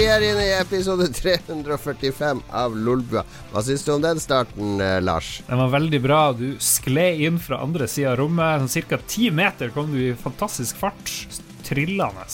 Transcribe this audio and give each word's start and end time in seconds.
Vi 0.00 0.06
er 0.06 0.24
inne 0.24 0.42
i 0.42 0.52
episode 0.58 1.06
345 1.14 2.40
av 2.50 2.74
Lolbua. 2.76 3.22
Hva 3.52 3.62
syns 3.64 3.84
du 3.86 3.92
om 3.94 4.02
den 4.02 4.20
starten, 4.22 4.80
eh, 4.80 4.98
Lars? 5.02 5.42
Den 5.46 5.58
var 5.58 5.70
veldig 5.72 6.00
bra. 6.02 6.20
Du 6.32 6.56
skled 6.58 7.20
inn 7.20 7.38
fra 7.38 7.60
andre 7.64 7.88
sida 7.88 8.12
av 8.12 8.18
rommet. 8.18 8.66
Sånn 8.68 8.88
ca. 8.88 8.98
ti 9.06 9.30
meter 9.30 9.70
kom 9.70 9.92
du 9.92 10.00
i 10.10 10.14
fantastisk 10.14 10.76
fart, 10.76 11.14
trillende 11.62 12.26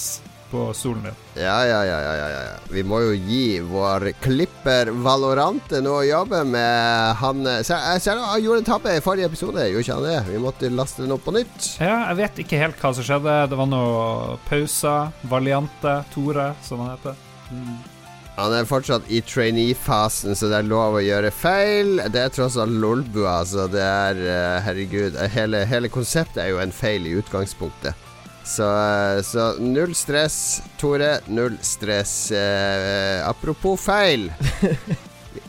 på 0.51 0.69
stolen 0.77 1.09
din. 1.09 1.17
Ja, 1.37 1.59
ja, 1.69 1.81
ja, 1.85 1.99
ja, 2.03 2.15
ja, 2.17 2.29
ja. 2.47 2.55
Vi 2.73 2.85
må 2.87 3.01
jo 3.05 3.15
gi 3.17 3.59
vår 3.67 4.11
klipper 4.25 4.93
Valorante 5.05 5.83
noe 5.85 6.05
å 6.05 6.07
jobbe 6.07 6.43
med. 6.49 7.17
Han 7.23 7.43
ser, 7.67 7.83
jeg 7.93 8.05
ser 8.05 8.23
han 8.23 8.43
gjorde 8.45 8.63
en 8.63 8.71
tabbe 8.71 8.95
i 8.97 9.03
forrige 9.05 9.31
episode, 9.31 9.67
gjorde 9.71 9.85
ikke 9.85 9.99
han 9.99 10.09
det? 10.09 10.21
Vi 10.31 10.43
måtte 10.43 10.73
laste 10.73 11.05
den 11.05 11.17
opp 11.17 11.27
på 11.27 11.35
nytt. 11.37 11.73
Ja, 11.83 12.07
jeg 12.11 12.21
vet 12.23 12.41
ikke 12.47 12.63
helt 12.63 12.81
hva 12.81 12.95
som 12.97 13.07
skjedde. 13.07 13.37
Det 13.51 13.59
var 13.59 13.71
noe 13.71 14.39
pauser. 14.49 15.13
Valiante. 15.31 16.01
Tore, 16.15 16.53
som 16.65 16.83
han 16.85 16.97
heter. 16.97 17.19
Han 18.37 18.53
er 18.53 18.67
fortsatt 18.69 19.07
i 19.09 19.23
trainee-fasen, 19.25 20.37
så 20.37 20.51
det 20.51 20.59
er 20.59 20.67
lov 20.69 20.99
å 20.99 21.05
gjøre 21.05 21.31
feil. 21.33 21.95
Det 22.13 22.21
er 22.21 22.35
tross 22.35 22.59
alt 22.61 22.75
Lolbua, 22.83 23.39
så 23.49 23.65
det 23.73 23.81
er 23.81 24.21
eh, 24.21 24.59
Herregud. 24.67 25.17
Hele, 25.33 25.63
hele 25.65 25.89
konseptet 25.93 26.43
er 26.45 26.53
jo 26.53 26.61
en 26.61 26.75
feil 26.75 27.09
i 27.09 27.15
utgangspunktet. 27.17 28.06
Så, 28.47 28.63
eh, 28.63 29.21
så 29.27 29.47
null 29.59 29.95
stress, 29.99 30.63
Tore. 30.79 31.17
Null 31.27 31.57
stress. 31.67 32.31
Eh, 32.31 33.29
apropos 33.29 33.77
feil. 33.81 34.29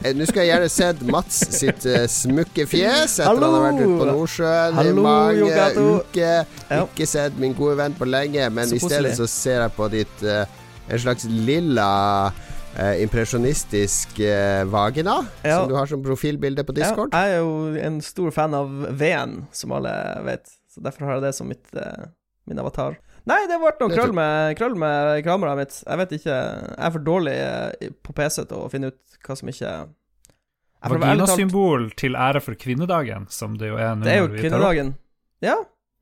Eh, 0.04 0.12
Nå 0.18 0.26
skulle 0.28 0.44
jeg 0.44 0.50
gjerne 0.52 0.70
sett 0.70 1.00
Mats 1.08 1.38
sitt 1.56 1.86
uh, 1.88 2.04
smukke 2.12 2.66
fjes 2.68 3.14
etter 3.24 3.30
han 3.40 3.54
har 3.56 3.64
vært 3.70 3.78
ute 3.80 3.86
på 3.88 4.02
Hallo. 4.04 4.16
Nordsjøen 4.18 4.82
i 4.82 4.92
mange 4.98 5.38
Jogato. 5.40 5.86
uker. 6.02 6.50
Ja. 6.68 6.82
Ikke 6.84 7.08
sett 7.08 7.38
min 7.40 7.56
gode 7.58 7.78
venn 7.80 7.96
på 7.98 8.06
lenge, 8.10 8.50
men 8.54 8.68
Så 8.68 8.76
i 8.76 8.82
stedet 8.84 9.14
så 9.18 9.30
ser 9.32 9.62
jeg 9.64 9.74
på 9.78 9.88
ditt 9.94 10.26
uh, 10.28 10.44
en 10.92 11.02
slags 11.06 11.24
lilla 11.32 11.88
uh, 12.34 12.94
impresjonistisk 13.04 14.20
eh, 14.20 14.66
vagina, 14.70 15.22
Ja. 15.44 15.62
som 15.62 15.72
du 15.72 15.76
har 15.80 15.88
som 15.90 16.04
profilbilde 16.04 16.64
på 16.68 16.76
Discord. 16.78 17.16
Ja, 17.16 17.24
jeg 17.32 17.40
er 17.40 17.46
jo 17.48 17.88
en 17.88 18.02
stor 18.06 18.32
fan 18.36 18.54
av 18.60 18.70
V-en, 19.00 19.46
som 19.56 19.72
alle 19.80 19.96
vet. 20.28 20.52
Så 20.74 20.84
derfor 20.84 21.08
har 21.08 21.18
jeg 21.18 21.30
det 21.30 21.34
som 21.40 21.48
mitt, 21.50 21.66
eh, 21.74 22.06
min 22.48 22.60
avatar. 22.64 22.98
Nei, 23.28 23.42
det 23.50 23.58
ble 23.60 23.72
noe 23.82 23.92
krøll 23.92 24.14
med, 24.16 24.54
krøll 24.60 24.76
med 24.80 25.24
kameraet 25.26 25.60
mitt. 25.60 25.78
Jeg 25.84 26.00
vet 26.00 26.14
ikke 26.16 26.36
Jeg 26.38 26.76
er 26.88 26.94
for 26.96 27.04
dårlig 27.04 27.34
eh, 27.36 27.90
på 28.08 28.16
PC 28.16 28.46
til 28.48 28.62
å 28.62 28.70
finne 28.72 28.94
ut 28.94 29.18
hva 29.28 29.36
som 29.36 29.50
ikke 29.52 29.72
Vaginasymbol 30.88 31.90
til 31.98 32.16
ære 32.16 32.40
for 32.46 32.56
kvinnedagen, 32.60 33.26
som 33.34 33.58
det 33.60 33.72
jo 33.72 33.80
er 33.82 33.96
nå. 33.98 34.06
Det 34.06 34.14
er 34.14 34.22
jo 34.22 34.30
kvinnedagen. 34.36 34.94
Ja. 35.44 35.56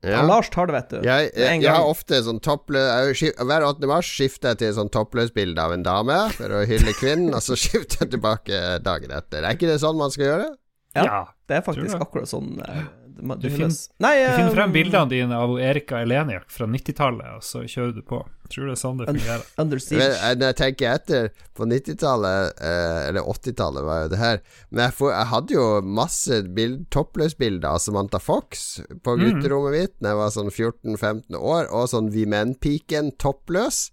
Ja. 0.04 0.20
Lars 0.28 0.50
tar 0.52 0.68
det, 0.68 0.74
vet 0.76 0.90
du. 0.92 0.98
Jeg, 1.08 1.30
jeg, 1.34 1.62
jeg 1.64 1.72
har 1.72 1.88
ofte 1.88 2.18
sånn 2.22 2.36
toppløs 2.44 3.22
Hver 3.40 3.64
8. 3.66 3.88
mars 3.90 4.10
skifter 4.12 4.52
jeg 4.52 4.60
til 4.60 4.74
sånn 4.76 4.90
toppløsbilde 4.92 5.58
av 5.58 5.72
en 5.74 5.82
dame 5.86 6.18
for 6.36 6.52
å 6.52 6.60
hylle 6.68 6.92
kvinnen, 7.00 7.32
og 7.34 7.42
så 7.42 7.56
skifter 7.64 8.04
jeg 8.04 8.12
tilbake 8.14 8.60
dagen 8.84 9.16
etter. 9.16 9.42
Er 9.42 9.56
ikke 9.56 9.72
det 9.72 9.80
sånn 9.82 9.98
man 9.98 10.12
skal 10.14 10.28
gjøre? 10.28 10.46
Ja. 10.94 11.02
Ja. 11.08 11.18
Det 11.48 11.58
er 11.58 11.64
faktisk 11.66 11.98
akkurat 12.04 12.30
sånn 12.30 12.54
må- 12.60 12.84
Du 13.16 13.48
finner. 13.48 13.72
Nei, 14.04 14.14
Du 14.20 14.36
finner 14.36 14.54
frem 14.54 14.72
bildene 14.74 15.08
dine 15.08 15.36
av 15.40 15.54
Erika 15.60 16.02
Eleniak 16.04 16.50
fra 16.52 16.68
90-tallet, 16.68 17.38
og 17.38 17.44
så 17.44 17.62
kjører 17.64 17.94
du 17.96 18.02
på. 18.04 18.20
Tror 18.52 18.68
det 18.68 18.74
er 18.76 18.78
sånn 18.78 19.00
det 19.00 19.08
fungerer. 19.08 19.46
Under 19.58 19.80
Men, 19.90 20.12
eh, 20.12 20.34
Når 20.36 20.52
jeg 20.52 20.56
tenker 20.60 20.92
etter, 20.92 21.30
på 21.56 21.66
90-tallet, 21.66 22.60
eh, 22.60 23.00
eller 23.08 23.26
80-tallet 23.32 23.86
var 23.88 24.02
jo 24.04 24.10
det 24.12 24.20
her 24.20 24.38
Men 24.70 24.84
jeg, 24.84 24.94
får, 25.00 25.10
jeg 25.14 25.30
hadde 25.32 25.56
jo 25.56 25.64
masse 25.82 26.38
bild, 26.54 26.84
toppløsbilder 26.94 27.68
av 27.72 27.80
Samantha 27.82 28.20
Fox 28.22 28.66
på 29.02 29.16
gutterommet 29.16 29.36
gutterommet 29.46 29.76
mitt 29.76 29.94
da 30.02 30.12
jeg 30.12 30.20
var 30.20 30.32
sånn 30.34 30.52
14-15 30.52 31.36
år, 31.38 31.68
og 31.74 31.88
sånn 31.90 32.10
Vi 32.14 32.26
Menn-piken 32.30 33.12
toppløs. 33.22 33.90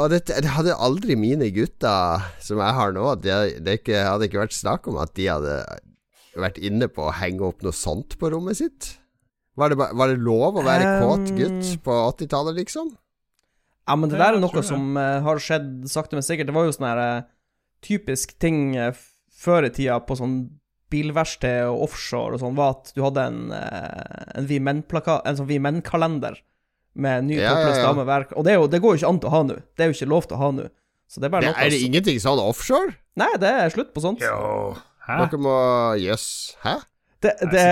Og 0.00 0.08
det, 0.10 0.24
det 0.26 0.50
hadde 0.50 0.74
aldri 0.74 1.14
mine 1.18 1.50
gutter 1.54 2.24
som 2.42 2.58
jeg 2.58 2.74
har 2.74 2.90
nå 2.90 3.04
Det, 3.22 3.36
det 3.62 3.76
ikke, 3.78 4.00
hadde 4.02 4.26
ikke 4.26 4.40
vært 4.42 4.56
snakk 4.56 4.88
om 4.90 4.98
at 4.98 5.14
de 5.14 5.28
hadde 5.30 5.54
vært 6.38 6.58
inne 6.62 6.86
på 6.92 7.08
å 7.08 7.14
henge 7.16 7.42
opp 7.48 7.62
noe 7.66 7.74
sånt 7.74 8.16
på 8.20 8.30
rommet 8.30 8.58
sitt. 8.60 8.96
Var 9.58 9.72
det, 9.72 9.76
var 9.78 10.08
det 10.12 10.20
lov 10.22 10.60
å 10.60 10.64
være 10.64 11.00
kåt 11.02 11.32
gutt 11.36 11.72
Um, 11.74 11.80
på 11.84 11.96
80-tallet, 12.14 12.54
liksom? 12.62 12.92
Ja, 13.88 13.96
men 13.98 14.10
det 14.12 14.20
der 14.20 14.36
er 14.36 14.40
noe 14.40 14.62
som 14.62 14.96
eh, 14.96 15.18
har 15.24 15.40
skjedd 15.42 15.88
sakte, 15.90 16.14
men 16.14 16.22
sikkert. 16.22 16.46
Det 16.46 16.54
var 16.54 16.68
jo 16.68 16.74
sånn 16.76 16.86
her 16.86 17.00
eh, 17.02 17.24
typisk 17.82 18.36
ting 18.38 18.76
eh, 18.78 18.94
før 19.40 19.66
i 19.66 19.72
tida 19.74 19.98
på 20.06 20.16
sånn 20.20 20.36
bilverksted 20.90 21.66
og 21.70 21.84
offshore 21.88 22.36
og 22.36 22.42
sånn, 22.42 22.54
var 22.58 22.76
at 22.76 22.92
du 22.96 23.02
hadde 23.04 23.22
en, 23.30 23.42
en 23.54 24.46
Vi 24.50 24.58
Menn-plakat, 24.58 25.22
en 25.26 25.36
sånn 25.38 25.46
Vi 25.46 25.60
Menn-kalender 25.62 26.40
med 26.98 27.28
ny 27.28 27.36
Ja, 27.38 27.44
ja, 27.44 27.52
toppløs 27.54 27.78
ja. 27.78 27.84
dame 27.86 28.06
hver 28.08 28.24
Og 28.34 28.42
det, 28.46 28.52
er 28.52 28.58
jo, 28.58 28.66
det 28.66 28.80
går 28.82 28.96
jo 28.96 28.98
ikke 29.00 29.10
an 29.14 29.20
til 29.22 29.30
å 29.30 29.34
ha 29.36 29.42
nå. 29.46 29.58
Det 29.78 29.84
er 29.84 29.90
jo 29.92 29.94
ikke 29.94 30.10
lov 30.10 30.26
til 30.26 30.34
å 30.36 30.40
ha 30.40 30.48
nå. 30.56 30.64
Så 31.10 31.22
det 31.22 31.28
er 31.28 31.34
bare 31.36 31.46
Det, 31.46 31.52
noe 31.54 31.62
er 31.64 31.70
det 31.70 31.78
som- 31.78 31.86
ingenting 31.90 32.18
sånn 32.22 32.42
offshore? 32.42 32.94
Nei, 33.22 33.30
det 33.42 33.52
er 33.62 33.70
slutt 33.74 33.92
på 33.94 34.02
sånt. 34.02 34.22
Jo. 34.22 34.74
Hæ? 35.10 35.26
Dere 35.32 35.42
må 35.42 35.56
Jøss. 36.00 36.28
Hæ? 36.64 36.76
Det, 37.20 37.34
det 37.52 37.64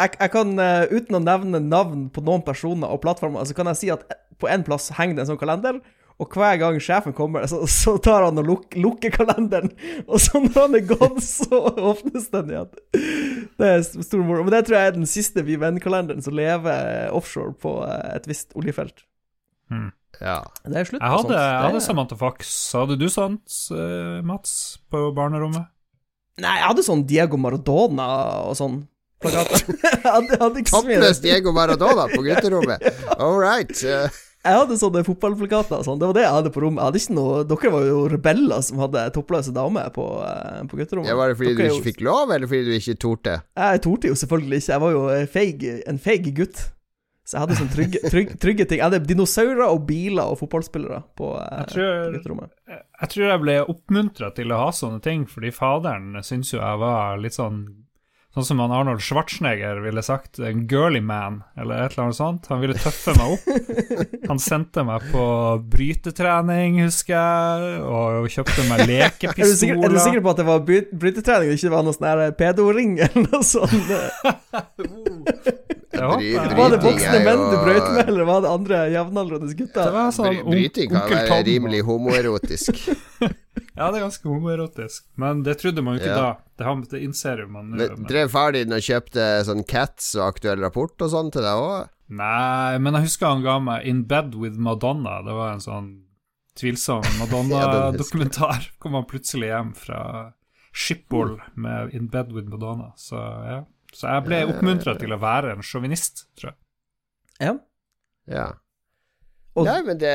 jeg, 0.00 0.14
jeg 0.18 0.30
kan, 0.32 0.54
eh, 0.58 0.86
uten 0.90 1.18
å 1.18 1.22
nevne 1.22 1.60
navn 1.62 2.08
på 2.14 2.22
noen 2.26 2.42
personer 2.46 2.90
og 2.90 3.02
plattformer, 3.04 3.44
så 3.46 3.54
kan 3.56 3.68
jeg 3.70 3.80
si 3.82 3.90
at 3.94 4.06
på 4.42 4.48
en 4.50 4.64
plass 4.66 4.88
henger 4.96 5.18
det 5.18 5.24
en 5.24 5.30
sånn 5.34 5.40
kalender, 5.40 5.78
og 6.22 6.30
hver 6.30 6.58
gang 6.60 6.76
sjefen 6.82 7.14
kommer, 7.14 7.46
så, 7.50 7.60
så 7.70 7.96
tar 8.02 8.22
han 8.26 8.38
og 8.38 8.46
luk, 8.46 8.76
lukker 8.78 9.10
kalenderen, 9.14 9.72
og 10.10 10.22
så 10.22 10.42
når 10.42 10.58
han 10.60 10.78
er 10.78 10.86
gått, 10.90 11.20
så 11.26 11.60
åpnes 11.90 12.28
den 12.34 12.52
igjen. 12.54 12.70
Det 13.58 13.70
er 13.70 13.82
stor 13.86 14.22
moro. 14.22 14.44
Men 14.46 14.54
det 14.56 14.64
tror 14.66 14.78
jeg 14.78 14.92
er 14.92 14.96
den 14.96 15.10
siste 15.10 15.44
Vi 15.46 15.58
Venn-kalenderen 15.62 16.22
som 16.24 16.34
lever 16.38 17.10
offshore 17.14 17.54
på 17.62 17.76
eh, 17.86 18.14
et 18.16 18.26
visst 18.30 18.54
oljefelt. 18.58 19.06
Hmm. 19.70 19.92
Ja. 20.20 20.40
Det 20.62 20.78
er 20.78 20.86
slutt 20.86 21.00
Jeg 21.00 21.10
på 21.10 21.14
hadde, 21.18 21.34
sånt. 21.34 21.38
jeg 21.42 21.62
hadde 21.68 21.82
Samantha 21.82 22.18
Fox. 22.18 22.50
Hadde 22.78 22.98
du 22.98 23.06
sånt, 23.10 23.58
eh, 23.74 24.18
Mats, 24.26 24.54
på 24.90 25.06
barnerommet? 25.16 25.70
Nei, 26.42 26.56
jeg 26.58 26.66
hadde 26.66 26.82
sånn 26.82 27.04
Diego 27.06 27.38
Maradona 27.38 28.08
og 28.48 28.56
sånn. 28.58 28.80
mye 30.84 30.98
Toppløs 30.98 31.20
Diego 31.22 31.52
Maradona 31.54 32.08
på 32.10 32.22
gutterommet. 32.26 32.82
All 33.22 33.38
right. 33.40 33.70
eh, 33.86 34.08
Jeg 34.44 34.58
hadde 34.58 34.76
sånne 34.76 35.04
fotballplakater 35.06 35.78
og 35.78 35.86
sånn. 35.86 36.00
Det 36.02 36.08
var 36.10 36.16
det 36.18 36.24
jeg 36.26 36.34
hadde 36.36 36.52
på 36.52 36.60
rommet. 36.66 36.82
Hadde 36.84 37.00
noe 37.16 37.44
Dere 37.48 37.70
var 37.72 37.86
jo 37.88 38.02
rebeller 38.12 38.60
som 38.66 38.82
hadde 38.82 39.06
toppløse 39.14 39.54
damer 39.56 39.88
på, 39.94 40.04
eh, 40.26 40.60
på 40.68 40.80
gutterommet. 40.82 41.08
ja, 41.08 41.16
var 41.16 41.32
det 41.32 41.38
fordi 41.40 41.54
Dere 41.54 41.62
du 41.62 41.64
ikke 41.70 41.78
jo- 41.80 41.86
fikk 41.88 42.04
lov, 42.04 42.34
eller 42.36 42.50
fordi 42.50 42.64
du 42.68 42.74
ikke 42.76 42.98
torde? 43.06 43.38
Jeg 43.56 43.82
torde 43.86 44.10
jo 44.12 44.18
selvfølgelig 44.24 44.60
ikke. 44.60 44.72
Jeg 44.74 44.84
var 44.84 44.98
jo 44.98 45.26
feig, 45.38 45.64
en 45.94 45.98
feig 46.10 46.28
gutt. 46.36 46.66
Så 47.24 47.38
jeg 47.38 47.40
hadde 47.40 47.56
sånn 47.56 47.70
trygge, 47.72 48.00
trygge, 48.12 48.34
trygge 48.38 48.64
ting. 48.68 48.78
Jeg 48.82 48.84
hadde 48.90 49.06
dinosaurer 49.08 49.64
og 49.70 49.86
biler 49.88 50.28
og 50.28 50.38
fotballspillere 50.42 51.02
på, 51.16 51.30
eh, 51.40 51.58
Jeg 51.62 51.66
tror- 51.72 52.04
på 52.04 52.18
gutterommet. 52.18 52.50
Jeg 52.68 53.08
tror 53.14 53.24
jeg 53.30 53.40
ble 53.40 53.54
oppmuntra 53.64 54.34
til 54.34 54.48
å 54.52 54.58
ha 54.58 54.70
sånne 54.70 55.00
ting, 55.02 55.24
fordi 55.26 55.50
faderen 55.50 56.12
syntes 56.22 56.52
jo 56.52 56.58
jeg 56.60 56.78
var 56.78 57.16
litt 57.18 57.32
sånn 57.32 57.83
Sånn 58.34 58.42
som 58.48 58.58
han 58.58 58.72
Arnold 58.74 58.98
Schwarzenegger 59.04 59.78
ville 59.84 60.02
sagt, 60.02 60.40
en 60.42 60.64
girly 60.66 60.98
man, 60.98 61.36
eller 61.54 61.84
et 61.84 61.92
eller 61.94 62.08
annet 62.08 62.16
sånt. 62.18 62.48
Han 62.50 62.58
ville 62.64 62.74
tøffe 62.74 63.14
meg 63.14 63.36
opp. 63.36 63.44
Han 64.30 64.40
sendte 64.42 64.82
meg 64.88 65.04
på 65.12 65.22
brytetrening, 65.70 66.80
husker 66.82 67.14
jeg, 67.14 67.76
og 67.86 68.26
kjøpte 68.34 68.64
meg 68.70 68.82
Er 68.88 69.12
du, 69.20 69.44
sikker, 69.54 69.78
er 69.78 69.94
du 69.94 70.00
sikker 70.02 70.24
på 70.24 70.32
at 70.32 70.40
det 70.42 70.46
var 70.48 70.64
bry- 70.66 70.88
brytetrening 70.90 71.52
og 71.52 71.58
ikke 71.60 71.72
var 71.76 71.86
noe 71.86 71.94
sånn 71.94 72.34
pedoring 72.40 72.96
eller 73.06 73.28
noe 73.28 73.44
sånt? 73.46 73.94
Var 75.94 76.70
det 76.72 76.80
voksne 76.82 77.20
menn 77.22 77.42
du 77.52 77.56
brøt 77.62 77.86
med, 77.94 78.08
eller 78.10 78.26
var 78.26 78.40
det 78.42 78.50
andre 78.50 78.80
jevnaldrende 78.90 79.46
Det 79.52 79.58
gutter? 79.60 79.92
var 79.94 80.10
sånn 80.16 80.40
Bryting 80.48 80.90
kan 80.90 81.06
være 81.12 81.38
rimelig 81.46 81.84
homoerotisk. 81.86 82.80
Ja, 83.78 83.88
det 83.90 83.98
er 84.00 84.04
ganske 84.04 84.28
homoerotisk, 84.30 85.04
men 85.18 85.42
det 85.46 85.56
trodde 85.60 85.82
man 85.82 85.96
jo 85.96 86.02
ikke 86.04 86.12
Ja. 86.14 86.20
da. 86.20 86.30
Det, 86.58 86.64
har- 86.66 86.82
det 86.90 87.00
innser 87.02 87.40
jo 87.42 87.48
man 87.50 87.70
nå. 87.72 87.88
Drev 88.08 88.30
far 88.30 88.52
din 88.54 88.72
og 88.72 88.78
kjøpte 88.86 89.24
sånn 89.46 89.64
Cats 89.66 90.12
og 90.18 90.28
Aktuell 90.28 90.60
rapport 90.62 90.94
og 91.02 91.10
sånn 91.10 91.32
til 91.34 91.42
deg 91.42 91.58
òg? 91.58 91.88
Nei, 92.14 92.78
men 92.78 92.94
jeg 92.98 93.06
husker 93.08 93.26
han 93.32 93.42
ga 93.42 93.58
meg 93.58 93.86
In 93.90 94.02
Bed 94.04 94.34
With 94.38 94.58
Madonna. 94.58 95.22
Det 95.26 95.34
var 95.34 95.52
en 95.54 95.62
sånn 95.64 95.88
tvilsom 96.58 97.02
Ja, 97.08 97.18
Madonna-dokumentar. 97.24 98.68
Kom 98.78 98.94
han 98.94 99.06
plutselig 99.10 99.48
hjem 99.50 99.72
fra 99.74 100.32
Schiphol 100.74 101.36
Mm. 101.38 101.62
med 101.62 101.94
In 101.94 102.06
Bed 102.08 102.30
With 102.32 102.46
Madonna. 102.50 102.92
Så 102.96 103.16
ja. 103.18 103.64
Så 103.94 104.08
jeg 104.10 104.24
ble 104.26 104.40
oppmuntra 104.50 104.96
til 104.98 105.12
å 105.14 105.18
være 105.22 105.52
en 105.54 105.62
sjåvinist, 105.62 106.24
tror 106.38 106.50
jeg. 106.52 106.58
Ja. 107.40 107.54
Ja. 108.26 108.46
Og- 109.54 109.68
Nei, 109.68 109.76
men 109.86 109.98
det, 110.00 110.12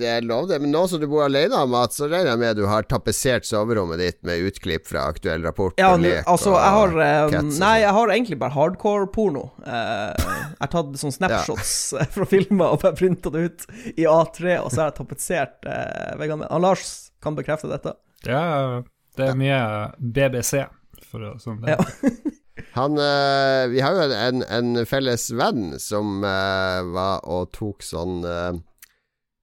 det 0.00 0.06
er 0.10 0.24
lov, 0.26 0.48
det. 0.50 0.56
Men 0.62 0.72
nå 0.74 0.80
som 0.90 0.98
du 0.98 1.06
bor 1.06 1.22
alene, 1.22 1.60
Mats, 1.70 2.00
så 2.00 2.08
regner 2.10 2.32
jeg 2.32 2.40
med 2.42 2.56
du 2.58 2.64
har 2.66 2.86
tapetsert 2.90 3.46
soverommet 3.46 4.00
ditt 4.02 4.18
med 4.26 4.42
utklipp 4.48 4.88
fra 4.90 5.04
Aktuell 5.12 5.44
rapport 5.46 5.78
Ja, 5.78 5.92
og 5.94 6.02
lek 6.02 6.26
altså, 6.26 6.56
og 6.56 6.58
jeg 6.58 6.74
har 6.74 6.96
um, 7.28 7.34
cats 7.36 7.60
Nei, 7.62 7.74
jeg 7.84 7.92
har 7.94 8.12
egentlig 8.16 8.38
bare 8.40 8.56
hardcore-porno. 8.56 9.44
Uh, 9.62 10.10
jeg 10.18 10.58
har 10.64 10.72
tatt 10.74 10.98
sånne 10.98 11.16
snapshots 11.20 11.74
fra 12.16 12.26
filmer 12.32 12.74
og 12.74 12.82
bare 12.82 12.98
printa 12.98 13.30
det 13.30 13.44
ut 13.46 13.68
i 13.94 14.08
A3, 14.10 14.58
og 14.58 14.72
så 14.74 14.82
har 14.82 14.90
jeg 14.90 14.98
tapetsert 14.98 15.70
uh, 15.70 16.18
veggene 16.18 16.50
Lars 16.60 16.90
kan 17.22 17.38
bekrefte 17.38 17.70
dette. 17.70 17.94
Det 18.26 18.34
er, 18.34 18.82
det 19.16 19.30
er 19.30 19.38
mye 19.38 19.62
BBC, 20.02 20.64
for 21.12 21.30
å 21.30 21.36
sånn 21.38 21.62
det. 21.62 21.78
Ja. 21.78 22.10
Han 22.76 22.98
uh, 22.98 23.66
Vi 23.70 23.80
har 23.82 23.96
jo 23.96 24.08
en, 24.14 24.42
en 24.46 24.82
felles 24.86 25.28
venn 25.34 25.76
som 25.82 26.20
uh, 26.26 26.82
var 26.90 27.22
og 27.30 27.50
tok 27.56 27.82
sånn 27.86 28.20
eh, 28.26 28.58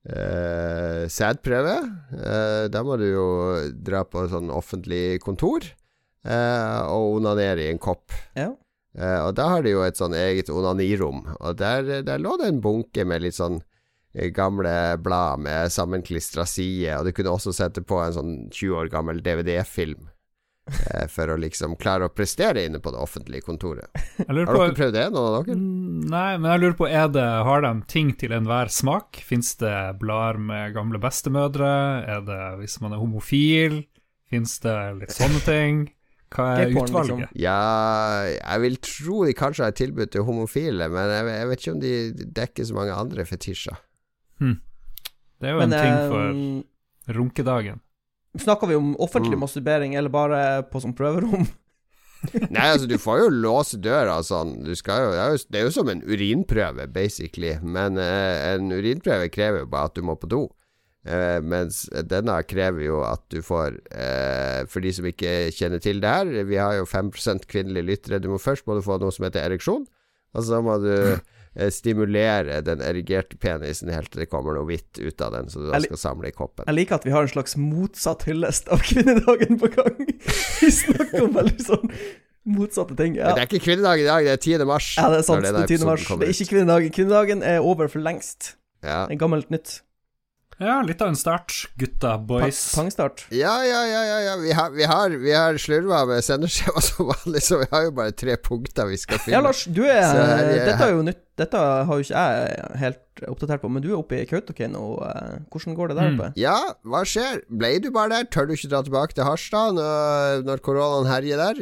eh, 0.05 1.07
sædprøve. 1.11 1.77
Eh, 2.17 2.67
da 2.73 2.83
må 2.85 2.97
du 2.99 3.07
jo 3.09 3.27
dra 3.73 4.03
på 4.07 4.27
sånn 4.31 4.51
offentlig 4.53 5.19
kontor 5.23 5.65
eh, 5.65 6.79
og 6.85 7.17
onanere 7.19 7.65
i 7.65 7.71
en 7.71 7.81
kopp. 7.81 8.13
Ja. 8.37 8.51
Eh, 8.97 9.19
og 9.21 9.35
da 9.37 9.49
har 9.53 9.65
de 9.65 9.75
jo 9.75 9.85
et 9.85 9.99
sånn 9.99 10.15
eget 10.17 10.49
onanirom, 10.49 11.25
og 11.37 11.57
der, 11.59 12.01
der 12.05 12.21
lå 12.21 12.37
det 12.41 12.49
en 12.49 12.61
bunke 12.63 13.05
med 13.05 13.21
litt 13.21 13.37
sånn 13.37 13.59
eh, 14.15 14.31
gamle 14.33 14.97
blad 15.03 15.43
med 15.45 15.73
sammenklistra 15.73 16.47
sider, 16.49 16.97
og 16.97 17.05
du 17.05 17.13
kunne 17.13 17.35
også 17.35 17.53
sette 17.53 17.83
på 17.85 17.99
en 18.01 18.15
sånn 18.15 18.37
20 18.49 18.79
år 18.81 18.93
gammel 18.93 19.21
DVD-film. 19.21 20.09
Eh, 20.67 21.07
For 21.11 21.31
å 21.33 21.37
liksom 21.39 21.75
klare 21.79 22.07
å 22.07 22.13
prestere 22.13 22.65
inne 22.67 22.79
på 22.83 22.91
det 22.93 22.99
offentlige 23.01 23.45
kontoret. 23.45 23.89
På, 23.93 24.27
Har 24.27 24.37
dere 24.43 24.75
prøvd 24.77 24.95
det, 24.97 25.05
noen 25.15 25.27
av 25.27 25.45
dere? 25.47 25.57
Mm, 25.57 25.99
Nei, 26.11 26.31
men 26.37 26.51
jeg 26.51 26.63
lurer 26.63 26.77
på, 26.79 26.87
er 26.89 27.11
det, 27.15 27.25
har 27.47 27.65
de 27.65 27.73
ting 27.91 28.13
til 28.19 28.35
enhver 28.37 28.71
smak? 28.73 29.21
Fins 29.27 29.55
det 29.61 29.75
blader 30.01 30.39
med 30.39 30.75
gamle 30.77 31.01
bestemødre? 31.03 31.71
Er 32.07 32.25
det 32.27 32.41
hvis 32.61 32.79
man 32.83 32.95
er 32.95 33.01
homofil? 33.03 33.81
Fins 34.27 34.57
det 34.63 34.75
litt 35.01 35.15
sånne 35.15 35.43
ting? 35.45 35.85
Hva 36.35 36.45
er 36.57 36.65
Gay-porn, 36.67 36.89
utvalget? 36.91 37.19
liksom. 37.23 37.39
Ja, 37.39 38.27
jeg 38.35 38.63
vil 38.65 38.79
tro 38.83 39.21
de 39.23 39.35
kanskje 39.39 39.63
har 39.69 39.75
tilbud 39.79 40.11
til 40.11 40.25
homofile, 40.27 40.89
men 40.91 41.11
jeg, 41.13 41.27
jeg 41.37 41.47
vet 41.51 41.61
ikke 41.63 41.75
om 41.77 41.83
de 41.85 41.93
dekker 42.35 42.67
så 42.67 42.75
mange 42.75 42.97
andre 42.99 43.23
fetisjer. 43.29 43.77
Det 44.37 45.47
er 45.47 45.53
jo 45.55 45.61
Men 45.61 45.71
en 45.71 45.79
ting 45.79 45.93
eh, 45.93 46.09
for 46.11 47.15
runkedagen. 47.19 47.79
Snakker 48.41 48.67
vi 48.71 48.75
om 48.79 48.95
offentlig 49.03 49.37
Mm. 49.37 49.43
masturbering, 49.45 49.95
eller 49.95 50.09
bare 50.13 50.41
på 50.71 50.81
sånn 50.83 50.95
prøverom? 50.97 51.47
Nei, 52.49 52.63
altså, 52.73 52.87
du 52.89 52.97
får 52.97 53.19
jo 53.21 53.27
låse 53.29 53.77
døra 53.77 54.17
sånn. 54.25 54.63
Du 54.65 54.71
skal 54.75 55.03
jo, 55.05 55.09
det, 55.13 55.19
er 55.21 55.33
jo, 55.35 55.41
det 55.53 55.59
er 55.59 55.65
jo 55.67 55.73
som 55.75 55.89
en 55.93 56.01
urinprøve, 56.01 56.87
basically. 56.91 57.53
Men 57.61 57.97
eh, 58.01 58.55
en 58.55 58.71
urinprøve 58.73 59.29
krever 59.33 59.61
jo 59.63 59.69
bare 59.69 59.91
at 59.91 59.99
du 59.99 60.01
må 60.07 60.15
på 60.17 60.29
do. 60.31 60.47
Eh, 61.07 61.37
mens 61.45 61.85
denne 62.09 62.39
krever 62.49 62.87
jo 62.87 62.97
at 63.07 63.21
du 63.31 63.37
får 63.45 63.77
eh, 63.95 64.65
For 64.67 64.83
de 64.83 64.91
som 64.91 65.05
ikke 65.07 65.53
kjenner 65.55 65.79
til 65.79 66.01
det 66.03 66.09
her, 66.11 66.31
vi 66.49 66.57
har 66.59 66.73
jo 66.81 66.89
5% 66.89 67.45
kvinnelige 67.47 67.85
lyttere. 67.93 68.19
Du 68.19 68.27
må 68.33 68.41
først 68.41 68.65
må 68.67 68.75
du 68.75 68.81
få 68.83 68.97
noe 68.99 69.13
som 69.15 69.23
heter 69.29 69.45
ereksjon, 69.45 69.85
og 70.33 70.43
så 70.43 70.59
må 70.65 70.75
du 70.83 70.91
stimulere 71.73 72.59
den 72.65 72.81
erigerte 72.85 73.37
penisen 73.41 73.89
helt 73.93 74.11
til 74.13 74.23
det 74.23 74.29
kommer 74.29 74.57
noe 74.57 74.67
hvitt 74.69 74.99
ut 74.99 75.23
av 75.25 75.33
den, 75.33 75.49
så 75.49 75.63
du 75.63 75.71
da 75.71 75.81
skal 75.83 76.01
samle 76.01 76.29
i 76.29 76.35
koppen. 76.35 76.67
Jeg 76.69 76.77
liker 76.77 76.99
at 76.99 77.07
vi 77.07 77.13
har 77.15 77.25
en 77.25 77.31
slags 77.31 77.57
motsatt 77.59 78.27
hyllest 78.29 78.69
av 78.73 78.83
kvinnedagen 78.85 79.59
på 79.61 79.71
gang. 79.73 79.97
Vi 80.61 80.69
snakker 80.73 81.27
om 81.27 81.35
veldig 81.37 81.63
sånn 81.63 81.91
motsatte 82.47 82.95
ting. 82.97 83.17
Men 83.17 83.35
det 83.35 83.43
er 83.43 83.49
ikke 83.49 83.63
kvinnedag 83.65 84.01
i 84.01 84.07
dag, 84.07 84.27
det 84.27 84.35
er 84.37 84.41
10. 84.41 84.65
mars. 84.69 84.93
ja 84.97 85.09
det 85.11 85.19
er 85.21 85.27
sant. 85.27 85.43
Det 85.43 85.65
er 85.65 85.73
10. 85.73 85.85
mars. 85.87 86.05
Det 86.07 86.29
er 86.29 86.33
ikke 86.35 86.49
kvinnedagen. 86.53 86.93
Kvinnedagen 86.95 87.43
er 87.45 87.65
over 87.65 87.91
for 87.91 88.03
lengst. 88.03 88.53
Ja. 88.85 89.05
Det 89.09 89.17
er 89.17 89.21
gammelt 89.25 89.51
nytt. 89.53 89.81
Ja, 90.59 90.79
litt 90.81 91.01
av 91.05 91.11
en 91.11 91.15
start, 91.19 91.53
gutta 91.77 92.15
Pa- 92.15 92.23
boys. 92.25 92.59
Pangstart. 92.73 93.25
Ja, 93.29 93.59
ja, 93.63 93.81
ja, 93.85 93.99
ja, 94.07 94.19
ja. 94.25 94.35
Vi 94.41 94.51
har, 94.57 94.71
vi 94.73 94.83
har, 94.89 95.09
vi 95.21 95.31
har 95.35 95.53
slurva 95.61 95.99
med 96.09 96.23
sendeskjema 96.25 96.81
som 96.81 97.11
vanlig, 97.11 97.43
så 97.45 97.59
vi 97.61 97.67
har 97.71 97.83
jo 97.85 97.91
bare 97.99 98.11
tre 98.17 98.33
punkter 98.41 98.87
vi 98.89 98.97
skal 98.97 99.21
finne. 99.21 99.35
Ja, 99.37 99.41
Lars, 99.45 99.65
du 99.69 99.83
er 99.85 100.01
Så 100.01 100.17
her 100.25 100.43
er- 100.47 100.65
Dette 100.65 100.87
er 100.87 100.95
jo 100.95 101.03
nytt. 101.05 101.21
Dette 101.37 101.59
har 101.61 101.85
jo 101.93 102.01
ikke 102.01 102.17
jeg 102.25 102.79
helt 102.81 103.21
oppdatert 103.29 103.61
på, 103.61 103.69
men 103.69 103.83
du 103.85 103.91
er 103.91 103.99
oppe 103.99 104.17
i 104.17 104.25
Kautokeino. 104.25 104.81
eh, 105.05 105.35
Hvordan 105.53 105.75
går 105.77 105.87
det 105.93 105.97
der 105.99 106.09
Mm. 106.17 106.33
Ja, 106.41 106.57
hva 106.83 107.03
skjer? 107.05 107.43
Ble 107.49 107.77
du 107.79 107.91
bare 107.91 108.09
der? 108.09 108.23
Tør 108.25 108.47
du 108.47 108.53
ikke 108.57 108.69
dra 108.73 108.81
tilbake 108.81 109.13
til 109.13 109.23
Harstad 109.29 109.75
når, 109.77 110.41
når 110.47 110.57
koronaen 110.65 111.05
herjer 111.11 111.37
der? 111.37 111.53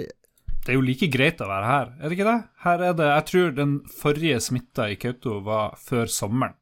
Det 0.65 0.71
er 0.71 0.80
jo 0.80 0.81
like 0.88 1.12
greit 1.12 1.38
å 1.44 1.48
være 1.51 1.68
her, 1.68 1.91
er 2.00 2.09
det 2.09 2.15
ikke 2.18 2.31
det? 2.31 2.44
Her 2.63 2.80
er 2.81 2.94
det 2.94 3.06
Jeg 3.12 3.25
tror 3.27 3.51
den 3.59 3.74
forrige 4.01 4.39
smitta 4.41 4.88
i 4.89 4.95
Kautokeino 4.95 5.44
var 5.44 5.75
før 5.75 6.07
sommeren, 6.07 6.56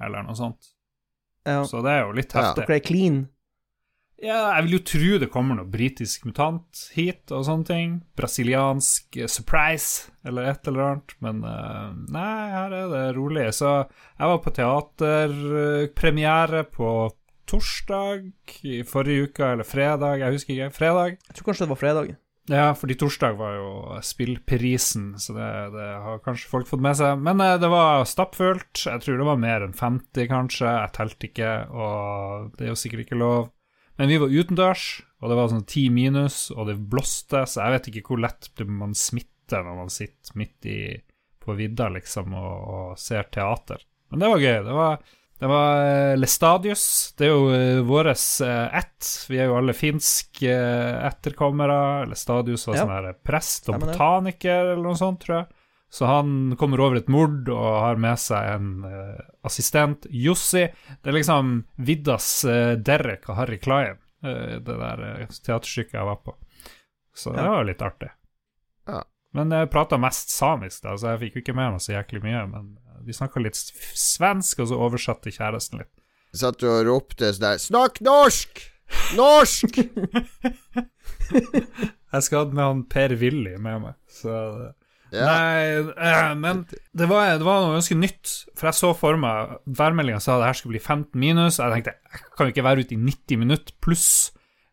eller 0.00 0.22
noe 0.24 0.34
sånt. 0.34 0.70
Ja. 1.44 1.60
Så 1.68 1.82
det 1.84 1.92
er 1.92 2.06
jo 2.06 2.12
litt 2.16 2.32
heftig. 2.32 2.64
Dere 2.64 2.78
er 2.78 2.84
clean. 2.84 3.16
Ja, 4.24 4.54
jeg 4.56 4.64
vil 4.64 4.74
jo 4.76 4.82
tro 4.88 5.16
det 5.20 5.28
kommer 5.32 5.58
noe 5.58 5.68
britisk 5.68 6.22
mutant 6.24 6.84
hit 6.94 7.32
og 7.34 7.44
sånne 7.48 7.66
ting. 7.68 7.90
Brasiliansk 8.16 9.16
eh, 9.20 9.28
surprise 9.28 10.12
eller 10.24 10.42
et 10.52 10.62
eller 10.70 10.82
annet. 10.86 11.08
Men 11.24 11.36
eh, 11.50 11.90
nei, 12.14 12.36
her 12.54 12.70
er 12.78 12.86
det 12.92 13.02
rolig. 13.18 13.48
Så 13.58 13.70
jeg 13.82 14.30
var 14.30 14.40
på 14.44 14.54
teaterpremiere 14.56 16.60
på 16.72 16.88
torsdag 17.50 18.30
i 18.64 18.80
forrige 18.88 19.26
uke, 19.28 19.44
eller 19.52 19.66
fredag, 19.68 20.22
jeg 20.22 20.32
husker 20.38 20.52
ikke. 20.54 20.76
Fredag. 20.78 21.08
Jeg 21.28 21.34
tror 21.36 21.46
kanskje 21.50 21.66
det 21.66 21.74
var 21.74 21.82
fredag. 21.82 22.06
Ja, 22.52 22.74
fordi 22.76 22.96
torsdag 23.00 23.38
var 23.38 23.54
jo 23.56 23.68
spillprisen, 24.04 25.14
så 25.20 25.32
det, 25.32 25.48
det 25.72 25.86
har 26.04 26.20
kanskje 26.24 26.50
folk 26.50 26.68
fått 26.68 26.82
med 26.84 26.98
seg. 26.98 27.22
Men 27.24 27.40
eh, 27.40 27.56
det 27.60 27.70
var 27.72 28.04
stappfullt. 28.08 28.82
Jeg 28.84 29.00
tror 29.00 29.20
det 29.20 29.28
var 29.30 29.40
mer 29.40 29.64
enn 29.64 29.72
50, 29.76 30.28
kanskje. 30.28 30.68
Jeg 30.68 30.92
telte 30.98 31.30
ikke, 31.30 31.52
og 31.72 32.50
det 32.58 32.66
er 32.66 32.74
jo 32.74 32.80
sikkert 32.82 33.06
ikke 33.06 33.20
lov. 33.22 33.48
Men 33.96 34.10
vi 34.10 34.18
var 34.20 34.34
utendørs, 34.34 34.84
og 35.22 35.30
det 35.30 35.38
var 35.38 35.50
sånn 35.54 35.66
ti 35.70 35.86
minus, 35.94 36.48
og 36.52 36.68
det 36.68 36.76
blåste, 36.90 37.46
så 37.48 37.62
jeg 37.62 37.76
vet 37.76 37.90
ikke 37.90 38.04
hvor 38.10 38.24
lett 38.26 38.50
man 38.66 38.92
smitter 38.98 39.64
når 39.64 39.76
man 39.78 39.92
sitter 39.92 40.38
midt 40.40 40.68
i, 40.68 40.78
på 41.40 41.56
vidda, 41.56 41.88
liksom, 41.94 42.34
og, 42.36 42.54
og 42.74 43.00
ser 43.00 43.28
teater. 43.32 43.80
Men 44.12 44.20
det 44.20 44.32
var 44.34 44.42
gøy. 44.42 44.58
Det 44.66 44.76
var, 44.76 45.14
det 45.40 45.48
var 45.50 45.80
eh, 45.84 46.16
Lestadius. 46.16 46.84
Det 47.18 47.26
er 47.26 47.32
jo 47.32 47.42
vår 47.48 47.82
våres 47.88 48.24
eh, 48.40 48.76
ett. 48.78 49.08
Vi 49.28 49.40
er 49.42 49.48
jo 49.50 49.56
alle 49.58 49.74
finske 49.76 50.50
eh, 50.52 51.06
etterkommere. 51.08 52.06
Lestadius 52.10 52.66
var 52.70 52.76
Ja. 52.78 52.86
sånn 52.86 53.20
prest 53.26 53.68
og 53.68 53.80
botaniker, 53.82 54.72
eller 54.72 54.82
noe 54.84 54.96
sånt, 54.98 55.20
tror 55.24 55.40
jeg. 55.42 55.46
Så 55.94 56.06
han 56.10 56.56
kommer 56.58 56.80
over 56.82 56.96
et 56.98 57.08
mord 57.12 57.46
og 57.54 57.66
har 57.82 57.98
med 58.02 58.18
seg 58.18 58.48
en 58.56 58.70
eh, 58.88 59.20
assistent, 59.46 60.06
Jussi. 60.10 60.64
Det 61.02 61.10
er 61.12 61.18
liksom 61.18 61.52
Viddas 61.76 62.30
Derek 62.82 63.28
og 63.28 63.36
Harry 63.38 63.58
Klein, 63.62 63.98
eh, 64.24 64.56
det 64.58 64.78
der 64.80 65.04
eh, 65.12 65.26
teaterstykket 65.28 65.98
jeg 66.00 66.08
var 66.08 66.22
på. 66.24 66.34
Så 67.14 67.30
det 67.34 67.44
var 67.46 67.66
litt 67.68 67.82
artig. 67.82 68.10
Ja. 68.90 69.04
Men 69.34 69.50
jeg 69.54 69.70
prata 69.70 69.98
mest 69.98 70.30
samisk, 70.30 70.82
da, 70.82 70.96
så 70.98 71.12
jeg 71.14 71.20
fikk 71.26 71.36
jo 71.36 71.42
ikke 71.44 71.54
med 71.58 71.72
meg 71.76 71.82
så 71.82 71.94
jæklig 71.94 72.22
mye. 72.22 72.42
Men 72.50 72.72
de 73.06 73.16
snakka 73.16 73.42
litt 73.42 73.58
svensk, 73.58 74.62
og 74.64 74.70
så 74.70 74.78
oversatte 74.86 75.34
kjæresten 75.34 75.82
litt. 75.82 75.92
Satt 76.34 76.58
du 76.58 76.66
og 76.66 76.80
ropte 76.88 77.28
sånn 77.30 77.46
der 77.46 77.60
Snakk 77.62 78.00
norsk! 78.02 78.64
Norsk! 79.18 79.78
Jeg 82.14 82.26
skal 82.26 82.40
ha 82.40 82.48
med 82.50 82.62
han 82.62 82.82
Per-Willy 82.90 83.54
med 83.58 83.86
meg, 83.88 84.00
så 84.10 84.32
Ja. 85.14 85.26
Nei, 85.28 85.78
eh, 85.94 86.32
men 86.34 86.64
det 86.96 87.06
var, 87.06 87.36
det 87.38 87.46
var 87.46 87.60
noe 87.62 87.76
ganske 87.76 87.94
nytt. 87.94 88.30
For 88.58 88.66
jeg 88.66 88.76
så 88.80 88.88
for 88.98 89.18
meg 89.20 89.52
Værmeldinga 89.78 90.18
sa 90.22 90.40
det 90.40 90.48
her 90.48 90.58
skulle 90.58 90.74
bli 90.74 90.82
15 90.82 91.20
minus. 91.22 91.60
Jeg 91.60 91.70
tenkte 91.70 91.92
jeg 91.94 92.32
kan 92.34 92.48
jo 92.48 92.54
ikke 92.54 92.64
være 92.66 92.82
ute 92.82 92.96
i 92.96 92.98
90 92.98 93.38
minutter 93.38 93.76
pluss 93.84 94.08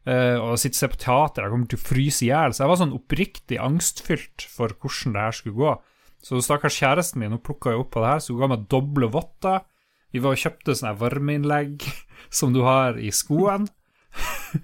eh, 0.09 0.39
og 0.41 0.57
sitte 0.57 0.79
og 0.79 0.81
se 0.81 0.89
på 0.95 0.99
teater. 1.03 1.45
Jeg 1.45 1.53
kommer 1.53 1.69
til 1.69 1.81
å 1.81 1.85
fryse 1.85 2.25
i 2.25 2.31
hjel. 2.31 2.55
Så 2.57 2.63
jeg 2.63 2.71
var 2.73 2.81
sånn 2.81 2.97
oppriktig 2.97 3.61
angstfylt 3.61 4.47
for 4.49 4.73
hvordan 4.81 5.13
det 5.17 5.27
her 5.27 5.37
skulle 5.37 5.59
gå. 5.61 5.75
Så 6.21 6.41
stakkars 6.45 6.77
kjæresten 6.77 7.21
min 7.21 7.33
hun 7.33 7.41
plukka 7.43 7.73
jo 7.73 7.83
opp 7.83 7.93
på 7.95 8.03
det 8.03 8.13
her, 8.13 8.23
så 8.23 8.33
hun 8.33 8.41
ga 8.43 8.49
meg 8.53 8.65
doble 8.71 9.09
votter. 9.13 9.63
Vi 10.11 10.21
var 10.21 10.35
og 10.35 10.41
kjøpte 10.41 10.75
sånne 10.77 10.97
varmeinnlegg 10.99 11.85
som 12.37 12.53
du 12.55 12.63
har 12.67 12.99
i 13.01 13.11
skoene. 13.15 13.69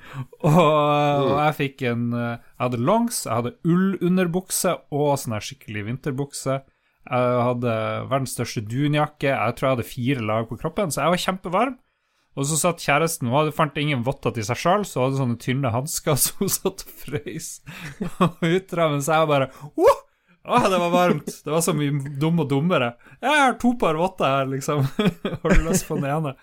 og, 0.43 0.51
og 0.51 1.37
jeg 1.39 1.53
fikk 1.55 1.83
en 1.87 2.09
Jeg 2.11 2.59
hadde 2.59 2.79
longs, 2.83 3.21
jeg 3.23 3.31
hadde 3.31 3.53
ullunderbukse 3.63 4.73
og 4.91 5.13
sånn 5.21 5.37
her 5.37 5.45
skikkelig 5.45 5.85
vinterbukse. 5.87 6.57
Jeg 7.07 7.43
hadde 7.47 7.73
verdens 8.11 8.33
største 8.35 8.65
dunjakke. 8.67 9.31
Jeg 9.31 9.55
tror 9.55 9.69
jeg 9.69 9.75
hadde 9.77 9.91
fire 9.91 10.25
lag 10.27 10.49
på 10.49 10.57
kroppen, 10.59 10.91
så 10.91 11.05
jeg 11.05 11.13
var 11.13 11.23
kjempevarm. 11.23 11.77
Og 12.37 12.45
så 12.45 12.57
satt 12.59 12.83
kjæresten 12.83 13.31
Hun 13.31 13.53
fant 13.55 13.77
ingen 13.81 14.03
votter 14.05 14.35
til 14.35 14.45
seg 14.45 14.59
sjøl, 14.61 14.83
så 14.85 14.99
hun 14.99 15.07
hadde 15.07 15.21
sånne 15.21 15.39
tynne 15.41 15.71
hansker, 15.73 16.19
så 16.23 16.35
hun 16.41 16.51
satt 16.53 16.83
og 16.85 16.97
frøys 17.05 17.49
utra, 18.43 18.91
mens 18.91 19.09
jeg 19.09 19.31
bare 19.31 19.49
«Åh! 19.73 20.03
Å, 20.47 20.59
det 20.71 20.77
var 20.79 20.91
varmt. 20.93 21.31
Det 21.43 21.51
var 21.51 21.61
så 21.65 21.73
mye 21.75 22.13
dum 22.21 22.39
og 22.39 22.47
dummere. 22.51 22.93
Jeg 23.19 23.39
har 23.41 23.57
to 23.59 23.73
par 23.79 23.97
votter 23.99 24.25
her, 24.31 24.45
liksom. 24.51 24.85
har 25.43 25.55
du 25.57 25.65
lyst 25.67 25.87
på 25.89 25.97
den 25.99 26.07
ene? 26.07 26.35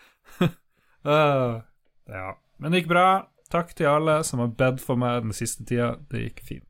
uh, 1.09 1.61
ja. 2.19 2.27
Men 2.61 2.71
det 2.75 2.83
gikk 2.83 2.91
bra. 2.93 3.07
Takk 3.55 3.71
til 3.79 3.87
alle 3.87 4.19
som 4.27 4.41
har 4.43 4.51
bedt 4.59 4.81
for 4.83 4.99
meg 4.99 5.23
den 5.27 5.35
siste 5.37 5.65
tida. 5.69 5.95
Det 6.11 6.25
gikk 6.27 6.43
fint. 6.49 6.65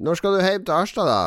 Når 0.00 0.18
skal 0.20 0.36
du 0.38 0.42
hjem 0.44 0.64
til 0.66 0.74
Harstad, 0.76 1.08
da? 1.10 1.20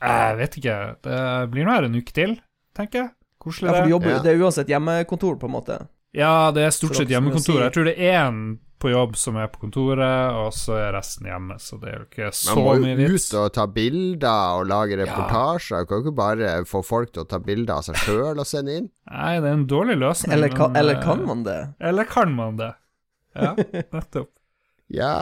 Jeg 0.00 0.36
vet 0.40 0.58
ikke. 0.60 0.76
Det 1.06 1.20
blir 1.52 1.66
nå 1.68 1.74
her 1.74 1.86
en 1.88 1.96
uke 2.00 2.14
til, 2.16 2.34
tenker 2.76 3.02
jeg. 3.04 3.10
Koselig, 3.40 3.70
Ja, 3.70 3.74
for 3.74 3.82
du 3.82 3.88
det. 3.88 3.92
jobber, 3.94 4.10
Ja. 4.14 4.18
Det 4.24 4.32
er 4.34 4.42
uansett 4.44 4.68
hjemmekontor, 4.68 5.38
på 5.40 5.48
en 5.48 5.54
måte. 5.54 5.76
Ja, 6.12 6.50
det 6.52 6.64
er 6.66 6.74
stort 6.74 6.96
sett 6.98 7.08
hjemmekontor. 7.08 7.62
Jeg 7.64 7.72
tror 7.72 7.86
det 7.88 7.94
er 7.98 8.18
én 8.28 8.40
på 8.80 8.90
jobb 8.92 9.16
som 9.20 9.36
er 9.40 9.50
på 9.52 9.60
kontoret, 9.62 10.36
og 10.40 10.50
så 10.56 10.78
er 10.80 10.94
resten 10.96 11.28
hjemme, 11.28 11.56
så 11.60 11.78
det 11.80 11.90
er 11.90 11.96
jo 11.98 12.06
ikke 12.06 12.30
så 12.34 12.56
mye 12.56 12.64
Man 12.64 12.84
må 12.86 13.06
jo 13.06 13.20
ut 13.20 13.36
og 13.40 13.46
ta 13.56 13.66
bilder 13.70 14.58
og 14.58 14.66
lage 14.70 14.98
reportasjer. 15.00 15.84
Du 15.84 15.90
kan 15.90 16.00
jo 16.00 16.04
ikke 16.06 16.16
bare 16.20 16.52
få 16.68 16.82
folk 16.86 17.14
til 17.14 17.24
å 17.24 17.28
ta 17.30 17.40
bilder 17.44 17.76
av 17.76 17.86
seg 17.86 18.00
sjøl 18.04 18.40
og 18.40 18.48
sende 18.48 18.80
inn. 18.80 18.90
Nei, 19.12 19.36
det 19.38 19.52
er 19.52 19.56
en 19.58 19.68
dårlig 19.70 19.98
løsning. 20.00 20.34
Eller, 20.36 20.52
kan, 20.54 20.72
men, 20.72 20.82
eller 20.82 20.98
eh, 20.98 21.06
kan 21.06 21.24
man 21.28 21.46
det? 21.46 21.60
Eller 21.92 22.10
kan 22.10 22.36
man 22.36 22.60
det? 22.60 22.72
Ja, 23.38 23.54
nettopp. 23.96 24.32
Ja, 24.90 25.14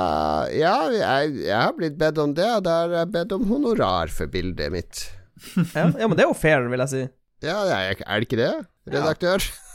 ja 0.54 0.74
jeg, 0.94 1.38
jeg 1.44 1.58
har 1.58 1.76
blitt 1.76 1.98
bedt 2.00 2.18
om 2.22 2.32
det, 2.36 2.48
da 2.64 2.80
har 2.84 2.98
jeg 3.02 3.14
bedt 3.18 3.36
om 3.36 3.46
honorar 3.50 4.12
for 4.12 4.30
bildet 4.32 4.72
mitt. 4.72 5.06
Ja, 5.74 5.90
ja, 5.92 6.06
men 6.08 6.16
det 6.16 6.24
er 6.24 6.30
jo 6.30 6.36
fair, 6.38 6.64
vil 6.72 6.86
jeg 6.86 6.94
si. 6.94 7.06
Ja, 7.44 7.62
er 7.68 7.94
det 7.94 8.26
ikke 8.26 8.40
det, 8.40 8.52
redaktør? 8.90 9.44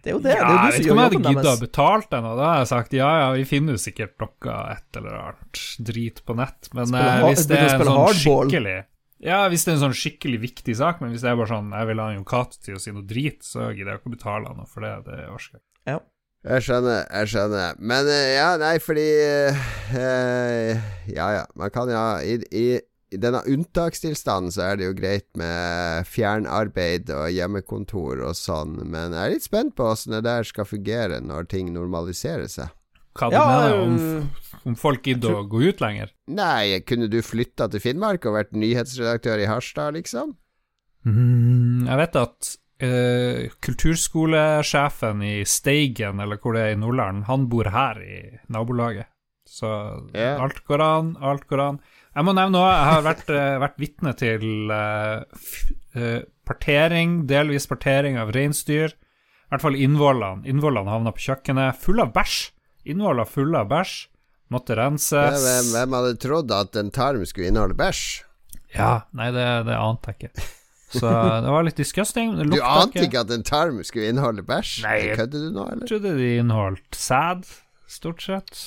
Det 0.00 0.08
er 0.08 0.14
jo 0.14 0.20
det. 0.24 0.32
Ja, 0.32 0.44
det 0.48 0.50
er 0.50 0.54
jo 0.54 0.54
jeg 0.54 0.60
du 0.60 0.70
vet 0.70 0.74
som 0.74 0.80
ikke 0.80 0.92
om 0.92 0.98
gjør 0.98 1.00
jeg 1.00 1.04
hadde 1.04 1.16
jobben 1.16 1.34
gidda 1.34 1.40
å 1.40 1.60
betale 1.60 1.64
betalt 1.66 2.12
den, 2.14 2.28
og 2.30 2.38
da 2.40 2.46
har 2.50 2.60
jeg 2.62 2.68
sagt 2.70 2.94
ja, 2.96 3.08
ja, 3.20 3.26
vi 3.36 3.42
finner 3.50 3.76
jo 3.76 3.80
sikkert 3.82 4.14
noe 4.22 4.54
et 4.72 5.00
eller 5.00 5.18
annet 5.18 5.64
drit 5.90 6.22
på 6.24 6.36
nett, 6.38 6.70
men 6.76 6.94
eh, 7.00 7.24
hvis 7.26 7.44
det 7.50 7.58
er 7.58 7.66
en 7.66 7.82
sånn 7.84 7.90
hardball. 8.00 8.48
skikkelig 8.48 8.78
Ja, 9.20 9.42
hvis 9.52 9.66
det 9.66 9.72
er 9.72 9.76
en 9.76 9.82
sånn 9.82 9.98
skikkelig 10.00 10.40
viktig 10.46 10.76
sak, 10.78 11.02
men 11.02 11.12
hvis 11.12 11.26
det 11.26 11.28
er 11.32 11.36
bare 11.36 11.52
sånn 11.52 11.74
jeg 11.76 11.90
vil 11.90 12.00
ha 12.00 12.08
en 12.08 12.16
Jon 12.16 12.30
Cato 12.32 12.62
til 12.64 12.78
å 12.78 12.80
si 12.80 12.94
noe 12.96 13.04
drit, 13.04 13.44
så 13.44 13.68
gidder 13.74 13.92
jeg 13.92 14.00
ikke 14.00 14.12
å 14.12 14.16
betale 14.16 14.54
noe 14.56 14.70
for 14.70 14.86
det. 14.86 14.94
Det 15.10 15.18
orker 15.28 15.58
jeg 15.58 15.60
ikke. 15.60 16.00
Jeg 16.40 16.64
skjønner, 16.64 17.02
jeg 17.04 17.28
skjønner. 17.34 17.80
Men 17.84 18.06
eh, 18.08 18.30
ja, 18.38 18.54
nei, 18.56 18.76
fordi 18.80 19.08
eh, 19.92 20.78
Ja, 21.12 21.26
ja. 21.36 21.42
Man 21.60 21.72
kan 21.74 21.90
ja 21.92 22.04
I, 22.24 22.38
i, 22.56 22.64
i 23.10 23.18
denne 23.18 23.40
unntakstilstanden 23.50 24.52
så 24.54 24.68
er 24.68 24.78
det 24.78 24.86
jo 24.86 24.96
greit 24.98 25.26
med 25.38 26.06
fjernarbeid 26.06 27.10
og 27.14 27.30
hjemmekontor 27.34 28.22
og 28.28 28.36
sånn, 28.38 28.76
men 28.86 29.16
jeg 29.16 29.22
er 29.22 29.34
litt 29.34 29.46
spent 29.46 29.74
på 29.78 29.88
åssen 29.90 30.14
det 30.14 30.22
der 30.28 30.46
skal 30.46 30.68
fungere 30.68 31.18
når 31.24 31.50
ting 31.50 31.72
normaliserer 31.74 32.46
seg. 32.50 32.70
Hva 33.18 33.26
du 33.26 33.34
Ja, 33.34 33.44
mener 33.50 33.80
om, 33.82 33.96
øh, 33.98 34.60
om 34.70 34.76
folk 34.78 35.02
gidder 35.02 35.40
å 35.40 35.46
gå 35.50 35.64
ut 35.66 35.82
lenger? 35.82 36.12
Nei, 36.30 36.78
kunne 36.86 37.10
du 37.10 37.18
flytta 37.26 37.66
til 37.72 37.82
Finnmark 37.82 38.26
og 38.30 38.38
vært 38.38 38.54
nyhetsredaktør 38.54 39.42
i 39.42 39.50
Harstad, 39.50 39.98
liksom? 39.98 40.36
Mm, 41.04 41.86
jeg 41.90 42.02
vet 42.04 42.24
at 42.26 42.56
Uh, 42.80 43.50
kulturskolesjefen 43.60 45.18
i 45.20 45.42
Steigen, 45.44 46.16
eller 46.24 46.38
hvor 46.40 46.54
det 46.56 46.62
er 46.64 46.70
i 46.72 46.78
Nordland, 46.80 47.26
han 47.28 47.42
bor 47.52 47.68
her 47.68 47.98
i 48.00 48.20
nabolaget. 48.48 49.10
Så 49.44 49.68
yeah. 50.14 50.40
alt 50.40 50.62
går 50.64 50.80
an, 50.80 51.10
alt 51.20 51.44
går 51.50 51.60
an. 51.60 51.80
Jeg 52.20 52.26
må 52.28 52.34
nevne 52.36 52.52
noe. 52.52 52.68
Jeg 52.68 52.88
har 52.92 53.04
vært, 53.06 53.30
eh, 53.32 53.54
vært 53.62 53.78
vitne 53.80 54.10
til 54.20 54.42
uh, 54.68 56.18
partering, 56.44 57.14
delvis 57.30 57.64
partering 57.70 58.18
av 58.20 58.34
reinsdyr. 58.36 58.92
I 58.92 59.54
hvert 59.54 59.64
fall 59.64 59.78
innvollene. 59.80 60.44
Innvollene 60.52 60.92
havna 60.92 61.14
på 61.16 61.24
kjøkkenet, 61.30 61.80
fulle 61.80 62.04
av 62.04 62.12
bæsj. 62.12 62.34
Innvoller 62.92 63.24
fulle 63.24 63.62
av 63.64 63.70
bæsj. 63.72 63.94
Måtte 64.52 64.76
renses. 64.76 65.40
Hvem, 65.46 65.70
hvem 65.72 65.96
hadde 65.96 66.20
trodd 66.20 66.52
at 66.52 66.76
en 66.76 66.92
tarm 66.92 67.24
skulle 67.24 67.48
inneholde 67.48 67.78
bæsj? 67.78 68.04
Ja, 68.76 68.92
nei, 69.16 69.30
det, 69.32 69.46
det 69.70 69.80
ante 69.80 70.12
jeg 70.12 70.20
ikke. 70.20 70.48
Så 71.00 71.08
det 71.46 71.56
var 71.56 71.64
litt 71.64 71.80
disgusting. 71.80 72.36
Det 72.36 72.50
Du 72.52 72.60
ante 72.60 73.06
ikke 73.06 73.24
at 73.24 73.32
en 73.32 73.46
tarm 73.48 73.80
skulle 73.86 74.12
inneholde 74.12 74.44
bæsj? 74.44 74.76
Nei, 74.84 75.00
Kødder 75.16 75.48
du 75.48 75.56
nå, 75.56 75.70
eller? 75.72 75.88
Jeg 75.88 75.94
trodde 75.94 76.14
de 76.20 76.30
inneholdt 76.42 77.00
sæd, 77.00 77.48
stort 77.88 78.28
sett. 78.28 78.66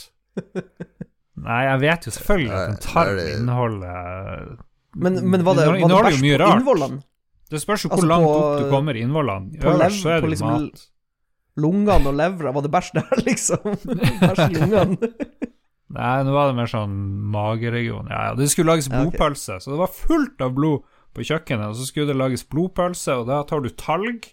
Nei, 1.36 1.63
jeg 1.66 1.80
vet 1.82 2.06
jo 2.06 2.12
selvfølgelig 2.13 2.52
at 2.54 2.70
en 2.94 3.08
er 3.08 3.16
det- 3.18 3.40
inneholder 3.40 4.58
Men, 4.96 5.16
men 5.32 5.44
var 5.44 5.56
det, 5.58 5.66
var 5.68 5.78
det 5.90 6.04
bæsj 6.06 6.20
på 6.22 6.50
innvollene? 6.60 7.02
Det 7.50 7.62
spørs 7.62 7.84
jo 7.86 7.90
Altså 7.90 8.02
hvor 8.06 8.08
langt 8.10 8.25
på- 8.25 8.36
opp 8.44 8.60
du 8.62 8.70
kommer 8.70 8.96
i 8.96 9.02
innvollene. 9.02 9.60
på 9.62 9.72
Øverst 9.74 10.02
så 10.04 10.10
er 10.10 10.22
på 10.22 10.28
det 10.30 10.30
liksom 10.38 10.52
mat. 10.52 10.84
Lungene 11.58 12.08
og 12.08 12.13
levra, 12.18 12.52
var 12.54 12.62
det 12.62 12.72
bæsj 12.72 12.92
der, 12.94 13.24
liksom? 13.28 13.63
Bæsj 14.22 14.46
i 14.50 14.54
lungene. 14.60 15.12
Nei, 15.94 16.24
nå 16.25 16.32
var 16.34 16.48
det 16.50 16.56
mer 16.58 16.70
sånn 16.72 16.94
mageregion. 17.34 18.08
Ja, 18.10 18.30
ja, 18.30 18.36
det 18.36 18.50
skulle 18.50 18.72
lages 18.74 18.88
Ja, 18.90 19.02
okay. 19.02 19.12
blodpølse, 19.18 19.60
så 19.62 19.72
det 19.74 19.78
var 19.82 19.92
fullt 19.94 20.42
av 20.42 20.54
blod 20.58 20.82
på 21.13 21.22
kjøkkenet. 21.22 21.68
Og 21.70 21.75
så 21.78 21.86
skulle 21.86 22.08
det 22.10 22.18
lages 22.18 22.44
blodpølse, 22.50 23.13
og 23.22 23.28
da 23.30 23.44
tar 23.44 23.62
du 23.62 23.70
talg. 23.70 24.25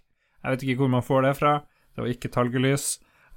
Jeg 0.44 0.54
vet 0.54 0.62
ikke 0.64 0.78
hvor 0.84 0.88
man 0.96 1.02
får 1.04 1.22
det 1.28 1.34
fra. 1.36 1.58
Det 1.96 2.00
var 2.04 2.08
ikke 2.14 2.32
talgelys. 2.32 2.86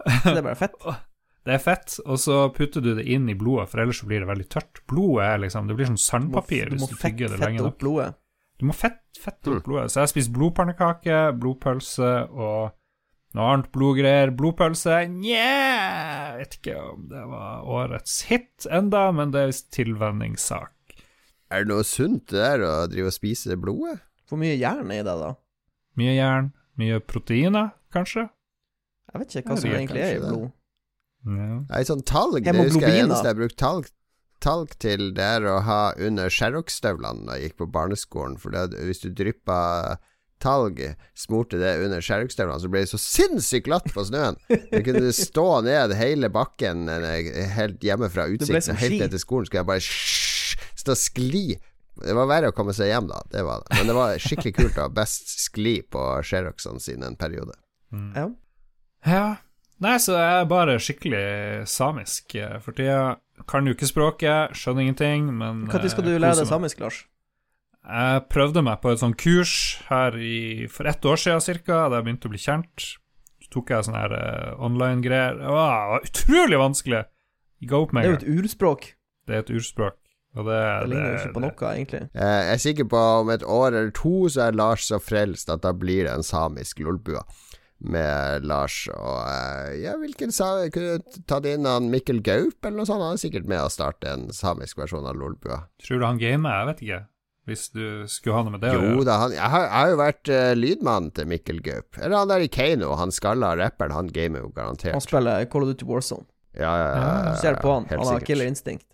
Så 0.07 0.31
Det 0.31 0.37
er 0.37 0.47
bare 0.47 0.55
fett. 0.59 0.75
Det 1.43 1.57
er 1.57 1.59
fett, 1.59 1.97
og 2.07 2.19
så 2.23 2.37
putter 2.55 2.83
du 2.83 2.93
det 2.95 3.03
inn 3.11 3.25
i 3.27 3.35
blodet, 3.35 3.67
for 3.71 3.83
ellers 3.83 3.99
så 3.99 4.07
blir 4.07 4.23
det 4.23 4.29
veldig 4.29 4.45
tørt. 4.53 4.79
Blodet 4.87 5.25
er 5.27 5.41
liksom 5.43 5.67
Det 5.67 5.75
blir 5.75 5.89
sånn 5.91 6.29
Du 6.29 6.37
må, 6.37 6.43
du 6.47 6.75
må 6.77 6.77
hvis 6.77 6.93
du 6.93 6.95
fett, 6.95 7.17
tygger 7.17 7.33
det 7.33 7.39
lenge 7.41 7.65
nok. 7.65 7.77
blodet. 7.81 8.13
Du 8.61 8.67
må 8.69 8.75
fett, 8.77 9.01
fette 9.19 9.51
opp 9.51 9.65
blodet. 9.65 9.91
Så 9.91 9.99
jeg 10.05 10.13
spist 10.13 10.31
blodpannekake, 10.31 11.17
blodpølse 11.41 12.11
og 12.31 12.71
noe 13.35 13.49
annet 13.49 13.67
blodgreier. 13.75 14.31
Blodpølse 14.37 15.01
Nja 15.09 16.37
Vet 16.37 16.55
ikke 16.61 16.77
om 16.79 17.07
det 17.11 17.25
var 17.27 17.67
årets 17.67 18.21
hit 18.29 18.67
enda, 18.71 19.07
men 19.11 19.33
det 19.33 19.41
er 19.41 19.51
visst 19.51 19.67
tilvenningssak. 19.75 20.71
Er 21.51 21.65
det 21.65 21.73
noe 21.73 21.83
sunt 21.85 22.29
det 22.31 22.39
der 22.39 22.63
å 22.65 22.73
drive 22.89 23.11
og 23.11 23.17
spise 23.17 23.57
blodet? 23.59 23.99
Hvor 24.29 24.39
mye 24.39 24.55
jern 24.55 24.89
er 24.93 25.03
i 25.03 25.05
det, 25.05 25.17
da? 25.19 25.33
Mye 25.99 26.15
jern, 26.15 26.53
mye 26.79 27.01
proteiner, 27.03 27.73
kanskje? 27.93 28.29
Jeg 29.11 29.21
vet 29.21 29.35
ikke 29.35 29.51
hva 29.51 29.59
som 29.61 29.75
egentlig 29.75 30.01
er 30.01 30.15
i 30.15 30.21
blod. 30.23 30.51
Ja. 31.23 31.59
Nei, 31.69 31.83
sånn 31.87 32.01
talg 32.03 32.43
Det 32.43 32.55
husker 32.57 32.87
jeg 32.89 33.05
eneste 33.05 33.23
da. 33.23 33.31
jeg 33.31 33.39
brukte 33.39 33.59
talg, 33.61 33.91
talg 34.43 34.73
til, 34.83 35.11
det 35.15 35.23
er 35.37 35.45
å 35.47 35.59
ha 35.63 35.81
under 35.95 36.31
Sherrock-støvlene 36.33 37.27
da 37.29 37.37
jeg 37.39 37.51
gikk 37.51 37.61
på 37.63 37.69
barneskolen. 37.71 38.35
For 38.41 38.51
det, 38.51 38.73
hvis 38.83 38.99
du 39.05 39.09
dryppa 39.15 39.59
talg, 40.43 40.81
smurte 41.15 41.55
det 41.61 41.77
under 41.85 42.03
Sherrock-støvlene, 42.03 42.59
så 42.59 42.71
ble 42.71 42.81
det 42.83 42.91
så 42.91 42.99
sinnssykt 42.99 43.69
glatt 43.69 43.87
på 43.95 44.03
snøen. 44.03 44.35
Du 44.49 44.81
kunne 44.83 45.13
stå 45.15 45.45
ned 45.63 45.93
hele 45.95 46.27
bakken 46.33 46.89
eh, 46.91 47.29
helt 47.55 47.83
hjemme 47.87 48.09
fra 48.11 48.27
utsikten. 48.27 48.75
Helt 48.81 48.99
ned 49.05 49.15
til 49.15 49.23
skolen 49.23 49.47
skulle 49.47 49.63
jeg 49.63 49.71
bare 49.71 49.85
stå 50.83 50.97
og 50.97 50.99
skli. 50.99 51.45
Det 52.03 52.15
var 52.17 52.27
verre 52.27 52.49
å 52.51 52.55
komme 52.57 52.73
seg 52.75 52.89
hjem 52.91 53.07
da, 53.07 53.21
det 53.31 53.45
var 53.47 53.63
det. 53.63 53.77
Men 53.79 53.91
det 53.91 53.95
var 53.95 54.19
skikkelig 54.19 54.53
kult 54.57 54.77
å 54.81 54.87
ha 54.89 54.91
best 54.91 55.29
skli 55.45 55.77
på 55.93 56.03
Sherrocksene 56.25 56.81
sine 56.83 57.07
en 57.07 57.15
periode. 57.15 57.55
Ja. 58.17 58.27
Ja. 59.07 59.25
Nei, 59.83 59.97
så 59.99 60.15
jeg 60.15 60.41
er 60.41 60.49
bare 60.49 60.77
skikkelig 60.79 61.23
samisk 61.67 62.35
eh, 62.39 62.55
for 62.63 62.75
tida. 62.77 63.17
Kan 63.49 63.67
jo 63.67 63.73
ikke 63.75 63.89
språket, 63.89 64.53
skjønner 64.55 64.85
ingenting, 64.85 65.25
men 65.35 65.65
Når 65.67 65.89
skal 65.91 66.05
du 66.05 66.13
eh, 66.13 66.21
lære 66.21 66.39
deg 66.39 66.49
samisk, 66.49 66.79
Lars? 66.83 67.01
Jeg 67.83 68.21
prøvde 68.31 68.63
meg 68.63 68.79
på 68.79 68.93
et 68.93 69.01
sånt 69.01 69.17
kurs 69.19 69.53
her 69.89 70.15
i, 70.15 70.69
for 70.71 70.87
ett 70.87 71.03
år 71.03 71.19
siden 71.19 71.43
cirka, 71.43 71.81
da 71.91 71.99
jeg 71.99 72.07
begynte 72.07 72.29
å 72.29 72.31
bli 72.31 72.39
kjent. 72.39 72.85
Så 73.43 73.51
tok 73.51 73.73
jeg 73.73 73.87
sånne 73.89 74.05
her 74.05 74.15
eh, 74.15 74.53
online-greier. 74.63 75.41
Det 75.41 75.57
var, 75.57 75.97
utrolig 76.07 76.61
vanskelig! 76.61 77.03
Ga 77.67 77.79
opp 77.79 77.91
Det 77.95 78.03
er 78.03 78.09
jo 78.09 78.19
et 78.21 78.29
urspråk. 78.37 78.87
Det 79.27 79.35
er 79.35 79.43
et 79.43 79.51
urspråk. 79.55 79.99
Og 80.33 80.47
det, 80.47 80.61
Det 80.81 80.89
ligner 80.89 81.11
jo 81.11 81.17
ikke 81.19 81.35
på 81.35 81.43
noe, 81.43 81.71
egentlig. 81.73 82.01
Eh, 82.15 82.39
Jeg 82.47 82.55
er 82.55 82.61
sikker 82.63 82.87
på 82.89 83.01
om 83.19 83.29
et 83.35 83.43
år 83.43 83.67
eller 83.73 83.91
to 83.95 84.29
så 84.31 84.47
er 84.47 84.55
Lars 84.57 84.87
så 84.87 84.97
frelst 85.03 85.51
at 85.53 85.61
da 85.65 85.73
blir 85.75 86.07
det 86.07 86.15
en 86.15 86.25
samisk 86.25 86.79
lolbua 86.83 87.21
med 87.83 88.45
Lars 88.47 88.85
og 88.93 89.23
eh, 89.27 89.79
Ja, 89.83 89.95
hvilken 89.99 90.31
sa 90.31 90.69
Kunne 90.73 90.99
du 91.01 91.23
tatt 91.29 91.47
inn 91.49 91.67
han 91.67 91.89
Mikkel 91.91 92.21
Gaup 92.23 92.63
eller 92.63 92.79
noe 92.81 92.89
sånt? 92.89 93.03
Han 93.03 93.17
er 93.17 93.23
sikkert 93.23 93.49
med 93.49 93.63
å 93.63 93.71
starte 93.71 94.09
en 94.09 94.29
samisk 94.35 94.79
versjon 94.79 95.07
av 95.09 95.17
lolbua. 95.19 95.65
Tror 95.83 95.99
du 95.99 96.07
han 96.07 96.21
gamer? 96.21 96.61
Jeg 96.61 96.69
vet 96.71 96.85
ikke. 96.87 97.01
Hvis 97.43 97.65
du 97.75 97.83
skulle 98.07 98.37
ha 98.37 98.45
noe 98.45 98.55
med 98.55 98.63
det 98.63 98.71
å 98.71 98.79
Jo 98.79 99.03
da, 99.03 99.17
han 99.25 99.33
Jeg 99.35 99.51
har, 99.51 99.65
jeg 99.65 99.75
har 99.75 99.89
jo 99.91 99.97
vært 99.99 100.31
uh, 100.31 100.51
lydmannen 100.55 101.11
til 101.17 101.27
Mikkel 101.27 101.59
Gaup. 101.65 101.99
Eller 101.99 102.15
han 102.21 102.31
der 102.31 102.45
i 102.45 102.51
Keiino, 102.51 102.93
han 102.99 103.11
skalla 103.11 103.51
rapperen, 103.59 103.95
han 103.97 104.11
gamer 104.15 104.45
jo 104.45 104.53
garantert. 104.55 104.95
Han 104.95 105.03
spiller 105.03 105.43
Call 105.51 105.67
of 105.67 105.73
Duty 105.73 105.89
Warzone. 105.89 106.27
Ja, 106.55 106.69
ja, 106.69 106.87
ja, 106.87 106.95
Ja, 106.95 107.13
ja, 107.25 107.33
Du 107.33 107.41
ser 107.41 107.59
på 107.59 107.73
han. 107.73 107.89
Han 107.91 108.07
har 108.07 108.23
killer 108.23 108.47
instinct. 108.47 108.87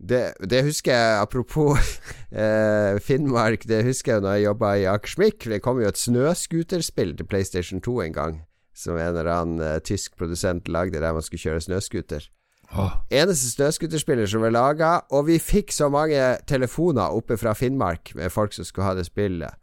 Det, 0.00 0.32
det 0.50 0.62
husker 0.64 0.94
jeg, 0.94 1.20
apropos 1.20 1.76
eh, 2.32 2.96
Finnmark, 3.04 3.66
det 3.68 3.82
husker 3.84 4.16
jeg 4.16 4.24
da 4.24 4.36
jeg 4.36 4.48
jobba 4.48 4.74
i 4.80 4.86
Akersmik. 4.88 5.44
Det 5.44 5.60
kom 5.64 5.80
jo 5.82 5.90
et 5.90 6.00
snøscooterspill 6.00 7.16
til 7.18 7.28
PlayStation 7.28 7.82
2 7.84 7.96
en 8.06 8.16
gang, 8.16 8.38
som 8.74 8.96
en 8.96 9.12
eller 9.12 9.28
annen 9.34 9.64
eh, 9.64 9.80
tysk 9.84 10.16
produsent 10.16 10.68
lagde 10.72 11.02
der 11.02 11.12
man 11.16 11.26
skulle 11.26 11.44
kjøre 11.44 11.66
snøscooter. 11.68 12.30
Oh. 12.70 12.96
Eneste 13.10 13.50
snøscooterspiller 13.50 14.30
som 14.30 14.46
var 14.46 14.54
laga, 14.54 14.90
og 15.10 15.26
vi 15.26 15.40
fikk 15.42 15.74
så 15.74 15.90
mange 15.92 16.22
telefoner 16.48 17.12
oppe 17.12 17.36
fra 17.36 17.52
Finnmark 17.58 18.14
med 18.14 18.32
folk 18.32 18.54
som 18.56 18.64
skulle 18.64 18.88
ha 18.88 18.96
det 18.96 19.08
spillet. 19.10 19.58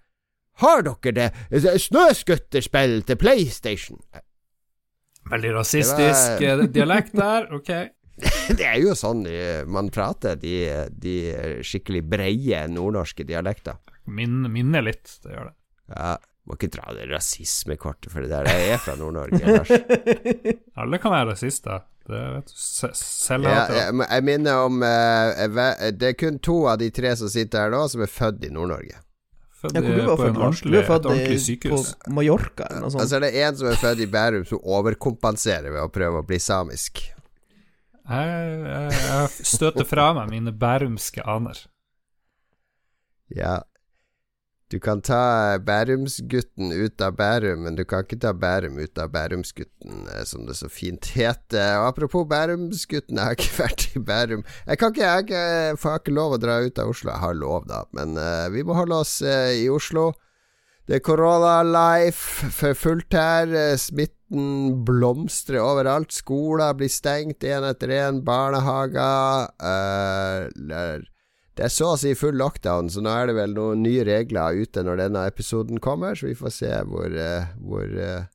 Har 0.61 0.81
dere 0.85 1.13
det? 1.13 1.81
Snøscooterspill 1.81 3.01
til 3.07 3.17
PlayStation? 3.17 4.01
veldig 5.31 5.53
rasistisk 5.57 6.39
Det 6.39 6.51
eh, 6.51 6.65
dialekt 6.73 7.15
der, 7.17 7.47
ok. 7.55 7.71
Det 8.57 8.65
er 8.65 8.79
jo 8.81 8.95
sånn 8.97 9.25
eh, 9.29 9.61
man 9.69 9.91
prater, 9.93 10.39
de, 10.41 10.55
de 10.89 11.17
skikkelig 11.65 12.01
breie 12.09 12.63
nordnorske 12.71 13.25
dialekter. 13.27 13.77
Min, 14.07 14.39
minner 14.51 14.85
litt, 14.85 15.19
det 15.23 15.35
gjør 15.35 15.49
det. 15.51 15.55
Ja, 15.93 16.15
må 16.47 16.55
ikke 16.55 16.69
dra 16.77 16.93
det 16.95 17.09
rasismekortet 17.11 18.11
for 18.13 18.23
det 18.23 18.31
der. 18.31 18.47
Jeg 18.47 18.77
er 18.77 18.79
fra 18.79 18.95
Nord-Norge, 18.95 19.41
Lars. 19.43 19.71
Alle 20.79 20.99
kan 21.03 21.11
være 21.13 21.33
rasister. 21.33 21.83
Det 22.07 22.21
vet 22.37 22.53
du. 22.53 22.59
selv. 22.95 23.49
Ja, 23.51 23.65
jeg, 23.67 23.95
jeg 23.99 24.23
minner 24.23 24.61
om 24.63 24.79
eh, 24.87 25.89
Det 25.91 26.13
er 26.13 26.15
kun 26.15 26.37
to 26.39 26.61
av 26.71 26.79
de 26.79 26.87
tre 26.95 27.11
som 27.19 27.27
sitter 27.27 27.65
her 27.65 27.73
nå, 27.73 27.81
som 27.91 28.05
er 28.05 28.11
født 28.11 28.47
i 28.47 28.51
Nord-Norge. 28.55 29.01
Født 29.57 29.75
Ja, 29.75 29.81
hvor 29.83 29.97
du 29.97 30.05
var 30.05 30.21
født, 30.21 30.39
Lars? 30.39 30.61
Du 30.61 30.69
ordentlig, 30.69 30.79
er 30.79 30.87
født 30.87 31.09
ordentlig 31.11 31.41
sykehus. 31.43 31.91
på 32.05 32.15
Mallorca 32.15 32.69
eller 32.69 32.85
noe 32.85 32.93
sånt. 32.93 33.03
Altså 33.03 33.19
det 33.25 33.33
er 33.33 33.49
en 33.49 33.59
som 33.59 33.67
er 33.73 33.79
født 33.81 34.03
i 34.05 34.09
Bærum, 34.15 34.47
som 34.47 34.63
overkompenserer 34.77 35.73
ved 35.73 35.81
å 35.83 35.91
prøve 35.91 36.21
å 36.23 36.27
bli 36.31 36.39
samisk. 36.39 37.03
Jeg, 38.07 38.59
jeg, 38.63 38.99
jeg 39.03 39.47
støter 39.47 39.87
fra 39.87 40.11
meg 40.15 40.29
mine 40.31 40.53
bærumske 40.55 41.25
aner. 41.27 41.65
Ja. 43.35 43.59
Du 44.67 44.79
kan 44.83 44.99
ta 44.99 45.55
Bærumsgutten 45.63 46.73
ut 46.75 47.01
av 47.01 47.13
Bærum, 47.15 47.61
men 47.63 47.77
du 47.77 47.85
kan 47.87 48.03
ikke 48.03 48.17
ta 48.19 48.33
Bærum 48.35 48.75
ut 48.83 48.99
av 48.99 49.13
Bærumsgutten, 49.13 50.09
eh, 50.11 50.25
som 50.27 50.43
det 50.47 50.57
så 50.59 50.67
fint 50.67 51.07
heter. 51.15 51.77
Og 51.79 51.87
apropos 51.93 52.27
Bærumsgutten, 52.27 53.15
jeg 53.15 53.23
har 53.23 53.37
ikke 53.37 53.55
vært 53.63 53.85
i 53.95 54.01
Bærum. 54.09 54.43
Jeg 54.67 54.81
kan 54.81 54.91
ikke, 54.91 55.07
jeg, 55.07 55.29
jeg 55.31 55.79
får 55.79 56.01
ikke 56.01 56.15
lov 56.19 56.35
å 56.35 56.41
dra 56.43 56.59
ut 56.65 56.81
av 56.83 56.91
Oslo. 56.91 57.13
Jeg 57.13 57.23
har 57.23 57.39
lov, 57.39 57.67
da, 57.71 57.85
men 57.95 58.19
uh, 58.19 58.49
vi 58.51 58.65
må 58.67 58.75
holde 58.75 58.99
oss 59.05 59.21
uh, 59.23 59.53
i 59.55 59.69
Oslo. 59.71 60.09
Det 60.87 60.99
er 60.99 61.03
korona-life 61.03 62.51
for 62.59 62.75
fullt 62.75 63.15
her. 63.15 63.51
Eh, 63.51 63.73
Smitten 64.27 64.83
blomstrer 64.85 65.59
overalt. 65.59 66.11
Skoler 66.11 66.73
blir 66.73 66.89
stengt 66.89 67.43
én 67.43 67.63
etter 67.63 67.89
én. 67.89 68.23
Barnehager 68.23 69.47
uh, 69.63 70.99
Det 71.55 71.63
er 71.63 71.69
så 71.69 71.93
å 71.93 71.97
si 71.97 72.13
full 72.13 72.35
lockdown, 72.37 72.89
så 72.89 73.01
nå 73.01 73.09
er 73.09 73.27
det 73.27 73.35
vel 73.35 73.53
noen 73.55 73.81
nye 73.81 74.03
regler 74.03 74.53
ute 74.53 74.83
når 74.83 74.97
denne 74.97 75.25
episoden 75.27 75.79
kommer, 75.79 76.13
så 76.13 76.27
vi 76.27 76.35
får 76.35 76.53
se 76.53 76.73
hvor, 76.85 77.09
uh, 77.09 77.47
hvor 77.57 77.87
uh, 77.87 78.27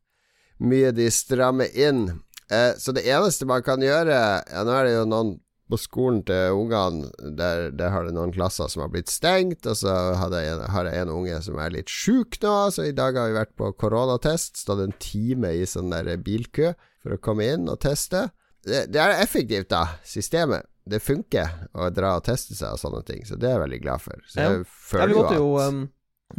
mye 0.59 0.93
de 0.93 1.11
strammer 1.11 1.71
inn. 1.75 2.21
Så 2.53 2.93
det 2.93 3.07
eneste 3.09 3.47
man 3.49 3.63
kan 3.65 3.81
gjøre 3.81 4.13
ja, 4.13 4.63
Nå 4.67 4.73
er 4.77 4.85
det 4.85 4.91
jo 4.93 5.05
noen 5.09 5.31
på 5.73 5.79
skolen 5.81 6.21
til 6.29 6.59
ungene 6.59 7.09
der, 7.39 7.71
der 7.73 7.95
har 7.95 8.05
det 8.05 8.13
noen 8.17 8.33
klasser 8.35 8.69
som 8.69 8.85
har 8.85 8.91
blitt 8.93 9.11
stengt, 9.13 9.65
og 9.65 9.79
så 9.81 9.95
har 10.21 10.35
jeg 10.37 10.53
en, 10.53 10.65
har 10.75 10.89
jeg 10.91 11.05
en 11.07 11.15
unge 11.15 11.39
som 11.47 11.57
er 11.63 11.73
litt 11.73 11.93
sjuk 11.93 12.37
nå, 12.43 12.55
så 12.75 12.85
i 12.89 12.97
dag 12.97 13.17
har 13.17 13.31
vi 13.31 13.39
vært 13.39 13.55
på 13.59 13.71
koronatest. 13.81 14.61
Stått 14.61 14.85
en 14.85 14.95
time 15.03 15.55
i 15.57 15.65
sånn 15.69 15.93
der 15.95 16.13
bilkø 16.21 16.75
for 17.03 17.17
å 17.17 17.23
komme 17.23 17.49
inn 17.55 17.71
og 17.73 17.81
teste. 17.83 18.29
Det, 18.63 18.85
det 18.93 19.01
er 19.01 19.17
effektivt, 19.23 19.71
da, 19.73 19.87
systemet. 20.07 20.69
Det 20.85 20.99
funker 21.03 21.67
å 21.79 21.89
dra 21.95 22.17
og 22.19 22.27
teste 22.27 22.57
seg 22.59 22.75
og 22.75 22.81
sånne 22.83 23.03
ting, 23.07 23.25
så 23.27 23.39
det 23.39 23.49
er 23.49 23.57
jeg 23.57 23.65
veldig 23.65 23.81
glad 23.85 24.03
for. 24.03 24.23
Så 24.27 24.39
jeg 24.43 24.61
Ja, 24.61 24.69
føler 24.91 25.13
vi 25.13 25.19
måtte 25.19 25.39
jo 25.39 25.49
jo 25.55 25.67
um, 25.73 25.83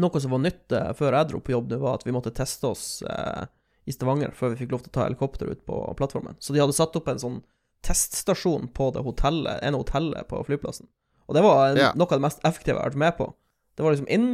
Noe 0.03 0.21
som 0.23 0.33
var 0.33 0.41
nytt 0.41 0.73
eh, 0.73 0.89
før 0.97 1.13
jeg 1.13 1.29
dro 1.29 1.39
på 1.45 1.53
jobb, 1.53 1.67
det 1.69 1.77
var 1.83 1.99
at 1.99 2.05
vi 2.07 2.13
måtte 2.15 2.31
teste 2.33 2.65
oss 2.65 2.85
eh, 3.05 3.43
i 3.85 3.93
Stavanger 3.93 4.31
før 4.33 4.53
vi 4.53 4.63
fikk 4.63 4.71
lov 4.73 4.81
til 4.81 4.89
å 4.89 4.95
ta 4.95 5.03
helikopter 5.05 5.51
ut 5.51 5.61
på 5.67 5.81
plattformen. 5.99 6.39
Så 6.41 6.55
de 6.55 6.61
hadde 6.63 6.73
satt 6.73 6.95
opp 6.97 7.11
en 7.11 7.21
sånn 7.21 7.37
teststasjon 7.83 8.69
på 8.75 8.89
det 8.95 9.03
hotellet, 9.05 9.61
en 9.63 9.77
hotellet 9.77 10.27
på 10.29 10.41
flyplassen. 10.47 10.87
Og 11.27 11.37
det 11.37 11.43
var 11.45 11.71
en, 11.71 11.79
yeah. 11.79 11.95
noe 11.95 12.09
av 12.09 12.19
det 12.19 12.25
mest 12.25 12.43
effektive 12.47 12.77
jeg 12.77 12.81
har 12.81 12.91
vært 12.91 13.03
med 13.03 13.17
på. 13.19 13.29
Det 13.77 13.85
var 13.85 13.95
liksom 13.95 14.09
inn, 14.11 14.29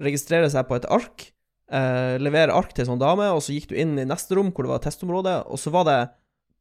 registrere 0.00 0.48
seg 0.52 0.68
på 0.68 0.76
et 0.78 0.86
ark, 0.92 1.28
eh, 1.72 2.16
levere 2.22 2.54
ark 2.54 2.74
til 2.74 2.84
en 2.84 2.92
sånn 2.92 3.02
dame, 3.02 3.30
og 3.34 3.40
så 3.44 3.56
gikk 3.56 3.70
du 3.72 3.76
inn 3.80 3.96
i 3.98 4.06
neste 4.08 4.36
rom 4.38 4.52
hvor 4.52 4.66
det 4.66 4.74
var 4.74 4.84
testområde, 4.84 5.34
og 5.48 5.58
så 5.60 5.72
var 5.74 5.88
det 5.88 5.98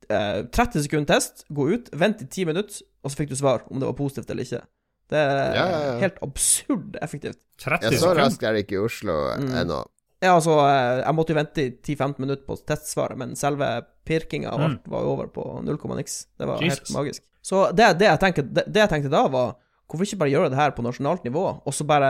eh, 0.10 0.40
30 0.56 0.88
sekunder 0.88 1.12
test, 1.14 1.46
gå 1.54 1.68
ut, 1.76 1.92
vent 1.94 2.24
i 2.24 2.30
10 2.30 2.50
minutter, 2.50 2.82
og 3.04 3.12
så 3.12 3.22
fikk 3.22 3.34
du 3.34 3.38
svar 3.40 3.68
om 3.70 3.80
det 3.82 3.88
var 3.90 3.98
positivt 4.00 4.32
eller 4.34 4.48
ikke. 4.48 4.64
Det 5.08 5.20
er 5.20 5.54
yeah. 5.56 6.00
helt 6.02 6.18
absurd 6.26 6.98
effektivt. 7.04 7.40
30 7.64 7.86
ja, 7.86 7.92
Så 7.92 8.02
sekunder. 8.02 8.24
raskt 8.26 8.44
er 8.44 8.56
det 8.58 8.66
ikke 8.66 8.76
i 8.76 8.84
Oslo 8.84 9.14
Mm. 9.38 9.54
ennå. 9.62 9.78
Ja, 10.20 10.34
altså, 10.34 10.56
eh, 10.66 11.04
jeg 11.04 11.14
måtte 11.14 11.34
jo 11.34 11.38
vente 11.38 11.64
i 11.64 11.72
10-15 11.76 12.24
minutter 12.24 12.44
på 12.48 12.58
testsvaret, 12.66 13.20
men 13.22 13.36
selve 13.38 13.68
pirkinga 14.08 14.50
av 14.50 14.64
alt 14.66 14.90
var 14.90 15.06
over 15.06 15.30
på 15.30 15.44
0, 15.66 15.78
niks. 16.00 16.24
Det 16.40 16.48
var 16.50 16.64
helt 16.64 16.90
magisk. 16.96 17.24
Så 17.46 17.68
det, 17.72 17.92
det, 18.00 18.08
jeg 18.10 18.22
tenker, 18.24 18.48
det, 18.50 18.64
det 18.66 18.82
jeg 18.82 18.92
tenkte 18.96 19.14
da, 19.14 19.28
var 19.32 19.54
hvorfor 19.88 20.08
ikke 20.08 20.22
bare 20.24 20.34
gjøre 20.34 20.50
det 20.52 20.60
her 20.60 20.74
på 20.76 20.84
nasjonalt 20.84 21.28
nivå, 21.28 21.46
og 21.64 21.76
så 21.76 21.86
bare 21.88 22.10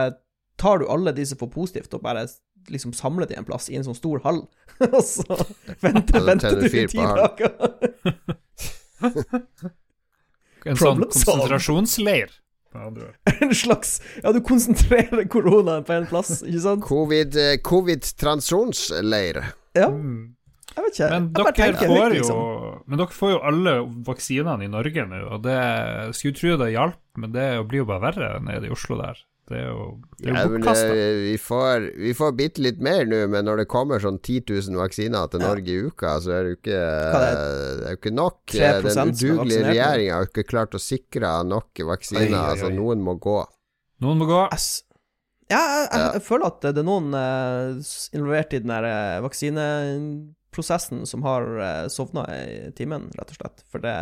tar 0.58 0.80
du 0.80 0.88
alle 0.90 1.12
de 1.14 1.26
som 1.28 1.38
får 1.38 1.50
positivt, 1.52 1.92
og 1.94 2.02
bare 2.02 2.24
liksom 2.72 2.94
samler 2.96 3.28
de 3.28 3.36
en 3.38 3.46
plass 3.46 3.68
i 3.70 3.76
en 3.78 3.84
sånn 3.86 3.98
stor 3.98 4.24
hall, 4.24 4.40
og 4.88 5.02
så 5.04 5.26
venter, 5.84 6.24
venter 6.24 6.58
du 6.58 6.66
i 6.68 6.86
ti 6.88 7.02
dager. 7.02 7.52
En 10.66 10.74
sånn 10.74 11.04
konsentrasjonsleir. 11.04 12.32
En 13.44 13.54
slags 13.54 14.00
Ja, 14.22 14.32
du 14.32 14.40
konsentrerer 14.44 15.24
koronaen 15.30 15.84
på 15.86 15.92
en 15.96 16.06
plass, 16.10 16.42
ikke 16.42 16.60
sant? 16.64 16.84
Covid, 16.86 17.36
eh, 17.36 17.56
covid-transjonsleir. 17.64 19.42
Ja, 19.78 19.88
Mm. 19.90 20.34
jeg 20.76 20.84
vet 20.84 20.94
ikke. 20.98 21.10
Men 21.10 21.22
Jeg 21.22 21.32
bare 21.44 21.52
dere, 21.52 21.72
tenker 21.72 21.88
får 21.88 21.96
jo, 21.98 22.08
liksom. 22.14 22.82
men 22.86 22.98
dere 22.98 23.14
får 23.18 23.30
jo 23.34 23.38
alle 23.50 23.74
vaksinene 24.06 24.64
i 24.64 24.68
Norge 24.72 25.04
nå, 25.08 25.20
og 25.34 25.42
det 25.42 26.14
skulle 26.16 26.34
tro 26.38 26.56
det 26.64 26.72
hjalp, 26.74 26.98
men 27.16 27.32
det 27.32 27.46
blir 27.68 27.82
jo 27.82 27.88
bare 27.88 28.00
verre 28.12 28.40
nede 28.42 28.66
i 28.68 28.70
Oslo 28.74 28.96
der. 29.00 29.18
Det 29.48 29.56
er 29.56 29.68
jo, 29.70 29.84
det 30.18 30.28
er 30.28 30.34
Ja, 30.36 30.48
men, 30.52 30.64
eh, 30.68 31.18
vi 31.24 31.36
får, 31.40 31.86
vi 31.96 32.10
får 32.16 32.34
bitte 32.36 32.60
litt 32.60 32.82
mer 32.84 33.06
nå, 33.08 33.22
men 33.32 33.46
når 33.48 33.62
det 33.62 33.68
kommer 33.72 34.02
sånn 34.02 34.18
10 34.20 34.42
000 34.50 34.76
vaksiner 34.76 35.30
til 35.32 35.40
Ja. 35.40 35.48
Norge 35.48 35.72
i 35.72 35.86
uka, 35.88 36.18
så 36.20 36.34
er 36.36 36.42
det 36.44 36.50
jo 36.50 36.58
ikke, 36.58 36.80
det 37.14 37.30
det 37.78 37.86
er 37.86 37.94
jo 37.94 38.00
ikke 38.00 38.12
nok. 38.12 38.40
Den 38.52 38.90
som 38.92 39.08
er 39.08 39.14
udugelige 39.14 39.62
regjeringa 39.70 40.18
har 40.18 40.26
jo 40.26 40.30
ikke 40.34 40.44
klart 40.50 40.76
å 40.76 40.82
sikre 40.82 41.32
nok 41.48 41.80
vaksiner. 41.94 42.28
Oi, 42.28 42.34
oi, 42.34 42.52
oi. 42.52 42.60
så 42.60 42.68
noen 42.74 43.00
må 43.06 43.16
gå. 43.16 43.38
Noen 44.04 44.20
må 44.20 44.28
gå. 44.28 44.42
Jeg 44.52 44.84
Ja, 45.48 45.62
jeg, 45.64 45.88
jeg, 45.94 46.10
jeg 46.18 46.24
føler 46.26 46.50
at 46.50 46.60
det 46.60 46.76
er 46.76 46.84
noen 46.84 47.14
eh, 47.16 47.92
involvert 48.12 48.52
i 48.52 48.60
den 48.60 48.68
der 48.74 48.84
eh, 48.84 49.22
vaksineprosessen 49.24 51.06
som 51.08 51.24
har 51.24 51.48
uh, 51.56 51.88
sovna 51.88 52.26
i 52.36 52.68
timen, 52.76 53.08
rett 53.16 53.32
og 53.32 53.40
slett. 53.40 53.64
For 53.72 53.80
det, 53.80 53.96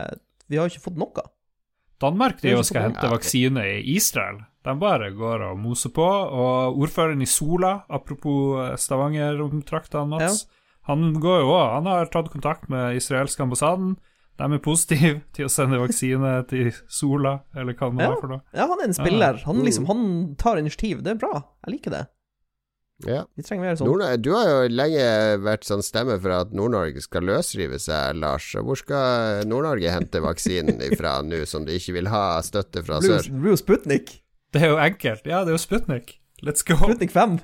vi 0.51 0.59
har 0.59 0.67
jo 0.67 0.75
ikke 0.75 0.89
fått 0.89 0.99
noe. 0.99 1.23
Danmark 2.03 2.41
de 2.41 2.49
Det 2.49 2.51
er 2.51 2.59
jo 2.59 2.67
skal 2.67 2.89
hente 2.91 3.09
vaksine 3.15 3.63
i 3.79 3.95
Israel. 3.95 4.43
De 4.66 4.72
bare 4.83 5.12
går 5.14 5.44
og 5.52 5.59
moser 5.62 5.92
på. 5.94 6.02
Og 6.07 6.81
ordføreren 6.83 7.22
i 7.22 7.29
Sola, 7.31 7.85
apropos 7.88 8.59
eh, 8.64 8.74
Stavanger-traktene, 8.83 10.09
Mats, 10.16 10.46
han 10.90 11.12
går 11.22 11.40
jo 11.44 11.52
òg. 11.55 11.68
Han 11.79 11.87
har 11.90 12.11
tatt 12.11 12.31
kontakt 12.33 12.68
med 12.72 12.98
israelske 12.98 13.42
ambassaden. 13.46 13.96
De 14.37 14.44
er 14.52 14.61
positive 14.61 15.22
til 15.37 15.46
å 15.46 15.52
sende 15.52 15.79
vaksine 15.81 16.35
til 16.50 16.72
Sola, 16.92 17.38
eller 17.57 17.72
hva 17.79 17.88
det 17.94 18.02
Ja. 18.05 18.11
være 18.11 18.20
for 18.20 18.35
noe. 18.35 18.42
Ja, 18.52 18.66
han 18.68 18.83
er 18.83 18.90
en 18.90 18.98
spiller. 18.98 19.40
Han, 19.46 19.57
Mm. 19.62 19.64
liksom, 19.64 19.87
han 19.87 20.35
tar 20.37 20.59
initiativ. 20.61 21.02
Det 21.02 21.14
er 21.14 21.22
bra. 21.22 21.44
Jeg 21.66 21.72
liker 21.79 21.90
det. 21.96 22.02
Ja. 23.07 23.24
Vi 23.37 23.42
trenger 23.44 23.64
mer 23.66 23.74
sånn. 23.76 23.87
Nord 23.92 24.22
du 24.24 24.31
har 24.33 24.46
jo 24.48 24.68
lenge 24.72 25.07
vært 25.44 25.64
sånn 25.68 25.83
stemme 25.85 26.14
for 26.20 26.33
at 26.33 26.52
Nord-Norge 26.57 27.02
skal 27.05 27.22
løsrive 27.29 27.76
seg, 27.79 28.16
Lars. 28.16 28.46
Hvor 28.57 28.76
skal 28.81 29.44
Nord-Norge 29.44 29.90
hente 29.92 30.22
vaksinen 30.24 30.81
ifra 30.81 31.18
nå, 31.22 31.42
som 31.46 31.66
de 31.68 31.76
ikke 31.76 31.92
vil 31.98 32.09
ha 32.09 32.40
støtte 32.42 32.83
fra 32.87 33.00
Blue, 33.00 33.18
sør? 33.18 33.29
Blue 33.42 33.57
Sputnik. 33.61 34.22
Det 34.57 34.62
er 34.64 34.71
jo 34.73 34.77
enkelt. 34.81 35.27
Ja, 35.29 35.42
det 35.45 35.53
er 35.53 35.59
jo 35.59 35.61
Sputnik. 35.61 36.14
Let's 36.40 36.64
go. 36.64 36.79
Sputnik 36.81 37.11
5. 37.12 37.38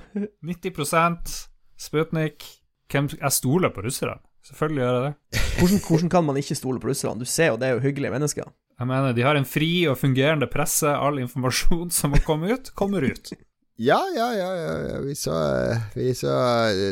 90% 0.49 1.33
Sputnik. 1.77 2.45
Hvem, 2.89 3.09
jeg 3.19 3.35
stoler 3.35 3.69
på 3.69 3.83
russerne. 3.85 4.17
Selvfølgelig 4.47 4.81
gjør 4.81 4.95
jeg 4.95 5.03
det. 5.05 5.43
Hvordan, 5.59 5.81
hvordan 5.87 6.09
kan 6.09 6.25
man 6.25 6.39
ikke 6.41 6.57
stole 6.57 6.81
på 6.81 6.89
russerne? 6.89 7.21
Du 7.21 7.29
ser 7.29 7.51
jo, 7.53 7.59
det 7.61 7.69
er 7.69 7.77
jo 7.77 7.83
hyggelige 7.85 8.11
mennesker. 8.15 8.49
Jeg 8.79 8.89
mener, 8.89 9.13
de 9.13 9.21
har 9.21 9.37
en 9.37 9.45
fri 9.45 9.85
og 9.85 9.99
fungerende 10.01 10.49
presse. 10.49 10.89
All 10.89 11.21
informasjon 11.21 11.93
som 11.93 12.15
må 12.15 12.21
komme 12.25 12.49
ut, 12.49 12.73
kommer 12.73 13.05
ut. 13.05 13.35
Ja, 13.77 14.01
ja, 14.15 14.33
ja, 14.33 14.49
ja, 14.57 14.73
ja. 14.89 14.99
Vi 15.05 15.15
så, 15.17 15.37
vi 15.93 16.11
så 16.17 16.33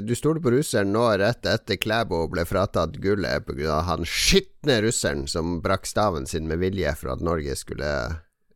Du 0.06 0.16
stoler 0.18 0.42
på 0.42 0.54
russeren 0.54 0.94
nå 0.94 1.04
rett 1.22 1.46
etter 1.46 1.78
Klæbo 1.82 2.24
ble 2.30 2.46
fratatt 2.50 2.98
gullet 3.02 3.46
pga. 3.46 3.84
han 3.90 4.06
skitne 4.06 4.80
russeren 4.86 5.28
som 5.30 5.60
brakk 5.62 5.86
staven 5.86 6.26
sin 6.30 6.50
med 6.50 6.62
vilje 6.62 6.94
for 6.98 7.14
at 7.14 7.22
Norge 7.26 7.58
skulle 7.58 7.90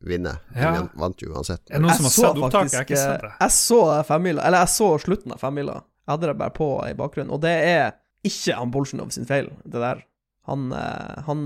vinne. 0.01 0.35
Ja. 0.55 0.71
Han 0.75 0.89
vant 0.99 1.21
jo 1.21 1.31
uansett. 1.33 1.61
Er 1.69 1.79
det 1.79 1.81
noen 1.85 1.95
som 1.97 2.07
har 2.09 2.13
sett 2.15 2.41
opptaket? 2.43 2.71
Jeg 2.73 2.79
har 2.81 2.87
ikke 2.89 2.99
sett 3.01 3.21
det. 3.21 3.29
eh, 3.31 3.37
Jeg 3.45 3.51
så 3.57 3.79
femmila, 4.07 4.43
eller 4.47 4.65
jeg 4.65 4.73
så 4.75 4.89
slutten 5.05 5.31
av 5.35 5.39
femmila. 5.43 5.77
Jeg 6.05 6.11
hadde 6.13 6.27
det 6.31 6.37
bare 6.37 6.53
på 6.53 6.67
i 6.89 6.93
bakgrunnen. 6.97 7.31
Og 7.33 7.41
det 7.41 7.53
er 7.69 7.95
ikke 8.25 8.57
han 8.57 8.71
Bolsjunov 8.73 9.09
sin 9.15 9.25
feil, 9.29 9.49
det 9.65 9.81
der. 9.81 10.03
Han 10.49 10.71
eh, 10.73 11.23
Han 11.29 11.41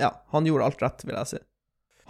Ja, 0.00 0.14
han 0.32 0.46
gjorde 0.46 0.64
alt 0.64 0.82
rett, 0.82 1.04
vil 1.04 1.14
jeg 1.18 1.26
si. 1.34 1.38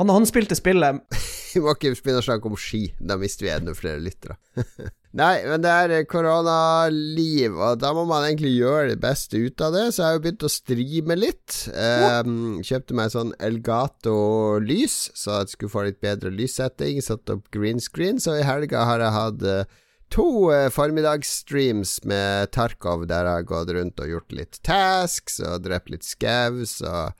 Han, 0.00 0.08
han 0.08 0.24
spilte 0.28 0.54
spillet 0.56 1.02
Vi 1.54 1.60
må 1.60 1.74
ikke 1.74 1.90
begynne 1.98 2.22
å 2.22 2.24
snakke 2.24 2.46
om 2.48 2.56
ski, 2.56 2.86
da 3.00 3.16
mister 3.20 3.44
vi 3.44 3.50
enda 3.52 3.74
flere 3.74 3.98
lyttere. 4.00 4.36
Nei, 5.10 5.40
men 5.42 5.58
det 5.58 5.70
er 5.74 6.04
koronaliv, 6.06 7.56
og 7.58 7.80
da 7.82 7.90
må 7.96 8.04
man 8.06 8.28
egentlig 8.28 8.52
gjøre 8.60 8.92
det 8.92 9.00
beste 9.02 9.40
ut 9.42 9.62
av 9.66 9.74
det. 9.74 9.84
Så 9.90 10.04
jeg 10.04 10.06
har 10.06 10.16
jo 10.16 10.22
begynt 10.22 10.46
å 10.46 10.50
streame 10.54 11.16
litt. 11.18 11.56
Um, 11.74 12.60
kjøpte 12.62 12.94
meg 12.94 13.10
sånn 13.10 13.32
Elgato-lys, 13.42 14.98
så 15.18 15.40
jeg 15.40 15.56
skulle 15.56 15.72
få 15.72 15.84
litt 15.88 15.98
bedre 16.04 16.30
lyssetting. 16.30 17.00
Satt 17.02 17.32
opp 17.34 17.50
green 17.54 17.82
screen, 17.82 18.22
så 18.22 18.36
i 18.38 18.46
helga 18.46 18.84
har 18.86 19.02
jeg 19.02 19.16
hatt 19.16 19.42
uh, 19.50 19.80
to 20.14 20.28
uh, 20.54 20.68
formiddagsstreams 20.70 21.96
med 22.06 22.54
Tarkov, 22.54 23.08
der 23.10 23.26
jeg 23.26 23.40
har 23.40 23.48
gått 23.50 23.74
rundt 23.74 24.04
og 24.04 24.14
gjort 24.14 24.38
litt 24.38 24.60
tasks 24.66 25.42
og 25.42 25.66
drept 25.66 25.90
litt 25.90 26.06
skaus 26.06 26.78
og, 26.86 27.18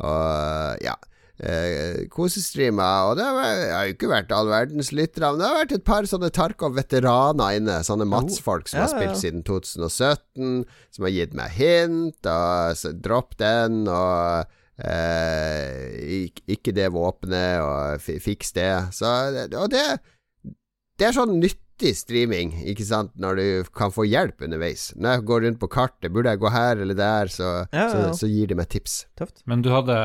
og 0.00 0.80
ja 0.84 0.96
eh, 1.40 2.06
kosestreamer, 2.12 3.10
og 3.10 3.16
det 3.18 3.26
har, 3.26 3.86
jo 3.88 3.94
ikke 3.96 4.08
vært 4.10 4.32
all 4.32 4.48
verdens 4.50 4.92
lyttere, 4.96 5.30
men 5.32 5.40
det 5.42 5.48
har 5.50 5.58
vært 5.62 5.74
et 5.76 5.84
par 5.86 6.08
sånne 6.08 6.30
Tarkov-veteraner 6.32 7.58
inne, 7.60 7.80
sånne 7.86 8.06
Mats-folk 8.08 8.68
som 8.70 8.80
Ja, 8.80 8.86
har 8.86 8.92
ja, 8.92 8.96
spilt 8.96 9.16
ja. 9.16 9.22
siden 9.24 9.44
2017, 9.46 10.64
som 10.96 11.08
har 11.08 11.14
gitt 11.16 11.34
meg 11.36 11.52
hint, 11.58 12.20
og 12.32 12.76
så, 12.80 12.92
dropp 12.94 13.36
den, 13.40 13.82
og 13.88 14.54
eh, 14.80 16.32
ikke 16.56 16.74
det 16.76 16.90
våpenet, 16.94 17.60
og 17.64 18.00
fi- 18.04 18.18
fiks 18.22 18.52
det. 18.56 18.70
Så, 18.96 19.12
og 19.60 19.70
det, 19.72 19.84
det 21.00 21.08
er 21.10 21.16
sånn 21.16 21.36
nyttig 21.42 21.92
streaming, 21.98 22.54
ikke 22.72 22.86
sant, 22.88 23.12
når 23.20 23.36
du 23.40 23.46
kan 23.76 23.92
få 23.92 24.06
hjelp 24.08 24.40
underveis. 24.46 24.90
Når 24.96 25.18
jeg 25.18 25.26
går 25.28 25.44
rundt 25.46 25.60
på 25.60 25.68
kartet, 25.72 26.12
burde 26.14 26.32
jeg 26.32 26.40
gå 26.40 26.52
her 26.54 26.80
eller 26.84 26.96
der, 26.96 27.28
så, 27.32 27.50
Ja, 27.68 27.84
ja, 27.84 27.86
ja. 27.86 28.10
så, 28.16 28.24
så 28.24 28.30
gir 28.32 28.48
de 28.52 28.56
meg 28.56 28.70
tips. 28.72 29.02
Tøft. 29.20 29.42
Men 29.44 29.60
du 29.64 29.68
hadde 29.74 29.98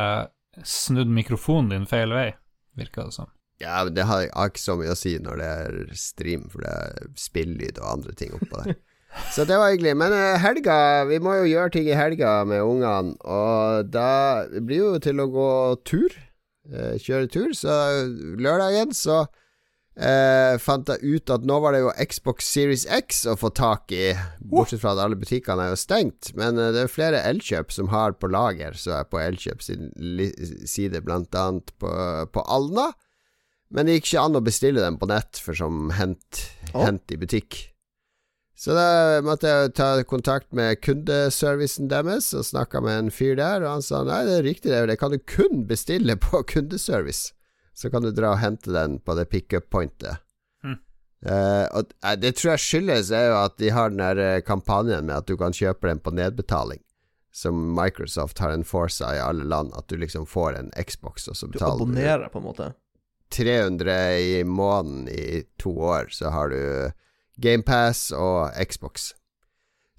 snudd 0.68 1.12
mikrofonen 1.14 1.70
din 1.74 1.86
feil 1.90 2.12
vei, 2.16 2.32
virka 2.78 3.06
det 3.08 3.16
som. 3.16 3.30
Ja, 3.62 3.84
men 3.86 3.94
det 3.94 4.08
har 4.10 4.26
har 4.34 4.50
ikke 4.50 4.62
så 4.64 4.74
mye 4.80 4.94
å 4.96 4.98
si 4.98 5.18
når 5.22 5.38
det 5.38 5.50
er 5.66 5.92
stream, 6.00 6.48
for 6.50 6.64
det 6.66 6.72
er 6.72 7.12
spillyd 7.20 7.78
og 7.82 7.92
andre 7.92 8.16
ting 8.18 8.34
oppå 8.38 8.64
der. 8.64 8.80
Så 9.36 9.44
det 9.44 9.58
var 9.60 9.74
hyggelig. 9.74 9.92
Men 10.00 10.14
eh, 10.16 10.38
helga 10.40 11.04
Vi 11.10 11.18
må 11.20 11.34
jo 11.42 11.50
gjøre 11.50 11.74
ting 11.76 11.90
i 11.92 11.98
helga 12.00 12.46
med 12.48 12.64
ungene, 12.64 13.12
og 13.28 13.90
da 13.92 14.46
det 14.48 14.62
blir 14.64 14.80
jo 14.86 15.00
til 15.04 15.20
å 15.20 15.28
gå 15.28 15.50
tur. 15.84 16.16
eh, 16.72 16.96
Kjøre 16.96 17.28
tur. 17.28 17.50
Så 17.52 17.76
lørdagen 18.40 18.96
så 18.96 19.26
eh, 19.96 20.56
fant 20.62 20.90
jeg 20.90 21.04
ut 21.04 21.34
at 21.34 21.46
nå 21.48 21.58
var 21.64 21.76
det 21.76 21.82
jo 21.84 21.94
Xbox 22.08 22.48
Series 22.54 22.86
X 22.86 23.26
å 23.30 23.36
få 23.40 23.52
tak 23.56 23.92
i, 23.96 24.12
bortsett 24.40 24.84
fra 24.84 24.94
at 24.96 25.04
alle 25.04 25.20
butikkene 25.20 25.68
er 25.68 25.74
jo 25.74 25.80
stengt. 25.80 26.32
Men 26.38 26.60
eh, 26.60 26.72
det 26.76 26.86
er 26.86 26.94
flere 26.94 27.24
Elkjøp 27.30 27.74
som 27.76 27.92
har 27.94 28.16
på 28.20 28.32
lager, 28.32 28.78
så 28.78 29.00
er 29.02 29.10
på 29.10 29.22
Elkjøp 29.22 29.66
sin 29.66 29.92
side, 30.68 31.04
blant 31.06 31.36
annet 31.36 31.74
på, 31.82 31.92
på 32.32 32.46
Alna. 32.48 32.92
Men 33.72 33.88
det 33.88 34.00
gikk 34.00 34.10
ikke 34.12 34.24
an 34.28 34.40
å 34.40 34.44
bestille 34.44 34.84
dem 34.84 35.00
på 35.00 35.08
nett 35.08 35.40
for 35.40 35.56
som 35.56 35.94
hent, 35.96 36.46
oh. 36.74 36.84
hent 36.84 37.12
i 37.14 37.20
butikk. 37.20 37.68
Så 38.62 38.76
da 38.78 39.22
måtte 39.26 39.50
jeg 39.50 39.72
ta 39.74 39.88
kontakt 40.06 40.52
med 40.54 40.84
kundeservicen 40.86 41.88
deres 41.90 42.28
og 42.38 42.46
snakka 42.46 42.84
med 42.86 43.00
en 43.00 43.14
fyr 43.14 43.34
der, 43.40 43.64
og 43.64 43.80
han 43.80 43.86
sa 43.86 44.04
nei, 44.06 44.20
det 44.28 44.36
er 44.38 44.46
riktig, 44.46 44.70
det, 44.70 44.84
det 44.92 45.00
kan 45.02 45.16
du 45.16 45.18
kun 45.18 45.64
bestille 45.70 46.14
på 46.22 46.44
kundeservice. 46.52 47.32
Så 47.74 47.90
kan 47.90 48.04
du 48.04 48.12
dra 48.12 48.34
og 48.36 48.42
hente 48.42 48.74
den 48.74 49.00
på 49.00 49.16
det 49.18 49.30
pickup-pointet. 49.32 50.22
Mm. 50.64 50.78
Uh, 51.26 51.66
og 51.78 51.94
eh, 52.04 52.18
Det 52.20 52.34
tror 52.38 52.54
jeg 52.56 52.64
skyldes 52.66 53.12
er 53.16 53.30
jo 53.30 53.38
at 53.44 53.58
de 53.62 53.72
har 53.74 53.94
den 53.94 54.02
der 54.02 54.22
eh, 54.22 54.44
kampanjen 54.46 55.08
med 55.08 55.22
at 55.22 55.30
du 55.30 55.38
kan 55.40 55.56
kjøpe 55.56 55.88
den 55.88 56.02
på 56.04 56.14
nedbetaling. 56.18 56.82
Som 57.32 57.62
Microsoft 57.78 58.42
har 58.44 58.52
en 58.52 58.68
forsa 58.68 59.14
i 59.16 59.22
alle 59.24 59.46
land, 59.48 59.72
at 59.78 59.88
du 59.88 59.96
liksom 59.96 60.26
får 60.28 60.58
en 60.60 60.72
Xbox, 60.76 61.30
og 61.32 61.38
så 61.40 61.48
betaler 61.48 61.80
du 61.80 61.84
abonnerer, 61.86 62.28
på 62.28 62.42
en 62.42 62.50
måte. 62.50 62.74
300 63.32 63.94
i 64.20 64.44
måneden 64.44 65.08
i 65.08 65.44
to 65.56 65.72
år, 65.72 66.12
så 66.12 66.34
har 66.36 66.52
du 66.52 66.92
GamePass 67.40 68.10
og 68.12 68.52
Xbox. 68.68 69.14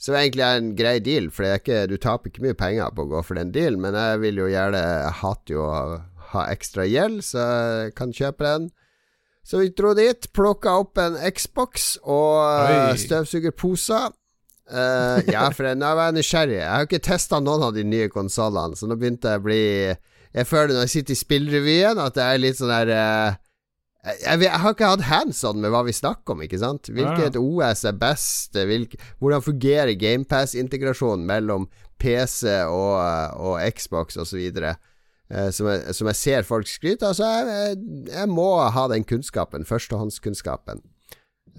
Så 0.02 0.16
egentlig 0.18 0.42
er 0.42 0.58
en 0.58 0.72
grei 0.76 0.96
deal, 0.98 1.30
for 1.30 1.46
det 1.46 1.50
er 1.50 1.61
ikke, 1.61 1.80
du 1.88 1.96
taper 1.96 2.28
ikke 2.32 2.42
mye 2.42 2.58
penger 2.58 2.90
på 2.92 3.04
å 3.04 3.11
gå 3.14 3.20
for 3.24 3.38
den 3.38 3.52
dealen, 3.54 3.80
men 3.85 3.94
jeg 3.94 4.18
vil 4.24 4.40
jo 4.42 4.48
gjerne 4.50 4.80
Jeg 4.82 5.12
hater 5.20 5.54
jo 5.54 5.66
ha 6.33 6.47
ekstra 6.53 6.87
gjeld, 6.88 7.23
så 7.27 7.42
jeg 7.42 7.95
kan 7.99 8.14
kjøpe 8.16 8.47
den. 8.47 8.71
Så 9.42 9.59
vi 9.59 9.73
dro 9.75 9.90
dit, 9.99 10.29
plukka 10.35 10.77
opp 10.85 11.01
en 11.03 11.18
Xbox 11.35 11.97
og 12.03 12.38
uh, 12.71 12.92
støvsugerposer. 12.99 14.12
Eh, 14.73 15.31
ja, 15.35 15.49
for 15.53 15.66
nå 15.77 15.88
var 15.99 16.11
jeg 16.11 16.21
nysgjerrig. 16.21 16.59
Jeg 16.61 16.71
har 16.71 16.87
ikke 16.87 17.03
testa 17.03 17.40
noen 17.42 17.66
av 17.66 17.75
de 17.77 17.83
nye 17.85 18.09
konsollene, 18.12 18.79
så 18.79 18.88
nå 18.88 18.97
begynte 18.97 19.33
jeg 19.33 19.42
å 19.42 19.45
bli 19.45 19.62
Jeg 20.33 20.49
føler 20.49 20.73
når 20.73 20.87
jeg 20.87 20.92
sitter 20.95 21.12
i 21.12 21.21
spillrevyen, 21.21 21.99
at 22.01 22.14
det 22.16 22.25
er 22.25 22.38
litt 22.40 22.57
sånn 22.57 22.73
der 22.73 22.92
uh, 22.95 23.40
jeg, 24.03 24.16
jeg, 24.23 24.38
jeg 24.47 24.61
har 24.62 24.73
ikke 24.75 24.92
hatt 24.95 25.05
hands 25.11 25.42
on 25.47 25.61
med 25.62 25.71
hva 25.75 25.83
vi 25.87 25.92
snakker 25.95 26.35
om, 26.35 26.40
ikke 26.47 26.59
sant? 26.62 26.88
Hvilket 26.90 27.37
OS 27.38 27.85
er 27.87 27.99
best? 27.99 28.57
Hvilke, 28.57 28.99
hvordan 29.21 29.45
fungerer 29.45 29.92
GamePass-integrasjonen 29.99 31.27
mellom 31.29 31.68
PC 32.03 32.49
og, 32.64 32.97
og 33.38 33.61
Xbox 33.77 34.18
osv.? 34.23 34.40
Uh, 34.57 34.73
som, 35.50 35.66
jeg- 35.70 35.94
som 35.94 36.06
jeg 36.11 36.16
ser 36.16 36.42
folk 36.48 36.66
skryte 36.68 37.06
av. 37.08 37.14
Så 37.18 37.24
jeg, 37.28 37.76
jeg 38.11 38.28
må 38.28 38.48
ha 38.70 38.88
den 38.88 39.04
kunnskapen, 39.04 39.64
førstehåndskunnskapen. 39.68 40.80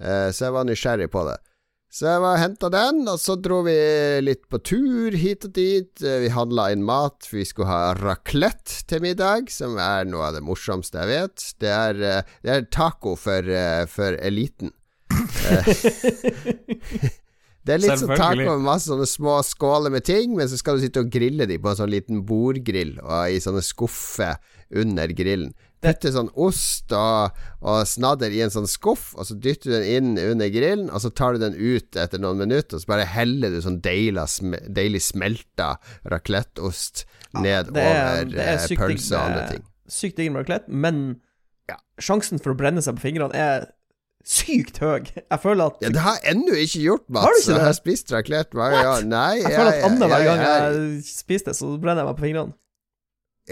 Eh, 0.00 0.30
så 0.34 0.44
jeg 0.48 0.52
var 0.56 0.64
nysgjerrig 0.68 1.10
på 1.14 1.24
det. 1.30 1.38
Så 1.94 2.08
jeg 2.10 2.20
var 2.24 2.40
henta 2.42 2.66
den, 2.74 3.04
og 3.06 3.20
så 3.22 3.36
dro 3.38 3.60
vi 3.62 3.74
litt 4.26 4.48
på 4.50 4.58
tur 4.66 5.14
hit 5.14 5.44
og 5.46 5.52
dit. 5.54 5.92
Eh, 6.02 6.24
Vi 6.24 6.28
handla 6.34 6.72
inn 6.74 6.82
mat, 6.82 7.22
for 7.28 7.36
vi 7.38 7.44
skulle 7.46 7.70
ha 7.70 7.92
raclette 7.94 8.82
til 8.90 8.98
middag, 9.04 9.46
som 9.54 9.78
er 9.78 10.02
noe 10.10 10.26
av 10.26 10.34
det 10.34 10.42
morsomste 10.42 10.98
jeg 11.04 11.12
vet. 11.12 11.44
Det 11.62 11.70
er, 11.70 11.94
eh, 12.02 12.22
det 12.42 12.50
er 12.56 12.66
taco 12.74 13.14
for, 13.14 13.46
eh, 13.46 13.86
for 13.86 14.18
eliten. 14.18 14.74
Det 17.64 17.74
er 17.74 17.78
litt 17.80 17.98
sånn 17.98 18.10
tak 18.12 18.34
taco 18.36 18.44
med 18.58 18.64
masse 18.66 18.90
sånne 18.90 19.06
små 19.08 19.38
skåler 19.42 19.90
med 19.94 20.04
ting, 20.04 20.34
men 20.36 20.48
så 20.52 20.58
skal 20.60 20.76
du 20.76 20.82
sitte 20.84 21.00
og 21.00 21.08
grille 21.12 21.46
de 21.48 21.56
på 21.58 21.70
en 21.70 21.78
sånn 21.78 21.90
liten 21.92 22.24
bordgrill 22.28 22.98
og 23.00 23.30
i 23.32 23.38
sånne 23.40 23.62
skuffer 23.64 24.36
under 24.74 25.08
grillen. 25.16 25.54
Putte 25.84 26.08
sånn 26.12 26.30
ost 26.40 26.92
og, 26.96 27.34
og 27.60 27.82
snadder 27.88 28.32
i 28.32 28.40
en 28.40 28.52
sånn 28.52 28.68
skuff, 28.68 29.10
og 29.20 29.26
så 29.28 29.34
dytter 29.36 29.68
du 29.68 29.74
den 29.76 29.88
inn 29.96 30.30
under 30.32 30.48
grillen, 30.52 30.86
og 30.88 31.00
så 31.04 31.10
tar 31.12 31.36
du 31.36 31.42
den 31.44 31.56
ut 31.56 31.96
etter 32.00 32.20
noen 32.20 32.40
minutter, 32.40 32.76
og 32.78 32.84
så 32.84 32.88
bare 32.88 33.04
heller 33.04 33.52
du 33.52 33.58
sånn 33.64 33.80
deilig, 33.84 34.24
sm 34.32 34.54
deilig 34.72 35.02
smelta 35.04 35.74
racletteost 36.08 37.04
ned 37.40 37.72
det 37.74 37.82
er- 37.82 37.90
over 37.90 38.24
det 38.30 38.40
er 38.40 38.58
eh, 38.58 38.76
pølse 38.78 39.12
og 39.16 39.20
andre 39.30 39.46
ting. 39.50 39.64
Sykt 39.88 40.16
digg 40.16 40.32
med 40.32 40.44
raclette, 40.44 40.68
men 40.68 41.20
Ja. 41.68 41.76
sjansen 42.00 42.38
for 42.40 42.52
å 42.52 42.56
brenne 42.56 42.82
seg 42.82 42.96
på 42.96 43.04
fingrene 43.08 43.34
er 43.34 43.68
sykt 44.24 44.78
høy. 44.80 45.04
Jeg 45.20 45.40
føler 45.42 45.66
at 45.72 45.82
Ja, 45.84 45.88
det 45.94 46.00
har 46.04 46.18
jeg 46.22 46.34
ennå 46.34 46.54
ikke 46.56 46.80
gjort, 46.84 47.04
Mats. 47.12 47.24
Har 47.24 47.32
du 47.34 47.40
ikke 47.42 47.54
Jeg 47.58 47.64
har 47.68 47.76
spist 47.78 48.12
raclette 48.14 48.56
hver 48.58 48.76
gang. 48.82 49.08
Nei, 49.08 49.34
Jeg 49.42 49.52
føler 49.52 49.72
at 49.72 49.84
annenhver 49.88 50.18
jeg- 50.18 50.26
gang 50.26 50.44
jeg- 50.44 50.76
jeg 50.94 51.02
spiser 51.04 51.52
så 51.54 51.72
brenner 51.80 52.02
jeg 52.04 52.08
meg 52.10 52.16
på 52.16 52.26
fingrene. 52.28 52.54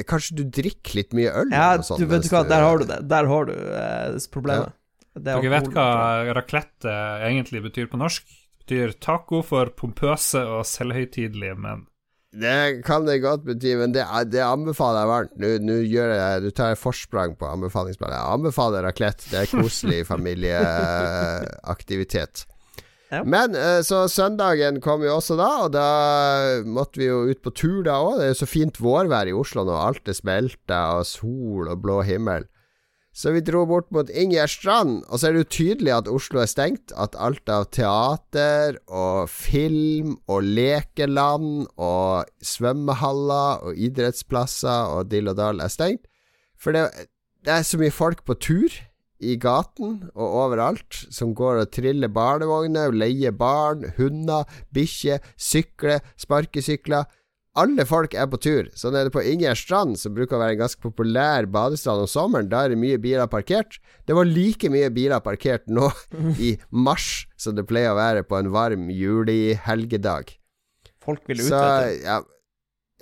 Kanskje 0.09 0.37
du 0.39 0.45
drikker 0.49 0.95
litt 0.97 1.13
mye 1.13 1.29
øl? 1.43 1.51
Ja, 1.53 1.75
og 1.77 1.85
sånn, 1.85 1.99
du 2.01 2.07
vet 2.09 2.23
du 2.25 2.29
hva, 2.33 2.49
der 2.49 2.63
har 2.65 2.79
du 2.79 2.85
det. 2.89 3.01
Der 3.09 3.27
har 3.29 3.45
du 3.45 3.53
eh, 3.53 4.19
problemet. 4.33 4.73
Det 5.15 5.29
er 5.29 5.43
Dere 5.43 5.51
vet 5.53 5.69
hva 5.75 6.35
raclette 6.35 6.93
egentlig 7.29 7.61
betyr 7.63 7.91
på 7.93 7.99
norsk? 8.01 8.25
Det 8.25 8.65
betyr 8.67 8.95
taco 9.01 9.43
for 9.45 9.67
pompøse 9.77 10.41
og 10.41 10.65
selvhøytidelige 10.65 11.59
menn. 11.59 11.87
Det 12.33 12.81
kan 12.87 13.05
det 13.05 13.18
godt 13.21 13.42
bety, 13.45 13.75
men 13.77 13.92
det, 13.92 14.07
det 14.33 14.40
anbefaler 14.40 15.03
jeg 15.03 15.09
varmt. 15.11 15.35
Nå, 15.42 15.49
nå 15.66 15.75
gjør 15.85 16.14
jeg, 16.16 16.42
du 16.47 16.51
tar 16.57 16.68
jeg 16.73 16.81
forsprang 16.81 17.37
på 17.37 17.45
anbefalingsplanen. 17.51 18.16
Jeg 18.16 18.33
anbefaler 18.38 18.81
raclette. 18.88 19.29
Det 19.29 19.38
er 19.42 19.53
koselig 19.53 20.01
familieaktivitet. 20.12 22.47
Ja. 23.12 23.21
Men 23.29 23.53
eh, 23.59 23.83
så 23.85 24.09
søndagen 24.09 24.81
kom 24.81 25.03
jo 25.05 25.16
også 25.18 25.37
da, 25.37 25.51
og 25.66 25.75
da 25.75 25.88
måtte 26.64 26.97
vi 27.03 27.07
jo 27.11 27.29
ut 27.29 27.42
på 27.45 27.51
tur 27.53 27.85
da 27.85 28.01
òg. 28.01 28.16
Det 28.16 28.25
er 28.25 28.33
jo 28.33 28.40
så 28.40 28.49
fint 28.49 28.81
vårvær 28.81 29.29
i 29.29 29.37
Oslo 29.37 29.68
nå. 29.68 29.77
Alt 29.77 30.09
er 30.09 30.16
smelta, 30.16 30.97
og 30.97 31.05
sol 31.11 31.68
og 31.68 31.85
blå 31.85 32.01
himmel. 32.09 32.49
Så 33.12 33.35
vi 33.35 33.42
dro 33.44 33.66
bort 33.68 33.90
mot 33.92 34.09
Ingjerdstrand, 34.09 35.03
og 35.12 35.20
så 35.20 35.29
er 35.29 35.35
det 35.35 35.42
jo 35.42 35.53
tydelig 35.53 35.92
at 35.92 36.09
Oslo 36.09 36.40
er 36.40 36.48
stengt. 36.48 36.94
At 36.96 37.16
alt 37.20 37.51
av 37.53 37.66
teater 37.68 38.79
og 38.88 39.29
film 39.29 40.14
og 40.33 40.46
lekeland 40.48 41.66
og 41.77 42.31
svømmehaller 42.40 43.68
og 43.68 43.77
idrettsplasser 43.77 44.96
og 44.96 45.12
dill 45.12 45.29
og 45.29 45.37
dal 45.42 45.61
er 45.61 45.72
stengt. 45.72 46.09
For 46.57 46.72
det, 46.72 46.87
det 47.44 47.53
er 47.59 47.68
så 47.68 47.81
mye 47.81 47.92
folk 47.92 48.25
på 48.25 48.38
tur 48.40 48.81
i 49.22 49.37
gaten 49.38 49.98
og 50.16 50.37
overalt 50.46 51.05
som 51.14 51.35
går 51.37 51.61
og 51.62 51.72
triller 51.75 52.11
barnevogner, 52.11 52.94
leier 52.96 53.35
barn, 53.37 53.87
hunder, 53.98 54.48
bikkjer, 54.75 55.20
sykler, 55.37 56.01
sparkesykler. 56.16 57.07
Alle 57.61 57.85
folk 57.85 58.15
er 58.17 58.29
på 58.33 58.38
tur. 58.41 58.69
Så 58.73 58.88
nede 58.95 59.12
på 59.12 59.21
Ingjerd 59.29 59.59
strand, 59.61 59.99
som 60.01 60.15
bruker 60.17 60.38
å 60.38 60.41
være 60.41 60.57
en 60.57 60.62
ganske 60.62 60.81
populær 60.81 61.45
badestrand 61.53 62.07
om 62.07 62.09
sommeren, 62.09 62.49
da 62.49 62.62
er 62.65 62.73
det 62.73 62.81
mye 62.81 63.01
biler 63.03 63.29
parkert. 63.29 63.77
Det 64.09 64.17
var 64.17 64.29
like 64.29 64.71
mye 64.73 64.88
biler 64.95 65.21
parkert 65.21 65.69
nå 65.69 65.91
i 66.49 66.55
mars 66.73 67.27
som 67.37 67.59
det 67.59 67.67
pleier 67.69 67.93
å 67.93 67.99
være 68.01 68.25
på 68.25 68.38
en 68.41 68.49
varm 68.55 68.88
julihelgedag. 68.93 70.33
Folk 71.03 71.27
vil 71.29 71.43
ut, 71.43 71.51
Så, 71.51 71.61
ja, 72.01 72.23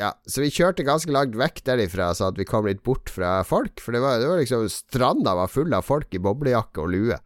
ja, 0.01 0.11
så 0.27 0.43
vi 0.43 0.51
kjørte 0.51 0.87
ganske 0.87 1.13
langt 1.13 1.37
vekk 1.39 1.63
derifra, 1.67 2.11
så 2.17 2.31
at 2.33 2.39
vi 2.41 2.49
kom 2.49 2.67
litt 2.67 2.83
bort 2.87 3.13
fra 3.13 3.41
folk. 3.47 3.79
For 3.85 3.95
det 3.95 4.01
var, 4.03 4.19
det 4.19 4.31
var 4.31 4.41
liksom 4.41 4.67
Stranda 4.73 5.37
var 5.37 5.53
full 5.53 5.75
av 5.77 5.85
folk 5.87 6.11
i 6.17 6.23
boblejakke 6.23 6.83
og 6.83 6.91
lue. 6.95 7.19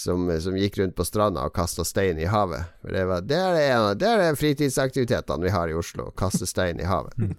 Som, 0.00 0.22
som 0.40 0.54
gikk 0.56 0.78
rundt 0.80 0.94
på 0.96 1.04
stranda 1.04 1.42
og 1.44 1.52
kasta 1.52 1.84
stein 1.84 2.16
i 2.22 2.24
havet. 2.30 2.70
Det, 2.88 3.02
var, 3.04 3.20
det, 3.20 3.36
er 3.36 3.52
det, 3.52 3.64
en, 3.68 3.82
av- 3.90 3.98
det 4.00 4.06
er 4.08 4.22
de 4.22 4.38
fritidsaktivitetene 4.40 5.44
vi 5.44 5.52
har 5.52 5.68
i 5.68 5.74
Oslo. 5.76 6.06
Kaste 6.16 6.46
stein 6.48 6.80
i 6.80 6.86
havet. 6.88 7.18
Mm. 7.20 7.34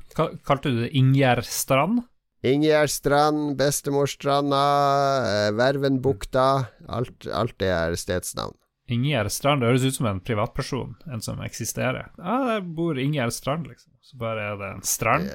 Kalte 0.45 0.69
du 0.69 0.84
det 0.84 0.91
Ingjerdstrand? 1.00 2.04
Ingjerdstrand, 2.45 3.56
Bestemorstranda, 3.58 4.62
eh, 5.32 5.52
Vervenbukta. 5.58 6.45
Alt, 6.89 7.26
alt 7.34 7.58
det 7.62 7.71
er 7.74 7.97
stedsnavn. 7.97 8.54
Ingjerd 8.91 9.32
strand 9.32 9.62
det 9.63 9.69
høres 9.71 9.86
ut 9.88 9.95
som 9.95 10.08
en 10.10 10.19
privatperson, 10.19 10.95
en 11.13 11.21
som 11.24 11.39
eksisterer. 11.45 12.10
Ja, 12.19 12.38
der 12.50 12.65
bor 12.78 13.00
Ingjerd 13.00 13.32
strand, 13.34 13.69
liksom. 13.71 13.93
Så 14.04 14.17
bare 14.19 14.52
er 14.52 14.58
det 14.60 14.71
en 14.76 14.82
strand. 14.86 15.30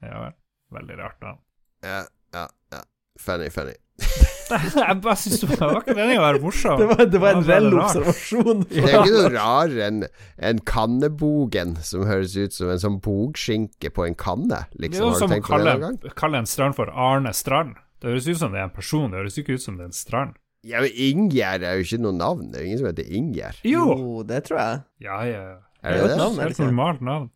Ja 0.00 0.22
vel. 0.26 0.38
Veldig 0.72 0.98
rart 1.02 1.20
navn. 1.20 1.42
Ja, 1.84 2.02
ja, 2.32 2.46
ja. 2.72 2.84
Funny, 3.20 3.50
funny. 3.52 3.74
Jeg 4.82 4.96
bare 5.04 5.16
syns 5.20 5.40
det 5.42 5.58
var 5.60 5.78
ikke 5.80 5.94
meningen 5.96 6.20
å 6.20 6.26
være 6.26 6.40
morsom. 6.42 6.78
Det 6.82 6.86
var, 6.90 7.02
det 7.12 7.20
var 7.22 7.36
en 7.38 7.42
Ja, 7.44 7.48
reell 7.52 7.68
observasjon. 7.78 8.62
Det 8.70 8.82
er 8.82 8.96
ikke 8.98 9.14
noe 9.16 9.30
rarere 9.34 9.86
enn 9.88 10.02
en 10.50 10.60
kannebogen, 10.68 11.76
som 11.86 12.04
høres 12.08 12.36
ut 12.36 12.54
som 12.56 12.70
en 12.74 12.82
sånn 12.82 12.98
bogskinke 13.04 13.90
på 13.96 14.06
en 14.08 14.14
kanne. 14.18 14.62
Det 14.74 14.78
er 14.78 14.86
Liksom. 14.88 15.08
jo 15.08 15.18
som 15.22 15.34
å 15.36 15.40
kalle, 15.46 15.74
kalle 16.18 16.42
en 16.44 16.48
strand 16.50 16.76
for 16.78 16.92
Arne 16.92 17.32
Strand. 17.36 17.74
Det 18.02 18.10
høres 18.10 18.26
ut 18.28 18.38
som 18.40 18.52
det 18.54 18.58
er 18.62 18.68
en 18.70 18.74
person, 18.74 19.10
det 19.12 19.20
høres 19.22 19.36
ikke 19.38 19.54
ut 19.58 19.62
som 19.62 19.76
det 19.78 19.84
er 19.86 19.90
en 19.92 19.96
strand. 19.96 20.38
Ja, 20.66 20.78
men 20.84 20.90
Ingjerd 20.94 21.64
er 21.66 21.78
jo 21.80 21.82
ikke 21.86 21.98
noe 22.04 22.14
navn. 22.14 22.48
Det 22.52 22.60
er 22.60 22.62
jo 22.64 22.68
ingen 22.70 22.78
som 22.82 22.88
heter 22.92 23.08
Ingjerd. 23.18 23.56
Jo! 23.66 23.84
Jo, 23.98 24.22
det 24.26 24.44
tror 24.46 24.60
jeg. 24.60 24.82
Ja, 25.06 25.16
ja. 25.26 25.40
ja. 25.56 25.56
Er 25.82 25.88
Det 25.88 25.88
er 25.88 25.92
det 25.92 25.98
jo 25.98 26.04
et 26.04 26.12
det? 26.12 26.18
navn, 26.20 26.36
er 26.38 26.42
det 26.42 26.52
Helt 26.56 26.60
normalt 26.68 27.00
navn. 27.08 27.30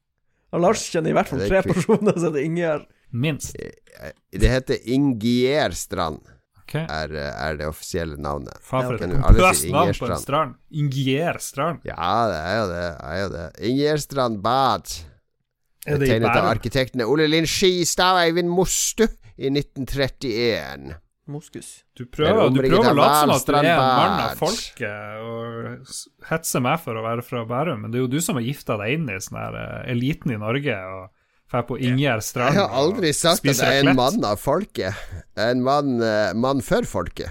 Og 0.55 0.63
Lars 0.63 0.85
kjenner 0.93 1.11
i 1.11 1.17
hvert 1.17 1.31
fall 1.33 1.41
er 1.43 1.51
tre 1.51 1.63
personer 1.67 2.15
som 2.15 2.29
heter 2.31 2.45
Ingjerd. 2.47 2.85
Minst. 3.17 3.57
Det 4.31 4.51
heter 4.51 4.79
Ingierstrand. 4.95 6.23
Ok. 6.67 6.75
er, 6.83 7.13
er 7.31 7.59
det 7.61 7.69
offisielle 7.71 8.17
navnet. 8.19 8.59
Faen, 8.59 8.89
for 8.89 8.99
et 8.99 9.13
pompøst 9.15 9.69
navn 9.71 9.93
på 9.95 10.09
en 10.11 10.19
strand. 10.19 10.57
Ingierstrand. 10.75 11.85
Ja, 11.87 12.15
det 12.33 12.41
er 12.43 12.57
jo 12.59 12.67
det. 12.73 12.87
Er 13.07 13.21
jo 13.21 13.29
det. 13.37 13.45
Ingjerdstrand 13.71 14.41
bad. 14.43 14.97
Er 15.87 16.03
det 16.03 16.11
Tegnet 16.11 16.35
av 16.35 16.51
arkitektene 16.51 17.07
Ole 17.07 17.29
Linn 17.31 17.47
Skistad 17.47 18.17
og 18.19 18.25
Eivind 18.25 18.51
Mostu 18.51 19.05
i 19.07 19.53
1931. 19.53 20.97
Moskus. 21.31 21.85
Du 21.99 22.05
prøver, 22.07 22.51
du 22.55 22.61
prøver 22.61 22.91
å 22.93 22.95
late 22.95 23.23
som 23.23 23.33
at 23.35 23.47
du 23.47 23.55
er 23.55 23.67
en 23.67 23.81
mann 23.81 24.21
av 24.23 24.39
folket 24.39 25.23
og 25.27 26.27
hetser 26.29 26.63
meg 26.63 26.79
for 26.83 26.99
å 26.99 27.03
være 27.03 27.25
fra 27.27 27.43
Bærum, 27.49 27.83
men 27.83 27.91
det 27.91 27.99
er 27.99 28.05
jo 28.05 28.11
du 28.13 28.21
som 28.23 28.39
har 28.39 28.47
gifta 28.47 28.77
deg 28.79 28.95
inn 28.95 29.09
i 29.11 29.19
sånn 29.23 29.39
her 29.41 29.59
eh, 29.59 29.81
eliten 29.95 30.35
i 30.35 30.39
Norge 30.39 30.77
og 30.95 31.09
drar 31.51 31.63
på 31.69 31.79
Ingjerd 31.79 32.25
strand 32.27 32.55
Jeg 32.55 32.63
har 32.63 32.75
aldri 32.75 33.13
sagt 33.17 33.47
at 33.47 33.61
jeg 33.63 33.83
er 33.83 33.89
en 33.89 33.97
mann 33.99 34.25
av 34.27 34.41
folket. 34.43 34.95
Jeg 35.37 35.45
er 35.45 35.55
en 35.55 35.63
mann, 35.67 35.97
eh, 36.03 36.33
mann 36.35 36.63
for 36.65 36.87
folket. 36.89 37.31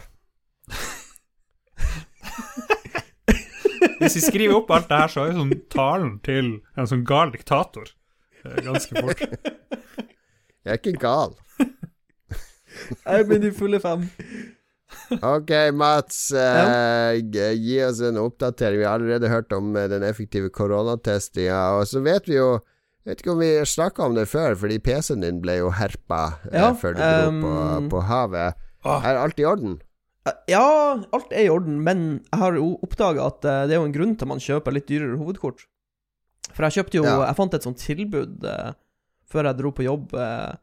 Hvis 3.99 4.15
vi 4.17 4.21
skriver 4.25 4.57
opp 4.57 4.71
alt 4.75 4.89
det 4.89 4.97
her, 4.99 5.11
så 5.11 5.23
er 5.23 5.31
jo 5.31 5.39
sånn 5.41 5.53
talen 5.71 6.17
til 6.25 6.57
en 6.75 6.89
sånn 6.89 7.05
gal 7.07 7.31
diktator 7.33 7.91
ganske 8.65 9.01
fort. 9.01 9.21
Jeg 10.65 10.73
er 10.73 10.79
ikke 10.79 10.99
gal. 11.01 11.35
Jeg 13.05 13.19
er 13.19 13.25
blir 13.29 13.41
de 13.41 13.51
fulle 13.55 13.79
fem. 13.81 14.07
Ok, 15.21 15.51
Mats. 15.77 16.31
eh, 16.33 17.17
gi 17.21 17.77
oss 17.85 18.01
en 18.05 18.17
oppdatering. 18.21 18.81
Vi 18.81 18.87
har 18.87 18.99
allerede 18.99 19.29
hørt 19.31 19.53
om 19.53 19.75
eh, 19.77 19.87
den 19.91 20.05
effektive 20.07 20.49
koronatestinga. 20.53 21.59
Og 21.79 21.87
så 21.89 22.01
vet 22.05 22.29
vi 22.29 22.37
jo 22.37 22.49
Vet 23.05 23.21
ikke 23.21 23.33
om 23.35 23.41
vi 23.43 23.49
snakka 23.69 24.07
om 24.07 24.15
det 24.17 24.25
før, 24.31 24.55
fordi 24.57 24.79
PC-en 24.81 25.21
din 25.21 25.41
ble 25.43 25.59
jo 25.59 25.67
herpa 25.77 26.21
eh, 26.49 26.71
før 26.81 26.95
du 26.97 27.01
dro 27.03 27.33
på, 27.43 27.51
ehm, 27.65 27.89
på 27.91 27.99
havet. 28.09 28.55
Ah. 28.85 29.03
Er 29.05 29.19
alt 29.21 29.39
i 29.41 29.45
orden? 29.45 29.75
Eh, 30.25 30.33
Ja, 30.49 30.63
alt 31.13 31.29
er 31.31 31.43
i 31.45 31.49
orden, 31.53 31.77
men 31.85 32.01
jeg 32.31 32.39
har 32.41 32.57
jo 32.57 32.71
oppdaga 32.85 33.27
at 33.29 33.45
eh, 33.45 33.67
det 33.69 33.75
er 33.77 33.81
jo 33.83 33.85
en 33.91 33.93
grunn 33.93 34.15
til 34.17 34.25
at 34.25 34.31
man 34.33 34.41
kjøper 34.41 34.73
litt 34.73 34.87
dyrere 34.89 35.19
hovedkort. 35.21 35.67
For 36.55 36.65
jeg 36.65 36.79
kjøpte 36.79 36.97
jo 36.97 37.05
Ja. 37.05 37.19
Jeg 37.27 37.37
fant 37.37 37.53
et 37.53 37.63
sånt 37.67 37.77
tilbud 37.81 38.43
eh, 38.49 38.73
før 39.29 39.51
jeg 39.51 39.57
dro 39.61 39.71
på 39.71 39.85
jobb. 39.85 40.13
eh, 40.17 40.55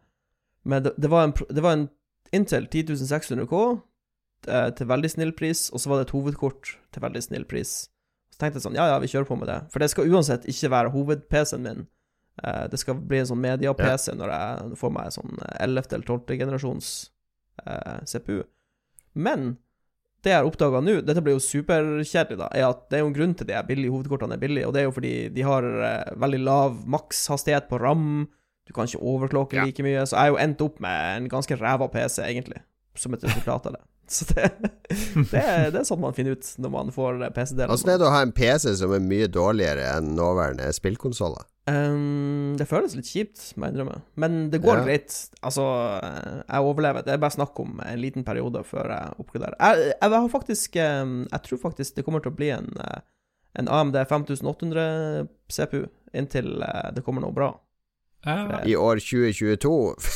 med, 0.64 0.82
det, 0.86 0.92
det, 0.98 1.10
var 1.10 1.24
en, 1.30 1.34
det 1.50 1.62
var 1.62 1.72
en 1.78 1.88
Intel 2.32 2.66
10600 2.66 3.46
K 3.50 3.62
eh, 4.48 4.68
til 4.74 4.86
veldig 4.90 5.10
snill 5.14 5.32
pris, 5.38 5.68
og 5.70 5.78
så 5.82 5.90
var 5.90 5.98
det 6.02 6.08
et 6.08 6.14
hovedkort 6.18 6.74
til 6.90 7.02
veldig 7.06 7.22
snill 7.22 7.44
pris. 7.46 7.88
Så 8.32 8.38
tenkte 8.40 8.58
jeg 8.58 8.66
sånn, 8.66 8.78
ja 8.78 8.86
ja, 8.90 8.98
vi 9.02 9.10
kjører 9.10 9.28
på 9.30 9.36
med 9.38 9.46
det. 9.50 9.60
For 9.70 9.78
det 9.82 9.90
skal 9.92 10.10
uansett 10.10 10.46
ikke 10.50 10.70
være 10.74 10.90
hoved-PC-en 10.94 11.62
min. 11.66 11.84
Eh, 12.40 12.64
det 12.72 12.78
skal 12.80 12.96
bli 12.96 13.18
en 13.20 13.28
sånn 13.28 13.42
media-PC 13.44 14.14
når 14.16 14.30
jeg 14.32 14.78
får 14.80 14.92
meg 14.94 15.10
sånn 15.12 15.34
11. 15.60 15.92
eller 15.98 16.06
12. 16.08 16.38
generasjons 16.40 16.88
eh, 17.66 17.98
CPU. 18.08 18.40
Men 19.12 19.56
det 20.22 20.30
jeg 20.30 20.38
har 20.38 20.46
oppdaga 20.48 20.80
nå, 20.80 21.00
dette 21.02 21.20
blir 21.24 21.34
jo 21.34 21.42
superkjedelig, 21.42 22.38
da, 22.38 22.48
er 22.54 22.68
at 22.70 22.84
det 22.88 22.98
er 22.98 23.02
jo 23.02 23.10
en 23.10 23.16
grunn 23.16 23.32
til 23.36 23.48
de 23.48 23.56
er 23.58 23.66
billige 23.66 23.90
hovedkortene 23.92 24.36
er 24.38 24.42
billige, 24.42 24.68
og 24.68 24.72
det 24.76 24.80
er 24.80 24.86
jo 24.86 24.94
fordi 24.94 25.14
de 25.34 25.42
har 25.46 25.66
eh, 25.66 26.12
veldig 26.22 26.40
lav 26.46 26.76
makshastighet 26.94 27.66
på 27.68 27.80
RAM, 27.82 28.28
du 28.62 28.72
kan 28.72 28.86
ikke 28.86 29.02
overklokke 29.02 29.58
Ja. 29.58 29.64
like 29.66 29.82
mye, 29.82 30.04
så 30.06 30.14
jeg 30.16 30.22
har 30.22 30.30
jo 30.30 30.42
endt 30.44 30.62
opp 30.62 30.78
med 30.80 31.16
en 31.16 31.28
ganske 31.28 31.58
ræva 31.58 31.88
PC, 31.90 32.22
egentlig, 32.22 32.62
som 32.94 33.14
et 33.16 33.24
resultat 33.26 33.66
av 33.66 33.74
det. 33.76 33.82
Så 34.12 34.26
det, 34.34 34.50
det, 35.30 35.40
er, 35.40 35.70
det 35.72 35.78
er 35.80 35.86
sånn 35.88 36.00
man 36.02 36.12
finner 36.16 36.34
ut 36.36 36.48
når 36.60 36.70
man 36.74 36.90
får 36.92 37.22
PC-deler. 37.32 37.70
Åssen 37.72 37.92
er 37.94 38.00
det 38.02 38.08
å 38.08 38.12
ha 38.12 38.20
en 38.26 38.32
PC 38.36 38.74
som 38.76 38.92
er 38.92 39.00
mye 39.04 39.28
dårligere 39.32 39.86
enn 39.96 40.10
nåværende 40.18 40.66
spillkonsoller? 40.76 41.46
Um, 41.70 42.56
det 42.58 42.66
føles 42.66 42.96
litt 42.98 43.06
kjipt, 43.06 43.40
må 43.54 43.68
jeg 43.68 43.76
innrømme. 43.76 44.00
Men 44.18 44.50
det 44.50 44.60
går 44.64 44.80
Ja. 44.80 44.84
greit. 44.84 45.14
Altså, 45.46 45.64
jeg 46.02 46.66
overlever. 46.66 47.04
Det 47.06 47.14
er 47.14 47.22
bare 47.22 47.36
snakk 47.36 47.58
om 47.62 47.80
en 47.86 48.00
liten 48.02 48.24
periode 48.26 48.64
før 48.66 48.90
jeg 48.90 49.14
oppgraderer. 49.22 49.56
Jeg, 49.60 49.94
jeg 50.02 50.10
har 50.16 50.28
faktisk 50.28 50.76
um, 50.82 51.16
Jeg 51.30 51.42
tror 51.46 51.58
faktisk 51.62 51.96
det 51.96 52.04
kommer 52.04 52.20
til 52.24 52.32
å 52.34 52.36
bli 52.36 52.50
en, 52.50 52.68
eh, 52.82 53.00
en 53.62 53.68
AMD 53.68 53.96
5800 54.10 55.28
CPU 55.48 55.84
inntil 56.12 56.60
eh, 56.66 56.90
det 56.96 57.04
kommer 57.06 57.22
noe 57.24 57.32
bra. 57.32 57.52
Ja, 58.26 58.60
I 58.66 58.74
år 58.76 59.00
2022? 59.02 59.70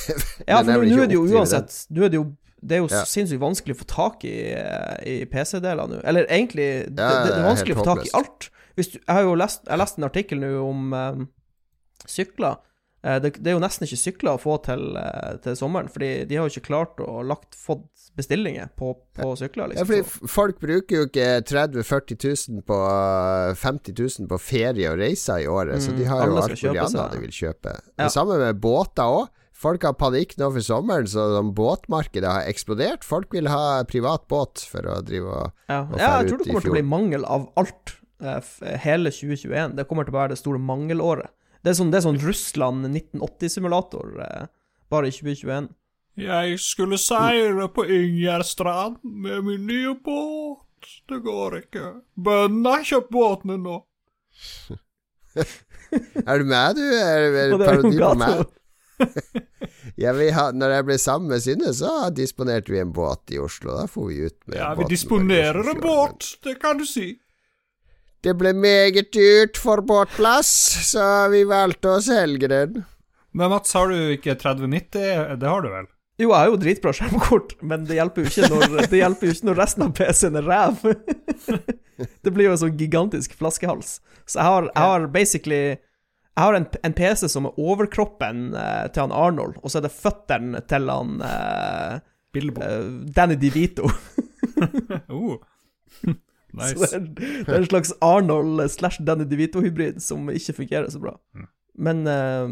Ja, 0.50 0.60
for 0.62 0.84
nå 0.84 0.98
er 1.02 1.08
det 1.10 1.16
jo 1.16 1.24
uansett 1.26 1.72
Nå 1.90 2.04
er 2.06 2.12
det 2.12 2.20
jo 2.20 2.26
det 2.66 2.76
er 2.78 2.82
jo 2.82 2.88
Ja. 2.90 3.04
sinnssykt 3.06 3.40
vanskelig 3.42 3.76
å 3.76 3.80
få 3.84 3.88
tak 3.94 4.24
i, 4.28 4.34
eh, 4.52 4.98
i 5.06 5.16
PC-deler 5.30 5.86
nå. 5.88 6.00
Eller 6.04 6.26
egentlig, 6.26 6.68
det, 6.90 6.98
Ja, 7.02 7.24
det, 7.24 7.32
det 7.34 7.40
er 7.40 7.48
vanskelig 7.48 7.76
å 7.76 7.82
få 7.84 7.88
tak 7.94 8.06
i 8.06 8.14
alt. 8.18 8.50
Du, 8.76 8.82
jeg 8.82 9.00
har 9.08 9.22
jo 9.24 9.34
lest, 9.38 9.62
jeg 9.66 9.78
lest 9.78 9.98
en 9.98 10.04
artikkel 10.10 10.38
nå 10.42 10.52
om 10.68 10.92
eh, 10.92 11.26
sykler. 12.06 12.58
Eh, 13.06 13.18
det, 13.22 13.30
det 13.38 13.52
er 13.52 13.56
jo 13.56 13.62
nesten 13.62 13.86
ikke 13.86 13.98
sykler 14.00 14.34
å 14.36 14.40
få 14.42 14.56
til, 14.66 14.82
eh, 14.98 15.36
til 15.44 15.56
sommeren, 15.58 15.88
fordi 15.92 16.10
de 16.28 16.36
har 16.40 16.48
jo 16.48 16.52
ikke 16.56 16.66
klart 16.68 17.00
å 17.04 17.20
lagt, 17.26 17.54
fått 17.54 17.84
bestillinger 18.16 18.70
på, 18.76 18.94
på 19.16 19.30
sykler. 19.38 19.74
Ja, 19.76 19.84
Liksom. 19.84 19.86
fordi 19.90 20.28
folk 20.32 20.60
bruker 20.62 20.96
jo 21.02 21.06
ikke 21.08 21.28
30 21.46 21.82
000-40 21.84 22.50
000 22.56 22.62
på 22.66 22.78
uh, 22.80 23.54
50 23.60 23.92
000 24.24 24.28
på 24.30 24.38
ferie 24.40 24.88
og 24.90 24.98
reiser 25.02 25.44
i 25.44 25.48
året, 25.52 25.82
så 25.84 25.92
Mm, 25.92 25.98
de 26.00 26.04
har 26.10 26.24
jo 26.26 26.36
alt 26.40 26.56
mulig 26.62 26.80
annet 26.82 27.12
de 27.12 27.20
vil 27.26 27.34
kjøpe. 27.36 27.74
Ja. 27.98 28.06
Det 28.06 28.12
samme 28.16 28.38
med 28.40 28.60
båter 28.60 29.04
òg. 29.04 29.28
Folk 29.56 29.86
har 29.88 29.94
panikk 29.96 30.34
nå 30.36 30.50
for 30.52 30.64
sommeren, 30.64 31.06
så 31.08 31.40
båtmarkedet 31.56 32.28
har 32.28 32.48
eksplodert. 32.50 33.06
Folk 33.06 33.32
vil 33.32 33.48
ha 33.48 33.80
privat 33.88 34.26
båt 34.28 34.60
for 34.68 34.84
å 34.92 34.98
drive 35.06 35.32
og 35.32 35.46
ja. 35.70 35.80
og 35.80 35.96
ja, 35.96 36.10
jeg 36.20 36.28
tror 36.28 36.42
det 36.42 36.48
kommer 36.50 36.66
til 36.66 36.74
å 36.74 36.76
bli 36.76 36.84
mangel 36.90 37.24
av 37.24 37.48
alt 37.56 37.94
eh, 38.20 38.52
hele 38.84 39.12
2021. 39.14 39.78
Det 39.78 39.86
kommer 39.88 40.04
til 40.04 40.12
å 40.12 40.18
være 40.18 40.34
det 40.34 40.40
store 40.42 40.60
mangelåret. 40.60 41.32
Det 41.64 41.72
er 41.72 41.78
sånn, 41.80 41.88
det 41.90 41.98
er 41.98 42.04
sånn 42.04 42.20
Russland 42.22 42.84
1980-simulator, 42.90 44.12
eh, 44.26 44.44
bare 44.92 45.08
i 45.08 45.16
2021. 45.16 45.72
Jeg 46.20 46.60
skulle 46.62 47.00
seire 47.00 47.66
på 47.72 47.84
Ingjerdstrand 47.92 49.00
med 49.04 49.44
min 49.48 49.66
nye 49.68 49.96
båt. 50.04 50.62
Det 51.08 51.18
går 51.24 51.58
ikke. 51.64 51.90
Bøndene 52.14 52.76
har 52.76 52.86
kjøpt 52.92 53.10
båtene 53.12 53.56
nå. 53.60 53.80
Er 56.26 56.40
du 56.42 56.46
med, 56.48 56.76
du? 56.76 56.82
Er, 56.82 57.24
er 57.24 57.52
det 57.52 57.56
er 57.56 57.60
parodi 57.62 57.98
på 58.00 58.14
meg? 58.18 58.40
Ja, 59.96 60.12
vi 60.12 60.26
har, 60.34 60.52
når 60.52 60.72
jeg 60.74 60.84
ble 60.88 60.96
sammen 61.00 61.30
med 61.32 61.40
Synne, 61.40 61.70
så 61.72 61.90
disponerte 62.12 62.74
vi 62.74 62.82
en 62.82 62.90
båt 62.92 63.32
i 63.32 63.38
Oslo. 63.40 63.72
Da 63.78 63.86
får 63.88 64.08
vi 64.10 64.16
ut 64.26 64.36
med 64.50 64.58
Ja, 64.58 64.74
vi 64.76 64.84
disponerer 64.90 65.70
en 65.72 65.80
båt, 65.80 66.34
det 66.44 66.58
kan 66.60 66.76
du 66.76 66.84
si. 66.88 67.14
Det 68.24 68.34
ble 68.36 68.52
meget 68.58 69.12
dyrt 69.14 69.56
for 69.60 69.80
båtplass, 69.86 70.50
så 70.90 71.06
vi 71.32 71.44
valgte 71.48 71.94
å 71.94 72.02
selge 72.04 72.50
den. 72.50 72.82
Men 73.36 73.52
Mats, 73.52 73.72
har 73.76 73.92
du 73.92 74.16
ikke 74.16 74.36
3090? 74.40 75.36
Det 75.40 75.48
har 75.48 75.64
du 75.64 75.70
vel? 75.70 75.88
Jo, 76.16 76.30
jeg 76.30 76.36
har 76.38 76.48
jo 76.48 76.60
dritbra 76.60 76.92
skjermkort, 76.96 77.58
men 77.60 77.84
det 77.88 77.98
hjelper 77.98 78.24
jo 78.24 78.30
ikke 78.30 78.48
når, 78.48 78.76
det 78.92 79.00
jo 79.02 79.32
ikke 79.32 79.48
når 79.50 79.58
resten 79.60 79.84
av 79.84 79.90
PC-en 79.98 80.38
er 80.40 80.48
ræv. 80.48 80.86
det 82.24 82.32
blir 82.32 82.48
jo 82.48 82.54
en 82.54 82.62
sånn 82.64 82.78
gigantisk 82.80 83.36
flaskehals. 83.36 83.98
Så 84.24 84.40
jeg 84.40 84.48
har, 84.48 84.70
jeg 84.72 84.90
har 84.90 85.06
basically 85.12 85.60
Jeg 86.36 86.44
har 86.44 86.56
en, 86.58 86.66
en 86.84 86.92
PC 86.92 87.30
som 87.32 87.48
er 87.48 87.56
overkroppen 87.56 88.50
eh, 88.60 88.86
til 88.92 89.06
han 89.06 89.14
Arnold, 89.16 89.56
og 89.62 89.72
så 89.72 89.80
er 89.80 89.86
det 89.86 89.94
føttene 89.94 90.60
til 90.68 90.90
han 90.92 91.14
eh, 91.24 91.94
eh, 92.36 92.80
Danny 93.16 93.38
DeVito. 93.40 93.90
Oh. 95.12 95.36
Så 96.00 96.12
nice. 96.56 96.76
det, 96.80 96.86
er, 96.96 97.00
det 97.44 97.52
er 97.52 97.58
en 97.58 97.66
slags 97.66 97.90
Arnold 98.00 98.62
slash 98.72 99.02
Danny 99.04 99.26
DeVito-hybrid 99.28 99.98
som 100.00 100.30
ikke 100.32 100.54
fungerer 100.56 100.88
så 100.88 101.00
bra. 101.02 101.12
Mm. 101.36 101.48
Men 101.76 102.06
eh, 102.08 102.46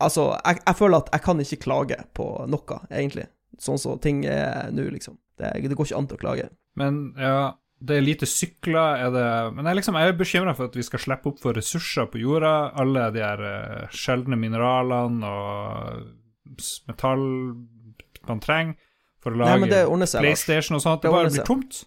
altså, 0.00 0.30
jeg, 0.38 0.62
jeg 0.66 0.78
føler 0.78 1.02
at 1.02 1.10
jeg 1.12 1.24
kan 1.26 1.42
ikke 1.44 1.60
klage 1.66 1.98
på 2.16 2.28
noe, 2.48 2.78
egentlig. 2.88 3.26
Sånn 3.60 3.80
som 3.80 4.00
ting 4.00 4.22
er 4.24 4.70
nå, 4.72 4.86
liksom. 4.94 5.18
Det, 5.40 5.52
det 5.68 5.76
går 5.76 5.90
ikke 5.90 6.00
an 6.00 6.08
til 6.08 6.20
å 6.20 6.22
klage. 6.22 6.48
Men 6.80 7.02
ja, 7.20 7.52
det 7.80 7.96
er 7.96 8.04
lite 8.04 8.26
sykler, 8.28 9.00
er 9.06 9.12
det 9.14 9.26
Men 9.56 9.68
jeg, 9.70 9.78
liksom, 9.80 9.96
jeg 9.96 10.12
er 10.12 10.16
bekymra 10.18 10.52
for 10.56 10.68
at 10.68 10.76
vi 10.76 10.84
skal 10.84 11.00
slippe 11.00 11.30
opp 11.32 11.38
for 11.40 11.56
ressurser 11.56 12.10
på 12.12 12.20
jorda. 12.20 12.52
Alle 12.80 13.06
de 13.14 13.22
her 13.24 13.40
uh, 13.40 13.86
sjeldne 13.94 14.36
mineralene 14.36 15.30
og 15.30 16.02
metall 16.90 17.24
man 18.28 18.42
trenger 18.44 18.76
for 19.20 19.32
å 19.32 19.40
lage 19.40 19.54
Lars. 20.20 20.26
PlayStation 20.26 20.76
og 20.76 20.84
sånt. 20.84 21.00
Det 21.02 21.08
Det 21.08 21.14
bare 21.16 21.30
blir 21.30 21.40
seg. 21.40 21.48
tomt. 21.48 21.80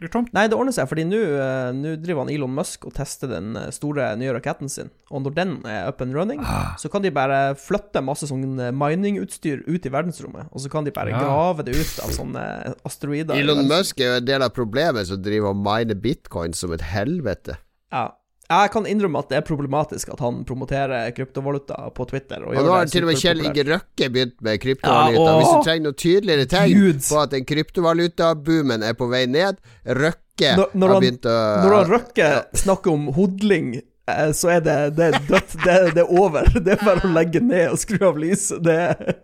Det 0.00 0.06
blir 0.08 0.12
tomt. 0.14 0.30
Nei, 0.32 0.46
det 0.48 0.56
ordner 0.56 0.72
seg, 0.72 0.86
fordi 0.88 1.02
nå 1.04 1.18
eh, 1.20 1.96
driver 2.00 2.22
han 2.24 2.30
Elon 2.32 2.54
Musk 2.56 2.86
og 2.88 2.94
tester 2.96 3.28
den 3.28 3.50
eh, 3.60 3.66
store 3.76 4.06
nye 4.16 4.32
raketten 4.32 4.70
sin. 4.72 4.88
Og 5.12 5.26
når 5.26 5.34
den 5.36 5.50
er 5.68 5.90
up 5.90 6.00
and 6.00 6.16
running, 6.16 6.40
Ah. 6.40 6.70
så 6.80 6.88
kan 6.88 7.02
de 7.04 7.10
bare 7.12 7.52
flytte 7.60 8.00
masse 8.00 8.24
sånn 8.30 8.56
eh, 8.64 8.70
miningutstyr 8.72 9.60
ut 9.68 9.84
i 9.84 9.92
verdensrommet. 9.92 10.48
Og 10.56 10.64
så 10.64 10.70
kan 10.72 10.88
de 10.88 10.90
bare 10.96 11.12
Ja. 11.12 11.20
grave 11.20 11.66
det 11.68 11.76
ut 11.76 12.00
av 12.00 12.14
sånne 12.16 12.74
asteroider. 12.88 13.36
Elon. 13.36 13.68
Musk 13.68 14.00
er 14.00 14.06
jo 14.14 14.16
en 14.22 14.24
del 14.24 14.42
av 14.48 14.54
problemet 14.56 15.04
som 15.06 15.20
driver 15.20 15.52
og 15.52 15.60
miner 15.60 15.94
bitcoin 16.00 16.54
som 16.56 16.72
et 16.72 16.80
helvete. 16.80 17.58
Ja. 17.92 18.06
Jeg 18.50 18.70
kan 18.74 18.86
innrømme 18.90 19.20
at 19.22 19.28
det 19.30 19.36
er 19.38 19.44
problematisk 19.46 20.08
at 20.10 20.18
han 20.24 20.40
promoterer 20.44 21.12
kryptovaluta 21.14 21.76
på 21.94 22.06
Twitter. 22.10 22.42
Og, 22.42 22.56
Og 22.58 22.66
nå 22.66 22.72
har 22.74 22.88
til 22.90 23.04
og 23.06 23.12
med 23.12 23.20
Kjell. 23.20 23.44
Inge 23.46 23.64
Røkke 23.68 24.08
begynt 24.10 24.34
med 24.42 24.58
kryptovaluta. 24.64 25.28
Ja, 25.30 25.36
Hvis 25.38 25.52
du 25.54 25.68
trenger 25.68 25.84
noe 25.86 25.98
tydeligere 26.02 26.48
tegn 26.50 26.74
Gud. 26.80 26.98
på 27.06 27.20
at 27.22 27.30
den 27.36 27.46
kryptovalutaboomen 27.46 28.82
er 28.90 28.98
på 28.98 29.06
vei 29.12 29.22
ned 29.30 29.60
Røkke 29.86 30.56
Når- 30.56 30.74
når 30.74 30.86
har 30.88 30.94
han- 30.94 31.02
begynt 31.04 31.30
å 31.30 31.36
Når 31.62 31.76
han 31.78 31.90
Røkke 31.94 32.30
snakker 32.64 32.90
om 32.92 33.06
hodling, 33.14 33.70
eh, 34.08 34.32
så 34.34 34.50
er 34.56 34.60
det, 34.66 34.96
det 34.96 35.14
er 35.14 35.18
dødt. 35.30 35.56
Det, 35.64 35.78
det 35.94 36.02
er 36.04 36.10
over. 36.10 36.44
Det 36.64 36.72
er 36.74 36.84
bare 36.84 37.06
å 37.06 37.12
legge 37.14 37.40
ned 37.40 37.70
og 37.70 37.78
skru 37.78 38.02
av 38.08 38.16
lyset. 38.18 38.62
Det, 38.66 39.16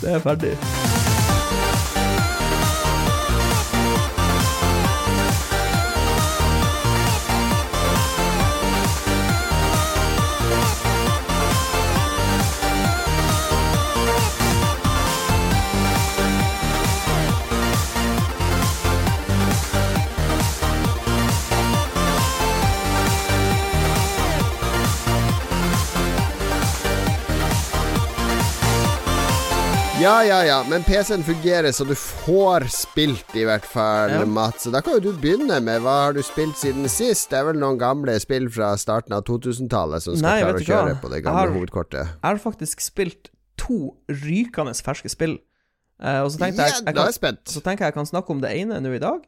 det 0.00 0.08
er 0.16 0.20
ferdig. 0.24 0.56
Ja, 30.02 30.22
ja, 30.26 30.40
ja, 30.44 30.56
men 30.68 30.82
PC-en 30.82 31.22
fungerer 31.22 31.70
så 31.72 31.84
du 31.86 31.92
får 31.94 32.64
spilt, 32.74 33.34
i 33.38 33.44
hvert 33.46 33.64
fall, 33.68 34.10
Ja. 34.10 34.24
Mats. 34.26 34.64
Så 34.64 34.72
da 34.74 34.80
kan 34.82 34.96
jo 34.96 35.00
du 35.12 35.18
begynne 35.20 35.60
med 35.62 35.82
hva 35.84 35.94
har 36.08 36.12
du 36.16 36.22
spilt 36.26 36.56
siden 36.58 36.88
sist? 36.90 37.28
Det 37.30 37.38
er 37.38 37.44
vel 37.52 37.60
noen 37.60 37.78
gamle 37.78 38.16
spill 38.20 38.48
fra 38.50 38.72
starten 38.80 39.14
av 39.14 39.22
2000-tallet 39.28 40.02
som 40.02 40.16
skal 40.18 40.26
Nei, 40.28 40.40
klare 40.42 40.58
å 40.58 40.66
kjøre 40.66 40.94
hva? 40.96 41.00
på 41.04 41.08
det 41.12 41.20
Jeg 41.20 41.24
gamle 41.28 41.38
har- 41.44 41.54
hovedkortet. 41.54 42.00
Jeg 42.08 42.22
har 42.24 42.38
faktisk 42.42 42.80
spilt 42.82 43.30
to 43.56 43.96
rykende 44.08 44.74
ferske 44.82 45.08
spill. 45.12 45.38
Uh, 46.02 46.24
og 46.24 46.32
så 46.32 46.38
tenkte 46.40 46.58
Ja, 46.58 46.66
jeg, 46.72 46.82
jeg 46.86 46.94
kan, 46.96 47.04
jeg 47.06 47.14
spent. 47.14 47.44
så 47.46 47.60
tenker 47.62 47.84
jeg 47.86 47.92
jeg 47.92 47.94
kan 47.94 48.06
snakke 48.10 48.30
om 48.30 48.40
det 48.42 48.50
ene 48.58 48.80
nå 48.82 48.94
i 48.96 48.98
dag, 48.98 49.20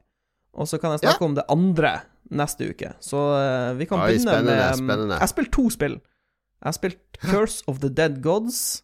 og 0.55 0.67
så 0.67 0.81
kan 0.81 0.91
jeg 0.97 1.01
snakke 1.07 1.23
om 1.23 1.35
det 1.37 1.45
andre 1.49 2.01
neste 2.31 2.67
uke. 2.73 2.95
Så 3.01 3.15
uh, 3.15 3.75
vi 3.79 3.87
kan 3.87 4.01
Oi, 4.01 4.09
begynne 4.11 4.27
spennende, 4.27 4.57
med 4.59 4.75
spennende. 4.83 5.15
Jeg 5.15 5.21
har 5.21 5.31
spilt 5.31 5.53
to 5.53 5.69
spill. 5.71 6.01
Jeg 6.01 6.67
har 6.67 6.73
spilt 6.73 6.99
Curse 7.23 7.63
of 7.69 7.79
the 7.79 7.89
Dead 7.91 8.21
Gods, 8.23 8.83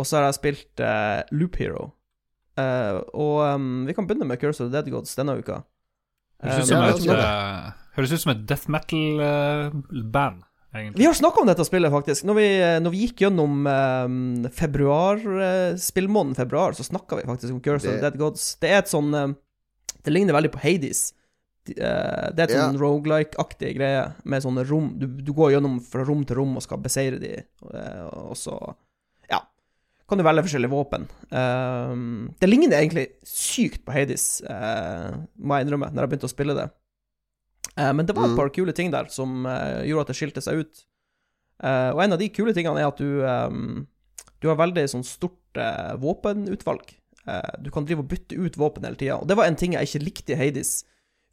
og 0.00 0.06
så 0.08 0.16
har 0.18 0.28
jeg 0.30 0.38
spilt 0.40 0.80
uh, 0.82 1.20
Loop 1.36 1.58
Hero. 1.60 1.90
Uh, 2.58 2.98
og 3.14 3.36
um, 3.54 3.68
vi 3.88 3.94
kan 3.96 4.08
begynne 4.08 4.26
med 4.28 4.40
Curse 4.40 4.64
of 4.64 4.70
the 4.70 4.74
Dead 4.80 4.88
Gods 4.92 5.12
denne 5.18 5.36
uka. 5.38 5.60
Høres 6.40 6.56
Eh, 6.56 6.62
ut 6.64 6.70
som 6.72 6.82
et, 6.88 7.02
jeg 7.04 7.72
høres 7.98 8.12
ut 8.16 8.22
som 8.22 8.30
et 8.32 8.42
death 8.48 8.70
metal-band, 8.72 10.42
egentlig. 10.74 10.98
Vi 11.02 11.06
har 11.08 11.14
snakka 11.18 11.42
om 11.42 11.50
dette 11.50 11.66
spillet, 11.68 11.92
faktisk. 11.92 12.24
Når 12.28 12.38
vi, 12.38 12.46
når 12.84 12.94
vi 12.94 13.02
gikk 13.04 13.22
gjennom 13.26 13.66
um, 13.68 14.48
februar, 14.56 15.20
spillmåneden 15.76 16.38
februar, 16.38 16.72
så 16.78 16.86
snakka 16.86 17.20
vi 17.20 17.28
faktisk 17.28 17.52
om 17.54 17.60
Curse 17.64 17.88
of 17.88 17.98
the 17.98 18.04
Dead 18.06 18.18
Gods. 18.20 18.54
Det 18.62 18.70
er 18.72 18.80
et 18.82 18.92
sånn 18.92 19.12
Det 19.12 20.12
ligner 20.14 20.32
veldig 20.32 20.52
på 20.54 20.62
Hades. 20.64 21.10
Det 21.68 21.76
er 21.76 22.32
et 22.32 22.50
Ja. 22.54 22.70
sånn 22.70 22.78
rogelike-aktig 22.80 23.74
greie 23.76 24.06
med 24.24 24.42
sånne 24.42 24.64
rom 24.66 24.94
du, 24.98 25.06
du 25.20 25.32
går 25.36 25.52
gjennom 25.58 25.76
fra 25.84 26.06
rom 26.08 26.24
til 26.24 26.36
rom 26.40 26.56
og 26.56 26.62
skal 26.64 26.80
beseire 26.80 27.18
de, 27.20 27.34
og 28.16 28.32
så. 28.40 28.56
Kan 30.10 30.18
du 30.18 30.24
velge 30.26 30.42
forskjellige 30.42 30.72
våpen. 30.72 31.04
Um, 31.30 32.32
det 32.42 32.48
ligner 32.50 32.80
egentlig 32.80 33.06
sykt 33.22 33.84
på 33.86 33.94
Hades, 33.94 34.40
uh, 34.42 35.20
må 35.38 35.56
jeg 35.60 35.68
innrømme, 35.68 35.92
når 35.94 36.02
jeg 36.02 36.10
begynte 36.10 36.26
å 36.26 36.32
spille 36.32 36.56
det. 36.58 36.64
Uh, 37.76 37.92
men 37.94 38.08
det 38.08 38.16
var 38.16 38.26
et 38.26 38.34
Mm. 38.34 38.40
par 38.40 38.50
kule 38.50 38.74
ting 38.74 38.90
der 38.90 39.06
som 39.14 39.46
uh, 39.46 39.86
gjorde 39.86 40.08
at 40.08 40.10
det 40.10 40.18
skilte 40.18 40.42
seg 40.42 40.64
ut. 40.64 40.86
Og 41.60 41.98
en 42.00 42.14
av 42.16 42.18
de 42.18 42.30
kule 42.32 42.54
tingene 42.56 42.80
er 42.80 42.86
at 42.88 42.96
du 42.96 43.20
um, 43.20 43.86
Du 44.40 44.48
har 44.48 44.56
veldig 44.56 44.86
sånn 44.88 45.04
stort 45.04 45.58
våpenutvalg. 46.00 46.86
Du 47.60 47.68
kan 47.70 47.84
drive 47.84 48.00
og 48.00 48.08
bytte 48.08 48.38
ut 48.40 48.56
våpen 48.56 48.86
hele 48.86 48.96
tida. 48.96 49.18
Og 49.20 49.28
det 49.28 49.36
var 49.36 49.44
en 49.44 49.58
ting 49.60 49.74
jeg 49.76 49.84
ikke 49.84 50.00
likte 50.06 50.32
i 50.32 50.38
Hades. 50.40 50.70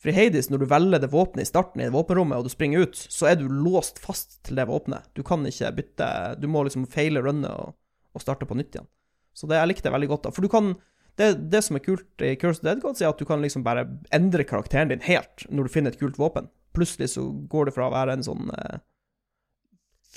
For 0.04 0.12
i 0.12 0.16
Hades, 0.18 0.50
når 0.52 0.60
du 0.60 0.66
velger 0.68 1.00
det 1.00 1.10
våpenet 1.14 1.48
i 1.48 1.50
starten 1.50 1.82
i 1.82 1.88
våpenrommet, 1.90 2.36
og 2.38 2.44
du 2.44 2.52
springer 2.52 2.84
ut, 2.84 3.00
så 3.00 3.30
er 3.32 3.40
du 3.40 3.48
låst 3.48 4.02
fast 4.04 4.42
til 4.44 4.60
det 4.60 4.68
våpenet. 4.68 5.08
Du 5.16 5.24
kan 5.24 5.48
ikke 5.48 5.72
bytte 5.80 6.10
Du 6.44 6.50
må 6.52 6.66
liksom 6.68 6.84
feile 6.92 7.24
runnet 7.24 7.48
og, 7.56 7.72
og 8.18 8.24
starte 8.26 8.48
på 8.50 8.58
nytt 8.58 8.76
igjen. 8.76 8.90
Så 9.38 9.46
det 9.50 9.60
jeg 9.62 9.70
likte 9.76 9.94
veldig 9.94 10.10
godt. 10.16 10.24
da 10.28 10.34
For 10.34 10.42
du 10.46 10.50
kan 10.52 10.74
det, 11.18 11.32
det 11.50 11.64
som 11.66 11.78
er 11.80 11.82
kult 11.86 12.22
i 12.26 12.36
Curse 12.38 12.62
of 12.62 12.66
Dead 12.68 12.82
Gods, 12.84 13.02
er 13.02 13.10
at 13.10 13.18
du 13.22 13.26
kan 13.26 13.42
liksom 13.42 13.64
bare 13.66 13.88
endre 14.14 14.44
karakteren 14.46 14.92
din 14.92 15.02
helt 15.06 15.48
når 15.50 15.66
du 15.66 15.74
finner 15.74 15.94
et 15.94 16.02
kult 16.02 16.20
våpen. 16.22 16.50
Plutselig 16.78 17.08
så 17.16 17.24
går 17.50 17.70
det 17.70 17.74
fra 17.78 17.88
å 17.88 17.94
være 17.96 18.14
en 18.20 18.26
sånn 18.28 18.52
eh, 18.54 18.78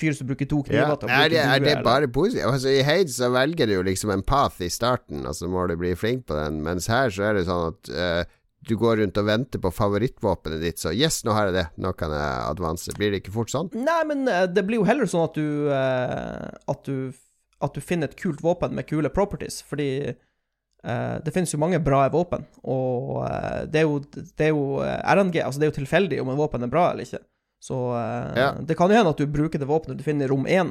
fyr 0.01 0.13
som 0.17 0.29
bruker 0.29 0.49
to 0.49 0.59
kniver, 0.67 0.89
Ja. 0.93 0.97
til 1.01 1.09
å 1.09 1.13
Er, 1.13 1.29
det, 1.33 1.39
er 1.41 1.61
det 1.65 1.77
bare 1.85 2.09
positivt? 2.13 2.45
Altså, 2.49 2.69
I 2.69 2.83
Hades 2.85 3.17
så 3.17 3.31
velger 3.33 3.67
du 3.69 3.75
jo 3.79 3.83
liksom 3.87 4.13
en 4.13 4.23
path 4.23 4.61
i 4.65 4.69
starten, 4.73 5.25
og 5.27 5.35
så 5.37 5.49
må 5.49 5.67
du 5.69 5.77
bli 5.81 5.95
flink 5.97 6.27
på 6.29 6.37
den, 6.37 6.61
mens 6.65 6.87
her 6.93 7.09
så 7.11 7.31
er 7.31 7.35
det 7.41 7.47
sånn 7.49 7.73
at 7.73 7.91
eh, 7.93 8.23
du 8.69 8.77
går 8.77 9.01
rundt 9.01 9.17
og 9.17 9.25
venter 9.25 9.59
på 9.65 9.73
favorittvåpenet 9.73 10.61
ditt, 10.61 10.79
så 10.85 10.93
yes, 10.93 11.23
nå 11.25 11.33
har 11.33 11.49
jeg 11.49 11.57
det, 11.57 11.67
nå 11.81 11.95
kan 11.97 12.13
jeg 12.13 12.45
advance. 12.51 12.93
Blir 12.97 13.11
det 13.13 13.23
ikke 13.23 13.33
fort 13.33 13.53
sånn? 13.53 13.71
Nei, 13.73 14.03
men 14.05 14.29
eh, 14.29 14.45
det 14.53 14.67
blir 14.69 14.83
jo 14.83 14.89
heller 14.89 15.09
sånn 15.09 15.25
at 15.31 15.41
du 15.41 15.73
eh, 15.73 16.49
At 16.69 16.85
du, 16.85 17.13
at 17.61 17.75
du 17.77 17.81
finner 17.85 18.09
et 18.09 18.17
kult 18.19 18.41
våpen 18.43 18.75
med 18.75 18.87
kule 18.91 19.09
properties, 19.13 19.63
fordi 19.63 20.17
Uh, 20.81 21.21
det 21.21 21.35
finnes 21.35 21.51
jo 21.53 21.59
mange 21.61 21.77
bra 21.85 22.07
våpen, 22.09 22.47
og 22.65 23.19
uh, 23.21 23.67
det 23.69 23.83
er 23.83 23.85
jo, 23.85 23.99
det 24.17 24.47
er 24.47 24.49
jo 24.49 24.79
eh, 24.81 25.03
RNG, 25.13 25.35
altså 25.45 25.61
det 25.61 25.67
er 25.67 25.71
jo 25.75 25.75
tilfeldig 25.77 26.21
om 26.23 26.31
en 26.33 26.39
våpen 26.41 26.65
er 26.65 26.71
bra 26.73 26.87
eller 26.95 27.05
ikke. 27.05 27.21
Så 27.61 27.77
Ja. 28.33 28.55
det 28.65 28.79
kan 28.79 28.89
jo 28.89 28.97
hende 28.97 29.11
at 29.13 29.21
du 29.21 29.27
bruker 29.29 29.61
det 29.61 29.69
våpenet 29.69 29.99
du 29.99 30.03
finner 30.07 30.25
i 30.25 30.31
rom 30.33 30.47
1, 30.49 30.71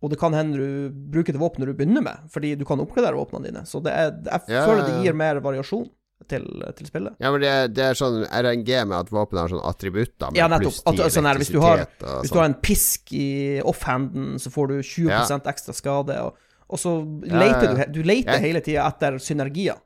og 0.00 0.10
det 0.14 0.18
kan 0.18 0.32
hende 0.32 0.56
du 0.56 0.88
bruker 1.12 1.36
det 1.36 1.42
våpenet 1.42 1.68
du 1.68 1.74
begynner 1.76 2.00
med, 2.06 2.24
fordi 2.32 2.54
du 2.56 2.64
kan 2.64 2.80
oppgradere 2.80 3.20
våpnene 3.20 3.50
dine. 3.50 3.66
Så 3.68 3.82
det 3.84 3.92
er, 3.92 4.16
jeg 4.24 4.56
Ja, 4.56 4.64
føler 4.64 4.88
det 4.88 4.96
gir 5.04 5.12
mer 5.20 5.42
variasjon 5.44 5.90
til, 6.28 6.44
til 6.78 6.86
spillet. 6.88 7.16
Ja, 7.20 7.30
men 7.34 7.40
det, 7.42 7.52
det 7.76 7.84
er 7.84 7.98
sånn 7.98 8.22
RNG 8.30 8.70
med 8.88 8.96
at 8.96 9.10
våpenet 9.12 9.42
har 9.44 9.48
sånn 9.52 9.64
attributter 9.68 10.36
Ja, 10.38 10.46
nettopp. 10.48 10.78
At- 10.88 10.96
10 11.02 11.10
sånn 11.18 11.26
her, 11.28 11.40
hvis 11.42 11.50
du 11.52 11.60
har- 11.60 11.84
Hvis 11.84 12.22
du 12.22 12.28
sånn. 12.30 12.38
har 12.40 12.44
en 12.48 12.54
pisk 12.54 13.12
i 13.12 13.60
offhanden, 13.64 14.38
så 14.40 14.48
får 14.54 14.68
du 14.68 14.82
20 14.82 15.10
Ja. 15.10 15.26
ekstra 15.52 15.74
skade, 15.74 16.16
og, 16.22 16.34
og 16.70 16.78
så 16.78 16.94
Ja, 17.26 17.38
leter 17.38 17.76
ja. 17.78 17.84
du 17.86 17.92
Du 17.92 18.02
leter 18.02 18.38
hele 18.40 18.60
tida 18.60 18.86
etter 18.88 19.18
synergier, 19.18 19.76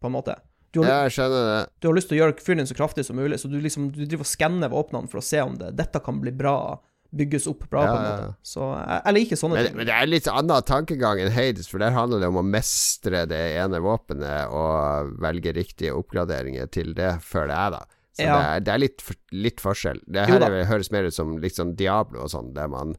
på 0.00 0.06
en 0.06 0.12
måte. 0.12 0.36
Du 0.72 0.82
har, 0.84 0.88
Ja, 0.88 1.02
jeg 1.08 1.12
skjønner 1.18 1.42
det. 1.64 1.70
du 1.80 1.88
har 1.88 1.94
lyst 1.96 2.08
til 2.08 2.18
å 2.18 2.20
gjøre 2.22 2.38
fyren 2.40 2.56
din 2.58 2.66
så 2.66 2.76
kraftig 2.78 3.04
som 3.04 3.16
mulig, 3.16 3.40
så 3.40 3.50
du 3.50 3.58
liksom 3.60 3.90
Du 3.90 4.04
driver 4.06 4.20
og 4.22 4.26
skanner 4.30 4.70
våpnene 4.70 5.08
for 5.10 5.18
å 5.18 5.22
se 5.24 5.40
om 5.40 5.56
det, 5.56 5.74
dette 5.74 5.98
kan 6.04 6.20
bli 6.20 6.30
bra, 6.30 6.78
bygges 7.10 7.46
opp 7.50 7.64
bra, 7.70 7.82
Ja, 7.84 7.90
på 7.90 7.96
en 7.98 8.04
måte. 8.06 8.34
Så 8.46 8.60
jeg, 8.78 9.02
jeg 9.04 9.14
liker 9.16 9.36
sånne 9.40 9.56
Men, 9.58 9.66
ting. 9.66 9.76
men 9.80 9.86
det 9.88 9.94
er 9.96 10.06
litt 10.10 10.28
annen 10.30 10.62
tankegang 10.68 11.20
enn 11.24 11.32
Hades, 11.34 11.68
for 11.70 11.82
der 11.82 11.90
handler 11.96 12.20
det 12.22 12.28
om 12.30 12.38
å 12.38 12.44
mestre 12.46 13.24
det 13.30 13.40
ene 13.58 13.80
våpenet 13.82 14.52
og 14.54 15.10
velge 15.22 15.52
riktige 15.56 15.94
oppgraderinger 15.98 16.70
til 16.70 16.94
det 16.94 17.16
før 17.26 17.48
det 17.50 17.56
er, 17.58 17.70
da. 17.78 17.82
Så 18.16 18.24
Ja. 18.26 18.34
det 18.36 18.46
er, 18.46 18.60
det 18.66 18.72
er 18.74 18.78
litt, 18.82 19.02
litt 19.32 19.60
forskjell. 19.62 20.00
Det 20.06 20.26
her 20.28 20.38
da. 20.42 20.46
er, 20.50 20.64
høres 20.70 20.90
mer 20.92 21.06
ut 21.06 21.14
som 21.14 21.36
liksom 21.38 21.74
Diablo 21.78 22.24
og 22.26 22.30
sånn, 22.30 22.52
der 22.54 22.68
man 22.68 22.96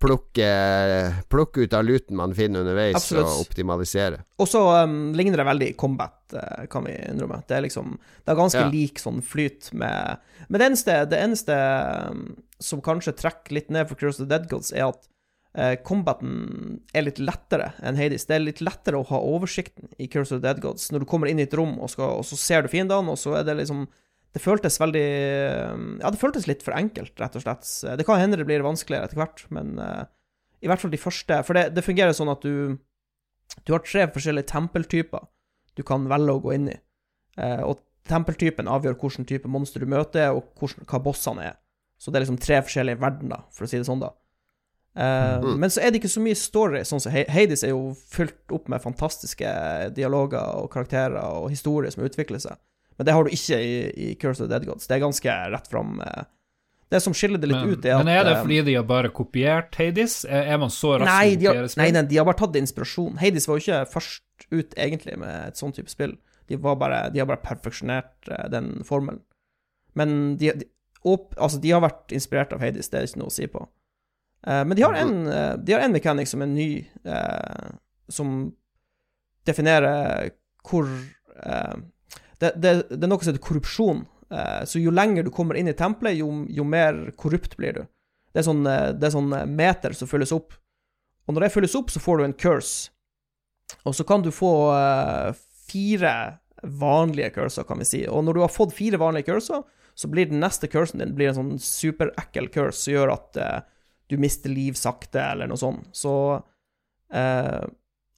plukker, 0.00 1.12
plukker 1.32 1.62
ut 1.66 1.74
av 1.74 1.84
luten 1.84 2.16
man 2.18 2.34
finner 2.36 2.60
underveis, 2.64 2.96
Absolutt. 2.98 3.26
og 3.30 3.46
optimaliserer. 3.46 4.22
Og 4.38 4.48
så 4.50 4.60
um, 4.84 5.12
ligner 5.16 5.40
det 5.40 5.46
veldig 5.48 5.70
combat, 5.80 6.15
eh, 6.34 6.66
kan 6.72 6.84
vi 6.84 6.94
innrømme. 6.96 7.42
Det 7.46 7.56
er 7.56 7.62
liksom 7.62 7.98
Det 8.24 8.32
er 8.32 8.40
ganske 8.40 8.60
Ja. 8.64 8.70
lik 8.70 8.98
sånn 8.98 9.22
flyt 9.22 9.72
med 9.74 10.18
Men 10.48 10.58
det 10.60 10.66
eneste, 10.70 11.08
det 11.10 11.18
eneste 11.18 11.56
um, 12.10 12.36
som 12.60 12.80
kanskje 12.80 13.12
trekker 13.16 13.52
litt 13.54 13.70
ned 13.70 13.88
for 13.88 13.94
Curse 13.96 14.20
of 14.22 14.28
the 14.28 14.38
Dead 14.38 14.48
Gods, 14.48 14.72
er 14.72 14.88
at 14.88 15.08
eh, 15.56 15.76
combaten 15.82 16.80
er 16.94 17.02
litt 17.02 17.18
lettere 17.18 17.72
enn 17.82 17.96
Hades. 17.96 18.26
Det 18.26 18.34
er 18.36 18.40
litt 18.44 18.60
lettere 18.60 18.98
å 18.98 19.06
ha 19.08 19.18
oversikten 19.18 19.88
i 19.98 20.06
Curse 20.08 20.34
of 20.34 20.40
the 20.42 20.48
Dead 20.48 20.60
Gods 20.60 20.90
når 20.92 21.00
du 21.00 21.06
kommer 21.06 21.28
inn 21.28 21.38
i 21.38 21.42
et 21.46 21.54
rom, 21.54 21.78
og, 21.80 21.90
skal, 21.90 22.18
og 22.18 22.24
så 22.24 22.36
ser 22.36 22.62
du 22.62 22.68
fiendene, 22.68 23.08
og 23.10 23.18
så 23.18 23.36
er 23.40 23.44
det 23.44 23.56
liksom 23.62 23.86
det 24.36 24.42
føltes 24.44 24.76
veldig 24.78 26.00
Ja, 26.02 26.10
det 26.10 26.20
føltes 26.20 26.46
litt 26.46 26.62
for 26.62 26.76
enkelt, 26.76 27.14
rett 27.20 27.36
og 27.38 27.42
slett. 27.42 27.64
Det 27.96 28.04
kan 28.04 28.20
hende 28.20 28.36
det 28.36 28.44
blir 28.48 28.60
vanskeligere 28.64 29.04
etter 29.08 29.16
hvert, 29.16 29.44
men 29.50 29.78
eh, 29.80 30.04
i 30.62 30.68
hvert 30.68 30.80
fall 30.80 30.90
de 30.92 31.00
første 31.00 31.42
For 31.44 31.56
det, 31.56 31.74
det 31.76 31.84
fungerer 31.84 32.12
sånn 32.16 32.32
at 32.32 32.42
du 32.44 32.76
Du 33.64 33.72
har 33.72 33.80
tre 33.84 34.06
forskjellige 34.12 34.48
tempeltyper 34.52 35.24
du 35.76 35.82
kan 35.86 36.06
velge 36.08 36.32
å 36.34 36.42
gå 36.42 36.54
inn 36.56 36.68
i. 36.72 36.76
Eh, 37.38 37.62
og 37.62 37.80
tempeltypen 38.08 38.68
avgjør 38.70 38.96
hvilken 39.00 39.26
type 39.28 39.48
monster 39.50 39.82
du 39.82 39.86
møter, 39.90 40.30
og 40.32 40.52
hvordan, 40.60 40.86
hva 40.88 41.00
bossene 41.04 41.42
er. 41.52 41.56
Så 41.98 42.10
det 42.12 42.18
er 42.20 42.26
liksom 42.26 42.38
tre 42.40 42.60
forskjellige 42.62 43.00
verdener, 43.00 43.44
for 43.52 43.64
å 43.66 43.68
si 43.70 43.78
det 43.80 43.86
sånn, 43.88 44.00
da. 44.04 44.12
Eh, 44.96 45.40
Mm. 45.42 45.58
Men 45.60 45.70
så 45.70 45.80
er 45.82 45.90
det 45.90 46.00
ikke 46.00 46.08
så 46.14 46.20
mye 46.24 46.36
story. 46.36 46.80
Sånn 46.88 47.00
som 47.00 47.12
Hades 47.12 47.62
er 47.64 47.74
jo 47.74 47.94
fylt 48.08 48.52
opp 48.52 48.68
med 48.72 48.80
fantastiske 48.80 49.48
dialoger 49.94 50.40
og 50.62 50.70
karakterer 50.72 51.18
og 51.20 51.50
historier 51.52 51.90
som 51.92 52.04
utvikler 52.04 52.40
seg. 52.40 52.56
Men 52.96 53.04
det 53.06 53.12
har 53.12 53.24
du 53.24 53.30
ikke 53.30 53.58
i, 53.60 53.74
i 53.92 54.14
Curse 54.14 54.40
of 54.42 54.48
the 54.48 54.54
Dead 54.54 54.64
Gods. 54.66 54.86
Det 54.86 54.96
er 54.96 55.04
ganske 55.04 55.34
rett 55.52 55.68
fram. 55.68 56.00
eh. 56.00 56.24
Det 56.88 57.00
som 57.02 57.14
skiller 57.16 57.40
det 57.42 57.48
litt 57.50 57.58
Men, 57.58 57.72
ut, 57.74 57.86
er 57.86 57.96
at 57.96 58.04
men 58.04 58.12
er 58.14 58.22
det 58.28 58.32
eh, 58.36 58.42
fordi 58.44 58.58
de 58.68 58.74
har 58.78 58.84
bare 58.86 59.10
kopiert 59.14 59.74
Hades? 59.74 60.20
Er, 60.30 60.54
man 60.62 60.70
så 60.70 60.92
rask 61.00 61.10
Nei, 61.10 61.34
de 61.34 61.48
har, 61.48 61.58
spill? 61.66 61.82
nei, 61.82 61.88
nei, 61.96 62.04
de 62.06 62.20
har 62.20 62.28
bare 62.28 62.38
tatt 62.38 62.58
inspirasjon. 62.60 63.16
Hades 63.18 63.48
var 63.50 63.58
jo 63.58 63.64
ikke 63.64 63.80
først 63.90 64.46
ut, 64.52 64.76
egentlig, 64.78 65.16
med 65.18 65.48
et 65.48 65.58
sånn 65.58 65.74
type 65.74 65.90
spill. 65.90 66.14
De, 66.46 66.60
var 66.62 66.78
bare, 66.78 67.08
de 67.10 67.22
har 67.22 67.26
bare 67.26 67.42
perfeksjonert 67.42 68.30
eh, 68.30 68.46
den 68.54 68.70
formelen. 68.86 69.24
Men 69.98 70.36
de, 70.38 70.52
de, 70.62 70.70
opp, 71.02 71.34
altså, 71.34 71.58
de 71.62 71.74
har 71.74 71.82
vært 71.82 72.14
inspirert 72.14 72.54
av 72.54 72.62
Hades, 72.62 72.92
det 72.92 73.00
er 73.00 73.10
ikke 73.10 73.24
noe 73.24 73.34
å 73.34 73.36
si 73.40 73.50
på. 73.50 73.66
Uh, 74.46 74.62
men 74.62 74.76
de 74.78 74.84
har 74.84 74.94
en, 75.00 75.14
de 75.58 75.74
har 75.74 75.82
en 75.82 75.94
mechanic 75.94 76.30
som 76.30 76.44
er 76.44 76.50
ny, 76.52 76.68
uh, 77.08 77.72
som 78.12 78.36
definerer 79.48 80.30
hvor 80.66 80.86
det, 82.36 82.50
det, 82.54 82.70
det 82.90 83.00
er 83.00 83.10
noe 83.10 83.22
som 83.22 83.32
heter 83.32 83.42
korrupsjon. 83.42 84.04
Eh, 84.32 84.62
så 84.66 84.80
jo 84.82 84.90
lenger 84.94 85.22
du 85.26 85.30
kommer 85.34 85.54
inn 85.58 85.68
i 85.70 85.76
tempelet, 85.76 86.18
jo, 86.18 86.28
jo 86.50 86.64
mer 86.66 87.10
korrupt 87.18 87.56
blir 87.60 87.72
du. 87.78 87.82
Det 88.32 88.38
er 88.42 88.48
sånn, 88.48 88.66
eh, 88.68 88.92
det 88.96 89.06
er 89.08 89.14
sånn 89.14 89.32
eh, 89.32 89.46
meter 89.48 89.92
som 89.96 90.08
fylles 90.10 90.34
opp. 90.34 90.50
Og 91.26 91.30
når 91.34 91.42
det 91.46 91.54
fylles 91.54 91.78
opp, 91.78 91.90
så 91.90 92.00
får 92.02 92.14
du 92.18 92.22
en 92.26 92.38
curse. 92.38 92.76
Og 93.86 93.92
så 93.98 94.02
kan 94.06 94.20
du 94.22 94.30
få 94.34 94.52
eh, 94.76 95.30
fire 95.66 96.14
vanlige 96.62 97.30
curser, 97.36 97.64
kan 97.68 97.78
vi 97.82 97.86
si. 97.88 98.00
Og 98.10 98.20
når 98.26 98.32
du 98.34 98.40
har 98.44 98.52
fått 98.52 98.76
fire 98.76 98.98
vanlige 99.00 99.28
curser, 99.30 99.60
så 99.96 100.06
blir 100.12 100.26
den 100.28 100.42
neste 100.42 100.66
cursen 100.68 101.00
din 101.00 101.16
en 101.16 101.38
sånn 101.38 101.58
superekkel 101.62 102.46
curse 102.52 102.80
som 102.82 102.92
gjør 102.92 103.08
at 103.14 103.36
eh, 103.40 103.60
du 104.10 104.14
mister 104.22 104.50
liv 104.52 104.74
sakte, 104.78 105.20
eller 105.32 105.46
noe 105.50 105.58
sånt. 105.58 105.86
Så 105.96 106.12
eh, 107.14 107.64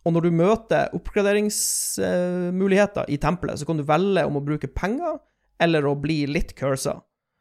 Og 0.05 0.13
når 0.15 0.23
du 0.25 0.31
møter 0.33 0.89
oppgraderingsmuligheter 0.97 3.05
i 3.13 3.17
tempelet, 3.21 3.59
så 3.61 3.65
kan 3.69 3.79
du 3.79 3.85
velge 3.89 4.27
om 4.27 4.37
å 4.41 4.45
bruke 4.45 4.69
penger 4.73 5.15
eller 5.63 5.87
å 5.87 5.97
bli 5.99 6.23
litt 6.31 6.55
cursa. 6.59 6.99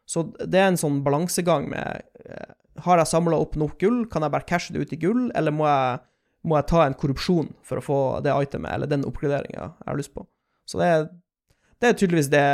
Så 0.07 0.23
det 0.39 0.59
er 0.59 0.71
en 0.71 0.79
sånn 0.79 1.01
balansegang 1.03 1.67
med 1.69 2.05
eh, 2.23 2.53
Har 2.85 3.01
jeg 3.01 3.09
samla 3.09 3.39
opp 3.43 3.57
nok 3.59 3.75
gull, 3.81 4.05
kan 4.07 4.23
jeg 4.23 4.33
bare 4.33 4.47
cashe 4.47 4.73
det 4.73 4.85
ut 4.85 4.93
i 4.95 4.99
gull, 5.01 5.31
eller 5.35 5.51
må 5.51 5.67
jeg, 5.67 6.03
må 6.47 6.59
jeg 6.59 6.69
ta 6.69 6.83
en 6.85 6.97
korrupsjon 6.97 7.49
for 7.65 7.81
å 7.81 7.83
få 7.83 8.01
det 8.23 8.35
itemet 8.45 8.75
eller 8.75 8.91
den 8.91 9.05
oppgraderinga 9.07 9.63
jeg 9.63 9.89
har 9.89 9.99
lyst 9.99 10.13
på. 10.15 10.27
Så 10.67 10.79
det 10.79 10.91
er, 10.93 11.07
det 11.81 11.89
er 11.89 11.97
tydeligvis 11.97 12.29
det 12.31 12.45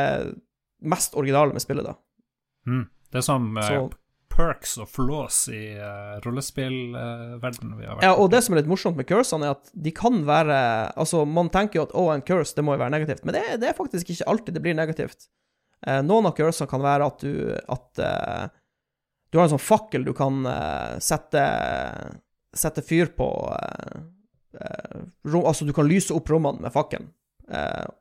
mest 0.84 1.18
originale 1.20 1.56
med 1.56 1.64
spillet, 1.64 1.86
da. 1.86 1.98
Mm. 2.68 2.88
Det 3.12 3.20
er 3.20 3.28
som 3.28 3.52
eh, 3.60 3.68
Så, 3.68 3.84
perks 4.34 4.78
og 4.82 4.90
flaws 4.90 5.44
i 5.54 5.62
uh, 5.78 6.18
rollespillverdenen 6.24 7.76
vi 7.78 7.86
har 7.86 8.00
vært 8.00 8.08
ja, 8.08 8.16
og 8.18 8.32
det 8.34 8.42
som 8.42 8.56
er 8.56 8.64
litt 8.64 8.72
morsomt 8.72 8.98
med 8.98 9.08
cursene, 9.10 9.50
er 9.52 9.58
at 9.58 9.70
de 9.86 9.94
kan 9.94 10.24
være 10.26 10.58
Altså, 11.00 11.22
man 11.30 11.52
tenker 11.54 11.82
jo 11.82 11.86
at 11.88 11.94
å, 11.98 12.08
en 12.16 12.26
curse, 12.26 12.56
det 12.58 12.66
må 12.66 12.78
jo 12.78 12.82
være 12.82 12.96
negativt, 12.96 13.24
men 13.28 13.38
det, 13.38 13.44
det 13.62 13.70
er 13.70 13.78
faktisk 13.78 14.10
ikke 14.16 14.30
alltid 14.32 14.58
det 14.58 14.64
blir 14.66 14.78
negativt. 14.78 15.28
Eh, 15.88 16.02
noen 16.06 16.30
av 16.30 16.36
cursene 16.38 16.70
kan 16.72 16.84
være 16.84 17.08
at 17.10 17.24
du 17.24 17.34
At 17.72 18.00
eh, 18.00 18.44
du 19.34 19.40
har 19.40 19.48
en 19.48 19.56
sånn 19.56 19.64
fakkel 19.64 20.06
du 20.06 20.14
kan 20.16 20.46
eh, 20.48 21.00
sette 21.04 21.44
Sette 22.54 22.84
fyr 22.86 23.10
på 23.18 23.28
rom, 25.26 25.46
Altså, 25.50 25.66
du 25.66 25.74
kan 25.74 25.88
lyse 25.90 26.14
opp 26.14 26.28
rommene 26.30 26.62
med 26.62 26.70
fakkelen. 26.70 27.08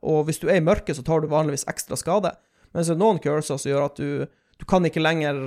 Og 0.05 0.27
hvis 0.27 0.37
du 0.37 0.43
er 0.45 0.59
i 0.59 0.63
mørket, 0.63 0.93
så 0.93 1.01
tar 1.01 1.23
du 1.23 1.31
vanligvis 1.31 1.65
ekstra 1.65 1.97
skade. 1.97 2.29
Men 2.69 2.85
så 2.85 2.93
er 2.93 2.99
det 2.99 3.01
noen 3.01 3.21
curser 3.23 3.57
som 3.57 3.71
gjør 3.71 3.87
at 3.87 3.97
du 3.97 4.27
du 4.61 4.67
kan 4.69 4.85
ikke 4.85 5.01
lenger 5.01 5.39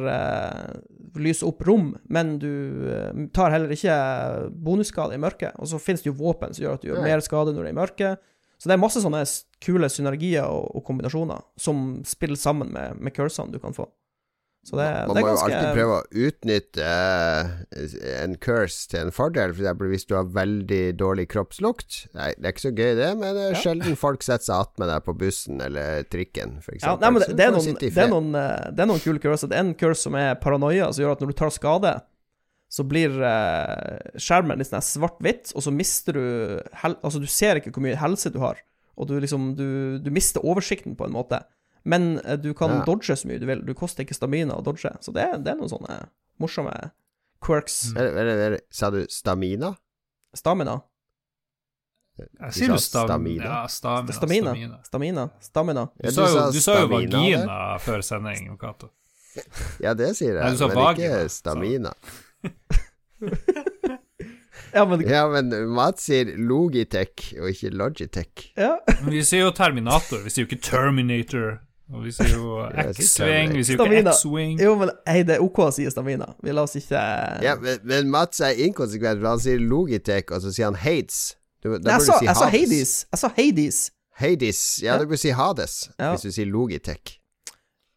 lyse 1.23 1.47
opp 1.47 1.63
rom, 1.69 1.93
men 2.11 2.35
du 2.43 2.51
tar 3.31 3.55
heller 3.55 3.71
ikke 3.71 3.95
bonusskade 4.51 5.15
i 5.15 5.23
mørket. 5.23 5.55
Og 5.63 5.71
så 5.71 5.79
finnes 5.79 6.03
det 6.03 6.11
jo 6.11 6.19
våpen 6.19 6.51
som 6.51 6.67
gjør 6.67 6.81
at 6.81 6.83
du 6.83 6.91
gjør 6.91 7.07
mer 7.07 7.23
skade 7.23 7.55
når 7.55 7.63
du 7.63 7.69
er 7.69 7.77
i 7.77 7.79
mørket. 7.79 8.27
Så 8.57 8.71
det 8.71 8.77
er 8.77 8.81
masse 8.81 9.03
sånne 9.05 9.23
kule 9.65 9.89
synergier 9.93 10.49
og, 10.49 10.71
og 10.79 10.85
kombinasjoner 10.87 11.45
som 11.61 12.01
spiller 12.09 12.39
sammen 12.41 12.73
med, 12.73 12.97
med 13.01 13.13
cursene 13.17 13.53
du 13.53 13.61
kan 13.63 13.77
få. 13.77 13.89
Så 14.67 14.75
det, 14.75 14.87
Man 15.07 15.15
det 15.15 15.23
må 15.23 15.29
er 15.29 15.37
jo 15.37 15.43
alltid 15.47 15.77
prøve 15.77 15.97
å 15.97 16.23
utnytte 16.27 16.87
eh, 16.91 18.15
en 18.25 18.33
curse 18.43 18.89
til 18.91 19.05
en 19.05 19.13
fordel. 19.15 19.53
For 19.55 19.63
eksempel 19.63 19.93
hvis 19.93 20.09
du 20.11 20.17
har 20.17 20.33
veldig 20.35 20.81
dårlig 20.99 21.29
kroppslukt. 21.31 22.01
Nei, 22.19 22.33
det 22.35 22.49
er 22.49 22.55
ikke 22.57 22.65
så 22.65 22.73
gøy, 22.75 22.91
det, 22.99 23.11
men 23.21 23.39
det 23.39 23.45
er 23.45 23.55
Ja. 23.55 23.61
sjelden 23.63 24.01
folk 24.01 24.27
setter 24.27 24.49
seg 24.49 24.65
attmed 24.65 24.91
deg 24.91 25.05
på 25.07 25.15
bussen 25.21 25.63
eller 25.63 26.03
trikken, 26.11 26.57
for 26.65 26.75
ja, 26.81 26.97
nei, 26.99 27.13
det, 27.23 27.29
det, 27.39 27.47
er 27.47 27.55
noen, 27.55 27.79
det, 27.79 27.93
er 27.95 28.11
noen, 28.11 28.35
eh, 28.43 28.67
det 28.75 28.83
er 28.83 28.91
noen 28.91 29.05
kule 29.07 29.23
curser. 29.23 29.53
Det 29.53 29.61
er 29.61 29.67
en 29.69 29.75
curse 29.79 30.03
som 30.09 30.19
er 30.19 30.35
paranoia, 30.43 30.91
som 30.91 31.05
gjør 31.05 31.15
at 31.15 31.23
når 31.23 31.31
du 31.31 31.39
tar 31.45 31.55
skade, 31.55 31.95
så 32.69 32.83
blir 32.85 33.15
eh, 33.23 34.19
skjermen 34.19 34.59
litt 34.59 34.69
sånn 34.73 34.83
svart-hvitt, 34.83 35.53
og 35.55 35.63
så 35.63 35.71
mister 35.73 36.13
du 36.19 36.25
hel 36.83 36.97
Altså, 37.03 37.21
du 37.23 37.27
ser 37.31 37.61
ikke 37.61 37.71
hvor 37.73 37.85
mye 37.87 37.97
helse 38.01 38.33
du 38.35 38.41
har, 38.43 38.59
og 38.97 39.07
du 39.09 39.15
liksom 39.21 39.55
Du, 39.57 39.99
du 40.03 40.11
mister 40.11 40.43
oversikten 40.45 40.97
på 40.99 41.07
en 41.07 41.13
måte. 41.15 41.43
Men 41.85 42.19
eh, 42.25 42.37
du 42.37 42.53
kan 42.59 42.71
Ja. 42.81 42.85
dodge 42.85 43.15
så 43.17 43.29
mye 43.31 43.39
du 43.39 43.47
vil. 43.47 43.63
Du 43.63 43.73
koster 43.75 44.03
ikke 44.03 44.15
stamina 44.19 44.57
å 44.59 44.65
dodge. 44.67 44.91
Så 45.01 45.13
det, 45.15 45.29
det 45.45 45.53
er 45.55 45.61
noen 45.61 45.71
sånne 45.71 46.09
morsomme 46.43 46.91
quirks. 47.41 47.93
Eller- 47.95 48.17
eller- 48.19 48.43
eller, 48.47 48.61
Sa 48.71 48.91
du 48.91 49.07
stamina? 49.09 49.77
Stamina. 50.35 50.81
Jeg 52.17 52.53
sier 52.57 52.73
du 52.73 52.79
stam, 52.81 53.07
stamina. 53.11 53.45
Ja, 53.45 53.67
stamina. 53.69 54.13
Stamina. 54.17 54.53
stamina. 54.53 54.79
Stamina. 54.89 55.25
Stamina. 55.41 55.83
Du, 56.03 56.11
sa 56.11 56.27
jo, 56.27 56.45
du 56.53 56.61
sa 56.65 56.77
jo 56.81 56.87
vagina 56.89 57.45
der. 57.45 57.79
før 57.85 58.03
sending, 58.03 58.57
Cato. 58.59 58.89
Ja, 59.85 59.93
det 59.93 60.15
sier 60.17 60.39
jeg, 60.41 60.57
du 60.57 60.63
men 60.67 60.77
vagina, 60.79 61.19
ikke 61.21 61.29
stamina. 61.35 61.93
Ja, 64.75 64.85
men 64.85 65.01
Ja, 65.09 65.23
men 65.29 65.49
Mats 65.73 66.05
sier 66.09 66.29
Logitech 66.37 67.31
og 67.41 67.49
ikke 67.53 67.71
Logitech. 67.73 68.49
Ja. 68.59 68.75
Men 69.05 69.13
vi 69.15 69.23
sier 69.25 69.47
jo 69.47 69.53
Terminator, 69.57 70.21
vi 70.25 70.33
sier 70.33 70.45
jo 70.45 70.49
ikke 70.51 70.63
Terminator. 70.67 71.59
Og 71.95 72.03
vi 72.03 72.11
sier 72.13 72.33
jo 72.35 72.57
Ja, 72.75 72.89
X-Wing, 72.91 73.53
vi 73.55 73.63
sier 73.65 73.79
jo 73.79 73.85
Stamina. 73.85 74.11
ikke 74.11 74.17
X-Wing. 74.19 74.61
Jo, 74.61 74.73
men 74.81 74.91
hei, 75.07 75.21
det 75.29 75.37
er 75.37 75.45
OK 75.45 75.61
å 75.63 75.69
si 75.73 75.87
stamina. 75.93 76.27
Vi 76.43 76.53
la 76.53 76.65
oss 76.67 76.75
ikke 76.81 77.03
Ja, 77.47 77.55
men, 77.63 77.79
men 77.87 78.11
Mats 78.13 78.43
er 78.43 78.59
inkonsekvent, 78.67 79.23
for 79.23 79.31
han 79.37 79.43
sier 79.45 79.63
Logitech, 79.63 80.33
og 80.35 80.43
så 80.45 80.51
sier 80.53 80.67
han 80.73 80.81
Hades. 80.83 81.21
Du, 81.63 81.71
da 81.71 81.79
Nei, 81.79 81.79
burde 81.79 81.93
jeg 81.95 82.01
du 82.03 82.09
sa, 82.11 82.19
si 82.19 82.27
jeg 82.27 82.37
sa 82.43 82.49
Hades. 82.57 82.95
Jeg 83.15 83.23
sa 83.23 83.31
Hades. 83.39 83.79
Hades. 84.21 84.65
Ja, 84.83 84.91
Ja. 84.93 84.99
du 84.99 85.07
burde 85.07 85.23
si 85.23 85.31
Hades 85.31 85.77
Ja. 85.99 86.11
hvis 86.13 86.27
du 86.27 86.31
sier 86.35 86.51
Logitech. 86.51 87.17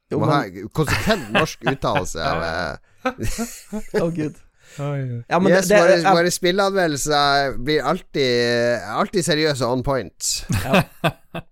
Du 0.10 0.16
Jo, 0.16 0.20
må 0.22 0.30
ha 0.32 0.44
men 0.46 0.70
konsekvent 0.74 1.34
norsk 1.34 1.66
uttalelse 1.74 2.22
av 2.24 2.46
Å, 4.04 4.08
gud. 4.14 4.38
Oi, 4.80 5.24
Ja, 5.26 5.40
men 5.42 5.50
Yes, 5.52 5.68
det, 5.68 5.80
det, 5.80 5.82
våre, 5.82 6.16
våre 6.20 6.32
spilleanmeldelser 6.32 7.56
blir 7.66 7.82
alltid 7.82 8.84
Alltid 8.86 9.26
seriøse 9.26 9.66
on 9.66 9.82
point. 9.84 10.28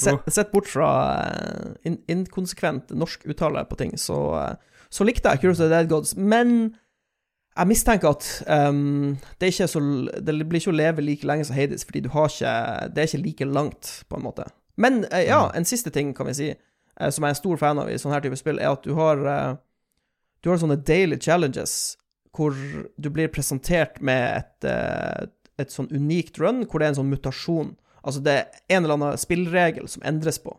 Sett, 0.00 0.32
sett 0.34 0.50
bort 0.50 0.66
fra 0.66 0.88
eh, 1.22 1.74
in, 1.86 2.00
inkonsekvent 2.10 2.90
norsk 2.98 3.28
uttale 3.30 3.62
på 3.70 3.76
ting, 3.78 3.92
så, 3.98 4.16
eh, 4.40 4.80
så 4.90 5.06
likte 5.06 5.30
jeg 5.30 5.44
Curious 5.44 5.60
of 5.60 5.68
the 5.68 5.70
Dead 5.70 5.86
Gods, 5.86 6.16
men 6.18 6.74
jeg 7.54 7.70
mistenker 7.70 8.10
at 8.10 8.26
um, 8.50 9.14
det, 9.38 9.46
er 9.46 9.52
ikke 9.52 9.68
så, 9.70 9.82
det 10.18 10.34
blir 10.40 10.58
ikke 10.58 10.72
å 10.72 10.74
leve 10.80 11.04
like 11.06 11.28
lenge 11.30 11.46
som 11.46 11.54
Hades, 11.54 11.86
fordi 11.86 12.02
du 12.02 12.08
har 12.10 12.26
ikke 12.26 12.54
Det 12.90 13.04
er 13.04 13.12
ikke 13.12 13.22
like 13.22 13.46
langt, 13.46 13.92
på 14.10 14.18
en 14.18 14.26
måte. 14.26 14.48
Men 14.74 15.04
eh, 15.12 15.28
ja, 15.28 15.44
en 15.54 15.68
siste 15.68 15.94
ting, 15.94 16.10
kan 16.16 16.26
vi 16.26 16.34
si, 16.34 16.48
som 16.98 17.22
jeg 17.22 17.30
er 17.30 17.36
en 17.36 17.38
stor 17.38 17.62
fan 17.62 17.78
av 17.78 17.90
i 17.90 17.98
sånne 17.98 18.16
her 18.16 18.26
type 18.26 18.40
spill, 18.40 18.58
er 18.58 18.74
at 18.74 18.82
du 18.82 18.96
har 18.98 19.22
eh, 19.30 19.54
Du 20.44 20.50
har 20.52 20.60
sånne 20.60 20.76
daily 20.84 21.16
challenges 21.20 21.96
hvor 22.34 22.52
du 22.98 23.08
blir 23.14 23.30
presentert 23.32 24.00
med 24.04 24.42
et, 24.42 24.66
eh, 24.68 25.26
et 25.62 25.70
sånn 25.72 25.88
unikt 25.94 26.36
run, 26.42 26.64
hvor 26.66 26.82
det 26.82 26.88
er 26.88 26.92
en 26.94 26.98
sånn 27.00 27.12
mutasjon. 27.12 27.76
Altså 28.04 28.20
det 28.26 28.34
er 28.40 28.48
en 28.76 28.84
eller 28.84 28.98
annen 28.98 29.20
spillregel 29.22 29.86
som 29.88 30.02
endres 30.04 30.40
på. 30.42 30.56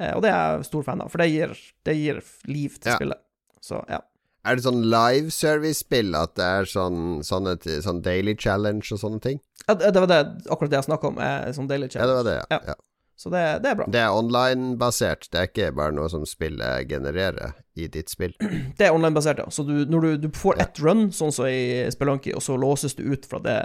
Eh, 0.00 0.14
og 0.16 0.24
det 0.24 0.32
er 0.32 0.56
jeg 0.56 0.70
stor 0.70 0.86
fan 0.86 1.02
av, 1.04 1.10
for 1.12 1.22
det 1.22 1.28
gir, 1.30 1.52
det 1.86 1.96
gir 1.98 2.22
liv 2.48 2.78
til 2.80 2.90
Ja. 2.92 2.96
spillet. 2.96 3.20
Så 3.62 3.84
ja. 3.88 4.00
Er 4.48 4.56
det 4.56 4.64
sånn 4.64 4.82
live 4.88 5.30
service-spill 5.30 6.14
at 6.16 6.34
det 6.34 6.44
er 6.48 6.64
sånn, 6.64 7.20
sånne, 7.20 7.58
sånn 7.84 8.00
daily 8.02 8.34
challenge 8.34 8.88
og 8.92 8.98
sånne 8.98 9.20
ting? 9.20 9.40
ja. 9.68 9.74
Det 9.74 9.94
var 10.00 10.06
det, 10.08 10.20
akkurat 10.48 10.70
det 10.70 10.78
jeg 10.80 10.88
snakka 10.88 11.08
om, 11.12 11.18
er 11.18 11.52
sånn 11.52 11.68
daily 11.68 11.88
Ja, 11.92 12.06
det 12.06 12.16
var 12.16 12.24
det, 12.24 12.38
ja. 12.50 12.60
Ja. 12.72 12.74
Ja. 13.20 13.22
Så 13.22 13.30
det, 13.30 13.44
det 13.62 13.70
er 13.70 13.76
bra. 13.76 13.86
Det 13.92 14.00
er 14.00 14.16
online-basert, 14.16 15.28
det 15.28 15.40
er 15.40 15.48
ikke 15.50 15.72
bare 15.76 15.92
noe 15.92 16.08
som 16.08 16.24
spillet 16.24 16.88
genererer 16.88 17.52
i 17.76 17.88
ditt 17.92 18.08
spill. 18.12 18.32
Det 18.78 18.86
er 18.86 18.94
online-basert, 18.96 19.42
ja. 19.44 19.50
Så 19.52 19.64
du, 19.68 19.74
når 19.84 20.06
du, 20.06 20.12
du 20.24 20.30
får 20.36 20.60
ett 20.64 20.80
run, 20.80 21.10
sånn 21.12 21.32
som 21.34 21.48
i 21.48 21.84
Spelunky, 21.92 22.32
og 22.36 22.44
så 22.44 22.56
låses 22.60 22.96
du 22.96 23.04
ut 23.12 23.28
fra 23.28 23.42
det, 23.44 23.58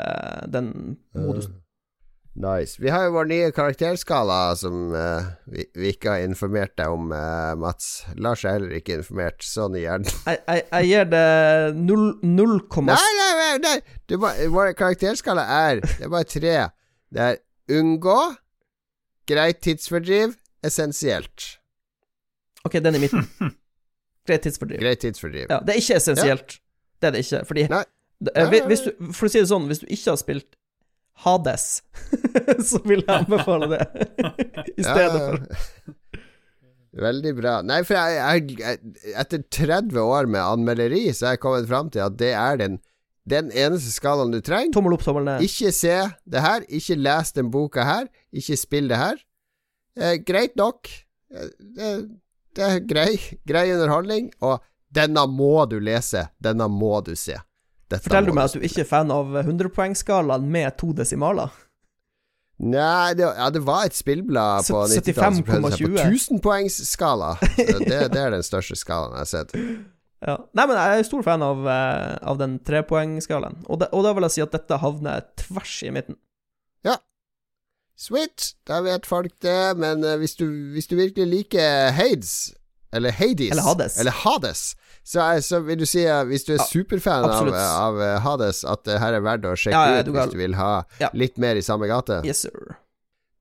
den 0.51 0.97
modusen. 1.15 1.61
Nice. 2.35 2.75
Vi 2.83 2.91
har 2.91 3.05
jo 3.05 3.13
vår 3.15 3.29
nye 3.29 3.51
karakterskala 3.55 4.57
som 4.59 4.89
uh, 4.91 5.23
vi, 5.47 5.63
vi 5.71 5.93
ikke 5.93 6.17
har 6.17 6.25
informert 6.27 6.73
deg 6.75 6.91
om, 6.91 7.13
uh, 7.15 7.55
Mats. 7.55 8.03
Lars 8.19 8.43
er 8.43 8.57
heller 8.57 8.75
ikke 8.75 8.97
informert. 8.99 9.39
Sånn 9.47 9.77
i 9.79 9.85
hjernen. 9.85 10.11
Jeg, 10.27 10.41
jeg, 10.43 10.65
jeg 10.67 10.89
gir 10.89 11.07
det 11.13 11.27
0,0 11.79 12.57
Nei, 12.89 12.97
nei, 13.21 13.31
nei! 13.39 13.53
nei. 13.63 13.77
Du 14.11 14.17
må, 14.19 14.33
vår 14.51 14.75
karakterskala 14.75 15.47
er 15.47 15.79
Det 15.85 16.09
er 16.09 16.11
bare 16.11 16.27
tre. 16.27 16.57
Det 17.15 17.29
er 17.29 17.39
unngå, 17.79 18.19
greit 19.29 19.61
tidsfordriv, 19.65 20.35
essensielt. 20.65 21.55
OK, 22.65 22.79
den 22.81 22.97
i 22.97 23.03
midten. 23.05 23.27
Greit 24.25 24.41
tidsfordriv. 24.41 24.79
Greit 24.81 25.03
tidsfordriv. 25.03 25.45
Ja, 25.49 25.59
det 25.61 25.75
er 25.75 25.81
ikke 25.83 25.99
essensielt. 25.99 26.55
Det 26.97 27.09
er 27.09 27.13
det 27.13 27.21
ikke. 27.21 27.41
Fordi 27.45 27.65
Nei. 27.69 27.83
det, 28.25 28.31
eh, 28.41 28.55
hvis 28.71 28.85
du, 28.87 28.91
For 29.13 29.27
å 29.27 29.29
si 29.29 29.41
det 29.41 29.49
sånn, 29.51 29.67
hvis 29.69 29.83
du 29.83 29.85
ikke 29.85 30.15
har 30.15 30.17
spilt 30.21 30.55
Hades, 31.23 31.67
så 32.69 32.81
vil 32.83 33.05
jeg 33.05 33.21
anbefale 33.21 33.69
det 33.71 33.83
i 34.81 34.83
stedet 34.83 35.21
for. 35.21 35.93
Veldig 37.05 37.31
bra. 37.37 37.53
Nei, 37.63 37.81
for 37.87 37.95
jeg, 37.95 38.17
jeg, 38.17 38.57
jeg, 38.59 39.13
etter 39.21 39.45
30 39.51 39.99
år 40.01 40.27
med 40.31 40.41
anmelderi, 40.41 41.05
så 41.13 41.29
har 41.29 41.37
jeg 41.37 41.43
kommet 41.45 41.69
fram 41.69 41.91
til 41.91 42.03
at 42.03 42.17
det 42.19 42.33
er 42.39 42.59
den, 42.59 42.77
den 43.29 43.49
eneste 43.51 43.93
skalaen 43.93 44.33
du 44.33 44.41
trenger. 44.45 44.73
Tommel 44.75 44.95
opp, 44.97 45.05
tommel 45.05 45.25
ned. 45.25 45.45
Ikke 45.45 45.71
se 45.73 45.95
det 46.29 46.43
her, 46.45 46.65
ikke 46.69 46.97
les 46.99 47.33
den 47.33 47.49
boka 47.53 47.85
her, 47.87 48.05
ikke 48.33 48.57
spill 48.59 48.91
det 48.91 49.01
her. 49.01 49.17
Eh, 49.97 50.19
greit 50.27 50.55
nok. 50.59 50.91
Eh, 51.33 51.49
det, 51.75 51.91
det 52.55 52.69
er 52.69 52.79
grei, 52.85 53.09
grei 53.47 53.67
underholdning, 53.73 54.29
og 54.45 54.61
denne 54.95 55.25
må 55.27 55.65
du 55.69 55.79
lese, 55.83 56.27
denne 56.43 56.69
må 56.71 56.99
du 57.05 57.15
se. 57.19 57.39
Dette 57.89 58.07
Forteller 58.07 58.31
du 58.31 58.37
meg 58.37 58.49
at 58.49 58.57
du 58.57 58.65
ikke 58.65 58.81
er 58.85 58.89
fan 58.89 59.13
av 59.13 59.33
100-poengsskalaen 59.43 60.45
med 60.49 60.77
to 60.79 60.93
desimaler? 60.97 61.53
Nei, 62.55 63.13
det, 63.19 63.25
ja, 63.25 63.49
det 63.51 63.61
var 63.67 63.89
et 63.89 63.97
spillblad 63.97 64.69
på 64.69 64.85
75,20. 64.87 65.01
90-tallet 65.01 65.35
som 65.35 65.47
prøvde 65.49 65.73
seg 65.73 65.83
på 65.83 66.05
1000-poengsskala. 66.05 67.33
Det, 67.57 67.99
det 68.13 68.21
er 68.21 68.31
den 68.37 68.45
største 68.47 68.77
skalaen 68.79 69.17
jeg 69.17 69.25
har 69.25 69.31
sett. 69.33 69.57
Ja. 70.25 70.37
Nei, 70.57 70.65
men 70.65 70.75
jeg 70.79 70.99
er 70.99 71.03
stor 71.07 71.21
fan 71.23 71.43
av, 71.45 71.67
eh, 71.69 72.17
av 72.25 72.37
den 72.39 72.57
trepoengskalaen. 72.65 73.59
Og, 73.69 73.79
det- 73.79 73.89
og 73.93 74.03
da 74.03 74.13
vil 74.17 74.23
jeg 74.25 74.31
si 74.31 74.41
at 74.41 74.51
dette 74.51 74.79
havner 74.81 75.21
tvers 75.37 75.83
i 75.85 75.91
midten. 75.91 76.17
Sweet, 77.97 78.55
da 78.67 78.81
vet 78.83 79.05
folk 79.07 79.31
det, 79.39 79.77
men 79.79 80.01
eh, 80.03 80.17
hvis, 80.19 80.33
du, 80.35 80.43
hvis 80.75 80.89
du 80.91 80.97
virkelig 80.99 81.27
liker 81.31 81.93
Hades, 81.95 82.51
eller 82.91 83.13
Hades, 83.15 83.51
Eller 83.53 83.63
Hades. 83.63 83.95
eller 84.01 84.11
Hades 84.11 84.63
så, 85.05 85.21
er, 85.21 85.39
så 85.45 85.61
vil 85.63 85.79
du 85.79 85.85
si, 85.87 86.01
eh, 86.03 86.23
hvis 86.27 86.43
du 86.43 86.51
er 86.55 86.59
Ja, 86.59 86.65
superfan 86.67 87.23
av, 87.23 87.29
absolutt. 87.31 87.55
av 87.55 88.01
eh, 88.03 88.17
Hades, 88.25 88.63
at 88.67 88.83
det 88.83 88.99
her 88.99 89.15
er 89.15 89.23
verdt 89.23 89.47
å 89.47 89.53
sjekke 89.55 89.71
Ja, 89.79 89.95
ja, 89.95 90.03
ut 90.03 90.11
hvis 90.11 90.31
du 90.33 90.37
vil 90.41 90.57
ha 90.59 90.73
Ja. 90.99 91.09
litt 91.15 91.37
mer 91.39 91.55
i 91.55 91.63
samme 91.63 91.87
gate. 91.87 92.19
Yes, 92.27 92.43
sir. 92.43 92.75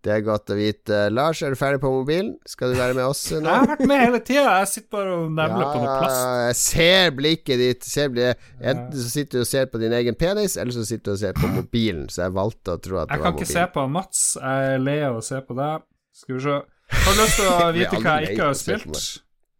Det 0.05 0.13
er 0.13 0.21
godt 0.21 0.51
å 0.53 0.57
vite. 0.59 0.97
Lars, 1.17 1.41
er 1.41 1.55
du 1.55 1.57
ferdig 1.57 1.79
på 1.81 1.89
mobilen? 1.89 2.35
Skal 2.45 2.75
du 2.75 2.77
være 2.77 2.93
med 2.99 3.07
oss 3.09 3.23
nå? 3.33 3.39
Jeg 3.41 3.49
har 3.63 3.71
vært 3.71 3.85
med 3.89 4.03
hele 4.03 4.21
tida. 4.21 4.43
Jeg 4.61 4.69
sitter 4.75 4.91
bare 4.99 5.15
og 5.17 5.31
nevler 5.33 5.65
på 5.71 5.79
noe 5.81 5.95
plast. 6.03 6.27
jeg 6.45 6.59
ser 6.61 7.15
blikket 7.17 7.63
ditt. 7.63 7.89
Ser 7.89 8.13
blikket. 8.13 8.45
Enten 8.61 9.01
så 9.01 9.09
sitter 9.15 9.41
du 9.41 9.47
og 9.47 9.49
ser 9.49 9.71
på 9.73 9.81
din 9.81 9.97
egen 9.97 10.19
penis, 10.21 10.59
eller 10.61 10.77
så 10.77 10.85
sitter 10.85 11.09
du 11.09 11.15
og 11.17 11.23
ser 11.25 11.39
på 11.41 11.49
mobilen. 11.55 12.05
Så 12.13 12.27
jeg 12.27 12.37
valgte 12.37 12.77
å 12.77 12.83
tro 12.85 13.01
at 13.01 13.09
det 13.09 13.17
Jeg 13.17 13.25
var 13.25 13.31
kan 13.33 13.41
ikke 13.41 13.53
se 13.55 13.67
på 13.79 13.87
Mats. 13.97 14.23
Jeg 14.43 14.75
er 14.77 14.85
lei 14.85 14.99
av 15.09 15.17
å 15.17 15.25
se 15.25 15.41
på 15.49 15.57
deg. 15.63 15.89
Skal 16.21 16.37
vi 16.37 16.45
se. 16.51 16.61
Har 16.95 17.17
du 17.17 17.23
lyst 17.25 17.41
til 17.41 17.49
å 17.49 17.71
vite 17.81 18.03
hva 18.05 18.19
jeg 18.21 18.37
ikke 18.37 18.51
har 18.51 18.59
spilt? 18.61 19.01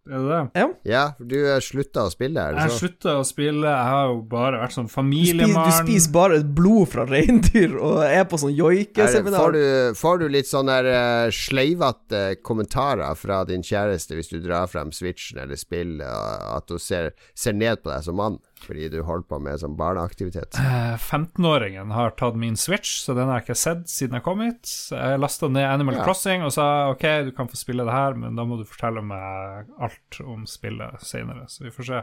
Er 0.05 0.21
det 0.21 0.39
det? 0.53 0.65
Ja, 0.85 1.03
for 1.17 1.29
du 1.31 1.37
slutta 1.65 2.03
å 2.05 2.11
spille, 2.13 2.37
er 2.37 2.53
det 2.53 2.61
har 2.61 2.69
Jeg 2.69 2.81
slutta 2.83 3.15
å 3.17 3.25
spille. 3.25 3.65
Jeg 3.65 3.89
har 3.89 4.11
jo 4.11 4.19
bare 4.29 4.61
vært 4.61 4.75
sånn 4.77 4.91
Du 4.91 4.93
spiser, 5.01 5.55
du 5.55 5.73
spiser 5.79 6.13
bare 6.13 6.41
blod 6.45 6.91
fra 6.93 7.07
reindyr 7.09 7.79
og 7.79 8.03
er 8.05 8.27
på 8.29 8.41
sånn 8.43 8.53
joikeseminar. 8.53 9.33
det, 9.33 9.41
får, 9.41 9.57
du, 9.57 9.99
får 10.03 10.21
du 10.21 10.27
litt 10.29 10.51
sånne 10.51 10.77
der, 10.85 10.91
eh, 10.93 11.33
sleivete 11.33 12.23
kommentarer 12.45 13.17
fra 13.17 13.43
din 13.49 13.65
kjæreste 13.65 14.19
hvis 14.19 14.29
du 14.35 14.43
drar 14.45 14.69
frem 14.69 14.93
Switchen 14.93 15.41
eller 15.41 15.57
spill, 15.57 15.97
at 16.05 16.69
hun 16.69 16.83
ser, 16.83 17.15
ser 17.33 17.57
ned 17.57 17.81
på 17.81 17.95
deg 17.95 18.05
som 18.05 18.21
mann 18.21 18.37
fordi 18.65 18.89
du 18.93 18.99
holder 19.07 19.27
på 19.31 19.39
med 19.45 19.61
sånn 19.63 19.77
barneaktivitet? 19.79 20.59
Eh, 20.59 20.97
15-åringen 20.97 21.93
har 21.95 22.15
tatt 22.19 22.37
min 22.41 22.57
Switch, 22.59 22.97
så 23.05 23.15
den 23.17 23.29
har 23.31 23.41
jeg 23.41 23.47
ikke 23.49 23.59
sett 23.61 23.87
siden 23.93 24.19
jeg 24.19 24.25
kom 24.27 24.43
hit. 24.45 24.67
Jeg 24.91 25.21
lasta 25.23 25.49
ned 25.53 25.69
Animal 25.69 26.01
Ja. 26.01 26.05
Crossing 26.09 26.45
og 26.47 26.53
sa 26.57 26.67
ok, 26.93 27.07
du 27.29 27.33
kan 27.37 27.49
få 27.51 27.61
spille 27.61 27.87
det 27.87 27.95
her, 27.95 28.17
men 28.19 28.37
da 28.37 28.45
må 28.49 28.59
du 28.61 28.67
fortelle 28.69 29.05
meg 29.05 29.71
alt 29.79 30.21
om 30.25 30.45
spillet 30.51 31.01
senere. 31.05 31.47
Så 31.53 31.65
vi 31.69 31.75
får 31.75 31.91
se 31.91 32.03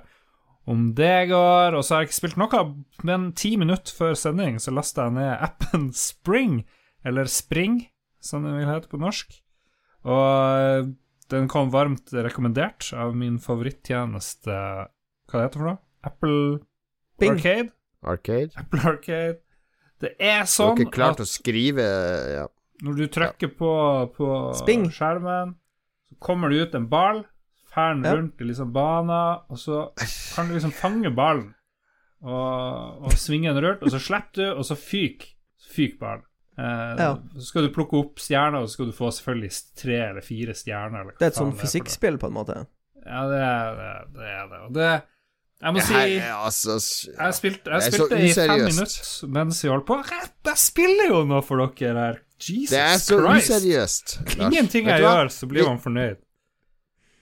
om 0.70 0.94
det 0.96 1.28
går. 1.32 1.74
Og 1.78 1.84
så 1.84 1.96
har 1.96 2.04
jeg 2.04 2.12
ikke 2.12 2.20
spilt 2.22 2.40
noe, 2.42 2.64
men 3.08 3.32
ti 3.34 3.56
minutter 3.58 3.96
før 3.98 4.14
sending 4.20 4.60
så 4.62 4.74
lasta 4.74 5.08
jeg 5.10 5.18
ned 5.18 5.32
appen 5.50 5.90
Spring, 6.08 6.62
eller 7.04 7.26
Spring, 7.32 7.88
som 8.22 8.46
den 8.46 8.60
vil 8.60 8.70
hete 8.70 8.92
på 8.92 9.00
norsk. 9.02 9.40
Og 10.06 10.26
eh, 10.62 10.92
den 11.32 11.48
kom 11.50 11.70
varmt 11.74 12.12
rekommendert 12.14 12.90
av 12.98 13.14
min 13.16 13.38
favorittjeneste 13.40 14.52
Hva 14.52 15.38
det 15.40 15.44
heter 15.46 15.62
for 15.62 15.70
noe? 15.70 15.80
Apple 16.04 16.60
Bing. 17.20 17.36
Arcade? 17.38 17.72
Arcade? 18.04 18.52
Apple 18.58 18.80
Arcade. 18.90 19.40
Det 20.02 20.16
er 20.18 20.48
sånn 20.50 20.72
at 20.74 20.78
Du 20.80 20.82
har 20.82 20.82
sånn 20.82 20.82
ikke 20.88 20.96
klart 20.98 21.20
å 21.22 21.28
skrive 21.30 21.84
ja. 22.34 22.46
når 22.82 22.96
du 22.98 23.04
trykker 23.14 23.52
på, 23.60 23.74
på 24.16 24.30
Sping. 24.58 24.88
skjermen, 24.90 25.56
så 26.10 26.16
kommer 26.26 26.50
det 26.50 26.64
ut 26.66 26.76
en 26.80 26.88
ball, 26.90 27.22
fer 27.72 27.94
den 27.94 28.04
Ja. 28.10 28.16
rundt 28.18 28.42
i 28.42 28.48
liksom 28.50 28.72
bana, 28.74 29.20
og 29.50 29.58
så 29.62 29.84
kan 30.36 30.48
du 30.50 30.56
liksom 30.58 30.74
fange 30.74 31.12
ballen 31.14 31.54
og, 32.22 33.06
og 33.06 33.14
svinge 33.18 33.54
den 33.54 33.64
rundt, 33.64 33.84
og 33.86 33.94
så 33.94 34.00
slipper 34.02 34.42
du, 34.42 34.48
og 34.58 34.66
så 34.66 34.76
fyker 34.78 35.30
fyk 35.72 36.00
ballen. 36.02 36.26
Eh, 36.58 36.98
Ja. 37.00 37.14
Så 37.38 37.46
skal 37.48 37.64
du 37.68 37.74
plukke 37.74 37.98
opp 38.02 38.20
stjerner, 38.20 38.60
og 38.62 38.68
så 38.70 38.74
skal 38.76 38.90
du 38.92 38.98
få 38.98 39.08
selvfølgelig 39.14 39.54
tre 39.80 40.00
eller 40.10 40.22
fire 40.26 40.54
stjerner. 40.58 41.00
Eller 41.06 41.14
hva 41.14 41.20
Det 41.22 41.26
er 41.30 41.32
et 41.32 41.40
sånn 41.40 41.54
fysikkspill, 41.58 42.18
på 42.20 42.28
en 42.28 42.34
måte. 42.36 42.58
Ja, 43.06 43.22
det 43.30 43.40
er 43.40 43.80
det. 43.80 43.94
det, 44.18 44.28
er 44.42 44.50
det. 44.52 44.60
Og 44.66 44.74
det 44.76 44.90
Jeg 45.62 45.76
må 45.76 45.84
si 45.86 45.94
Jeg, 45.94 46.18
er 46.18 46.34
altså 46.42 46.76
Jeg 47.12 47.36
spilte, 47.38 47.64
Det 47.66 47.74
er 47.76 47.84
jeg 47.86 47.94
spilte 47.94 48.18
i 48.18 48.34
fem 48.34 48.64
minutter 48.66 49.30
mens 49.38 49.62
vi 49.64 49.70
holdt 49.70 49.86
på. 49.86 50.00
Jeg, 50.10 50.34
jeg 50.50 50.58
spiller 50.58 51.12
jo 51.12 51.22
nå 51.30 51.44
for 51.46 51.62
dere 51.62 52.08
her. 52.08 52.20
Jesus 52.42 52.72
Christ. 52.72 52.74
Det 52.74 52.82
er 52.82 52.98
så 52.98 53.20
Christ. 53.22 53.52
useriøst. 53.52 54.20
Ingenting 54.40 54.90
jeg 54.90 55.06
gjør, 55.06 55.30
så 55.30 55.48
blir 55.48 55.68
man 55.70 55.80
fornøyd. 55.84 56.20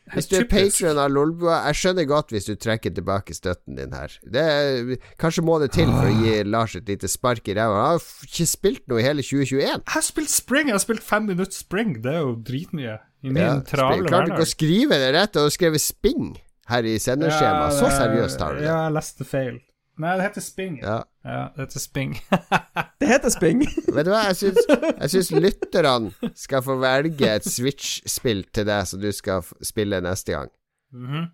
Hvis 0.09 0.25
du 0.25 0.39
er 0.39 0.47
patron 0.49 0.97
av 0.97 1.11
Lolbua 1.13 1.59
Jeg 1.67 1.77
skjønner 1.77 2.07
godt 2.09 2.31
hvis 2.33 2.47
du 2.47 2.55
trekker 2.57 2.93
tilbake 2.95 3.35
støtten 3.37 3.77
din 3.77 3.93
her. 3.93 4.15
Det 4.23 4.41
er, 4.41 4.95
kanskje 5.21 5.43
må 5.45 5.59
det 5.61 5.69
til 5.75 5.91
for 5.91 6.09
å 6.09 6.15
gi 6.23 6.39
Lars 6.49 6.73
et 6.79 6.89
lite 6.89 7.11
spark 7.11 7.45
i 7.51 7.53
ræva. 7.59 7.83
Han 7.83 7.99
har 7.99 8.25
ikke 8.25 8.47
spilt 8.49 8.87
noe 8.89 9.03
i 9.03 9.05
hele 9.05 9.25
2021. 9.25 9.61
Jeg 9.67 9.93
har 9.93 10.05
spilt 10.07 10.33
Spring. 10.33 10.71
Jeg 10.71 10.79
har 10.79 10.85
spilt 10.87 11.05
fem 11.05 11.29
minutter 11.29 11.59
Spring. 11.59 11.99
Det 12.01 12.15
er 12.15 12.23
jo 12.23 12.35
dritmye. 12.47 12.97
I 13.19 13.33
min 13.35 13.43
Ja, 13.43 13.57
travle 13.67 14.07
Klarte 14.07 14.31
ikke 14.31 14.47
å 14.47 14.49
skrive 14.49 14.97
det 14.97 15.11
rett, 15.13 15.35
og 15.37 15.49
du 15.49 15.53
skrev 15.53 15.75
Sping 15.83 16.37
her 16.69 16.83
i 16.87 16.97
senderskjemaet. 16.99 17.73
Så 17.79 17.85
det- 17.89 17.97
seriøst 17.99 18.39
har 18.45 18.53
du 18.53 18.59
det. 18.59 18.65
Ja, 18.69 18.77
jeg 18.87 18.93
leste 18.99 19.25
feil. 19.25 19.59
Nei, 19.99 20.13
det 20.15 20.23
heter 20.29 20.41
Sping. 20.41 20.77
Ja, 20.81 21.01
Ja. 21.25 21.49
det 21.55 21.65
heter 21.65 21.79
Sping. 21.83 22.13
Det 22.99 23.07
heter 23.07 23.29
sping. 23.31 23.61
Vet 23.95 24.05
du 24.05 24.11
hva, 24.11 24.21
jeg 24.27 24.35
syns, 24.35 24.65
jeg 24.69 25.09
syns 25.13 25.29
lytterne 25.31 26.31
skal 26.35 26.61
få 26.63 26.75
velge 26.81 27.27
et 27.31 27.45
Switch-spill 27.47 28.41
til 28.53 28.65
deg 28.67 28.87
som 28.87 28.99
du 28.99 29.07
skal 29.15 29.41
spille 29.63 29.99
neste 30.03 30.33
gang. 30.35 30.49
Mhm. 30.93 31.29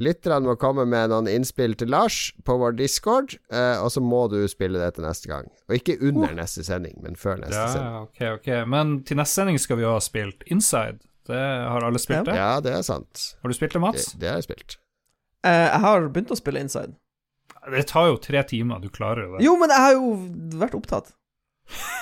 Lytterne 0.00 0.46
må 0.46 0.54
komme 0.54 0.84
med 0.86 1.10
noen 1.10 1.26
innspill 1.28 1.74
til 1.74 1.90
Lars 1.90 2.30
på 2.46 2.54
vår 2.62 2.76
Discord, 2.78 3.34
eh, 3.50 3.82
og 3.82 3.90
så 3.90 4.00
må 4.00 4.28
du 4.30 4.38
spille 4.48 4.78
det 4.78 4.94
til 4.94 5.04
neste 5.04 5.26
gang. 5.28 5.48
Og 5.68 5.74
ikke 5.80 5.96
under 6.06 6.30
neste 6.38 6.62
sending, 6.64 6.94
men 7.02 7.16
før 7.18 7.40
neste 7.42 7.66
sending. 7.74 7.90
Ja, 7.90 8.02
ok, 8.06 8.38
ok. 8.38 8.68
Men 8.70 9.02
til 9.04 9.18
neste 9.18 9.34
sending 9.40 9.58
skal 9.60 9.76
vi 9.76 9.82
jo 9.82 9.90
ha 9.96 9.98
spilt 10.00 10.46
Inside. 10.46 11.00
Det 11.28 11.36
har 11.68 11.84
alle 11.84 11.98
spilt 12.02 12.24
det? 12.26 12.34
Ja, 12.36 12.60
det 12.64 12.72
er 12.74 12.82
sant. 12.82 13.36
Har 13.42 13.48
du 13.52 13.54
spilt 13.54 13.72
det, 13.72 13.78
Det, 13.78 13.84
Mats? 13.84 14.12
det 14.18 14.28
har 14.28 14.40
jeg 14.40 14.48
spilt. 14.48 14.76
Uh, 15.46 15.50
jeg 15.68 15.80
har 15.84 16.08
begynt 16.08 16.30
å 16.32 16.36
spille 16.38 16.60
Inside. 16.60 16.94
Det 17.70 17.86
tar 17.86 18.06
jo 18.08 18.16
tre 18.16 18.42
timer, 18.48 18.80
du 18.80 18.88
klarer 18.88 19.26
jo 19.26 19.36
det. 19.36 19.44
Jo, 19.44 19.56
men 19.60 19.68
jeg 19.72 19.84
har 19.84 19.92
jo 19.98 20.12
vært 20.60 20.74
opptatt. 20.78 21.12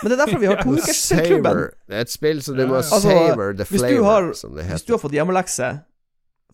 Men 0.02 0.08
det 0.10 0.14
er 0.16 0.20
derfor 0.24 0.40
vi 0.40 0.46
har 0.48 0.62
toukersspillklubben. 0.64 1.44
Savor. 1.44 1.74
Det 1.90 1.96
er 1.98 2.06
et 2.06 2.12
spill 2.14 2.42
som 2.42 2.56
du 2.56 2.62
må 2.70 2.78
Altså, 2.78 3.00
savor 3.04 3.52
the 3.58 3.66
flavor, 3.68 4.04
har- 4.06 4.32
som 4.38 4.54
det 4.56 4.64
Hvis 4.70 4.86
du 4.86 4.94
har 4.94 5.02
fått 5.02 5.12
hjemmelekse 5.18 5.68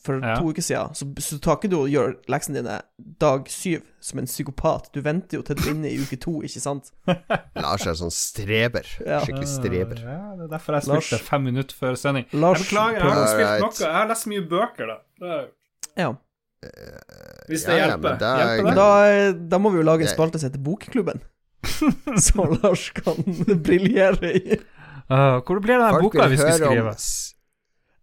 for 0.05 0.19
Ja. 0.21 0.35
to 0.37 0.51
uker 0.53 0.63
siden, 0.63 0.93
så, 0.95 1.07
så 1.25 1.39
tar 1.41 1.57
ikke 1.57 1.71
du 1.73 1.77
og 1.79 1.89
gjør 1.89 2.11
leksene 2.29 2.61
dine 2.61 2.75
dag 3.21 3.47
syv 3.49 3.83
som 4.05 4.19
en 4.21 4.27
psykopat. 4.29 4.91
Du 4.93 5.01
venter 5.01 5.39
jo 5.39 5.43
til 5.49 5.57
du 5.57 5.63
er 5.65 5.71
inne 5.73 5.89
i 5.89 5.97
uke 6.03 6.19
to, 6.21 6.35
ikke 6.45 6.61
sant? 6.61 6.91
Lars 7.57 7.87
er 7.89 7.97
sånn 7.97 8.13
streber. 8.13 8.85
Ja. 9.01 9.23
Skikkelig 9.25 9.49
streber. 9.49 10.03
Ja, 10.05 10.19
det 10.37 10.45
er 10.45 10.53
derfor 10.53 10.77
jeg 10.77 10.91
Lars- 10.93 11.09
spilte 11.09 11.25
fem 11.31 11.47
minutter 11.49 11.75
før 11.81 11.97
sending. 11.97 12.27
Lars 12.37 12.61
jeg 12.61 12.69
beklager, 12.69 13.01
jeg 13.01 13.17
har 13.17 13.33
spilt 13.33 13.65
noe. 13.65 13.89
Jeg 13.89 13.97
har 13.97 14.11
lest 14.13 14.29
mye 14.35 14.45
bøker, 14.53 14.93
da. 14.93 14.99
Er, 15.25 15.49
Ja. 15.97 16.13
hvis 17.49 17.65
det 17.65 17.75
Ja, 17.75 17.77
ja, 17.77 17.87
hjelper. 17.95 18.11
men 18.11 18.19
da- 18.19 18.37
hjelper 18.39 18.65
Men 18.65 18.75
det? 18.75 18.77
da, 18.77 19.33
da 19.57 19.59
må 19.65 19.71
vi 19.73 19.81
jo 19.81 19.89
lage 19.89 20.07
en 20.07 20.13
spalte 20.15 20.39
som 20.41 20.51
heter 20.51 20.63
Bokklubben. 20.65 21.21
så 22.29 22.45
Lars 22.63 22.91
kan 22.97 23.17
briljere 23.67 24.31
i. 24.37 24.59
Uh, 25.11 25.41
hvor 25.45 25.61
blir 25.61 25.77
den 25.81 26.01
boka 26.01 26.29
vi 26.33 26.37
skal 26.41 26.57
skrive? 26.61 26.95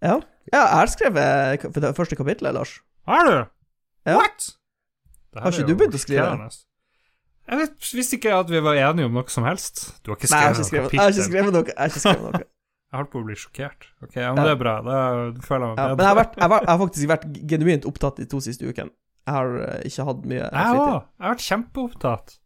Ja. 0.02 0.20
Ja, 0.50 0.62
jeg 0.64 0.78
har 0.82 0.90
skrevet 0.92 1.68
det 1.78 1.94
første 1.98 2.16
kapittelet, 2.20 2.54
Lars. 2.58 2.74
Har 3.08 3.28
du? 3.30 3.36
Ja. 4.10 4.16
What? 4.18 4.50
Det 5.32 5.42
Har 5.46 5.52
ikke 5.54 5.68
du 5.70 5.76
begynt 5.80 5.96
å 5.96 6.02
skrive? 6.02 6.26
sjokkerende. 6.26 6.64
Jeg 7.52 7.60
vet, 7.60 7.76
visste 7.98 8.16
ikke 8.18 8.34
at 8.38 8.50
vi 8.52 8.60
var 8.64 8.78
enige 8.80 9.06
om 9.10 9.16
noe 9.18 9.28
som 9.32 9.44
helst. 9.44 9.82
Du 10.06 10.12
har 10.12 10.18
ikke 10.20 10.30
Nei, 10.32 10.40
jeg 10.42 10.56
har 10.56 10.64
skrevet 10.64 10.64
ikke 10.64 10.72
skrevet, 10.72 10.92
noe 10.92 10.96
jeg 10.96 11.02
har 11.02 11.14
ikke 11.16 11.28
skrevet 11.28 11.54
noe. 11.56 11.64
Jeg 11.68 11.78
har 11.82 11.92
ikke 11.92 12.04
skrevet 12.04 12.24
noe. 12.36 12.44
Jeg 12.92 13.00
holdt 13.00 13.12
på 13.14 13.20
å 13.22 13.26
bli 13.28 13.36
sjokkert. 13.40 13.86
Ok, 14.04 14.16
ja, 14.20 14.30
men 14.34 14.42
Ja. 14.42 14.44
det 14.44 14.52
er 14.52 14.60
bra. 14.60 14.74
Da 14.84 14.96
føler 15.48 15.66
jeg 15.66 15.76
meg 15.76 15.78
Ja, 15.80 15.88
bedre. 15.88 15.96
men 15.96 16.06
jeg 16.06 16.10
har, 16.12 16.16
vært, 16.22 16.34
jeg, 16.36 16.50
har, 16.52 16.60
jeg 16.66 16.72
har 16.72 16.80
faktisk 16.82 17.08
vært 17.12 17.26
genuint 17.54 17.86
opptatt 17.88 18.18
de 18.20 18.26
to 18.26 18.42
siste 18.44 18.68
ukene. 18.68 18.92
Jeg 19.28 19.34
har 19.38 19.52
eh, 19.68 19.82
ikke 19.88 20.06
hatt 20.10 20.26
mye 20.26 20.42
Jeg 20.42 20.52
òg. 20.52 20.92
Jeg 20.92 21.24
har 21.28 21.36
vært 21.36 21.46
kjempeopptatt. 21.48 22.38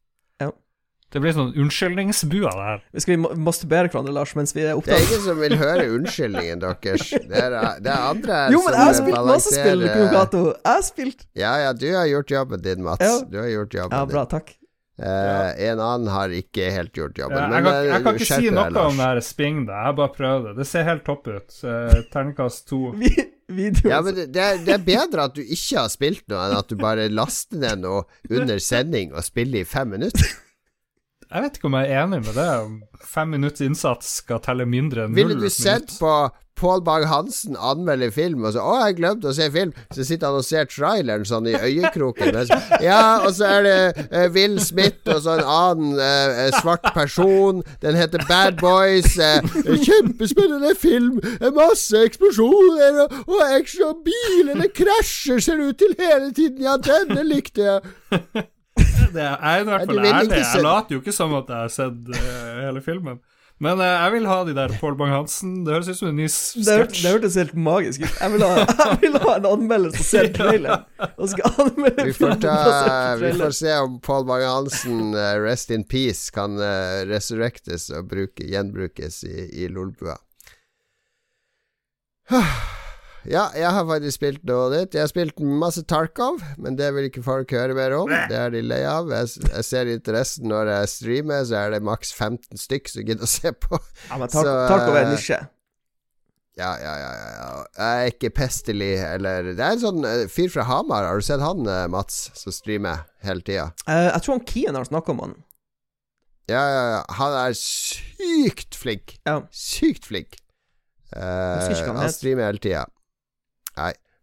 Ja. 1.06 1.14
Det 1.16 1.22
blir 1.24 1.32
sånn 1.38 1.54
unnskyldningsbua, 1.56 2.50
det 2.52 2.66
her. 2.68 2.82
Skal 3.00 3.14
vi 3.16 3.22
ma- 3.24 3.36
masturbere 3.48 3.88
hverandre, 3.94 4.12
Lars, 4.18 4.34
mens 4.36 4.52
vi 4.56 4.66
er 4.66 4.74
opptatt? 4.76 4.98
Det 4.98 5.06
er 5.06 5.06
ingen 5.06 5.24
som 5.24 5.38
vil 5.40 5.56
høre 5.62 5.86
unnskyldningen 5.96 6.60
deres. 6.60 7.06
Det 7.14 7.40
er, 7.40 7.56
det 7.80 7.92
er 7.94 8.10
andre 8.10 8.34
her 8.42 8.52
Jo, 8.52 8.60
men 8.66 8.74
jeg 8.76 8.84
har 8.90 8.98
spilt 9.00 9.22
masse 9.30 9.54
spill, 9.54 9.86
balanserer- 9.86 10.52
Jeg 10.66 10.74
har 10.74 10.82
spilt 10.84 11.26
Ja, 11.40 11.54
ja, 11.64 11.72
du 11.74 11.88
har 11.96 12.06
gjort 12.10 12.32
jobben 12.36 12.62
din, 12.62 12.84
Mats. 12.84 13.06
Ja. 13.06 13.20
Du 13.32 13.38
har 13.40 13.48
gjort 13.54 13.74
jobben 13.74 13.96
din. 13.96 14.00
Ja, 14.02 14.06
bra, 14.12 14.26
takk. 14.26 14.52
Eh, 14.96 15.70
en 15.70 15.80
annen 15.84 16.08
har 16.08 16.30
ikke 16.32 16.70
helt 16.72 16.94
gjort 16.96 17.18
jobben. 17.20 17.36
Ja, 17.38 17.48
men 17.50 17.58
jeg, 17.58 17.64
kan, 17.66 17.74
eh, 17.76 17.88
jeg 17.92 18.04
kan 18.04 18.16
ikke 18.16 18.28
si 18.40 18.50
noe 18.50 18.64
her, 18.64 18.78
om 18.86 18.98
det 18.98 19.06
her 19.10 19.20
Sping, 19.22 19.66
da. 19.68 19.80
Jeg 19.90 19.96
bare 19.98 20.14
prøvd 20.16 20.44
det. 20.50 20.54
Det 20.58 20.68
ser 20.68 20.84
helt 20.88 21.04
topp 21.06 21.28
ut. 21.28 21.58
Uh, 21.64 22.02
Terningkast 22.12 22.68
to. 22.68 22.82
Ja, 23.86 24.00
men 24.02 24.16
det, 24.16 24.24
det 24.34 24.42
er, 24.42 24.58
det 24.66 24.74
er 24.74 24.82
bedre 24.88 25.26
at 25.30 25.36
du 25.36 25.42
ikke 25.44 25.78
har 25.78 25.90
spilt 25.94 26.24
noe, 26.32 26.48
enn 26.48 26.56
at 26.58 26.68
du 26.72 26.76
bare 26.80 27.04
laster 27.14 27.60
ned 27.62 27.84
noe 27.84 28.06
under 28.32 28.58
sending 28.58 29.12
og 29.14 29.22
spiller 29.28 29.62
i 29.62 29.68
fem 29.70 29.92
minutter. 29.94 30.32
Jeg 31.36 31.44
vet 31.44 31.58
ikke 31.60 31.68
om 31.68 31.76
jeg 31.76 31.92
er 31.92 32.06
enig 32.06 32.22
med 32.24 32.38
det. 32.40 32.52
Fem 33.04 33.34
minutts 33.36 33.64
innsats 33.66 34.18
skal 34.22 34.40
telle 34.44 34.64
mindre 34.64 35.04
enn 35.04 35.12
null 35.12 35.34
Ville 35.34 35.36
du 35.42 35.52
sett 35.52 35.98
på 36.00 36.12
Pål 36.56 36.86
Bang-Hansen 36.86 37.58
anmelde 37.60 38.08
film, 38.16 38.46
og 38.48 38.54
så 38.56 38.62
'Å, 38.64 38.76
jeg 38.86 38.96
glemte 38.96 39.28
å 39.28 39.34
se 39.36 39.50
film', 39.52 39.74
så 39.92 40.06
sitter 40.08 40.28
han 40.28 40.38
og 40.40 40.46
ser 40.48 40.70
traileren 40.72 41.26
sånn 41.28 41.50
i 41.52 41.58
øyekroken. 41.60 42.32
Ja, 42.80 43.20
og 43.26 43.34
så 43.36 43.50
er 43.58 43.68
det 43.68 44.08
uh, 44.08 44.30
Will 44.32 44.56
Smith 44.64 45.04
og 45.12 45.20
så 45.26 45.36
en 45.36 45.44
annen 45.44 46.00
eh, 46.00 46.56
svart 46.62 46.88
person. 46.96 47.60
Den 47.84 48.00
heter 48.00 48.24
Bad 48.30 48.64
Boys. 48.64 49.20
Uh, 49.20 49.44
kjempespennende 49.84 50.72
film. 50.80 51.20
Masse 51.60 52.06
eksplosjoner 52.08 53.04
og, 53.04 53.20
og 53.28 53.46
action 53.52 54.00
bilene 54.08 54.72
krasjer, 54.72 55.44
ser 55.44 55.60
ut 55.60 55.76
til 55.84 55.96
hele 56.00 56.32
tiden. 56.32 56.64
Ja, 56.64 56.80
denne 56.80 57.28
likte 57.28 57.68
jeg. 57.68 58.46
Det 59.16 59.24
er, 59.24 59.38
jeg 59.40 59.62
er 59.62 59.64
i 59.64 59.70
hvert 59.70 59.88
fall 59.88 60.02
vil 60.02 60.12
ærlig. 60.12 60.42
Jeg 60.42 60.66
later 60.66 60.98
jo 60.98 61.02
ikke 61.04 61.16
som 61.16 61.34
at 61.40 61.50
jeg 61.54 61.64
har 61.64 61.74
sett 61.74 62.12
uh, 62.12 62.60
hele 62.66 62.84
filmen. 62.86 63.24
Men 63.64 63.80
uh, 63.80 63.88
jeg 63.88 64.12
vil 64.18 64.26
ha 64.28 64.38
de 64.44 64.54
der 64.58 64.74
Pål 64.82 64.98
Bang-Hansen. 65.00 65.54
Det 65.64 65.72
høres 65.78 65.88
ut 65.88 66.00
som 66.02 66.10
en 66.10 66.18
ny 66.20 66.26
Det, 66.28 66.34
sketsj. 66.36 66.98
det 67.06 67.14
hørtes 67.14 67.38
helt 67.40 67.56
magisk 67.56 68.04
ut. 68.04 68.18
Jeg 68.20 68.34
vil 68.34 68.44
ha, 68.44 68.66
jeg 68.92 68.98
vil 69.06 69.18
ha 69.24 69.36
en 69.38 69.48
anmelder 69.54 69.96
som 69.96 70.08
ser 70.10 70.32
traileren, 70.36 70.84
Vi 72.04 72.16
får, 72.20 72.36
ta, 72.44 72.56
vi 73.22 73.32
får 73.40 73.56
se 73.56 73.78
om 73.80 74.00
Paul 74.04 74.28
Bang-Hansen, 74.28 75.16
uh, 75.16 75.34
rest 75.46 75.72
in 75.72 75.88
peace, 75.88 76.28
kan 76.36 76.60
eh, 76.60 77.06
resurrectes 77.08 77.90
og 77.96 78.10
bruke, 78.12 78.44
gjenbrukes 78.44 79.24
i, 79.24 79.50
i 79.64 79.70
Lolbua. 79.72 80.20
Ja, 83.26 83.48
jeg 83.58 83.70
har 83.74 83.86
faktisk 83.90 84.20
spilt 84.20 84.44
noe 84.46 84.68
nytt. 84.70 84.94
Jeg 84.94 85.02
har 85.02 85.10
spilt 85.10 85.40
masse 85.42 85.82
Tarkov, 85.90 86.44
men 86.62 86.78
det 86.78 86.92
vil 86.94 87.08
ikke 87.10 87.24
folk 87.26 87.50
høre 87.56 87.74
mer 87.78 87.96
om. 87.98 88.12
Det 88.30 88.38
er 88.38 88.54
de 88.54 88.62
lei 88.62 88.84
av. 88.86 89.10
Jeg, 89.10 89.32
jeg 89.50 89.66
ser 89.66 89.90
interessen 89.90 90.50
når 90.52 90.70
jeg 90.74 90.92
streamer, 90.94 91.42
så 91.50 91.58
er 91.64 91.74
det 91.76 91.82
maks 91.88 92.14
15 92.14 92.62
stykk 92.62 92.92
som 92.94 93.08
gidder 93.08 93.26
å 93.26 93.32
se 93.32 93.52
på. 93.52 93.80
Ja, 94.12 94.20
men 94.22 94.30
Tar- 94.30 94.46
Så, 94.46 94.56
Tarkov 94.70 95.00
er 95.00 95.08
eh, 95.08 95.12
nisje. 95.16 95.40
Ja, 96.56 96.70
ja, 96.80 96.94
ja, 97.02 97.10
ja. 97.36 97.48
Jeg 97.76 98.04
er 98.06 98.14
ikke 98.14 98.30
pestelig, 98.38 98.94
eller 99.04 99.50
Det 99.58 99.60
er 99.60 99.74
en 99.76 99.82
sånn 99.82 100.06
eh, 100.08 100.22
fyr 100.32 100.54
fra 100.54 100.64
Hamar. 100.70 101.10
Har 101.10 101.20
du 101.20 101.26
sett 101.26 101.44
han, 101.44 101.66
eh, 101.68 101.88
Mats, 101.92 102.30
som 102.38 102.54
streamer 102.56 103.04
hele 103.26 103.44
tida? 103.44 103.72
Uh, 103.90 104.12
jeg 104.14 104.22
tror 104.24 104.38
han 104.38 104.46
Kian 104.54 104.80
har 104.80 104.88
snakka 104.88 105.12
om 105.18 105.24
han. 105.26 105.36
Ja, 106.48 106.62
ja, 106.62 106.84
ja. 106.94 107.04
Han 107.18 107.36
er 107.42 107.58
sykt 107.58 108.78
flink. 108.78 109.18
Ja. 109.26 109.40
Sykt 109.50 110.06
flink. 110.06 110.38
Hva 111.16 111.90
han 111.90 111.98
han 112.04 112.12
streamer 112.14 112.48
hele 112.52 112.62
tida. 112.62 112.86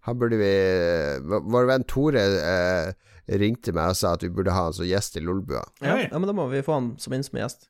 Han 0.08 0.18
burde 0.18 0.38
vi 0.40 0.52
Vår 1.22 1.68
venn 1.68 1.84
Tore 1.86 2.22
eh, 2.22 3.12
ringte 3.38 3.74
meg 3.76 3.92
og 3.92 3.98
sa 3.98 4.16
at 4.16 4.24
vi 4.26 4.32
burde 4.34 4.54
ha 4.54 4.66
han 4.68 4.74
som 4.76 4.88
gjest 4.88 5.18
i 5.18 5.22
Lolbua. 5.22 5.62
Ja, 5.84 5.98
ja, 6.02 6.10
men 6.16 6.26
da 6.26 6.34
må 6.36 6.48
vi 6.50 6.64
få 6.66 6.78
han 6.78 6.88
som 7.02 7.14
inn 7.14 7.22
som 7.26 7.38
gjest. 7.38 7.68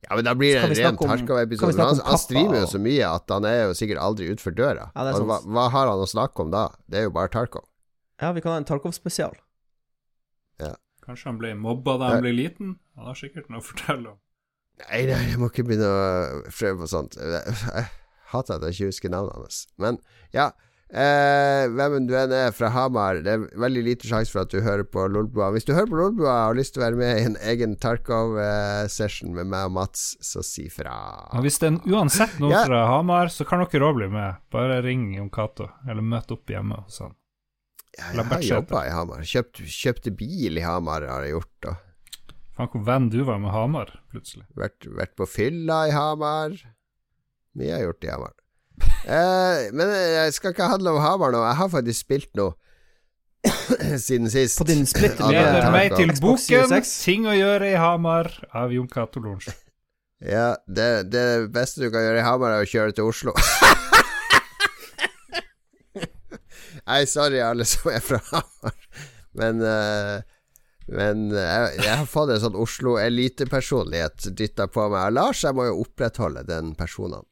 Ja, 0.00 0.14
men 0.16 0.24
da 0.24 0.32
blir 0.38 0.54
det 0.56 0.62
en 0.62 0.72
ren 0.78 0.96
Tarkov-episode. 0.96 1.76
Han, 1.76 1.98
han 2.06 2.18
streamer 2.22 2.62
jo 2.62 2.70
så 2.70 2.78
mye 2.80 3.04
at 3.04 3.28
han 3.34 3.44
er 3.44 3.58
jo 3.66 3.74
sikkert 3.76 4.00
aldri 4.00 4.30
utfor 4.32 4.54
døra. 4.56 4.88
Ja, 4.94 5.10
er 5.10 5.26
hva, 5.28 5.42
hva 5.44 5.66
har 5.74 5.90
han 5.90 6.00
å 6.00 6.08
snakke 6.08 6.46
om 6.46 6.54
da? 6.54 6.70
Det 6.88 7.02
er 7.02 7.08
jo 7.10 7.12
bare 7.18 7.28
Tarkov. 7.34 7.66
Ja, 8.22 8.32
vi 8.32 8.40
kan 8.44 8.54
ha 8.54 8.62
en 8.62 8.68
Tarkov-spesial. 8.68 9.36
Kanskje 11.10 11.30
han 11.30 11.38
ble 11.40 11.54
mobba 11.58 11.96
da 11.98 12.12
han 12.14 12.24
ble 12.24 12.30
liten? 12.36 12.74
Han 12.94 13.08
har 13.10 13.16
sikkert 13.18 13.48
noe 13.50 13.62
å 13.62 13.64
fortelle 13.66 14.12
om. 14.12 14.18
Nei, 14.84 15.00
nei, 15.08 15.18
jeg 15.32 15.40
må 15.40 15.48
ikke 15.50 15.64
begynne 15.66 15.88
å 15.90 16.42
prøve 16.48 16.84
på 16.84 16.88
sånt. 16.88 17.16
Hater 18.32 18.56
at 18.58 18.66
jeg 18.68 18.76
ikke 18.78 18.90
husker 18.94 19.10
navnet 19.16 19.36
hans. 19.38 19.62
Men 19.78 19.98
ja. 20.36 20.50
Eh, 20.90 21.68
hvem 21.70 22.08
du 22.08 22.16
enn 22.18 22.32
er 22.34 22.50
fra 22.50 22.66
Hamar, 22.74 23.20
det 23.22 23.30
er 23.30 23.44
veldig 23.62 23.82
liten 23.86 24.10
sjanse 24.10 24.32
for 24.34 24.40
at 24.42 24.50
du 24.50 24.58
hører 24.58 24.82
på 24.82 25.04
Lolbua. 25.06 25.52
Hvis 25.54 25.62
du 25.68 25.70
hører 25.70 25.86
på 25.86 26.00
Lolbua 26.00 26.32
og 26.32 26.46
har 26.48 26.56
lyst 26.58 26.74
til 26.74 26.82
å 26.82 26.86
være 26.88 26.98
med 26.98 27.20
i 27.20 27.26
en 27.28 27.36
egen 27.52 27.76
Tarkov-session 27.78 29.30
med 29.36 29.46
meg 29.52 29.68
og 29.68 29.74
Mats, 29.76 30.16
så 30.24 30.42
si 30.42 30.66
fra. 30.72 30.94
Og 31.36 31.44
hvis 31.46 31.60
det 31.62 31.70
er 31.70 31.92
uansett 31.94 32.38
noen 32.42 32.56
Ja. 32.56 32.64
fra 32.66 32.80
Hamar, 32.90 33.30
så 33.30 33.46
kan 33.46 33.62
dere 33.64 33.86
òg 33.86 33.96
bli 34.00 34.08
med. 34.08 34.36
Bare 34.50 34.80
ring 34.82 35.14
Jon 35.14 35.30
Cato, 35.30 35.68
eller 35.88 36.02
møt 36.02 36.30
opp 36.34 36.46
hjemme 36.50 36.82
hos 36.84 36.98
han. 37.04 37.14
Ja, 37.98 38.10
jeg 38.14 38.24
har 38.24 38.42
jobba 38.42 38.82
i 38.86 38.90
Hamar. 38.90 39.22
Kjøpt, 39.26 39.62
kjøpte 39.66 40.10
bil 40.16 40.58
i 40.58 40.66
Hamar, 40.66 41.02
har 41.06 41.22
jeg 41.22 41.34
gjort. 41.38 41.70
Og 41.70 41.76
Faen, 42.56 42.68
hvor 42.74 42.84
venn 42.84 43.08
du 43.10 43.22
var 43.24 43.38
med 43.38 43.50
Hamar, 43.54 43.94
plutselig. 44.12 44.44
vært, 44.56 44.86
vært 44.90 45.14
på 45.16 45.26
fylla 45.28 45.86
i 45.88 45.94
Hamar. 45.94 46.50
Mye 47.58 47.72
har 47.74 47.82
gjort 47.88 48.04
i 48.06 48.10
Hamar. 48.12 48.34
Eh, 49.04 49.70
men 49.76 49.90
jeg 49.90 50.34
skal 50.36 50.54
ikke 50.54 50.68
handle 50.70 50.94
om 50.94 51.00
Hamar 51.02 51.32
nå. 51.34 51.40
Jeg 51.44 51.58
har 51.60 51.70
faktisk 51.72 52.04
spilt 52.06 52.30
noe 52.38 52.52
siden 54.06 54.30
sist. 54.30 54.58
På 54.60 54.66
din 54.68 54.86
splitter 54.88 55.24
Ja, 55.24 55.30
det 55.30 55.40
er 55.40 55.56
Leder 55.56 55.74
meg 55.74 55.96
til 55.96 56.12
boken 56.20 56.84
'Ting 56.84 57.26
å 57.28 57.34
gjøre 57.36 57.72
i 57.72 57.76
Hamar' 57.80 58.32
av 58.52 58.72
Jon 58.74 58.88
Cato 58.88 59.20
Lorentzen. 59.22 59.56
Ja, 60.20 60.52
det, 60.68 61.08
det 61.08 61.48
beste 61.48 61.80
du 61.80 61.88
kan 61.88 62.02
gjøre 62.04 62.20
i 62.20 62.24
Hamar, 62.26 62.52
er 62.52 62.60
å 62.60 62.68
kjøre 62.68 62.92
til 62.92 63.08
Oslo. 63.08 63.32
Nei, 66.90 67.06
sorry 67.08 67.40
alle 67.40 67.64
som 67.64 67.88
er 67.88 68.04
fra 68.04 68.18
Hamar, 68.28 68.76
men 69.40 69.64
eh, 69.64 70.20
Men 70.90 71.28
jeg, 71.30 71.74
jeg 71.84 71.98
har 72.02 72.08
fått 72.10 72.32
en 72.34 72.42
sånn 72.42 72.58
Oslo-elitepersonlighet 72.58 74.32
dytta 74.38 74.66
på 74.72 74.88
meg 74.90 75.06
av 75.06 75.14
Lars. 75.14 75.44
Jeg 75.46 75.56
må 75.56 75.68
jo 75.70 75.84
opprettholde 75.84 76.42
den 76.48 76.74
personen. 76.78 77.22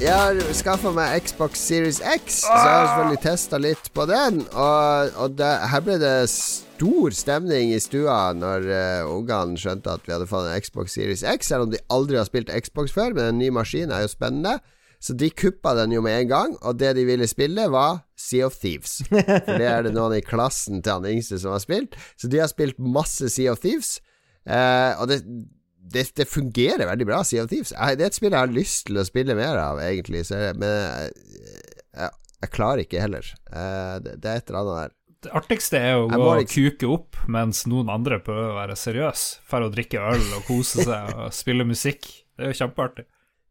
Jeg 0.00 0.16
har 0.16 0.38
skaffa 0.56 0.90
meg 0.96 1.26
Xbox 1.26 1.60
Series 1.60 1.98
X, 2.00 2.38
så 2.46 2.54
jeg 2.56 2.72
har 2.72 2.86
selvfølgelig 2.86 3.20
testa 3.20 3.58
litt 3.60 3.90
på 3.92 4.06
den. 4.08 4.38
Og, 4.48 5.10
og 5.20 5.34
det, 5.36 5.50
her 5.68 5.82
ble 5.84 5.98
det 6.00 6.14
stor 6.32 7.12
stemning 7.12 7.74
i 7.74 7.80
stua 7.84 8.30
når 8.32 8.64
uh, 8.64 9.10
ungene 9.12 9.60
skjønte 9.60 9.92
at 9.92 10.08
vi 10.08 10.14
hadde 10.14 10.30
fått 10.30 10.48
en 10.48 10.64
Xbox 10.64 10.96
Series 10.96 11.20
X, 11.20 11.50
selv 11.52 11.66
om 11.66 11.74
de 11.74 11.82
aldri 11.92 12.16
har 12.16 12.24
spilt 12.30 12.48
Xbox 12.48 12.96
før. 12.96 13.12
Men 13.12 13.28
en 13.28 13.42
ny 13.42 13.50
maskin 13.52 13.92
er 13.92 14.06
jo 14.06 14.14
spennende. 14.14 14.56
Så 15.04 15.18
de 15.20 15.28
kuppa 15.28 15.76
den 15.76 15.92
jo 15.92 16.00
med 16.04 16.22
en 16.22 16.32
gang, 16.32 16.56
og 16.64 16.80
det 16.80 16.94
de 16.96 17.04
ville 17.04 17.28
spille, 17.28 17.68
var 17.68 18.00
Sea 18.16 18.48
of 18.48 18.56
Thieves. 18.56 19.02
For 19.12 19.60
det 19.60 19.68
er 19.68 19.84
det 19.84 19.92
noen 19.92 20.16
i 20.16 20.24
klassen 20.24 20.80
til 20.80 20.96
han 20.96 21.12
yngste 21.12 21.42
som 21.44 21.52
har 21.52 21.60
spilt. 21.60 22.00
Så 22.16 22.32
de 22.32 22.40
har 22.40 22.48
spilt 22.48 22.80
masse 22.80 23.28
Sea 23.36 23.52
of 23.52 23.60
Thieves. 23.60 23.98
Eh, 24.48 24.96
og 24.96 25.12
det, 25.12 25.20
det, 25.92 26.06
det 26.16 26.26
fungerer 26.30 26.86
veldig 26.88 27.06
bra, 27.08 27.20
Sea 27.26 27.44
of 27.44 27.50
Thieves. 27.50 27.72
Det 27.74 28.04
er 28.04 28.10
et 28.10 28.16
spill 28.16 28.32
jeg 28.34 28.44
har 28.44 28.54
lyst 28.54 28.86
til 28.88 29.00
å 29.00 29.06
spille 29.06 29.36
mer 29.38 29.58
av, 29.60 29.82
egentlig, 29.84 30.24
så 30.28 30.38
jeg, 30.38 30.56
men 30.60 30.70
jeg, 30.70 31.12
jeg, 31.98 32.16
jeg 32.44 32.52
klarer 32.54 32.84
ikke 32.84 33.02
heller. 33.02 33.30
Eh, 33.50 33.94
det, 34.04 34.16
det 34.22 34.32
er 34.32 34.42
et 34.42 34.52
eller 34.52 34.60
annet 34.62 34.80
der. 34.80 34.96
Det 35.20 35.32
artigste 35.36 35.76
er 35.76 35.98
å 35.98 36.06
gå 36.08 36.20
og 36.24 36.38
liksom- 36.40 36.68
kuke 36.70 36.88
opp 36.94 37.16
mens 37.28 37.66
noen 37.68 37.90
andre 37.92 38.20
prøver 38.24 38.54
å 38.54 38.56
være 38.56 38.76
seriøse. 38.80 39.42
For 39.44 39.66
å 39.66 39.72
drikke 39.72 40.00
øl 40.00 40.22
og 40.38 40.46
kose 40.48 40.86
seg 40.86 41.10
og 41.26 41.34
spille 41.36 41.66
musikk. 41.68 42.08
Det 42.36 42.46
er 42.46 42.54
jo 42.54 42.60
kjempeartig. 42.62 43.04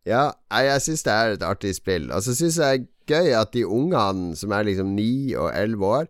Ja, 0.08 0.32
jeg 0.50 0.82
syns 0.82 1.04
det 1.06 1.14
er 1.14 1.36
et 1.36 1.46
artig 1.46 1.76
spill. 1.78 2.08
Og 2.16 2.24
så 2.26 2.34
syns 2.34 2.58
jeg 2.58 2.88
det 3.10 3.18
er 3.18 3.26
gøy 3.26 3.36
at 3.38 3.54
de 3.54 3.66
ungene 3.66 4.36
som 4.38 4.52
er 4.54 4.66
liksom 4.68 4.96
ni 4.98 5.36
og 5.38 5.52
elleve 5.58 5.94
år, 6.00 6.10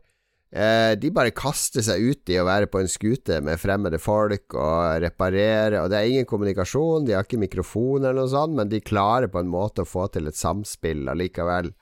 eh, 0.52 0.93
de 1.00 1.12
bare 1.16 1.34
kaster 1.36 1.84
seg 1.86 2.06
ut 2.12 2.32
i 2.32 2.39
å 2.41 2.45
være 2.47 2.70
på 2.72 2.82
en 2.82 2.91
skute 2.91 3.39
med 3.45 3.62
fremmede 3.62 4.00
folk 4.02 4.56
og 4.58 5.04
reparere, 5.04 5.82
og 5.82 5.91
det 5.91 6.00
er 6.00 6.14
ingen 6.14 6.30
kommunikasjon, 6.30 7.06
de 7.08 7.18
har 7.18 7.28
ikke 7.28 7.41
mikrofon 7.41 8.04
eller 8.04 8.22
noe 8.22 8.32
sånt, 8.32 8.58
men 8.58 8.72
de 8.72 8.82
klarer 8.84 9.32
på 9.32 9.43
en 9.43 9.52
måte 9.52 9.86
å 9.86 9.89
få 9.89 10.08
til 10.14 10.30
et 10.30 10.39
samspill 10.39 11.10
allikevel, 11.12 11.74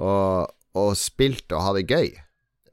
og, 0.00 0.50
og 0.78 0.90
spilt 0.98 1.50
og 1.54 1.64
ha 1.66 1.76
det 1.78 1.86
gøy. 1.90 2.12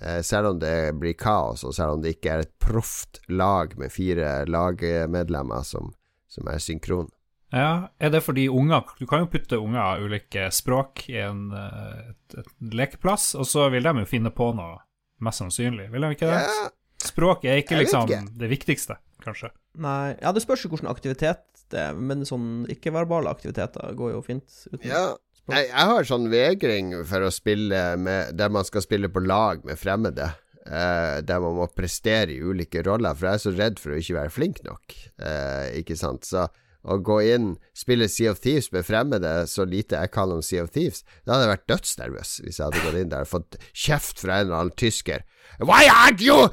Eh, 0.02 0.22
selv 0.22 0.48
om 0.48 0.60
det 0.62 0.94
blir 1.00 1.18
kaos, 1.18 1.64
og 1.66 1.74
selv 1.74 1.98
om 1.98 2.02
det 2.04 2.18
ikke 2.18 2.34
er 2.34 2.46
et 2.46 2.56
proft 2.62 3.22
lag 3.30 3.74
med 3.82 3.94
fire 3.94 4.44
lagmedlemmer 4.46 5.66
som, 5.66 5.94
som 6.30 6.50
er 6.52 6.62
synkron. 6.62 7.10
Ja, 7.48 7.90
er 7.98 8.12
det 8.12 8.26
fordi 8.26 8.50
unger 8.52 8.90
Du 9.00 9.06
kan 9.08 9.22
jo 9.24 9.30
putte 9.32 9.56
unger 9.56 9.80
av 9.80 10.02
ulike 10.04 10.50
språk 10.52 11.06
i 11.10 11.16
en, 11.24 11.48
eh, 11.56 12.12
et, 12.12 12.38
et 12.44 12.74
lekeplass, 12.76 13.34
og 13.40 13.48
så 13.48 13.70
vil 13.74 13.88
de 13.88 14.04
jo 14.04 14.10
finne 14.10 14.34
på 14.36 14.52
noe, 14.58 14.82
mest 15.24 15.44
sannsynlig. 15.44 15.90
Vil 15.94 16.06
han 16.06 16.16
ikke 16.16 16.30
det? 16.30 16.42
Ja, 16.46 16.68
Språket 17.08 17.52
er 17.52 17.62
ikke 17.62 17.78
liksom 17.78 18.10
ikke. 18.10 18.24
det 18.42 18.50
viktigste, 18.52 18.98
kanskje. 19.24 19.52
Nei, 19.82 20.16
ja, 20.18 20.34
det 20.34 20.42
spørs 20.44 20.66
jo 20.66 20.72
hvilken 20.72 20.90
aktivitet 20.90 21.46
det 21.72 21.80
er, 21.90 21.96
men 22.00 22.26
sånn 22.26 22.66
ikke-verbale 22.72 23.30
aktiviteter 23.30 23.94
går 23.98 24.16
jo 24.16 24.22
fint 24.26 24.48
uten 24.72 24.88
Ja, 24.88 25.04
jeg, 25.48 25.68
jeg 25.70 25.92
har 25.92 26.08
sånn 26.08 26.28
vegring 26.32 26.92
for 27.08 27.24
å 27.24 27.32
spille 27.32 27.82
med 28.02 28.34
Der 28.36 28.52
man 28.52 28.68
skal 28.68 28.84
spille 28.84 29.08
på 29.12 29.24
lag 29.24 29.64
med 29.68 29.80
fremmede. 29.80 30.32
Uh, 30.68 31.24
der 31.24 31.40
man 31.40 31.56
må 31.56 31.68
prestere 31.72 32.34
i 32.34 32.42
ulike 32.44 32.82
roller, 32.84 33.16
for 33.16 33.30
jeg 33.30 33.38
er 33.38 33.44
så 33.46 33.54
redd 33.56 33.78
for 33.80 33.94
å 33.94 34.00
ikke 34.02 34.18
være 34.18 34.34
flink 34.36 34.60
nok. 34.68 34.96
Uh, 35.22 35.70
ikke 35.80 35.96
sant? 35.96 36.28
Så 36.28 36.44
å 36.88 36.98
gå 37.04 37.20
inn, 37.34 37.48
spille 37.76 38.08
Sea 38.12 38.32
of 38.34 38.42
Thieves 38.44 38.70
med 38.74 38.86
fremmede, 38.88 39.32
så 39.52 39.66
lite 39.68 40.00
jeg 40.00 40.12
kan 40.14 40.32
om 40.34 40.44
Sea 40.46 40.64
of 40.64 40.72
Thieves, 40.76 41.04
da 41.26 41.36
hadde 41.36 41.48
jeg 41.48 41.54
vært 41.54 41.68
dødsnervøs 41.74 42.36
hvis 42.46 42.60
jeg 42.60 42.66
hadde 42.66 42.84
gått 42.86 43.02
inn 43.02 43.12
der 43.12 43.26
og 43.28 43.32
fått 43.34 43.60
kjeft 43.74 44.24
fra 44.24 44.40
en 44.40 44.48
eller 44.48 44.62
annen 44.62 44.78
tysker. 44.80 45.26
Why 45.64 45.88
aren't 45.88 46.22
you 46.22 46.50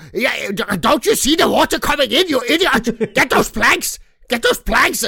Don't 0.80 1.06
you 1.06 1.14
see 1.18 1.36
the 1.36 1.48
water 1.50 1.78
coming 1.78 2.10
in, 2.10 2.28
you 2.28 2.42
idiot? 2.48 2.90
Get 3.14 3.30
those 3.30 3.50
planks! 3.50 3.98
Get 4.28 4.42
those 4.42 4.62
planks! 4.62 5.04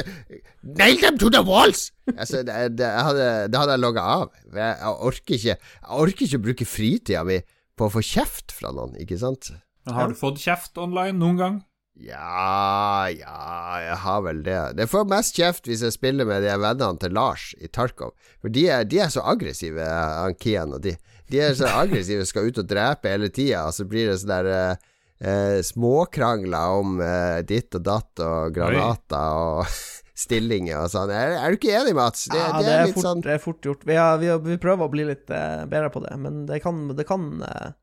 Nail 0.63 0.99
them 1.01 1.19
to 1.19 1.31
the 1.31 1.43
walls! 1.43 1.91
Altså, 2.17 2.43
det, 2.47 2.79
det, 2.79 2.87
hadde, 2.87 3.29
hadde 3.55 3.77
jeg 3.77 3.83
logga 3.83 4.03
av. 4.17 4.27
Jeg, 4.55 4.97
orker 5.11 5.39
ikke, 5.39 5.55
jeg 5.55 6.01
orker 6.03 6.27
ikke 6.27 6.43
bruke 6.49 6.69
fritida 6.69 7.23
mi 7.27 7.41
på 7.77 7.89
å 7.89 7.93
få 7.93 8.03
kjeft 8.05 8.55
fra 8.57 8.73
noen, 8.75 8.97
ikke 9.01 9.19
sant? 9.21 9.51
Har 9.87 10.11
du 10.11 10.19
fått 10.19 10.41
kjeft 10.43 10.79
online 10.81 11.19
noen 11.21 11.41
gang? 11.41 11.57
Ja, 11.97 13.09
ja, 13.09 13.37
jeg 13.81 13.97
har 14.03 14.25
vel 14.27 14.43
det. 14.45 14.59
Det 14.77 14.89
får 14.91 15.07
mest 15.09 15.39
kjeft 15.39 15.69
hvis 15.69 15.85
jeg 15.87 15.95
spiller 15.95 16.29
med 16.29 16.45
de 16.45 16.53
vennene 16.53 17.01
til 17.01 17.15
Lars 17.17 17.55
i 17.57 17.71
Tarkov. 17.73 18.13
For 18.43 18.53
de 18.53 18.67
er, 18.69 18.85
de 18.85 19.01
er 19.01 19.13
så 19.13 19.25
aggressive, 19.25 19.81
han 19.81 20.37
Kian 20.37 20.77
og 20.77 20.85
de. 20.85 20.93
De 21.33 21.41
er 21.43 21.57
så 21.59 21.71
aggressive, 21.81 22.27
skal 22.29 22.51
ut 22.51 22.61
og 22.61 22.69
drepe 22.69 23.11
hele 23.11 23.31
tida, 23.33 23.65
og 23.67 23.75
så 23.75 23.87
blir 23.89 24.11
det 24.11 24.19
sånn 24.21 24.35
der 24.35 24.51
eh, 24.53 24.85
eh, 25.19 25.61
småkrangler 25.65 26.83
om 26.83 27.01
eh, 27.03 27.41
ditt 27.49 27.75
og 27.75 27.87
datt 27.89 28.23
og 28.23 28.55
granater 28.55 29.41
og 29.41 29.73
stillinger 30.27 30.85
og 30.85 30.93
sånn. 30.93 31.11
Er, 31.11 31.39
er, 31.41 31.49
du 31.49 31.59
ikke 31.59 31.75
enig, 31.81 31.97
Mats? 31.97 32.29
Det, 32.29 32.39
ja, 32.39 32.53
det, 32.61 32.69
det 32.69 32.77
er, 32.77 32.93
fort, 32.93 33.09
sånn 33.09 33.25
Det 33.25 33.35
er 33.35 33.43
fort 33.43 33.73
gjort. 33.73 33.89
Vi, 33.89 33.97
har, 33.99 34.21
vi, 34.21 34.31
har, 34.33 34.45
vi 34.45 34.61
prøver 34.61 34.87
å 34.87 34.93
bli 34.93 35.09
litt 35.09 35.33
eh, 35.33 35.65
bedre 35.71 35.91
på 35.97 36.05
det, 36.05 36.15
men 36.21 36.45
det 36.49 36.61
kan, 36.65 36.87
det 36.93 37.09
kan 37.09 37.33
eh, 37.47 37.75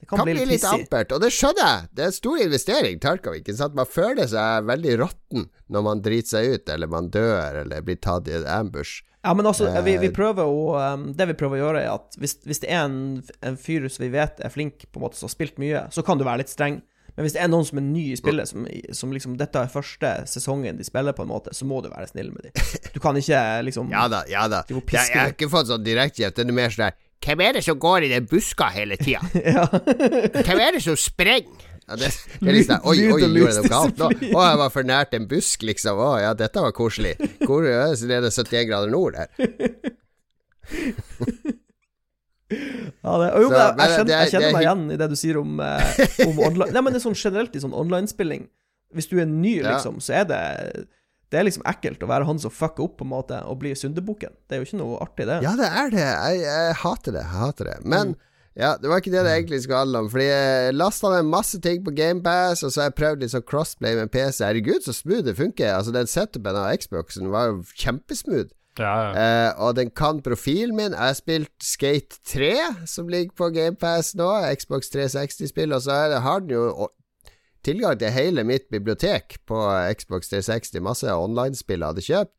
det 0.00 0.08
kan, 0.08 0.22
kan 0.22 0.28
bli, 0.30 0.34
litt, 0.38 0.48
litt 0.54 0.64
ampert, 0.64 1.12
og 1.12 1.20
det 1.20 1.28
skjønner 1.36 1.66
jeg. 1.66 1.88
Det 1.92 2.02
er 2.02 2.08
en 2.08 2.16
stor 2.16 2.40
investering, 2.40 2.98
Tarkov. 3.02 3.36
Man 3.76 3.88
føler 3.88 4.30
seg 4.32 4.66
veldig 4.70 4.96
råtten 5.02 5.46
når 5.70 5.86
man 5.86 6.02
driter 6.04 6.32
seg 6.32 6.54
ut, 6.54 6.72
eller 6.72 6.90
man 6.90 7.10
dør, 7.12 7.60
eller 7.62 7.84
blir 7.84 8.00
tatt 8.00 8.30
i 8.30 8.38
en 8.38 8.48
ambush. 8.48 9.02
Ja, 9.20 9.34
men 9.36 9.44
altså, 9.44 9.68
vi, 9.84 9.98
vi 10.00 10.08
eh, 10.08 10.14
prøver 10.16 10.48
å 10.48 10.78
um, 10.80 11.10
Det 11.12 11.26
vi 11.28 11.34
prøver 11.36 11.58
å 11.58 11.64
gjøre, 11.66 11.80
er 11.84 11.90
at 11.92 12.16
hvis, 12.16 12.38
hvis 12.48 12.62
det 12.62 12.70
er 12.72 12.86
en, 12.86 13.18
en, 13.44 13.58
fyr 13.60 13.84
som 13.92 14.06
vi 14.06 14.14
vet 14.14 14.40
er 14.40 14.52
flink, 14.52 14.86
på 14.88 14.96
en 14.96 15.04
måte, 15.04 15.20
som 15.20 15.28
har 15.28 15.34
spilt 15.34 15.60
mye, 15.60 15.82
så 15.92 16.04
kan 16.06 16.16
du 16.16 16.24
være 16.24 16.40
litt 16.40 16.52
streng. 16.52 16.80
Men 17.12 17.26
hvis 17.26 17.34
det 17.36 17.42
er 17.44 17.50
noen 17.50 17.66
som 17.68 17.80
er 17.82 17.84
ny 17.84 18.06
i 18.14 18.16
spillet, 18.16 18.48
som, 18.48 18.64
som 18.96 19.12
liksom 19.12 19.34
dette 19.36 19.60
er 19.60 19.68
første 19.68 20.14
sesongen 20.30 20.78
de 20.78 20.86
spiller, 20.86 21.12
på 21.12 21.26
en 21.26 21.32
måte, 21.34 21.52
så 21.52 21.68
må 21.68 21.82
du 21.84 21.90
være 21.92 22.08
snill 22.08 22.30
med 22.32 22.48
dem. 22.48 22.68
Du 22.94 23.00
kan 23.02 23.18
ikke 23.18 23.42
liksom 23.66 23.92
Ja 23.92 24.06
da, 24.08 24.22
ja 24.30 24.46
da. 24.48 24.62
Jeg, 24.70 24.80
jeg 24.96 25.18
har 25.18 25.34
ikke 25.34 25.50
fått 25.52 25.68
sånn 25.68 25.84
direktekjeft. 25.84 26.38
Det 26.38 26.46
er 26.46 26.56
mer 26.56 26.72
sånn 26.72 26.88
der 26.88 26.96
hvem 27.20 27.42
er 27.44 27.58
det 27.58 27.64
som 27.66 27.78
går 27.80 28.06
i 28.06 28.12
den 28.12 28.26
buska 28.28 28.70
hele 28.72 28.96
tida? 28.96 29.20
Hvem 30.46 30.60
er 30.60 30.76
det 30.76 30.80
som 30.84 30.96
sprenger? 30.96 31.66
Ja, 31.90 31.96
det, 31.98 32.08
det, 32.38 32.52
liksom 32.54 32.86
Oi, 32.86 32.94
oi, 32.96 33.06
gjorde 33.10 33.26
jeg 33.26 33.32
noe 33.34 33.70
galt 33.72 33.98
nå? 33.98 34.08
Å, 34.30 34.42
jeg 34.46 34.58
var 34.60 34.70
for 34.72 34.86
nært 34.86 35.16
en 35.18 35.26
busk, 35.28 35.64
liksom. 35.66 35.98
Å 36.00 36.10
ja, 36.22 36.30
dette 36.38 36.62
var 36.62 36.72
koselig. 36.76 37.16
Hvor 37.42 37.66
er 37.66 37.90
det 37.98 38.30
71 38.30 38.68
grader 38.70 38.92
nord 38.94 39.18
her? 39.18 39.28
Ja, 42.50 43.12
det, 43.14 43.26
jo, 43.38 43.50
jeg, 43.54 43.74
jeg, 43.78 43.90
kjenner, 43.94 44.10
jeg, 44.10 44.30
kjenner, 44.32 44.52
meg 44.56 44.64
igjen 44.64 44.80
i 44.90 44.96
det 44.98 45.06
du 45.12 45.14
sier 45.18 45.36
om, 45.38 45.60
eh, 45.62 46.00
om 46.24 46.40
online 46.42 46.74
Nei, 46.74 46.80
men 46.82 46.90
det 46.90 46.98
er 46.98 47.04
sånn 47.04 47.14
generelt 47.14 47.54
i 47.54 47.62
sånn 47.62 47.76
online-spilling. 47.78 48.48
Hvis 48.96 49.06
du 49.06 49.20
er 49.22 49.28
ny, 49.30 49.60
liksom, 49.62 50.00
så 50.02 50.16
er 50.18 50.26
det 50.26 50.40
det 51.30 51.38
er 51.38 51.46
liksom 51.46 51.66
ekkelt 51.70 52.02
å 52.02 52.08
være 52.10 52.26
han 52.26 52.40
som 52.42 52.52
fucker 52.52 52.88
opp 52.88 52.96
på 52.98 53.06
en 53.06 53.12
måte 53.12 53.38
og 53.46 53.60
blir 53.62 53.78
syndebukken. 53.78 54.34
Det 54.48 54.56
er 54.56 54.62
jo 54.62 54.66
ikke 54.66 54.80
noe 54.80 54.98
artig, 55.04 55.28
det. 55.30 55.38
Ja, 55.46 55.54
det 55.58 55.68
er 55.68 55.94
det. 55.94 56.02
Jeg, 56.08 56.42
jeg 56.42 56.76
hater 56.82 57.14
det. 57.14 57.22
Jeg 57.22 57.38
hater 57.44 57.70
det. 57.70 57.76
Men 57.84 58.12
mm. 58.12 58.16
ja, 58.58 58.72
det 58.82 58.90
var 58.90 59.02
ikke 59.02 59.12
det 59.14 59.22
det 59.28 59.34
egentlig 59.36 59.60
skulle 59.62 59.82
handle 59.84 60.02
om. 60.04 60.10
Fordi 60.10 60.26
jeg 60.26 60.74
lasta 60.74 61.12
ned 61.14 61.30
masse 61.30 61.62
ting 61.62 61.84
på 61.86 61.94
GamePass, 61.94 62.64
og 62.66 62.74
så 62.74 62.82
har 62.82 62.90
jeg 62.90 62.98
prøvd 62.98 63.22
litt 63.22 63.34
sånn 63.36 63.46
crossplay 63.46 63.94
med 64.00 64.10
PC. 64.10 64.42
Herregud, 64.42 64.82
så 64.82 64.96
smooth 64.96 65.22
det 65.28 65.38
funker. 65.38 65.70
Altså, 65.76 65.94
den 65.94 66.10
setupen 66.10 66.58
av 66.58 66.72
Xboxen 66.82 67.30
var 67.30 67.52
jo 67.52 67.60
kjempesmooth. 67.78 68.50
Ja, 68.80 68.94
ja. 69.02 69.10
Eh, 69.22 69.50
og 69.62 69.76
den 69.78 69.90
kan 69.94 70.22
profilen 70.24 70.74
min. 70.74 70.96
Jeg 70.96 71.12
har 71.12 71.18
spilt 71.18 71.52
Skate 71.62 72.18
3, 72.26 72.54
som 72.90 73.10
ligger 73.12 73.36
på 73.38 73.52
GamePass 73.54 74.16
nå. 74.18 74.32
Xbox 74.58 74.90
360-spill. 74.94 75.74
Og 75.78 75.86
så 75.86 76.02
har 76.18 76.42
den 76.42 76.56
jo 76.58 76.90
tilgang 77.66 77.98
til 78.00 78.14
hele 78.14 78.44
mitt 78.46 78.68
bibliotek 78.72 79.38
på 79.48 79.62
Xbox 79.96 80.30
360. 80.32 80.80
Masse 80.84 81.14
online-spill 81.14 81.80
jeg 81.80 81.92
hadde 81.94 82.06
kjøpt. 82.06 82.34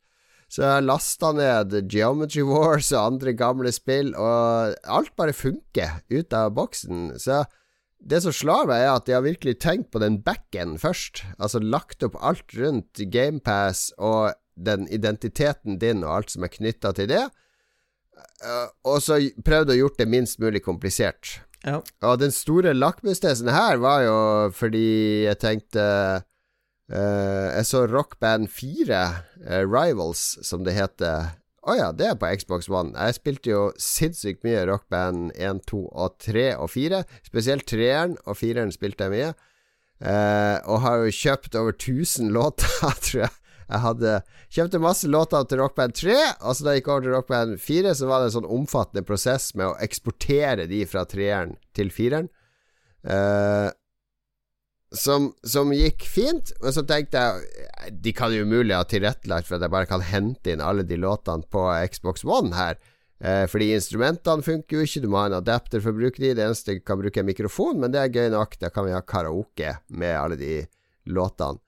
Så 0.52 0.66
jeg 0.66 0.84
lasta 0.84 1.30
ned 1.32 1.74
Geometry 1.88 2.42
Wars 2.44 2.90
og 2.92 3.14
andre 3.14 3.32
gamle 3.32 3.70
spill, 3.72 4.10
og 4.20 4.74
alt 4.84 5.14
bare 5.16 5.32
funker 5.32 6.02
ut 6.12 6.36
av 6.36 6.52
boksen. 6.58 7.14
Så 7.16 7.44
det 8.04 8.20
som 8.24 8.34
slår 8.36 8.66
meg, 8.68 8.82
er 8.82 8.90
at 8.92 9.06
de 9.06 9.14
har 9.16 9.24
virkelig 9.24 9.56
tenkt 9.62 9.88
på 9.94 10.02
den 10.02 10.18
backen 10.26 10.74
først. 10.82 11.22
Altså 11.38 11.62
lagt 11.62 12.04
opp 12.04 12.18
alt 12.20 12.52
rundt 12.58 13.00
GamePass 13.14 13.94
og 13.96 14.34
den 14.60 14.84
identiteten 14.92 15.78
din 15.80 16.04
og 16.04 16.18
alt 16.18 16.34
som 16.34 16.44
er 16.44 16.52
knytta 16.52 16.92
til 16.98 17.08
det. 17.14 17.24
Eh, 18.44 18.68
og 18.84 19.00
så 19.04 19.18
prøvd 19.46 19.72
å 19.72 19.78
gjort 19.78 20.02
det 20.02 20.08
minst 20.10 20.42
mulig 20.42 20.60
komplisert. 20.66 21.38
Ja. 21.62 21.78
Og 22.02 22.18
den 22.18 22.32
store 22.34 22.74
lakmustesten 22.74 23.50
her 23.54 23.78
var 23.82 24.02
jo 24.02 24.16
fordi 24.54 25.28
jeg 25.28 25.38
tenkte 25.38 25.84
uh, 26.90 27.46
Jeg 27.54 27.66
så 27.68 27.84
Rock 27.86 28.18
Band 28.20 28.48
4, 28.50 29.02
uh, 29.46 29.62
Rivals, 29.62 30.38
som 30.42 30.66
det 30.66 30.74
heter. 30.74 31.30
Å 31.62 31.70
oh 31.70 31.78
ja, 31.78 31.92
det 31.94 32.08
er 32.08 32.18
på 32.18 32.26
Xbox 32.40 32.66
One. 32.66 32.90
Jeg 32.98 33.20
spilte 33.20 33.52
jo 33.52 33.62
sinnssykt 33.78 34.42
mye 34.42 34.64
Rock 34.66 34.88
Band 34.90 35.30
1, 35.38 35.62
2 35.70 35.84
og 35.86 36.16
3 36.18 36.48
og 36.58 36.72
4. 36.74 37.04
Spesielt 37.28 37.68
3-eren 37.70 38.16
og 38.26 38.34
4-eren 38.40 38.74
spilte 38.74 39.06
jeg 39.06 39.14
mye. 39.14 39.32
Uh, 40.02 40.58
og 40.66 40.82
har 40.82 41.04
jo 41.04 41.14
kjøpt 41.14 41.54
over 41.60 41.76
1000 41.76 42.32
låter, 42.36 42.66
tror 43.06 43.22
jeg. 43.28 43.36
Jeg 43.72 43.80
hadde 43.86 44.16
kjøpte 44.52 44.80
masse 44.82 45.08
låter 45.08 45.46
til 45.48 45.62
Rockband 45.62 45.96
3, 45.96 46.16
og 46.44 46.56
så 46.56 46.66
da 46.66 46.74
jeg 46.74 46.82
gikk 46.82 46.90
over 46.92 47.06
til 47.06 47.14
Rockband 47.16 47.60
4, 47.62 47.94
så 47.96 48.08
var 48.10 48.20
det 48.20 48.28
en 48.28 48.34
sånn 48.36 48.50
omfattende 48.58 49.04
prosess 49.08 49.52
med 49.56 49.70
å 49.70 49.76
eksportere 49.80 50.68
de 50.68 50.82
fra 50.88 51.06
treeren 51.08 51.56
til 51.76 51.92
fireren. 51.94 52.28
Uh, 53.02 53.72
som, 54.92 55.30
som, 55.42 55.72
gikk 55.72 56.04
fint, 56.04 56.52
men 56.62 56.74
så 56.76 56.84
tenkte 56.86 57.18
jeg 57.18 57.94
De 58.04 58.12
kan 58.14 58.30
jo 58.30 58.44
umulig 58.44 58.76
ha 58.76 58.84
tilrettelagt 58.86 59.48
for 59.48 59.56
at 59.56 59.64
jeg 59.64 59.72
bare 59.72 59.88
kan 59.88 60.04
hente 60.04 60.52
inn 60.52 60.62
alle 60.62 60.84
de 60.86 60.98
låtene 61.00 61.48
på 61.50 61.64
Xbox 61.90 62.26
One 62.28 62.52
her. 62.54 62.76
Eh, 63.22 63.46
fordi 63.48 63.70
instrumentene 63.72 64.44
funker 64.44 64.76
jo 64.76 64.86
ikke, 64.86 65.00
du 65.04 65.08
må 65.10 65.20
ha 65.22 65.28
en 65.30 65.38
adapter 65.38 65.80
for 65.80 65.94
å 65.94 65.98
bruke 65.98 66.20
de. 66.20 66.34
Det 66.36 66.44
eneste 66.44 66.76
du 66.76 66.84
kan 66.84 67.00
bruke 67.00 67.22
er 67.22 67.26
mikrofon, 67.26 67.80
men 67.80 67.94
det 67.94 68.02
er 68.02 68.12
gøy 68.12 68.32
nok. 68.34 68.58
Da 68.60 68.70
kan 68.74 68.86
vi 68.88 68.94
ha 68.94 69.00
karaoke 69.00 69.76
med 69.94 70.16
alle 70.18 70.38
de 70.40 70.56
låtene. 71.08 71.62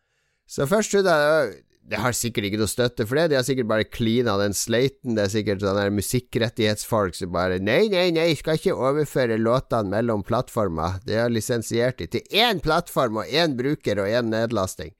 Så 0.45 0.69
først 0.69 0.93
trodde 0.93 1.15
jeg 1.15 1.55
det 1.85 2.01
har 2.01 2.15
sikkert 2.17 2.49
ikke 2.49 2.59
noe 2.63 2.71
støtte 2.71 3.05
for 3.05 3.19
det. 3.19 3.27
De 3.31 3.37
har 3.37 3.45
sikkert 3.45 3.69
bare 3.69 3.85
cleana 3.85 4.39
den 4.41 4.57
slaten. 4.57 5.17
Det 5.19 5.27
er 5.27 5.33
sikkert 5.35 5.65
sånne 5.65 5.91
musikkrettighetsfolk 5.93 7.17
som 7.19 7.33
bare 7.35 7.59
Nei, 7.61 7.91
nei, 7.93 8.07
nei, 8.17 8.31
skal 8.39 8.57
ikke 8.57 8.77
overføre 8.77 9.37
låtene 9.41 9.93
mellom 9.93 10.25
plattformer. 10.25 10.97
De 11.05 11.19
har 11.21 11.33
lisensiert 11.33 12.01
de 12.01 12.09
til 12.15 12.41
én 12.41 12.63
plattform 12.65 13.21
og 13.21 13.29
én 13.29 13.57
bruker 13.59 14.01
og 14.01 14.09
én 14.09 14.33
nedlasting. 14.33 14.95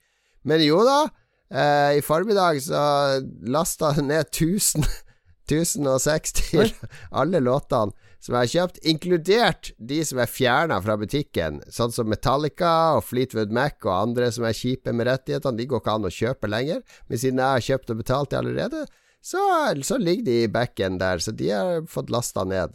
Men 0.45 0.61
jo 0.61 0.83
da, 0.85 1.01
eh, 1.49 1.97
i 1.99 2.05
formiddag 2.05 2.61
så 2.67 2.85
lasta 3.49 3.95
ned 4.03 4.29
1000 4.29 4.85
1060 5.45 6.73
alle 7.21 7.41
låtene 7.41 7.93
som 8.25 8.33
jeg 8.33 8.41
har 8.41 8.53
kjøpt, 8.55 8.79
inkludert 8.89 9.69
de 9.77 9.99
som 10.09 10.21
er 10.23 10.31
fjerna 10.31 10.79
fra 10.81 10.95
butikken, 10.97 11.59
sånn 11.69 11.93
som 11.93 12.09
Metallica 12.09 12.95
og 12.97 13.03
Fleetwood 13.05 13.51
Mac 13.53 13.85
og 13.85 13.93
andre 13.93 14.31
som 14.33 14.47
er 14.49 14.57
kjipe 14.57 14.95
med 14.97 15.11
rettighetene. 15.11 15.59
De 15.59 15.67
går 15.69 15.83
ikke 15.83 15.97
an 15.99 16.09
å 16.09 16.13
kjøpe 16.15 16.49
lenger. 16.49 16.81
Men 17.11 17.21
siden 17.21 17.43
jeg 17.43 17.57
har 17.59 17.67
kjøpt 17.67 17.93
og 17.93 17.99
betalt 18.01 18.31
de 18.33 18.39
allerede, 18.39 18.81
så, 19.21 19.43
så 19.85 19.99
ligger 20.01 20.25
de 20.25 20.37
i 20.41 20.53
backen 20.53 20.97
der. 21.03 21.21
Så 21.21 21.35
de 21.37 21.51
har 21.53 21.85
fått 21.91 22.13
lasta 22.15 22.47
ned. 22.49 22.73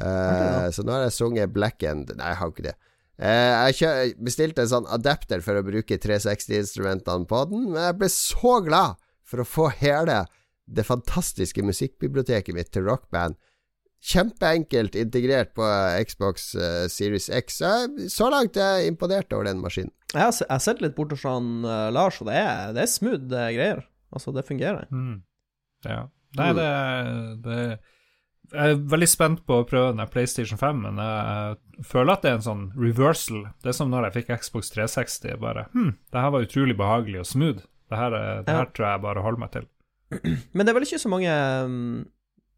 Uh, 0.00 0.66
så 0.74 0.82
nå 0.82 0.96
har 0.96 1.04
jeg 1.04 1.14
sunget 1.18 1.52
Black 1.52 1.84
End 1.84 2.08
Nei, 2.16 2.32
jeg 2.32 2.38
har 2.40 2.50
ikke 2.50 2.64
det. 2.64 2.74
Uh, 3.20 3.68
jeg 3.76 4.14
bestilte 4.26 4.64
en 4.64 4.72
sånn 4.72 4.88
adapter 4.90 5.44
for 5.44 5.60
å 5.60 5.62
bruke 5.66 6.00
360-instrumentene 6.02 7.28
på 7.30 7.44
den, 7.52 7.68
men 7.68 7.84
jeg 7.84 7.98
ble 8.00 8.10
så 8.10 8.56
glad 8.66 8.98
for 9.22 9.44
å 9.44 9.46
få 9.46 9.68
hele 9.84 10.24
det 10.70 10.86
fantastiske 10.88 11.62
musikkbiblioteket 11.66 12.56
mitt 12.56 12.72
til 12.74 12.88
rockband 12.88 13.38
Kjempeenkelt 14.00 14.94
integrert 14.96 15.52
på 15.54 15.66
Xbox 16.08 16.54
uh, 16.56 16.86
Series 16.88 17.28
X. 17.28 17.60
Så 18.08 18.30
langt 18.32 18.56
er 18.56 18.80
jeg 18.80 18.94
imponert 18.94 19.32
over 19.36 19.44
den 19.50 19.60
maskinen. 19.60 19.92
Jeg 20.14 20.22
har, 20.24 20.32
jeg 20.32 20.50
har 20.50 20.62
sett 20.64 20.80
litt 20.80 20.96
bort 20.96 21.12
hos 21.12 21.26
han 21.28 21.66
uh, 21.66 21.90
Lars, 21.92 22.20
og 22.22 22.30
det 22.30 22.38
er, 22.40 22.72
det 22.74 22.86
er 22.86 22.90
smooth 22.90 23.28
uh, 23.28 23.50
greier. 23.52 23.82
Altså, 24.10 24.32
det 24.32 24.46
fungerer. 24.48 24.88
Mm. 24.88 25.20
Ja. 25.84 26.06
Nei, 26.38 26.46
mm. 26.48 26.56
det, 26.56 26.68
det, 27.44 27.58
Jeg 28.54 28.72
er 28.72 28.80
veldig 28.94 29.08
spent 29.10 29.42
på 29.46 29.58
å 29.60 29.66
prøve 29.68 29.90
den 29.92 30.10
PlayStation 30.10 30.58
5, 30.58 30.80
men 30.86 31.02
jeg 31.04 31.84
føler 31.90 32.14
at 32.14 32.24
det 32.24 32.30
er 32.30 32.38
en 32.38 32.46
sånn 32.46 32.62
reversal. 32.78 33.44
Det 33.60 33.74
er 33.74 33.76
som 33.76 33.92
når 33.92 34.08
jeg 34.08 34.16
fikk 34.20 34.32
Xbox 34.46 34.72
360. 34.72 35.36
Bare 35.42 35.66
hm, 35.74 35.92
det 36.08 36.24
her 36.24 36.32
var 36.32 36.46
utrolig 36.48 36.78
behagelig 36.78 37.20
og 37.20 37.28
smooth. 37.28 37.66
Det 37.90 37.98
her, 37.98 38.16
det 38.46 38.54
her 38.54 38.64
ja. 38.64 38.72
tror 38.72 38.88
jeg 38.88 39.04
bare 39.04 39.26
holder 39.26 39.44
meg 39.44 39.52
til. 39.58 39.68
Men 40.56 40.64
det 40.64 40.72
er 40.72 40.78
vel 40.78 40.88
ikke 40.88 41.02
så 41.02 41.12
mange 41.12 41.36
um 41.66 41.84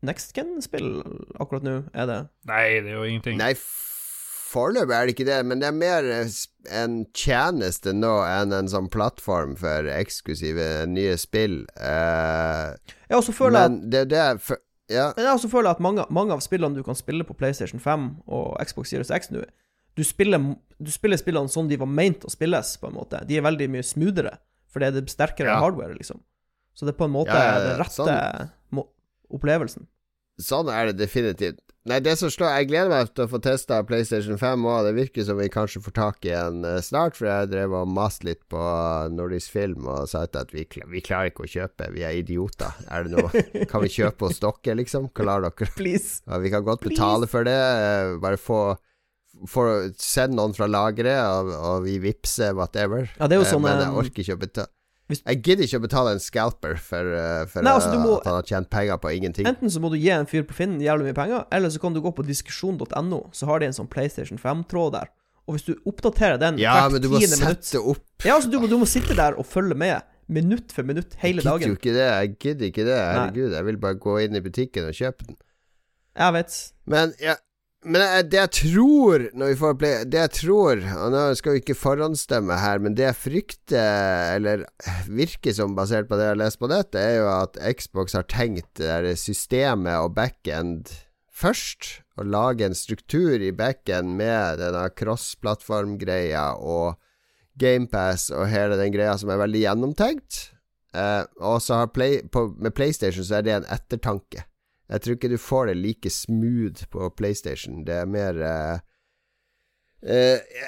next 0.06 0.34
gen-spill 0.36 1.00
akkurat 1.40 1.64
nå, 1.66 1.78
er 1.94 2.08
det? 2.10 2.20
Nei, 2.50 2.66
det 2.82 2.92
er 2.92 2.98
jo 2.98 3.06
ingenting. 3.08 3.38
Nei, 3.40 3.52
foreløpig 4.52 4.96
er 4.96 5.06
det 5.06 5.14
ikke 5.14 5.28
det, 5.28 5.38
men 5.48 5.62
det 5.62 5.68
er 5.70 5.76
mer 5.76 6.08
en 6.82 6.98
tjeneste 7.16 7.94
nå 7.96 8.12
enn 8.26 8.52
en 8.56 8.70
sånn 8.70 8.90
plattform 8.92 9.54
for 9.60 9.88
eksklusive 9.92 10.84
nye 10.90 11.16
spill. 11.20 11.62
Uh, 11.78 12.74
ja, 13.08 13.18
og 13.18 13.24
så 13.26 13.34
føler 13.36 13.64
jeg 13.64 13.72
at 13.72 13.80
det, 13.94 14.04
det 14.12 14.20
er 14.22 14.42
for, 14.42 14.60
ja. 14.92 15.08
Men 15.16 15.26
jeg 15.26 15.38
også 15.38 15.50
føler 15.52 15.72
at 15.72 15.82
mange, 15.84 16.04
mange, 16.12 16.36
av 16.36 16.42
spillene 16.44 16.76
du 16.76 16.84
kan 16.86 16.98
spille 16.98 17.24
på 17.24 17.36
PlayStation 17.38 17.80
5 17.80 18.08
og 18.26 18.56
Xbox 18.66 18.92
Series 18.92 19.12
X 19.14 19.32
nå, 19.32 19.44
du 19.96 20.02
spiller, 20.04 20.54
du 20.80 20.90
spiller 20.92 21.20
spillene 21.20 21.52
sånn 21.52 21.68
de 21.68 21.78
var 21.80 21.90
meint 21.90 22.24
å 22.24 22.32
spilles, 22.32 22.76
på 22.80 22.88
en 22.88 22.96
måte. 22.96 23.20
De 23.28 23.36
er 23.38 23.44
veldig 23.44 23.68
mye 23.74 23.84
smoothere, 23.84 24.36
for 24.72 24.82
det 24.82 24.88
er 24.88 25.00
det 25.00 25.12
sterkere 25.12 25.52
ja. 25.52 25.60
hardware, 25.60 25.96
liksom. 25.98 26.22
Så 26.72 26.88
det 26.88 26.94
er 26.94 27.00
på 27.02 27.08
en 27.08 27.12
måte 27.12 27.36
ja, 27.36 27.58
det 27.60 27.74
rette 27.82 27.98
sånn. 27.98 28.88
Opplevelsen. 29.34 29.88
Sånn 30.40 30.70
er 30.72 30.90
det 30.90 31.02
definitivt. 31.02 31.60
Nei, 31.90 31.96
det 31.98 32.12
som 32.14 32.30
slår 32.30 32.60
Jeg 32.60 32.68
gleder 32.70 32.90
meg 32.92 33.08
til 33.10 33.24
å 33.24 33.30
få 33.32 33.40
testa 33.42 33.80
PlayStation 33.86 34.38
5 34.38 34.66
òg. 34.70 34.84
Det 34.86 34.92
virker 34.94 35.26
som 35.26 35.38
vi 35.40 35.48
kanskje 35.50 35.82
får 35.82 35.94
tak 35.96 36.28
i 36.28 36.30
en 36.38 36.62
uh, 36.62 36.76
snart, 36.84 37.16
for 37.18 37.26
jeg 37.26 37.50
drev 37.50 37.74
og 37.74 37.90
maste 37.90 38.28
litt 38.28 38.42
på 38.52 38.60
Nordisk 39.10 39.56
Film 39.56 39.88
og 39.90 40.06
sa 40.10 40.22
at 40.28 40.54
vi, 40.54 40.62
vi, 40.62 41.02
klarer 41.02 41.32
ikke 41.32 41.44
å 41.48 41.50
kjøpe, 41.50 41.90
vi 41.96 42.04
er 42.06 42.20
idioter. 42.20 42.78
Er 42.86 43.08
det 43.08 43.16
noe 43.16 43.66
Kan 43.70 43.82
vi 43.82 43.90
kjøpe 43.92 44.30
hos 44.30 44.38
dere, 44.42 44.78
liksom? 44.78 45.10
Klarer 45.16 45.50
dere? 45.50 45.74
Please. 45.74 46.22
Ja, 46.28 46.38
vi 46.42 46.54
kan 46.54 46.64
godt 46.66 46.86
betale 46.86 47.28
for 47.30 47.48
det. 47.48 47.58
Uh, 47.58 48.16
bare 48.22 48.40
få 48.40 48.62
Send 49.98 50.36
noen 50.36 50.52
fra 50.54 50.68
lageret, 50.68 51.18
og, 51.24 51.48
og, 51.56 51.76
vi 51.86 51.96
vippser 51.98 52.52
whatever. 52.54 53.08
Ja, 53.16 53.26
det 53.26 53.38
er 53.38 53.40
jo 53.40 53.48
sånn, 53.48 53.64
men 53.64 53.80
jeg 53.80 53.96
orker 54.04 54.22
ikke 54.22 54.36
å 54.36 54.40
betale 54.42 54.70
jeg 55.20 55.40
gidder 55.44 55.66
ikke 55.66 55.80
å 55.80 55.84
betale 55.84 56.12
en 56.16 56.22
scalper 56.22 56.76
for, 56.80 57.14
eh, 57.18 57.42
for 57.50 57.64
Nei, 57.66 57.74
altså, 57.78 57.92
må, 58.00 58.18
at 58.18 58.28
han 58.28 58.38
har 58.38 58.48
tjent 58.48 58.70
penger 58.72 59.00
på 59.02 59.12
ingenting. 59.16 59.48
Enten 59.48 59.72
så 59.72 59.82
må 59.82 59.90
du 59.92 59.98
gi 60.00 60.10
en 60.14 60.28
fyr 60.30 60.46
på 60.48 60.56
Finn 60.56 60.78
jævlig 60.82 61.10
mye 61.10 61.18
penger, 61.18 61.44
eller 61.54 61.72
så 61.72 61.82
kan 61.82 61.96
du 61.96 62.00
gå 62.04 62.12
på 62.16 62.24
diskusjon.no, 62.26 63.20
så 63.34 63.50
har 63.50 63.62
de 63.62 63.68
en 63.68 63.76
sånn 63.76 63.90
PlayStation 63.92 64.40
5-tråd 64.40 64.96
der. 64.96 65.12
Og 65.50 65.56
hvis 65.56 65.66
du 65.66 65.74
oppdaterer 65.88 66.38
den 66.38 66.58
ja, 66.62 66.76
hvert 66.86 67.02
tiende 67.02 67.38
minutt. 67.40 67.70
Ja, 68.22 68.36
altså, 68.36 68.50
du, 68.50 68.60
du, 68.62 68.76
må 68.78 68.86
sitte 68.86 69.16
der 69.18 69.38
og 69.38 69.46
følge 69.48 69.74
med. 69.78 70.08
Minutt 70.32 70.70
for 70.72 70.86
minutt 70.86 71.16
hele 71.20 71.42
dagen. 71.42 71.66
Jeg 71.66 71.66
gidder 71.66 71.72
jo 71.74 71.78
ikke 71.80 71.94
det. 71.96 72.04
Jeg 72.06 72.36
gidder 72.44 72.68
ikke 72.70 72.84
det. 72.86 72.98
Herregud, 72.98 73.56
jeg 73.56 73.66
vil 73.66 73.80
bare 73.82 73.98
gå 74.00 74.18
inn 74.22 74.38
i 74.38 74.42
butikken 74.44 74.86
og 74.86 74.94
kjøpe 74.96 75.26
den. 75.26 75.40
Jeg 76.22 76.36
vet. 76.36 76.58
Men 76.94 77.12
ja, 77.20 77.34
men 77.82 78.02
det 78.30 78.38
jeg 78.38 78.52
tror 78.58 79.24
når 79.34 79.52
vi 79.52 79.58
får 79.58 79.76
play, 79.80 80.04
Det 80.06 80.20
jeg 80.20 80.32
tror 80.36 80.82
Og 81.02 81.12
nå 81.14 81.22
skal 81.38 81.56
vi 81.56 81.62
ikke 81.62 81.78
forhåndsstemme 81.78 82.58
her, 82.62 82.82
men 82.82 82.94
det 82.94 83.08
jeg 83.08 83.18
frykter, 83.18 84.36
eller 84.36 84.66
virker 85.10 85.56
som 85.56 85.74
basert 85.78 86.10
på 86.10 86.18
det 86.18 86.28
jeg 86.28 86.36
har 86.36 86.42
lest 86.44 86.60
på 86.62 86.70
dette, 86.70 87.00
er 87.00 87.18
jo 87.20 87.30
at 87.32 87.58
Xbox 87.78 88.14
har 88.18 88.28
tenkt 88.30 88.78
det 88.78 89.16
systemet 89.18 89.98
og 89.98 90.14
backend 90.18 90.92
først. 91.32 91.98
Å 92.20 92.26
lage 92.28 92.66
en 92.68 92.76
struktur 92.76 93.40
i 93.40 93.54
backend 93.56 94.14
med 94.18 94.60
denne 94.60 94.84
cross-plattform-greia 94.98 96.52
og 96.60 97.00
GamePass 97.58 98.30
og 98.34 98.50
hele 98.52 98.78
den 98.80 98.92
greia 98.94 99.16
som 99.20 99.32
er 99.32 99.40
veldig 99.40 99.62
gjennomtenkt. 99.64 100.42
Eh, 100.92 101.24
og 101.40 101.58
så 101.64 101.82
har 101.82 101.92
play, 101.92 102.20
på, 102.28 102.50
med 102.60 102.74
PlayStation 102.76 103.24
så 103.24 103.40
er 103.40 103.46
det 103.46 103.54
en 103.56 103.70
ettertanke. 103.72 104.44
Jeg 104.92 105.00
tror 105.00 105.16
ikke 105.16 105.30
du 105.32 105.38
får 105.40 105.70
det 105.70 105.76
like 105.80 106.10
smooth 106.12 106.88
på 106.92 107.08
PlayStation. 107.16 107.80
Det 107.86 107.94
er 108.02 108.10
mer 108.10 108.40
uh, 108.44 108.82
uh, 110.04 110.58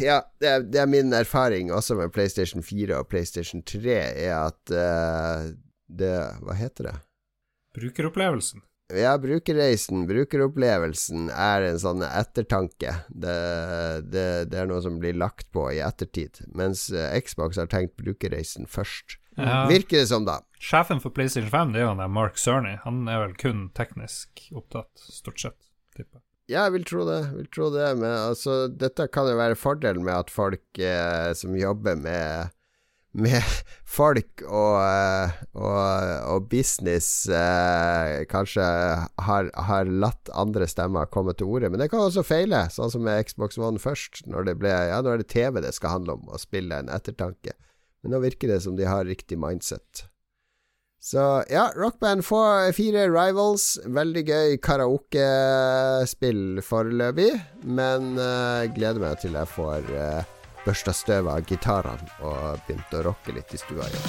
Ja, 0.00 0.20
det 0.40 0.48
er, 0.48 0.64
det 0.64 0.80
er, 0.80 0.88
min 0.88 1.12
erfaring 1.12 1.72
også 1.72 1.96
med 1.98 2.12
PlayStation 2.12 2.62
4 2.64 2.96
og 2.96 3.08
PlayStation 3.08 3.62
3, 3.62 3.98
er 4.28 4.32
at 4.38 4.72
uh, 4.72 5.52
det 5.88 6.14
Hva 6.44 6.56
heter 6.56 6.90
det? 6.90 6.94
Brukeropplevelsen. 7.76 8.64
Ja, 8.96 9.16
brukerreisen, 9.18 10.04
brukeropplevelsen, 10.06 11.28
er 11.34 11.64
en 11.66 11.80
sånn 11.82 12.04
ettertanke. 12.06 12.92
Det, 13.10 13.36
det, 14.06 14.26
det, 14.52 14.60
er 14.62 14.68
noe 14.70 14.80
som 14.84 15.00
blir 15.02 15.18
lagt 15.18 15.50
på 15.52 15.66
i 15.74 15.82
ettertid. 15.82 16.38
Mens 16.56 16.86
Xbox 17.26 17.58
har 17.60 17.68
tenkt 17.72 17.98
brukerreisen 17.98 18.70
først. 18.70 19.18
Ja. 19.36 19.66
Virker 19.68 20.00
det 20.00 20.08
som, 20.10 20.24
da. 20.24 20.40
Sjefen 20.62 21.00
for 21.02 21.12
PlayStation 21.12 21.50
5 21.52 21.74
det 21.74 21.82
er 21.82 21.86
jo 21.86 21.92
han 21.92 22.00
der 22.00 22.12
Mark 22.12 22.38
Cerny. 22.40 22.76
Han 22.86 23.04
er 23.12 23.20
vel 23.26 23.36
kun 23.38 23.66
teknisk 23.76 24.48
opptatt, 24.56 24.90
stort 24.96 25.42
sett, 25.42 25.58
tipper 25.96 26.22
Ja, 26.48 26.66
jeg 26.68 26.76
vil 26.76 26.86
tro 26.88 27.04
det. 27.08 27.20
Vil 27.34 27.48
tro 27.52 27.70
det. 27.74 27.88
Men 28.00 28.12
altså, 28.14 28.66
dette 28.70 29.08
kan 29.12 29.28
jo 29.28 29.38
være 29.38 29.58
fordelen 29.58 30.06
med 30.06 30.14
at 30.14 30.32
folk 30.32 30.80
eh, 30.80 31.32
som 31.36 31.56
jobber 31.58 31.98
med 32.00 32.54
med 33.16 33.44
folk 33.98 34.42
og, 34.44 34.76
eh, 34.84 35.36
og, 35.56 36.10
og 36.34 36.48
business 36.52 37.24
eh, 37.32 38.24
kanskje 38.28 38.64
har, 39.26 39.50
har, 39.68 39.88
latt 39.88 40.30
andre 40.36 40.68
stemmer 40.68 41.08
komme 41.12 41.34
til 41.36 41.48
orde. 41.48 41.70
Men 41.72 41.80
det 41.80 41.88
kan 41.92 42.04
også 42.04 42.26
feile, 42.26 42.66
sånn 42.72 42.92
som 42.92 43.06
med 43.06 43.24
Xbox 43.28 43.58
One 43.58 43.80
først. 43.82 44.24
Når 44.28 44.50
det 44.50 44.58
ble 44.60 44.74
Ja, 44.90 45.00
nå 45.02 45.14
er 45.14 45.22
det 45.22 45.30
TV 45.32 45.62
det 45.64 45.72
skal 45.76 45.96
handle 45.98 46.18
om, 46.18 46.28
å 46.28 46.40
spille 46.40 46.82
en 46.82 46.92
ettertanke. 46.92 47.56
Men 48.06 48.14
nå 48.14 48.20
virker 48.22 48.46
det 48.46 48.60
som 48.62 48.76
de 48.78 48.84
har 48.86 49.02
riktig 49.04 49.34
mindset. 49.34 50.06
Så 51.02 51.42
ja, 51.50 51.74
Rockband 51.74 52.22
4 52.24 53.08
Rivals. 53.10 53.80
Veldig 53.82 54.22
gøy 54.28 54.54
karaokespill 54.62 56.62
foreløpig. 56.62 57.34
Men 57.66 58.14
uh, 58.14 58.62
gleder 58.78 59.02
meg 59.02 59.18
til 59.24 59.34
jeg 59.34 59.50
får 59.50 59.90
uh, 59.90 60.22
børsta 60.62 60.94
støv 60.94 61.26
av 61.34 61.42
gitarene 61.50 62.06
og 62.22 62.62
begynt 62.68 62.94
å 62.94 63.02
rocke 63.10 63.34
litt 63.34 63.50
i 63.50 63.58
stua 63.58 63.90
igjen. 63.90 64.06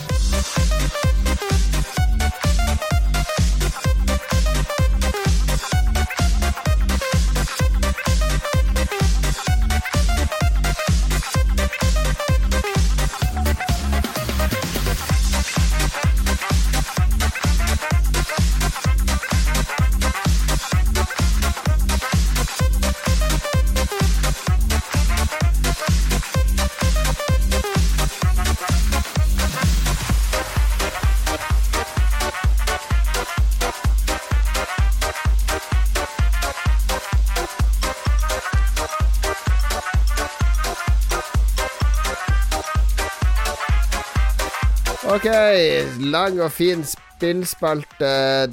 Lang 46.11 46.39
og 46.43 46.51
fin 46.53 46.83
spillspalte 47.17 48.09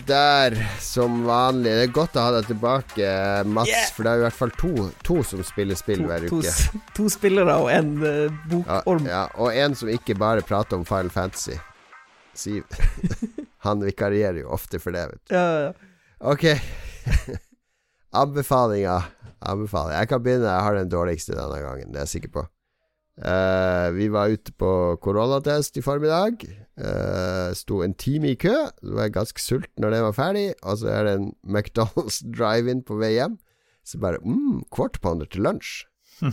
der, 0.09 0.57
som 0.80 1.18
vanlig. 1.28 1.68
Det 1.68 1.82
er 1.84 1.92
godt 1.92 2.16
å 2.16 2.24
ha 2.24 2.30
deg 2.38 2.49
tilbake, 2.49 3.09
Mats, 3.45 3.68
yeah. 3.68 3.90
for 3.92 4.07
det 4.07 4.14
er 4.14 4.22
i 4.22 4.24
hvert 4.24 4.38
fall 4.38 4.55
to, 4.57 4.70
to 5.05 5.18
som 5.26 5.42
spiller 5.45 5.76
spill 5.76 6.01
to, 6.01 6.09
hver 6.09 6.24
to, 6.30 6.40
uke. 6.40 6.80
To 6.97 7.09
spillere 7.12 7.59
og 7.61 7.68
en 7.74 7.92
uh, 8.01 8.38
bokorm. 8.49 9.05
Ja, 9.11 9.18
ja, 9.18 9.24
og 9.36 9.53
en 9.53 9.76
som 9.76 9.92
ikke 9.92 10.16
bare 10.16 10.47
prater 10.47 10.80
om 10.80 10.88
Final 10.88 11.12
Fantasy. 11.12 11.59
Siv. 12.34 12.64
Han 13.66 13.84
vikarierer 13.84 14.40
jo 14.42 14.55
ofte 14.57 14.80
for 14.80 14.97
det, 14.97 15.05
vet 15.12 15.22
du. 15.28 15.36
Ja, 15.36 15.68
ja. 15.68 15.92
Ok. 16.24 16.49
Anbefalinger. 18.24 19.12
Anbefaling. 19.45 19.99
Jeg 19.99 20.09
kan 20.09 20.24
begynne. 20.24 20.49
Jeg 20.49 20.68
har 20.70 20.80
den 20.80 20.92
dårligste 20.92 21.36
denne 21.36 21.61
gangen, 21.61 21.92
det 21.92 22.01
er 22.01 22.09
jeg 22.09 22.16
sikker 22.16 22.36
på. 22.40 22.49
Uh, 23.20 23.92
vi 23.95 24.09
var 24.11 24.32
ute 24.32 24.57
på 24.57 24.70
koronatest 25.05 25.76
i 25.78 25.84
formiddag. 25.84 26.49
Uh, 26.75 27.55
sto 27.55 27.85
en 27.85 27.95
time 27.95 28.33
i 28.33 28.39
kø. 28.39 28.55
Så 28.83 28.95
var 28.97 29.07
jeg 29.07 29.14
ganske 29.14 29.43
sulten 29.43 29.85
når 29.85 29.95
det 29.95 30.03
var 30.03 30.16
ferdig. 30.16 30.47
Og 30.62 30.79
så 30.79 30.91
er 30.91 31.07
det 31.07 31.16
en 31.18 31.33
McDonald's 31.47 32.20
drive-in 32.39 32.83
på 32.83 32.99
vei 32.99 33.14
hjem. 33.14 33.39
Så 33.85 34.01
bare 34.01 34.22
mm, 34.25 34.64
quarter 34.75 35.01
pounder 35.03 35.29
til 35.31 35.45
lunsj 35.47 35.85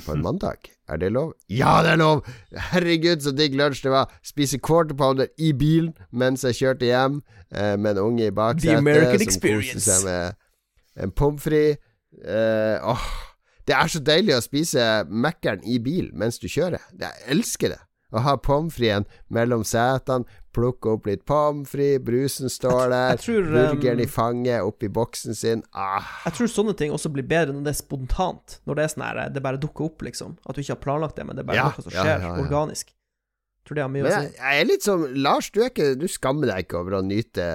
på 0.05 0.15
en 0.15 0.23
mandag. 0.27 0.71
Er 0.89 0.97
det 0.97 1.11
lov? 1.11 1.33
Ja, 1.49 1.81
det 1.83 1.93
er 1.93 2.01
lov! 2.01 2.25
Herregud, 2.71 3.21
så 3.21 3.35
digg 3.35 3.55
lunsj 3.59 3.83
det 3.85 3.93
var. 3.93 4.13
Spise 4.25 4.59
quarter 4.59 4.97
pounder 4.97 5.29
i 5.37 5.53
bilen 5.53 5.93
mens 6.11 6.45
jeg 6.47 6.57
kjørte 6.61 6.89
hjem 6.89 7.21
uh, 7.21 7.75
med 7.77 7.97
en 7.97 8.05
unge 8.07 8.29
i 8.29 8.35
baksetet 8.35 8.81
som 8.81 9.45
koste 9.45 9.83
seg 9.85 10.07
med 10.07 10.39
en 11.01 11.11
pommes 11.11 11.43
frites. 11.43 11.87
Åh 12.11 12.91
oh, 12.91 13.11
det 13.67 13.75
er 13.77 13.87
så 13.87 14.01
deilig 14.03 14.33
å 14.35 14.43
spise 14.43 14.85
Mækkern 15.07 15.61
i 15.63 15.77
bil 15.79 16.09
mens 16.17 16.41
du 16.41 16.49
kjører. 16.51 16.81
Jeg 16.99 17.23
elsker 17.31 17.75
det. 17.75 17.79
Å 18.11 18.21
ha 18.25 18.35
pommes 18.43 18.75
fritesen 18.75 19.07
mellom 19.31 19.63
setene, 19.67 20.27
plukke 20.51 20.95
opp 20.95 21.07
litt 21.07 21.23
pommes 21.27 21.69
frites, 21.71 22.03
brusen 22.03 22.51
står 22.51 22.91
der, 22.91 23.19
tror, 23.23 23.45
burgeren 23.47 24.01
um, 24.01 24.03
i 24.03 24.07
fanget 24.11 24.67
oppi 24.67 24.89
boksen 24.91 25.37
sin. 25.37 25.61
Ah. 25.71 26.07
Jeg 26.25 26.35
tror 26.37 26.51
sånne 26.51 26.75
ting 26.79 26.91
også 26.95 27.11
blir 27.13 27.27
bedre 27.27 27.55
når 27.55 27.69
det 27.69 27.75
er 27.75 27.79
spontant. 27.79 28.57
Når 28.67 28.79
det 28.79 28.83
er 28.83 28.95
sånn 28.95 29.05
her, 29.07 29.21
det 29.31 29.43
bare 29.45 29.61
dukker 29.61 29.87
opp, 29.87 30.03
liksom. 30.07 30.35
At 30.43 30.57
du 30.57 30.63
ikke 30.63 30.75
har 30.75 30.83
planlagt 30.83 31.19
det, 31.19 31.27
men 31.27 31.39
det 31.39 31.45
er 31.45 31.53
bare 31.53 31.61
ja, 31.61 31.69
noe 31.71 31.85
som 31.87 31.93
skjer 31.93 32.11
ja, 32.11 32.17
ja, 32.25 32.33
organisk. 32.43 32.91
Tror 33.61 33.77
det 33.77 33.83
har 33.85 33.91
mye 33.93 34.03
Men 34.03 34.09
å 34.09 34.13
si. 34.17 34.27
Jeg, 34.27 34.37
jeg 34.41 34.61
er 34.61 34.67
litt 34.67 34.85
som 34.85 35.03
Lars, 35.21 35.51
du, 35.53 35.59
ikke, 35.63 35.91
du, 36.01 36.07
skammer 36.09 36.49
deg 36.49 36.65
ikke 36.65 36.79
over 36.81 36.97
å 36.97 37.03
nyte 37.05 37.45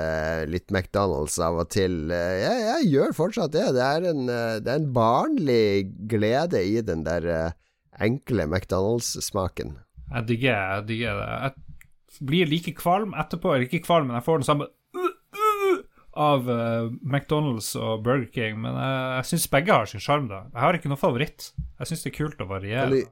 litt 0.48 0.70
McDonald's 0.70 1.36
av 1.42 1.58
og 1.60 1.72
til. 1.74 1.98
Jeg, 2.14 2.60
jeg 2.62 2.92
gjør 2.94 3.16
fortsatt 3.18 3.56
det. 3.56 3.66
Det 3.76 3.82
er, 3.84 4.06
en, 4.12 4.22
det 4.30 4.70
er 4.70 4.78
en 4.78 4.92
barnlig 4.94 5.66
glede 6.08 6.62
i 6.62 6.78
den 6.86 7.02
der 7.04 7.26
eh, 7.26 7.58
enkle 8.06 8.46
McDonald's-smaken. 8.46 9.74
Jeg 10.12 10.28
digger, 10.28 10.54
jeg 10.54 10.86
digger 10.88 11.20
det. 11.20 11.28
Jeg 11.42 12.26
blir 12.30 12.50
like 12.50 12.72
kvalm 12.78 13.14
etterpå. 13.18 13.54
Eller 13.54 13.66
ikke 13.68 13.84
kvalm, 13.86 14.10
men 14.10 14.18
jeg 14.18 14.26
får 14.26 14.42
den 14.42 14.48
samme 14.48 14.68
uh, 14.96 15.10
uh, 15.36 15.82
av 16.16 16.48
uh, 16.48 16.88
McDonald's 17.04 17.72
og 17.76 18.04
Burger 18.06 18.30
King, 18.32 18.60
men 18.62 18.78
jeg, 18.78 19.02
jeg 19.18 19.28
syns 19.32 19.50
begge 19.52 19.74
har 19.74 19.90
sin 19.90 20.00
sjarm. 20.04 20.30
Jeg 20.32 20.62
har 20.62 20.78
ikke 20.78 20.92
noe 20.92 21.00
favoritt. 21.00 21.50
Jeg 21.80 21.90
syns 21.90 22.06
det 22.06 22.12
er 22.12 22.16
kult 22.16 22.40
å 22.40 22.48
variere. 22.48 23.02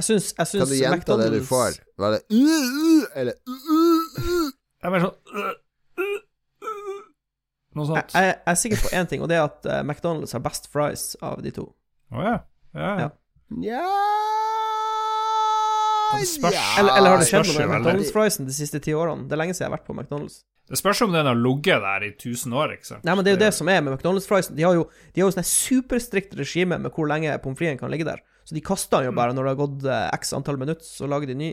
Jeg 0.00 0.06
syns, 0.06 0.32
jeg 0.38 0.48
syns 0.48 0.64
Kan 0.64 0.70
du 0.70 0.78
gjenta 0.78 1.16
det 1.20 1.30
du 1.34 1.40
får? 1.46 1.78
Var 2.00 2.16
det 2.16 2.20
uh, 2.32 2.40
uh, 2.40 3.04
eller 3.20 3.38
uh, 3.44 3.70
uh, 3.76 4.18
uh? 4.24 4.50
Jeg 4.80 4.88
er 4.88 4.94
mer 4.94 5.02
sånn 5.04 5.16
uh, 5.36 5.48
uh, 6.00 6.04
uh. 6.04 7.00
Noe 7.78 7.86
sånt. 7.86 8.14
jeg, 8.14 8.30
jeg 8.32 8.50
er 8.50 8.58
sikker 8.58 8.80
på 8.82 8.92
én 8.98 9.10
ting, 9.10 9.22
og 9.22 9.28
det 9.30 9.36
er 9.38 9.44
at 9.46 9.66
eh, 9.68 9.82
McDonald's 9.84 10.34
har 10.34 10.42
best 10.42 10.66
fries 10.72 11.12
av 11.22 11.38
de 11.44 11.52
to. 11.54 11.68
Å 12.10 12.24
ja. 12.24 12.36
Ja, 12.74 12.90
ja. 12.98 13.10
Ja. 13.62 13.84
Nja 16.16 16.52
ja. 16.54 16.62
Eller, 16.80 16.96
eller 16.98 17.14
har 17.14 17.22
det 17.22 17.28
skjedd 17.30 17.50
noe 17.50 17.66
med. 17.66 17.80
McDonald's-friesen 17.80 18.48
de 18.48 18.54
siste 18.56 18.80
ti 18.82 18.94
årene? 18.96 19.28
Det 19.28 19.36
er 19.36 19.42
lenge 19.44 19.56
siden 19.56 19.66
jeg 19.66 19.70
har 19.70 19.78
vært 19.78 19.88
på 19.88 19.96
McDonald's. 19.96 20.40
Det 20.70 20.78
spørs 20.78 21.00
om 21.02 21.14
den 21.14 21.26
har 21.26 21.38
ligget 21.38 21.82
der 21.82 22.04
i 22.06 22.12
1000 22.12 22.52
år, 22.54 22.76
ikke 22.76 22.86
sant. 22.86 23.06
Nei, 23.06 23.14
men 23.18 23.26
det 23.26 23.32
er 23.32 23.34
jo 23.34 23.42
det 23.42 23.54
som 23.56 23.70
er 23.72 23.80
med 23.82 23.96
McDonald's-friesen. 23.96 24.54
De 24.58 24.66
har 24.66 24.76
jo, 24.78 24.84
de 25.10 25.22
har 25.22 25.26
jo 25.26 25.34
sånn 25.34 25.48
superstrikt 25.48 26.36
regime 26.38 26.78
med 26.78 26.94
hvor 26.94 27.10
lenge 27.10 27.34
pommes 27.42 27.58
fritesen 27.58 27.80
kan 27.82 27.90
ligge 27.90 28.06
der. 28.06 28.22
Så 28.46 28.54
de 28.54 28.62
kaster 28.64 29.02
den 29.02 29.10
jo 29.10 29.16
bare 29.18 29.34
når 29.34 29.46
det 29.46 29.52
har 29.54 29.60
gått 29.64 29.88
eh, 29.90 30.06
x 30.14 30.32
antall 30.38 30.60
minutter, 30.60 30.86
så 30.86 31.10
lager 31.10 31.32
de 31.32 31.36
ny. 31.40 31.50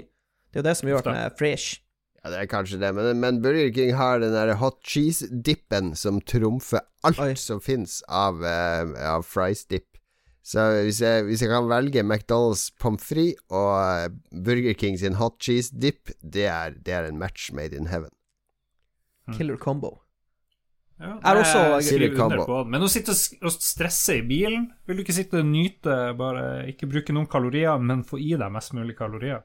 Det 0.54 0.60
er 0.60 0.64
jo 0.64 0.68
det 0.70 0.76
som 0.80 0.92
gjør 0.92 1.02
at 1.02 1.10
den 1.10 1.20
er 1.24 1.36
fresh. 1.40 1.82
Ja, 2.22 2.32
det 2.34 2.44
er 2.44 2.50
kanskje 2.52 2.80
det, 2.82 2.94
men, 2.98 3.10
men 3.22 3.42
Burger 3.42 3.70
King 3.74 3.94
har 3.98 4.22
den 4.22 4.34
der 4.36 4.54
hot 4.62 4.80
cheese-dippen 4.86 5.94
som 5.98 6.22
trumfer 6.22 6.86
alt 7.08 7.22
Oi. 7.24 7.34
som 7.40 7.62
fins 7.64 8.00
av, 8.10 8.42
uh, 8.44 8.94
av 9.16 9.26
fries-dip. 9.26 9.97
Så 10.48 10.64
hvis 10.86 11.02
jeg, 11.04 11.26
hvis 11.28 11.42
jeg 11.44 11.50
kan 11.52 11.66
velge 11.68 12.04
McDonald's 12.08 12.70
pommes 12.80 13.04
frites 13.04 13.42
og 13.52 13.72
eh, 13.84 14.10
Burger 14.46 14.78
King 14.80 14.96
sin 15.00 15.18
hot 15.20 15.36
cheese-dip, 15.44 16.14
det, 16.24 16.46
er- 16.48 16.78
det 16.86 16.94
er 16.96 17.10
en 17.10 17.18
match 17.20 17.50
made 17.58 17.76
in 17.76 17.90
heaven. 17.92 18.14
Killer 19.36 19.58
combo. 19.60 19.98
Ja, 21.00 21.18
Er 21.20 21.36
også- 21.44 21.94
under 21.94 22.16
combo. 22.16 22.64
Men 22.64 22.82
å 22.82 22.88
sitte 22.90 23.12
og 23.44 23.52
stresse 23.52 24.16
i 24.18 24.22
bilen 24.26 24.70
Vil 24.88 24.98
du 24.98 25.04
ikke 25.04 25.14
sitte 25.14 25.42
og 25.44 25.46
nyte, 25.46 25.98
bare 26.18 26.46
ikke 26.72 26.88
bruke 26.90 27.14
noen 27.14 27.28
kalorier, 27.30 27.78
men 27.78 28.04
få 28.08 28.18
i 28.18 28.32
deg 28.40 28.52
mest 28.52 28.74
mulig 28.74 28.96
kalorier? 28.98 29.44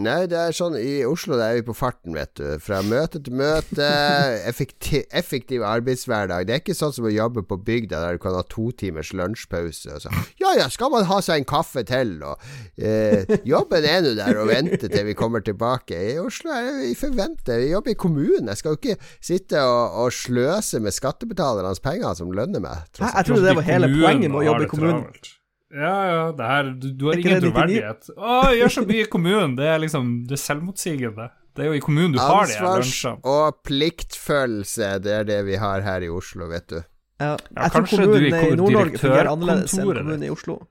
Nei, 0.00 0.22
det 0.24 0.38
er 0.40 0.54
sånn 0.56 0.72
I 0.80 1.02
Oslo 1.04 1.36
det 1.36 1.44
er 1.44 1.58
vi 1.58 1.64
på 1.66 1.74
farten, 1.76 2.14
vet 2.16 2.30
du. 2.38 2.46
Fra 2.64 2.78
møte 2.86 3.20
til 3.20 3.34
møte. 3.36 3.84
Effektiv, 4.50 5.02
effektiv 5.12 5.64
arbeidshverdag. 5.68 6.46
Det 6.48 6.54
er 6.54 6.62
ikke 6.62 6.76
sånn 6.76 6.94
som 6.96 7.08
å 7.08 7.12
jobbe 7.12 7.44
på 7.44 7.58
bygda 7.60 8.00
der 8.00 8.16
du 8.16 8.22
kan 8.22 8.36
ha 8.38 8.40
to 8.48 8.70
timers 8.80 9.10
lunsjpause. 9.12 9.92
Og 9.92 10.04
så, 10.06 10.12
ja 10.40 10.54
ja, 10.56 10.70
skal 10.72 10.94
man 10.94 11.04
ha 11.10 11.18
seg 11.24 11.42
en 11.42 11.48
kaffe 11.48 11.84
til? 11.88 12.14
Og 12.24 12.40
eh, 12.80 13.28
Jobben 13.48 13.84
er 13.88 14.00
nå 14.06 14.14
der 14.16 14.40
og 14.40 14.48
venter 14.48 14.88
til 14.88 15.06
vi 15.10 15.16
kommer 15.18 15.44
tilbake. 15.44 16.00
I 16.14 16.16
Oslo 16.22 16.54
er 16.56 16.70
det 16.70 16.74
vi 16.86 16.96
forventer. 16.96 17.60
Vi 17.60 17.68
jobber 17.74 17.92
i 17.92 17.98
kommunen. 18.06 18.48
Jeg 18.48 18.62
skal 18.62 18.76
jo 18.76 18.80
ikke 18.80 19.12
sitte 19.20 19.60
og, 19.60 20.00
og 20.06 20.16
sløse 20.16 20.80
med 20.80 20.96
skattebetalernes 20.96 21.84
penger 21.84 22.16
som 22.16 22.32
lønner 22.32 22.64
meg. 22.64 22.80
Jeg, 22.88 22.96
tross 22.96 23.14
jeg 23.20 23.28
trodde 23.28 23.46
det 23.50 23.56
var 23.60 23.68
hele 23.68 23.92
poenget 23.92 24.32
med 24.32 24.40
å 24.40 24.48
jobbe 24.48 24.64
i 24.70 24.72
kommunen. 24.72 25.32
Ja, 25.72 25.92
ja, 26.04 26.24
det 26.36 26.48
her 26.48 26.66
Du, 26.76 26.90
du 26.92 27.06
har 27.08 27.20
ingen 27.20 27.40
troverdighet. 27.40 28.10
Å, 28.16 28.40
gjør 28.58 28.72
så 28.74 28.84
mye 28.88 29.06
i 29.06 29.10
kommunen. 29.12 29.54
Det 29.56 29.68
er 29.72 29.78
liksom 29.80 30.10
Det 30.28 30.36
er 30.36 30.42
selvmotsigende. 30.42 31.30
Det 31.52 31.64
er 31.64 31.68
jo 31.68 31.76
i 31.76 31.82
kommunen 31.84 32.14
du 32.14 32.20
har 32.20 32.46
de 32.48 32.56
her 32.56 32.66
Ansvars- 32.80 33.24
og 33.28 33.58
pliktfølelse, 33.68 34.94
det 35.04 35.12
er 35.20 35.24
det 35.28 35.40
vi 35.48 35.58
har 35.60 35.84
her 35.84 36.04
i 36.04 36.08
Oslo, 36.12 36.48
vet 36.48 36.68
du. 36.72 36.78
Ja. 37.20 37.34
Ja, 37.36 37.36
Jeg 37.36 37.72
tror 37.72 37.84
kanskje 37.84 38.06
du 38.06 38.14
i 38.16 38.30
kommunen 38.30 38.52
i 38.52 38.60
Nord-Norge 38.60 39.00
fungerer 39.02 39.32
annerledes 39.32 39.74
enn 39.76 39.90
kommunen 39.92 40.24
i. 40.24 40.30
Oslo. 40.32 40.58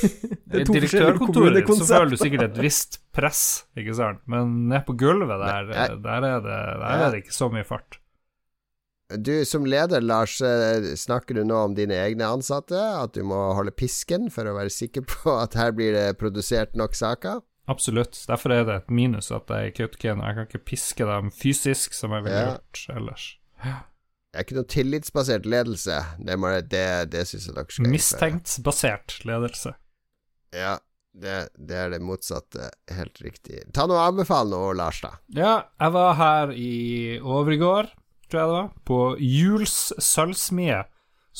I 0.00 0.06
er 0.06 0.64
to 0.64 0.72
forskjellige 0.72 0.76
direktørkontoret 0.76 1.72
så 1.76 1.86
føler 1.90 2.14
du 2.14 2.20
sikkert 2.20 2.44
et 2.46 2.60
visst 2.64 3.00
press, 3.14 3.42
ikke 3.76 3.94
sant? 3.98 4.22
Men 4.30 4.54
ned 4.70 4.86
på 4.86 4.96
gulvet 4.98 5.28
der, 5.42 5.68
der, 5.70 5.82
er 5.84 5.98
det, 5.98 6.32
der 6.46 6.86
er 6.88 7.10
det 7.12 7.20
ikke 7.24 7.36
så 7.36 7.50
mye 7.52 7.66
fart. 7.68 7.99
Du 9.18 9.44
som 9.48 9.64
leder, 9.66 10.00
Lars, 10.00 10.36
eh, 10.40 10.94
snakker 10.96 11.34
du 11.34 11.44
nå 11.44 11.56
om 11.64 11.74
dine 11.74 11.96
egne 11.98 12.28
ansatte? 12.30 12.78
At 12.78 13.14
du 13.16 13.24
må 13.26 13.38
holde 13.58 13.72
pisken 13.74 14.28
for 14.30 14.46
å 14.46 14.54
være 14.54 14.70
sikker 14.70 15.02
på 15.08 15.34
at 15.44 15.56
her 15.58 15.72
blir 15.74 15.92
det 15.96 16.18
produsert 16.20 16.76
nok 16.78 16.94
saker? 16.94 17.40
Absolutt. 17.70 18.16
Derfor 18.26 18.54
er 18.54 18.64
det 18.66 18.76
et 18.80 18.90
minus 18.90 19.30
at 19.34 19.50
jeg 19.50 19.66
er 19.66 19.70
i 19.70 19.74
Kautokeino. 19.76 20.24
Jeg 20.26 20.36
kan 20.38 20.46
ikke 20.48 20.64
piske 20.72 21.06
dem 21.06 21.30
fysisk 21.34 21.94
som 21.94 22.14
jeg 22.16 22.24
ville 22.26 22.40
Ja. 22.40 22.52
gjort 22.56 22.84
ellers. 22.96 23.26
Det 23.60 24.38
er 24.38 24.44
ikke 24.46 24.56
noe 24.60 24.70
tillitsbasert 24.70 25.46
ledelse. 25.46 25.98
Det, 26.22 26.36
må, 26.38 26.50
det, 26.70 26.84
det 27.10 27.24
syns 27.26 27.48
jeg 27.48 27.54
dere 27.56 27.66
skal 27.70 27.84
gjøre. 27.86 27.94
Mistenktbasert 27.94 29.16
ledelse. 29.26 29.72
Ja, 30.54 30.76
det, 31.14 31.36
det 31.58 31.78
er 31.84 31.90
det 31.94 32.00
motsatte. 32.02 32.70
Helt 32.94 33.18
riktig. 33.22 33.64
Ta 33.74 33.86
noe 33.90 34.02
anbefal 34.06 34.50
nå, 34.50 34.60
Lars, 34.78 35.00
da. 35.02 35.16
Ja, 35.34 35.54
jeg 35.82 35.94
var 35.98 36.14
her 36.18 36.54
i 36.54 36.70
overgård, 37.22 37.90
tror 38.30 38.40
jeg 38.40 38.50
det 38.50 38.56
var, 38.56 38.70
på 38.88 38.98
Juls 39.24 39.76
sølvsmie, 40.02 40.80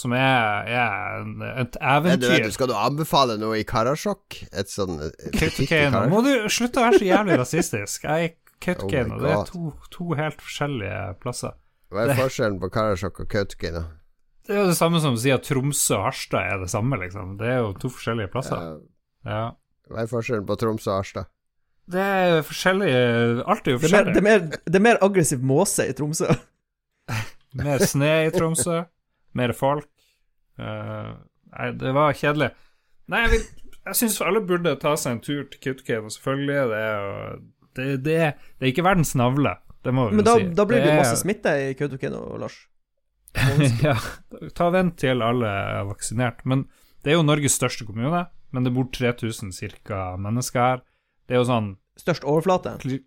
som 0.00 0.12
er, 0.16 0.68
er 0.70 1.24
et 1.64 1.78
eventyr. 1.82 2.36
Du, 2.44 2.48
du, 2.48 2.54
skal 2.54 2.70
du 2.70 2.74
anbefale 2.78 3.36
noe 3.40 3.58
i 3.60 3.64
Karasjok? 3.66 4.38
Et 4.52 4.70
sånn 4.70 5.00
i 5.02 5.32
Kautokeino. 5.34 6.04
Må 6.12 6.22
du 6.26 6.32
slutte 6.52 6.82
å 6.82 6.86
være 6.88 7.00
så 7.02 7.08
jævlig 7.08 7.38
rasistisk? 7.40 8.06
Jeg 8.06 8.28
er 8.30 8.36
Kautokeino. 8.60 9.16
Oh 9.16 9.24
det 9.24 9.32
er 9.34 9.48
to, 9.48 9.72
to 9.94 10.10
helt 10.18 10.44
forskjellige 10.44 11.00
plasser. 11.22 11.56
Hva 11.90 12.04
er 12.06 12.14
forskjellen 12.20 12.60
på 12.62 12.70
Karasjok 12.74 13.24
og 13.24 13.32
Kautokeino? 13.32 13.82
Det 14.46 14.54
er 14.54 14.62
jo 14.62 14.68
det 14.70 14.78
samme 14.78 15.00
som 15.02 15.16
å 15.16 15.20
si 15.20 15.30
at 15.34 15.44
Tromsø 15.46 15.96
og 15.98 16.06
Harstad 16.08 16.54
er 16.54 16.62
det 16.62 16.70
samme, 16.72 16.96
liksom. 17.02 17.34
Det 17.38 17.50
er 17.50 17.58
jo 17.60 17.72
to 17.78 17.90
forskjellige 17.92 18.32
plasser. 18.32 18.62
Ja, 18.62 18.78
Ja. 19.30 19.42
Hva 19.90 20.04
er 20.04 20.08
forskjellen 20.10 20.46
på 20.46 20.54
Tromsø 20.58 20.92
og 20.92 21.00
Harstad? 21.00 21.28
Det 21.90 21.98
er 22.00 22.44
forskjellige 22.46 23.42
Alt 23.50 23.66
er 23.66 23.74
jo 23.74 23.78
Det 23.82 23.88
er, 23.88 23.90
mer, 23.90 24.04
forskjellig. 24.06 24.14
det, 24.14 24.20
er 24.20 24.26
mer, 24.28 24.60
det 24.70 24.78
er 24.78 24.84
mer 24.86 24.98
aggressiv 25.02 25.42
måse 25.42 25.86
i 25.90 25.94
Tromsø. 25.98 26.28
Mer 27.58 27.82
snø 27.82 28.10
i 28.26 28.30
Tromsø, 28.34 28.84
mer 29.34 29.52
folk. 29.58 29.88
Uh, 30.60 31.16
nei, 31.56 31.70
det 31.80 31.92
var 31.96 32.12
kjedelig. 32.14 32.50
Nei, 33.10 33.24
jeg 33.24 33.30
vil 33.32 33.46
Jeg 33.88 33.96
syns 33.96 34.18
alle 34.22 34.42
burde 34.44 34.74
ta 34.78 34.92
seg 35.00 35.16
en 35.16 35.20
tur 35.24 35.46
til 35.50 35.60
Kautokeino, 35.64 36.10
selvfølgelig. 36.12 36.58
Det 36.70 36.80
er 36.84 37.38
det, 37.74 37.86
det, 38.04 38.18
det 38.60 38.66
er 38.66 38.70
ikke 38.70 38.84
verdens 38.84 39.14
navle, 39.16 39.54
det 39.86 39.94
må 39.96 40.08
vi 40.10 40.18
Men 40.20 40.26
da, 40.26 40.34
si. 40.36 40.48
da 40.58 40.66
blir 40.68 40.82
det 40.84 40.90
jo 40.92 40.98
masse 41.00 41.16
smitte 41.22 41.54
i 41.64 41.72
Kautokeino, 41.78 42.20
Lars. 42.38 42.58
ja, 43.86 43.94
ta 44.58 44.68
vent 44.74 44.96
til 45.00 45.22
alle 45.24 45.48
er 45.48 45.86
vaksinert. 45.88 46.42
Men 46.50 46.66
det 47.02 47.12
er 47.14 47.18
jo 47.18 47.24
Norges 47.26 47.56
største 47.56 47.86
kommune, 47.88 48.24
men 48.52 48.66
det 48.66 48.72
bor 48.76 48.88
3000 48.92 49.54
ca. 49.86 50.00
mennesker 50.20 50.60
her. 50.66 50.82
Det 51.26 51.36
er 51.38 51.42
jo 51.42 51.48
sånn 51.48 51.72
Størst 52.00 52.24
overflate. 52.28 52.76
kli- 52.82 53.02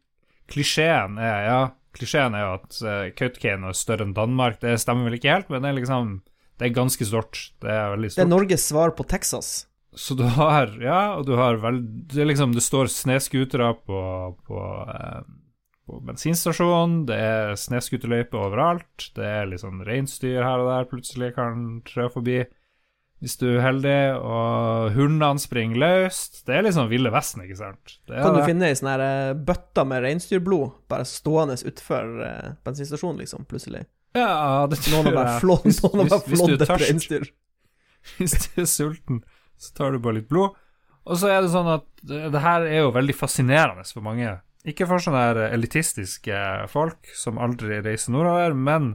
Klisjeen 0.52 1.20
er 1.22 1.46
ja, 1.48 1.60
klisjeen 1.94 2.36
er 2.38 2.46
jo 2.46 2.54
at 2.60 2.80
uh, 2.84 3.12
Kautokeino 3.18 3.70
er 3.72 3.78
større 3.78 4.08
enn 4.08 4.16
Danmark. 4.18 4.60
Det 4.64 4.76
stemmer 4.82 5.10
vel 5.10 5.20
ikke 5.20 5.34
helt, 5.34 5.52
men 5.54 5.64
det 5.64 5.72
er 5.72 5.78
liksom 5.82 6.16
Det 6.60 6.70
er 6.70 6.76
ganske 6.76 7.06
stort. 7.06 7.46
Det 7.62 7.70
er 7.70 7.94
veldig 7.96 8.10
Det 8.16 8.26
er. 8.26 8.30
Norges 8.30 8.68
svar 8.70 8.96
på 8.98 9.06
Texas. 9.08 9.68
Så 9.96 10.18
du 10.18 10.24
har 10.24 10.74
Ja, 10.82 11.16
og 11.18 11.28
du 11.28 11.36
har 11.38 11.60
vel 11.62 11.84
Det 12.10 12.26
liksom 12.26 12.54
Det 12.56 12.64
står 12.66 12.90
snøscootere 12.90 13.74
på, 13.86 14.02
på, 14.48 14.60
eh, 14.90 15.22
på 15.86 16.00
bensinstasjonen, 16.08 17.06
det 17.06 17.18
er 17.20 17.56
snøscooterløype 17.60 18.40
overalt, 18.40 19.12
det 19.18 19.26
er 19.28 19.50
liksom 19.52 19.82
reinsdyr 19.84 20.40
her 20.42 20.64
og 20.64 20.70
der 20.72 20.88
plutselig 20.88 21.34
kan 21.36 21.82
trø 21.86 22.08
forbi 22.10 22.38
hvis 23.24 23.38
du 23.40 23.46
er 23.54 23.62
heldig, 23.64 23.98
og 24.20 24.92
hundene 24.98 25.40
springer 25.40 25.80
løst. 25.80 26.42
Det 26.48 26.58
er 26.58 26.66
liksom 26.66 26.90
Ville 26.92 27.08
Vesten, 27.14 27.46
ikke 27.46 27.56
sant? 27.56 27.94
Det 28.10 28.18
Kan 28.20 28.36
du 28.36 28.42
det. 28.42 28.48
finne 28.50 28.68
ei 28.68 28.76
sånn 28.76 28.90
eh, 29.00 29.30
bøtte 29.48 29.86
med 29.88 30.04
reinsdyrblod 30.04 30.74
bare 30.92 31.06
stående 31.08 31.56
utfor 31.72 32.10
eh, 32.28 32.50
bensinstasjonen, 32.68 33.22
liksom, 33.24 33.46
plutselig? 33.48 33.86
Ja, 34.14 34.66
det 34.70 34.82
tror 34.84 35.08
Noen 35.08 35.16
jeg. 35.16 35.64
Hvis- 35.64 35.80
noen 35.86 36.04
har 36.04 36.12
bare 36.12 36.28
hvis 36.28 36.44
du 36.44 36.52
er 36.52 36.58
flådd 36.58 36.66
et 36.68 36.84
reinsdyr. 36.84 37.30
Hvis 38.20 38.36
du 38.44 38.62
er 38.62 38.68
sulten, 38.68 39.22
så 39.56 39.72
tar 39.80 39.96
du 39.96 40.02
bare 40.04 40.20
litt 40.20 40.28
blod. 40.28 40.58
Og 41.08 41.18
så 41.20 41.32
er 41.32 41.42
det 41.46 41.54
sånn 41.56 41.70
at 41.72 41.88
det, 42.04 42.26
det 42.36 42.42
her 42.44 42.66
er 42.68 42.82
jo 42.84 42.92
veldig 42.96 43.16
fascinerende 43.16 43.88
for 43.88 44.04
mange. 44.04 44.36
Ikke 44.68 44.86
for 44.88 45.00
sånne 45.04 45.24
her 45.30 45.40
elitistiske 45.56 46.36
folk 46.72 47.10
som 47.16 47.40
aldri 47.40 47.80
reiser 47.84 48.12
nordover, 48.16 48.54
men 48.56 48.94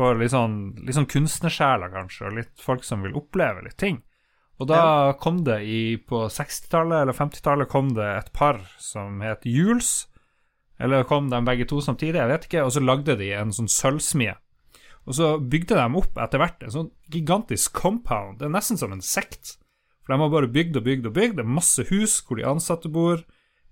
for 0.00 0.16
litt 0.16 0.32
sånn, 0.32 0.60
litt 0.86 0.96
sånn 0.96 1.08
kunstnersjeler, 1.10 1.92
kanskje, 1.92 2.30
og 2.30 2.38
litt 2.38 2.62
folk 2.64 2.86
som 2.86 3.04
vil 3.04 3.18
oppleve 3.20 3.66
litt 3.66 3.76
ting. 3.80 4.00
Og 4.60 4.68
da 4.68 5.14
kom 5.16 5.40
det 5.46 5.62
i 5.64 5.80
På 6.04 6.26
60-tallet 6.28 7.06
eller 7.06 7.16
50-tallet 7.16 7.68
kom 7.72 7.94
det 7.96 8.08
et 8.18 8.28
par 8.36 8.60
som 8.80 9.22
het 9.24 9.46
Jules. 9.48 10.10
Eller 10.80 11.06
kom 11.08 11.30
de 11.32 11.40
begge 11.44 11.66
to 11.68 11.80
samtidig, 11.84 12.18
jeg 12.20 12.28
vet 12.28 12.46
ikke. 12.48 12.64
Og 12.66 12.74
så 12.76 12.82
lagde 12.84 13.16
de 13.20 13.30
en 13.36 13.52
sånn 13.56 13.70
sølvsmie. 13.72 14.36
Og 15.08 15.16
så 15.16 15.30
bygde 15.40 15.78
de 15.78 15.86
opp 16.00 16.20
etter 16.20 16.42
hvert 16.42 16.64
en 16.64 16.74
sånn 16.74 16.90
gigantisk 17.12 17.72
compound. 17.76 18.38
Det 18.40 18.48
er 18.48 18.52
nesten 18.52 18.80
som 18.80 18.92
en 18.92 19.04
sekt. 19.04 19.56
For 20.04 20.12
de 20.12 20.20
har 20.20 20.32
bare 20.32 20.52
bygd 20.52 20.76
og 20.80 20.86
bygd 20.88 21.08
og 21.08 21.16
bygd. 21.16 21.38
Det 21.38 21.44
er 21.44 21.56
masse 21.56 21.86
hus 21.88 22.18
hvor 22.24 22.40
de 22.40 22.48
ansatte 22.48 22.92
bor. 22.92 23.24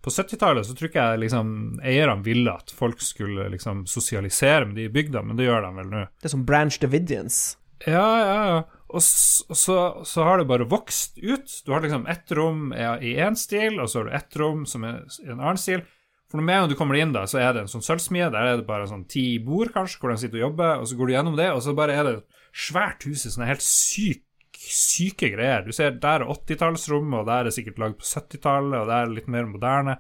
På 0.04 0.12
70-tallet 0.14 0.66
så 0.66 0.74
tror 0.78 0.90
ikke 0.90 1.04
jeg 1.10 1.22
liksom 1.24 1.48
eierne 1.82 2.22
ville 2.26 2.52
at 2.54 2.70
folk 2.74 3.00
skulle 3.02 3.48
liksom 3.50 3.82
sosialisere 3.90 4.68
med 4.68 4.78
de 4.78 4.86
i 4.86 4.92
bygda, 4.94 5.24
men 5.26 5.38
det 5.38 5.48
gjør 5.48 5.66
de 5.66 5.72
vel 5.80 5.90
nå. 5.92 6.04
Det 6.20 6.30
er 6.30 6.34
som 6.36 6.44
Branch 6.46 6.78
Davidians. 6.80 7.40
Ja, 7.86 8.06
ja, 8.22 8.38
ja. 8.48 8.60
Og 8.88 9.02
så, 9.04 9.44
så, 9.54 9.76
så 10.08 10.24
har 10.24 10.40
det 10.40 10.48
bare 10.48 10.66
vokst 10.70 11.18
ut. 11.18 11.50
Du 11.66 11.74
har 11.74 11.82
liksom 11.84 12.06
ett 12.08 12.30
rom 12.32 12.72
i 12.72 13.14
én 13.20 13.36
stil, 13.36 13.76
og 13.82 13.90
så 13.90 14.00
har 14.00 14.08
du 14.08 14.16
ett 14.16 14.38
rom 14.40 14.64
som 14.66 14.86
er 14.88 15.02
i 15.22 15.28
en 15.28 15.42
annen 15.42 15.60
stil. 15.60 15.84
For 16.28 16.40
med 16.44 16.54
en 16.54 16.62
gang 16.62 16.72
du 16.72 16.76
kommer 16.76 16.98
inn, 17.00 17.12
da, 17.14 17.24
så 17.28 17.40
er 17.40 17.54
det 17.56 17.64
en 17.64 17.70
sånn 17.72 17.84
sølvsmie. 17.84 18.28
Der 18.32 18.50
er 18.50 18.58
det 18.60 18.68
bare 18.68 18.88
sånn 18.88 19.06
ti 19.08 19.38
bord, 19.44 19.72
kanskje, 19.74 20.00
hvor 20.00 20.12
de 20.12 20.18
sitter 20.20 20.40
og 20.40 20.46
jobber. 20.48 20.80
Og 20.80 20.88
så 20.88 20.98
går 20.98 21.08
du 21.08 21.14
gjennom 21.14 21.38
det, 21.38 21.50
og 21.54 21.62
så 21.64 21.76
bare 21.76 21.96
er 21.96 22.08
det 22.08 22.14
et 22.18 22.42
svært 22.68 23.06
hus 23.08 23.24
i 23.24 23.32
sånn 23.32 23.48
helt 23.48 23.64
syk, 23.64 24.22
syke 24.58 25.30
greier. 25.32 25.64
Du 25.66 25.74
ser 25.74 25.96
der 26.02 26.24
er 26.24 26.30
80-tallsrommet, 26.32 27.22
og 27.22 27.28
der 27.28 27.48
er 27.48 27.54
sikkert 27.54 27.80
lagd 27.80 27.98
på 28.00 28.06
70-tallet, 28.08 28.78
og 28.80 28.88
der 28.90 29.04
er 29.04 29.12
litt 29.14 29.28
mer 29.30 29.48
moderne. 29.50 29.98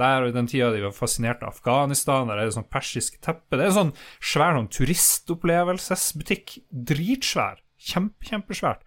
Der 0.00 0.24
og 0.24 0.30
i 0.30 0.34
den 0.34 0.48
tida 0.48 0.70
de 0.72 0.80
var 0.86 0.94
fascinert 0.96 1.42
av 1.44 1.52
Afghanistan, 1.52 2.30
der 2.30 2.40
er 2.40 2.48
det 2.48 2.56
sånn 2.56 2.70
persisk 2.72 3.18
teppe. 3.22 3.58
Det 3.58 3.66
er 3.66 3.70
en 3.70 3.78
sånn 3.78 3.92
svær 4.24 4.56
sånn 4.56 4.70
turistopplevelsesbutikk. 4.72 6.56
Dritsvær. 6.72 7.60
Kjempe, 7.82 8.26
kjempesvært. 8.30 8.82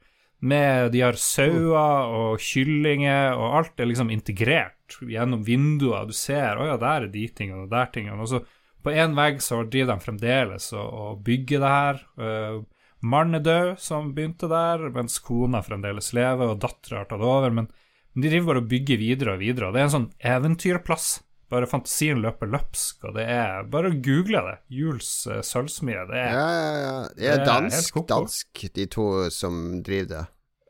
Med 0.45 0.91
de 0.93 1.01
har 1.05 1.17
sauer 1.19 2.11
og 2.15 2.41
kyllinger, 2.43 3.37
og 3.37 3.59
alt 3.61 3.79
er 3.79 3.89
liksom 3.89 4.11
integrert 4.13 4.97
gjennom 5.01 5.45
vinduer. 5.45 6.09
Du 6.09 6.15
ser 6.15 6.59
å 6.59 6.67
ja, 6.67 6.77
der 6.81 7.07
er 7.07 7.13
de 7.13 7.25
tingene 7.37 7.65
og 7.65 7.71
der 7.71 7.91
tingene. 7.93 8.19
Og 8.21 8.33
så 8.33 8.41
på 8.85 8.93
én 8.93 9.15
vegg 9.17 9.39
så 9.41 9.63
driver 9.63 9.95
de 9.95 10.05
fremdeles 10.05 10.71
og, 10.75 10.85
og 10.85 11.21
bygger 11.25 11.63
det 11.63 11.73
her. 11.75 12.01
Uh, 12.19 12.59
Mannen 13.03 13.39
er 13.39 13.45
død, 13.45 13.71
som 13.81 14.13
begynte 14.15 14.49
der, 14.49 14.87
mens 14.95 15.19
kona 15.23 15.61
fremdeles 15.65 16.13
lever, 16.15 16.53
og 16.53 16.61
dattera 16.63 17.03
har 17.03 17.09
tatt 17.09 17.21
over. 17.25 17.53
Men, 17.53 17.69
de 18.15 18.29
driver 18.29 18.53
bare 18.53 18.63
og 18.63 18.69
bygger 18.71 19.01
videre 19.01 19.35
og 19.35 19.43
videre. 19.43 19.71
Det 19.75 19.81
er 19.81 19.89
en 19.89 19.95
sånn 19.97 20.11
eventyrplass. 20.23 21.09
Bare 21.53 21.67
fantasien 21.69 22.23
løper 22.23 22.49
løpsk, 22.49 23.03
og 23.05 23.19
det 23.19 23.27
er 23.29 23.67
Bare 23.69 23.91
google 23.93 24.41
det. 24.47 24.55
Jules 24.73 25.09
uh, 25.29 25.43
sølvsmie. 25.45 26.07
Det 26.09 26.17
er 26.17 26.31
Ja, 26.33 26.47
ja, 26.47 26.71
ja. 26.79 26.95
Det 27.11 27.11
er 27.11 27.19
Det 27.19 27.29
er 27.35 27.45
dansk, 27.45 27.99
dansk, 28.09 28.65
de 28.73 28.87
to 28.89 29.05
som 29.29 29.59
driver 29.85 30.09
det. 30.09 30.23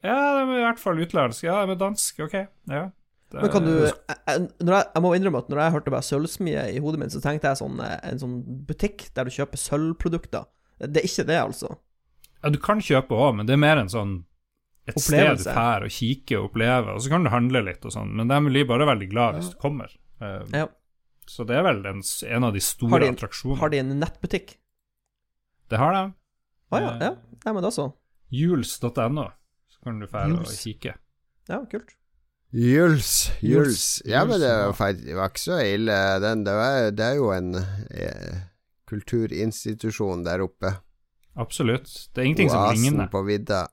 Ja, 0.05 0.17
de 0.35 0.43
er 0.43 0.59
i 0.59 0.65
hvert 0.65 0.81
fall 0.81 0.99
utenlandske. 0.99 1.47
Ja, 1.47 1.61
de 1.63 1.77
er 1.77 1.79
dansk, 1.79 2.19
OK. 2.27 2.35
Ja. 2.73 2.83
Det 3.31 3.41
Men 3.41 3.51
kan 3.51 3.65
du 3.65 3.71
jeg, 3.73 3.95
jeg, 4.27 4.49
jeg 4.67 5.01
må 5.01 5.13
innrømme 5.15 5.39
at 5.41 5.47
når 5.49 5.61
jeg 5.63 5.73
hørte 5.75 5.93
bare 5.95 6.05
sølvsmie 6.05 6.67
i 6.75 6.81
hodet 6.83 7.01
mitt, 7.01 7.15
så 7.15 7.23
tenkte 7.23 7.49
jeg 7.49 7.59
sånn, 7.59 7.79
eh, 7.83 7.95
en 8.11 8.21
sånn 8.21 8.35
butikk 8.67 9.07
der 9.17 9.27
du 9.27 9.33
kjøper 9.33 9.59
sølvprodukter. 9.59 10.45
Det 10.83 11.01
er 11.01 11.07
ikke 11.07 11.25
det, 11.31 11.39
altså. 11.39 11.71
Ja, 12.45 12.51
du 12.53 12.59
kan 12.61 12.79
kjøpe 12.85 13.17
òg, 13.17 13.35
men 13.39 13.47
det 13.49 13.55
er 13.57 13.61
mer 13.63 13.81
en 13.81 13.89
sånn 13.89 14.15
et 14.85 14.93
Opplevelse. 14.99 15.41
sted 15.41 15.49
du 15.49 15.55
drar 15.57 15.81
og 15.87 15.89
kikker 15.89 16.37
og 16.43 16.51
opplever, 16.51 16.91
og 16.93 17.01
så 17.01 17.09
kan 17.09 17.23
du 17.25 17.31
handle 17.33 17.63
litt 17.65 17.83
og 17.89 17.91
sånn, 17.95 18.11
men 18.19 18.29
de 18.29 18.37
blir 18.45 18.67
bare 18.69 18.85
veldig 18.85 19.07
glad 19.09 19.39
hvis 19.39 19.49
du 19.55 19.57
kommer. 19.63 19.89
Eh, 20.21 20.43
Ja. 20.53 20.67
Så 21.25 21.41
det 21.49 21.55
er 21.57 21.63
vel 21.65 21.79
en, 21.89 22.03
en 22.29 22.43
av 22.45 22.53
de 22.53 22.59
store 22.61 22.91
Har 22.91 22.99
de 23.01 23.07
en- 23.09 23.15
attraksjonene. 23.17 23.57
Har 23.59 23.69
de 23.73 23.79
en 23.81 23.99
nettbutikk? 23.99 24.57
Det 25.73 25.79
har 25.81 25.91
de. 25.97 26.03
Å 26.71 26.79
ja, 26.79 26.89
Eh, 26.93 26.99
ja. 27.01 27.15
Nei, 27.45 27.53
men 27.53 27.63
da 27.65 27.71
så. 27.73 27.87
Jules.no, 28.29 29.25
så 29.73 29.81
kan 29.83 29.99
du 29.99 30.05
dra 30.05 30.27
og 30.29 30.45
kikke. 30.45 30.93
Ja, 31.49 31.63
kult. 31.65 31.95
Juls, 32.53 33.31
Juls. 33.41 33.41
Juls, 33.41 34.01
Ja, 34.05 34.21
men 34.23 34.39
det 34.39 34.51
var, 34.77 34.93
det 34.93 35.15
var 35.17 35.29
ikke 35.33 35.41
så 35.49 35.57
ille, 35.65 35.97
den. 36.21 36.43
Det, 36.45 36.53
var, 36.53 36.91
det 36.91 37.05
er 37.09 37.15
jo 37.17 37.31
en 37.33 37.55
eh, 37.55 38.37
kulturinstitusjon 38.87 40.23
der 40.23 40.41
oppe. 40.45 40.75
Absolutt. 41.35 41.89
Det 42.13 42.21
er 42.21 42.29
ingenting 42.29 42.51
som 42.51 42.63
Oasen 42.63 42.83
ligner. 42.83 43.09
på 43.11 43.21
vidda. 43.27 43.65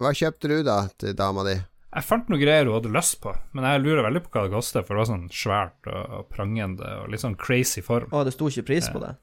Hva 0.00 0.12
kjøpte 0.16 0.50
du, 0.52 0.58
da, 0.66 0.78
til 1.00 1.16
dama 1.16 1.44
di? 1.46 1.56
Jeg 1.96 2.04
fant 2.04 2.26
noen 2.28 2.42
greier 2.42 2.66
hun 2.68 2.76
hadde 2.76 2.92
lyst 2.92 3.20
på, 3.22 3.32
men 3.56 3.64
jeg 3.64 3.80
lurer 3.84 4.04
veldig 4.04 4.20
på 4.26 4.32
hva 4.34 4.42
det 4.44 4.52
koster, 4.52 4.84
for 4.84 4.96
det 4.96 5.04
var 5.04 5.08
sånn 5.08 5.28
svært 5.32 5.86
og, 5.88 6.02
og 6.18 6.26
prangende 6.32 6.90
og 7.02 7.12
litt 7.12 7.22
sånn 7.22 7.38
crazy 7.40 7.80
form. 7.84 8.10
Å, 8.12 8.24
det 8.26 8.34
sto 8.36 8.50
ikke 8.52 8.66
pris 8.68 8.90
på 8.92 9.00
det. 9.00 9.14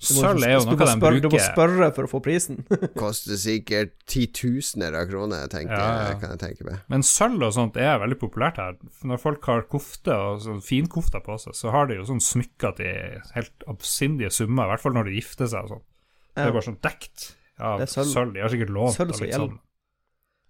Sølv 0.00 0.44
er 0.46 0.54
jo 0.54 0.62
noe 0.64 0.78
de 0.80 0.92
bruker. 0.96 1.24
Du 1.26 1.34
må 1.34 1.40
spørre 1.44 1.90
for 1.92 2.08
å 2.08 2.10
få 2.10 2.20
prisen. 2.24 2.62
Koster 3.00 3.36
sikkert 3.40 3.92
titusener 4.08 4.96
av 4.96 5.10
kroner, 5.10 5.44
tenker 5.52 5.76
Ja, 5.76 5.90
ja. 6.08 6.14
kan 6.20 6.32
jeg 6.32 6.40
tenke 6.40 6.68
meg. 6.68 6.78
Men 6.92 7.04
sølv 7.04 7.44
og 7.50 7.52
sånt 7.56 7.76
er 7.76 8.00
veldig 8.00 8.16
populært 8.22 8.60
her. 8.62 8.78
Når 9.04 9.20
folk 9.20 9.44
har 9.52 9.66
kofte 9.68 10.16
og 10.16 10.40
sånn 10.46 10.64
finkofter 10.64 11.20
på 11.24 11.36
seg, 11.42 11.56
så 11.56 11.72
har 11.74 11.90
de 11.90 12.00
jo 12.00 12.08
sånn 12.08 12.24
smykker 12.24 12.78
til 12.80 13.20
helt 13.36 13.68
absindige 13.68 14.32
summer, 14.32 14.64
i 14.68 14.72
hvert 14.72 14.84
fall 14.86 14.96
når 14.96 15.10
de 15.10 15.20
gifter 15.20 15.52
seg 15.52 15.68
og 15.68 15.76
sånn. 15.76 15.86
Det 16.34 16.44
er 16.46 16.52
bare 16.54 16.66
sånn 16.68 16.78
dekt 16.84 17.26
av 17.58 17.82
sølv. 17.90 18.12
sølv. 18.14 18.32
De 18.34 18.40
har 18.44 18.52
sikkert 18.52 18.70
lånt 18.72 18.94
Sølv 18.96 19.12
som 19.16 19.26
litt 19.26 19.34
sånn. 19.36 19.58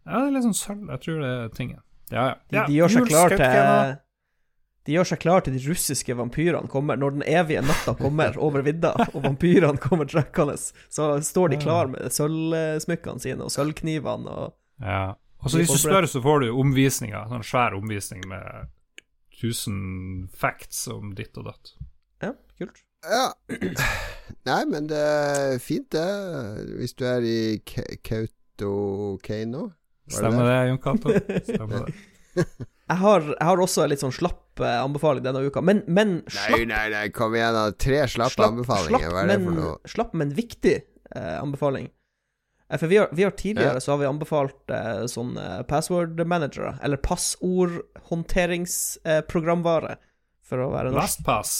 Ja, 0.06 0.20
det 0.20 0.26
er 0.26 0.34
litt 0.36 0.46
sånn 0.48 0.58
sølv. 0.60 0.84
Jeg 0.94 1.02
tror 1.06 1.20
det 1.24 1.30
er 1.32 1.48
tingen. 1.56 1.80
Ja, 2.10 2.24
ja. 2.26 2.34
De, 2.50 2.62
de 2.72 2.78
gjør 2.78 2.92
seg 2.96 3.06
klar 3.10 3.34
til 3.34 3.96
De 4.88 4.94
gjør 4.96 5.08
seg 5.10 5.20
klar 5.22 5.44
til 5.46 5.54
de 5.54 5.60
russiske 5.68 6.16
vampyrene 6.18 6.70
kommer. 6.72 6.98
Når 6.98 7.16
den 7.18 7.24
evige 7.30 7.62
natta 7.62 7.94
kommer 7.98 8.38
over 8.40 8.64
vidda, 8.66 8.94
og 9.14 9.24
vampyrene 9.26 9.78
kommer 9.82 10.08
trekkende, 10.10 10.56
så 10.90 11.10
står 11.22 11.52
de 11.54 11.60
klar 11.62 11.90
med 11.92 12.10
sølvsmykkene 12.16 13.22
sine 13.22 13.46
og 13.46 13.52
sølvknivene 13.54 14.36
og 14.36 14.56
Ja. 14.82 15.14
Og 15.40 15.48
så 15.48 15.56
hvis 15.62 15.70
du 15.72 15.78
spør, 15.80 16.04
så 16.04 16.20
får 16.20 16.42
du 16.42 16.50
omvisninger. 16.52 17.28
Sånn 17.30 17.44
svær 17.48 17.72
omvisning 17.78 18.26
med 18.28 18.68
1000 19.40 20.28
facts 20.36 20.82
om 20.92 21.14
ditt 21.16 21.38
og 21.40 21.46
datt. 21.48 21.70
Ja, 22.20 22.34
kult. 22.60 22.82
Ja. 23.06 23.32
Nei, 24.48 24.62
men 24.68 24.86
det 24.90 24.98
er 25.00 25.58
fint, 25.62 25.88
det. 25.94 26.08
Hvis 26.80 26.94
du 26.98 27.04
er 27.08 27.20
i 27.24 27.36
Ka- 27.66 27.96
Kautokeino. 28.06 29.62
Stemmer 30.10 30.44
det, 30.48 30.58
Jon 30.68 30.78
Cato? 30.82 31.08
Stemmer 31.48 31.78
det. 31.86 31.92
Jeg 32.90 32.98
har, 32.98 33.20
jeg 33.22 33.46
har 33.46 33.60
også 33.62 33.84
en 33.84 33.90
litt 33.92 34.02
sånn 34.02 34.10
slapp 34.16 34.58
eh, 34.64 34.80
anbefaling 34.82 35.22
denne 35.22 35.44
uka, 35.46 35.60
men, 35.62 35.84
men 35.86 36.16
slapp, 36.26 36.64
nei, 36.66 36.88
nei, 36.90 37.04
kom 37.14 37.30
igjen, 37.38 37.54
da. 37.54 37.68
Tre 37.78 38.00
slappe 38.10 38.42
anbefalinger. 38.48 39.06
Hva 39.14 39.20
er 39.22 39.28
det 39.30 39.36
men, 39.38 39.46
for 39.46 39.54
noe? 39.60 39.76
slapp, 39.92 40.10
men 40.18 40.32
viktig 40.34 40.72
eh, 40.80 41.36
anbefaling. 41.38 41.86
Eh, 42.66 42.74
For 42.80 42.90
vi 42.90 42.98
har, 42.98 43.06
vi 43.14 43.22
har 43.28 43.34
tidligere 43.38 43.78
Ja. 43.78 43.82
så 43.84 43.92
har 43.94 44.00
vi 44.02 44.08
anbefalt 44.10 44.66
eh, 44.74 45.06
sånn 45.10 45.36
eh, 45.38 45.62
password 45.70 46.18
managere, 46.26 46.74
eller 46.82 46.98
passordhåndteringsprogramvare, 47.06 49.94
for 50.50 50.58
å 50.64 50.66
være 50.74 50.90
norsk. 50.90 50.98
LastPass. 51.22 51.52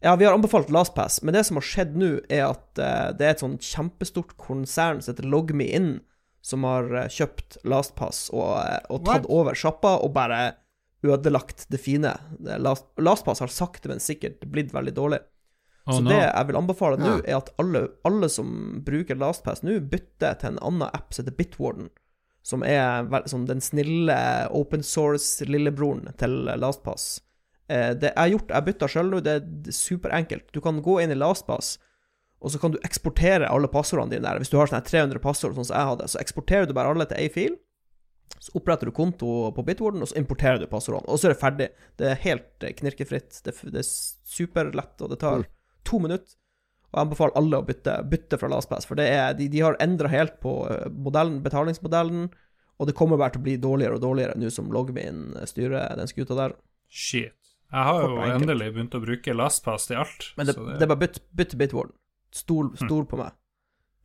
Ja, 0.00 0.16
vi 0.16 0.24
har 0.24 0.34
anbefalt 0.36 0.70
LastPass, 0.70 1.22
men 1.22 1.34
det 1.34 1.42
som 1.48 1.58
har 1.58 1.66
skjedd 1.66 1.96
nå, 1.98 2.10
er 2.30 2.44
at 2.52 2.78
uh, 2.78 3.08
det 3.18 3.26
er 3.26 3.34
et 3.34 3.42
sånn 3.42 3.58
kjempestort 3.58 4.36
konsern 4.38 5.02
som 5.02 5.14
heter 5.14 5.26
LogMeIn, 5.26 5.96
som 6.44 6.66
har 6.68 6.86
uh, 6.94 7.08
kjøpt 7.10 7.58
LastPass 7.66 8.28
og, 8.30 8.52
uh, 8.62 8.78
og 8.94 9.02
tatt 9.08 9.26
What? 9.26 9.32
over 9.40 9.58
sjappa 9.58 9.96
og 10.04 10.14
bare 10.14 10.42
ødelagt 11.02 11.66
det 11.72 11.82
fine. 11.82 12.14
Det, 12.38 12.60
Last, 12.62 12.86
LastPass 12.98 13.42
har 13.42 13.50
sakte, 13.50 13.90
men 13.90 14.02
sikkert 14.02 14.46
blitt 14.46 14.70
veldig 14.74 14.94
dårlig. 14.94 15.20
Oh, 15.88 15.96
Så 15.96 16.02
no. 16.04 16.12
det 16.12 16.22
jeg 16.22 16.46
vil 16.46 16.60
anbefale 16.60 16.98
nå, 17.00 17.18
er 17.24 17.38
at 17.40 17.50
alle, 17.58 17.88
alle 18.06 18.30
som 18.30 18.82
bruker 18.86 19.18
LastPass 19.18 19.64
nå, 19.66 19.80
bytter 19.90 20.38
til 20.38 20.54
en 20.54 20.62
annen 20.62 20.90
app 20.92 21.10
som 21.14 21.24
heter 21.24 21.38
Bitwarden, 21.38 21.90
som 22.46 22.62
er 22.62 23.08
som 23.30 23.46
den 23.48 23.62
snille 23.64 24.18
open 24.54 24.84
source-lillebroren 24.86 26.12
til 26.20 26.44
LastPass. 26.54 27.16
Eh, 27.68 27.92
det 28.00 28.10
jeg 28.14 28.18
har 28.18 28.32
gjort, 28.32 28.50
jeg 28.54 28.66
bytta 28.70 28.88
sjøl 28.88 29.10
nå, 29.12 29.20
det 29.24 29.34
er 29.38 29.72
superenkelt. 29.76 30.48
Du 30.56 30.60
kan 30.64 30.80
gå 30.84 30.98
inn 31.02 31.12
i 31.12 31.18
LastPass, 31.18 31.74
og 32.40 32.52
så 32.54 32.60
kan 32.62 32.72
du 32.72 32.78
eksportere 32.86 33.48
alle 33.50 33.68
passordene 33.68 34.14
dine 34.14 34.24
der. 34.28 34.38
Hvis 34.40 34.52
du 34.52 34.56
har 34.60 34.70
sånne 34.70 34.84
300 34.86 35.18
passord, 35.24 35.56
sånn 35.56 35.66
som 35.68 35.76
jeg 35.76 35.90
hadde, 35.92 36.06
så 36.08 36.20
eksporterer 36.22 36.68
du 36.70 36.74
bare 36.76 36.92
alle 36.94 37.06
til 37.10 37.18
ei 37.20 37.28
fil. 37.34 37.56
Så 38.38 38.52
oppretter 38.60 38.86
du 38.86 38.92
konto 38.94 39.48
på 39.56 39.64
Bitwarden, 39.66 40.02
og 40.04 40.08
så 40.12 40.16
importerer 40.20 40.60
du 40.62 40.68
passordene. 40.70 41.08
Og 41.10 41.18
så 41.18 41.28
er 41.28 41.34
det 41.34 41.40
ferdig. 41.40 41.68
Det 41.98 42.10
er 42.12 42.20
helt 42.24 42.64
eh, 42.68 42.74
knirkefritt. 42.78 43.40
Det, 43.44 43.54
er- 43.56 43.72
det 43.74 43.82
er 43.82 43.88
superlett, 43.88 44.94
og 45.02 45.10
det 45.10 45.18
tar 45.24 45.42
to 45.88 45.98
minutter. 46.04 46.36
Og 46.88 46.96
jeg 46.96 47.04
anbefaler 47.04 47.36
alle 47.36 47.58
å 47.60 47.64
bytte, 47.68 47.94
bytte 48.08 48.38
fra 48.40 48.48
LastPass, 48.48 48.86
for 48.88 48.96
det 48.96 49.08
er, 49.12 49.34
de, 49.36 49.48
de 49.52 49.60
har 49.60 49.76
endra 49.84 50.08
helt 50.08 50.38
på 50.40 50.54
eh, 50.72 50.86
modellen, 50.94 51.42
betalingsmodellen, 51.44 52.30
og 52.78 52.86
det 52.88 52.94
kommer 52.96 53.18
bare 53.18 53.34
til 53.34 53.42
å 53.42 53.46
bli 53.48 53.56
dårligere 53.60 53.98
og 53.98 54.04
dårligere 54.06 54.38
nå 54.38 54.48
som 54.54 54.70
Logmin 54.72 55.32
styrer 55.50 55.96
den 55.98 56.08
skuta 56.08 56.36
der. 56.38 56.54
Shit. 56.88 57.34
Jeg 57.68 57.84
har 57.84 57.98
jo 58.00 58.22
endelig 58.24 58.70
begynt 58.72 58.94
å 58.96 59.00
bruke 59.02 59.34
LastPass 59.36 59.90
til 59.90 59.98
alt. 60.00 60.30
Men 60.38 60.48
det, 60.48 60.54
så 60.56 60.64
det 60.70 60.86
er 60.86 60.90
bare 60.90 61.02
bytt, 61.02 61.18
bytt 61.36 61.50
til 61.52 61.60
Bitwarden. 61.60 61.94
Stol, 62.32 62.70
stol 62.80 63.04
på 63.08 63.18
meg. 63.20 63.34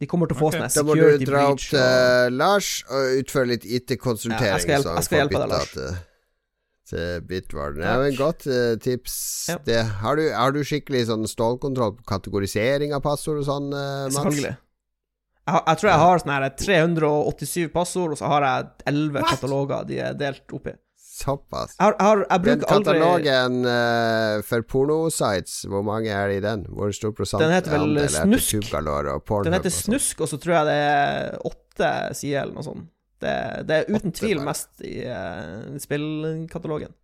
De 0.01 0.07
kommer 0.09 0.28
til 0.28 0.36
å 0.36 0.39
få 0.41 0.49
en 0.57 0.66
security 0.74 0.74
breach 0.74 0.80
Da 0.80 0.84
må 0.88 1.20
du 1.22 1.26
dra 1.30 1.43
opp 1.53 1.61
til 1.64 1.80
og 1.80 2.33
Lars 2.39 2.71
og 2.92 3.20
utføre 3.21 3.50
litt 3.54 3.63
IT-konsultering. 3.67 4.50
jeg 4.51 4.66
skal 4.66 4.75
hjelpe- 4.75 4.96
jeg 4.97 5.08
skal 5.08 5.21
hjelpe 5.21 5.39
deg, 5.43 5.54
Lars. 5.54 5.71
Til, 5.78 6.01
til 6.92 7.21
Bitwarden. 7.29 7.86
Ja, 7.87 7.93
men 8.01 8.17
godt 8.20 8.47
uh, 8.50 8.74
tips. 8.83 9.16
Ja. 9.54 9.58
Det, 9.63 9.79
har, 10.01 10.20
du, 10.20 10.25
har 10.36 10.51
du 10.55 10.59
skikkelig 10.67 11.05
sånn 11.08 11.24
stålkontroll 11.29 11.96
på 12.01 12.08
kategorisering 12.09 12.92
av 12.97 13.04
passord 13.05 13.39
og 13.46 13.47
sånn, 13.47 13.71
uh, 13.71 14.09
Mats? 14.09 14.17
Selvfølgelig. 14.20 14.55
Jeg, 15.43 15.62
jeg 15.67 15.79
tror 15.79 15.89
jeg 15.93 16.01
har 16.04 16.24
sånn 16.24 16.33
her 16.36 16.50
387 16.59 17.71
passord, 17.71 18.16
og 18.16 18.20
så 18.20 18.32
har 18.32 18.47
jeg 18.50 18.67
11 18.92 19.29
kataloger 19.32 19.87
de 19.87 20.01
er 20.04 20.20
delt 20.20 20.55
opp 20.59 20.67
i. 20.71 20.75
Såpass. 21.13 21.75
Jeg, 21.77 21.93
jeg, 21.93 22.21
jeg 22.23 22.41
Den 22.41 22.61
bruker 22.61 22.73
aldri 22.73 22.93
katalogen 22.97 23.57
eh, 23.69 24.39
for 24.47 24.65
pornosites, 24.65 25.59
hvor 25.69 25.83
mange 25.85 26.09
er 26.09 26.31
det 26.31 26.39
i 26.39 26.41
den? 26.41 26.63
Hvor 26.73 26.89
stor 26.95 27.13
prosent 27.13 27.43
Den 27.43 27.53
heter 27.53 27.75
vel 27.75 27.99
Snusk. 28.09 28.65
Den 28.73 29.53
heter? 29.53 29.73
Snusk, 29.75 30.23
og 30.25 30.31
så 30.31 30.39
tror 30.41 30.55
jeg 30.55 30.69
det 30.71 30.79
er 30.87 31.37
åtte 31.51 31.91
sider 32.17 32.41
eller 32.41 32.57
noe 32.57 32.65
sånt. 32.65 32.89
Det, 33.21 33.35
det 33.69 33.77
er 33.77 33.85
uten 33.91 34.09
Åtte 34.09 34.17
tvil 34.19 34.41
bare. 34.41 34.47
mest 34.49 34.83
i 34.89 34.95
uh, 35.05 35.77
spillkatalogen. 35.79 36.97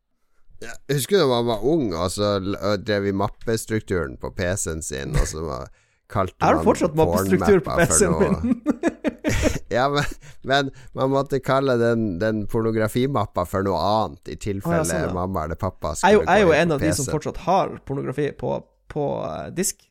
Ja, 0.60 0.74
husker 0.92 1.16
du 1.16 1.22
da 1.22 1.30
man 1.30 1.46
var 1.54 1.70
ung, 1.72 1.94
og 1.94 2.10
så 2.12 2.34
drev 2.82 3.06
vi 3.06 3.14
mappestrukturen 3.16 4.18
på 4.20 4.34
PC-en 4.36 4.82
sin, 4.84 5.14
og 5.16 5.30
så 5.30 5.46
var, 5.46 5.70
kalte 6.12 6.36
man 6.42 6.66
fortsatt 6.66 6.98
mappestruktur 7.00 7.62
på 7.62 7.78
pornmapper 7.78 7.94
for 7.94 8.18
noe-. 8.18 9.06
Ja, 9.78 9.86
men, 9.90 10.04
men 10.42 10.72
man 10.98 11.12
måtte 11.14 11.40
kalle 11.44 11.76
den, 11.78 12.08
den 12.22 12.46
pornografimappa 12.50 13.46
for 13.46 13.66
noe 13.66 13.78
annet, 13.78 14.32
i 14.34 14.38
tilfelle 14.40 14.82
ah, 14.82 14.86
ja, 14.86 14.90
sånn, 14.90 15.06
ja. 15.10 15.14
mamma 15.14 15.44
eller 15.46 15.60
pappa 15.60 15.94
Jeg 16.00 16.10
er 16.10 16.16
jo, 16.18 16.24
skulle 16.24 16.36
jeg 16.40 16.42
er 16.42 16.48
jo 16.48 16.56
en 16.58 16.70
på 16.70 16.74
av 16.80 16.82
de 16.86 16.94
som 16.98 17.10
fortsatt 17.12 17.38
har 17.46 17.76
pornografi 17.86 18.32
på, 18.40 18.56
på 18.90 19.06
eh, 19.28 19.50
disk. 19.54 19.86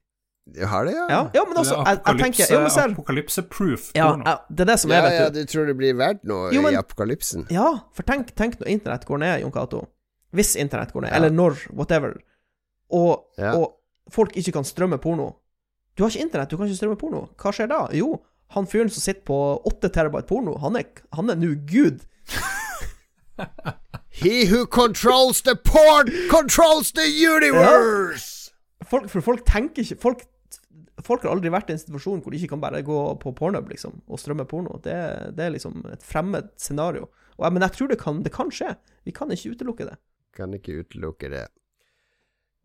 Har 0.64 0.86
det, 0.88 0.94
ja? 0.96 1.06
Ja, 1.12 1.20
ja 1.36 1.42
men 1.44 1.59
også, 1.60 1.76
jeg, 1.84 1.98
jeg 2.06 2.18
tenker 2.22 2.52
Jo, 2.55 2.60
men 2.64 2.72
ser 2.72 2.92
Apokalypse-proof 2.94 3.90
ja, 3.94 4.06
porno. 4.09 4.24
ja, 4.24 4.36
Det 4.48 4.64
er 4.64 4.70
det 4.70 4.76
som 4.80 4.94
er, 4.96 5.02
vet 5.05 5.16
ja, 5.18 5.26
du. 5.28 5.42
du 5.42 5.50
tror 5.52 5.66
det 5.68 5.74
blir 5.76 5.98
verdt 5.98 6.22
noe 6.24 6.48
Jo, 6.56 6.62
men- 6.64 6.72
i 6.72 6.78
apokalypsen? 6.80 7.44
Ja, 7.52 7.66
for 7.92 8.09
tenk, 8.09 8.30
tenk 8.38 8.56
når 8.62 8.70
internett 8.72 9.05
går 9.05 9.20
ned, 9.20 9.42
Jon 9.44 9.52
Cato. 9.52 9.82
Hvis 10.32 10.55
internett 10.56 10.94
går 10.96 11.05
ned, 11.05 11.12
Ja. 11.12 11.16
eller 11.20 11.30
når, 11.36 11.60
whatever. 11.76 12.16
og, 12.90 13.28
Ja. 13.36 13.52
og 13.60 13.76
folk 14.10 14.32
ikke 14.40 14.52
kan 14.56 14.64
strømme 14.64 14.96
porno. 14.98 15.34
Du 15.96 16.02
har 16.05 16.10
ikke 16.10 16.24
internett, 16.24 16.48
du 16.48 16.56
kan 16.56 16.66
ikke 16.66 16.78
strømme 16.80 16.96
porno. 16.96 17.26
Hva 17.36 17.52
skjer 17.52 17.68
da? 17.68 17.82
Jo, 17.92 18.14
han 18.56 18.68
fyren 18.68 18.90
som 18.92 19.04
sitter 19.04 19.24
på 19.28 19.38
8 19.68 19.90
terabyte 19.92 20.28
porno, 20.28 20.56
han 20.62 20.78
er, 20.80 20.88
han 21.16 21.30
er 21.32 21.38
nå 21.40 21.52
gud. 21.68 22.04
He 24.18 24.46
who 24.46 24.66
controls 24.66 25.42
the 25.42 25.54
porn 25.54 26.10
controls 26.30 26.92
the 26.92 27.06
universe! 27.06 28.50
Folk, 28.88 29.10
for 29.12 29.20
folk 29.22 29.44
tenker 29.46 29.84
ikke 29.84 29.98
folk, 30.00 30.24
folk 31.04 31.22
har 31.22 31.34
aldri 31.34 31.52
vært 31.52 31.70
i 31.70 31.76
en 31.76 31.82
situasjon 31.82 32.22
hvor 32.24 32.32
de 32.32 32.40
ikke 32.40 32.54
kan 32.54 32.62
bare 32.62 32.80
gå 32.86 32.98
på 33.22 33.34
Pornhub 33.36 33.68
liksom, 33.70 34.00
og 34.08 34.20
strømme 34.20 34.46
porno. 34.48 34.78
Det, 34.82 34.96
det 35.36 35.44
er 35.44 35.54
liksom 35.54 35.84
et 35.92 36.02
fremmed 36.02 36.48
scenario. 36.58 37.10
Og, 37.36 37.46
men 37.52 37.62
jeg 37.66 37.76
tror 37.76 37.92
det 37.92 38.00
kan, 38.00 38.22
det 38.24 38.32
kan 38.34 38.50
skje. 38.54 38.72
Vi 39.06 39.14
kan 39.14 39.30
ikke 39.34 39.54
utelukke 39.54 39.90
det. 39.90 39.98
Kan 40.34 40.56
ikke 40.56 40.80
utelukke 40.80 41.30
det. 41.34 41.44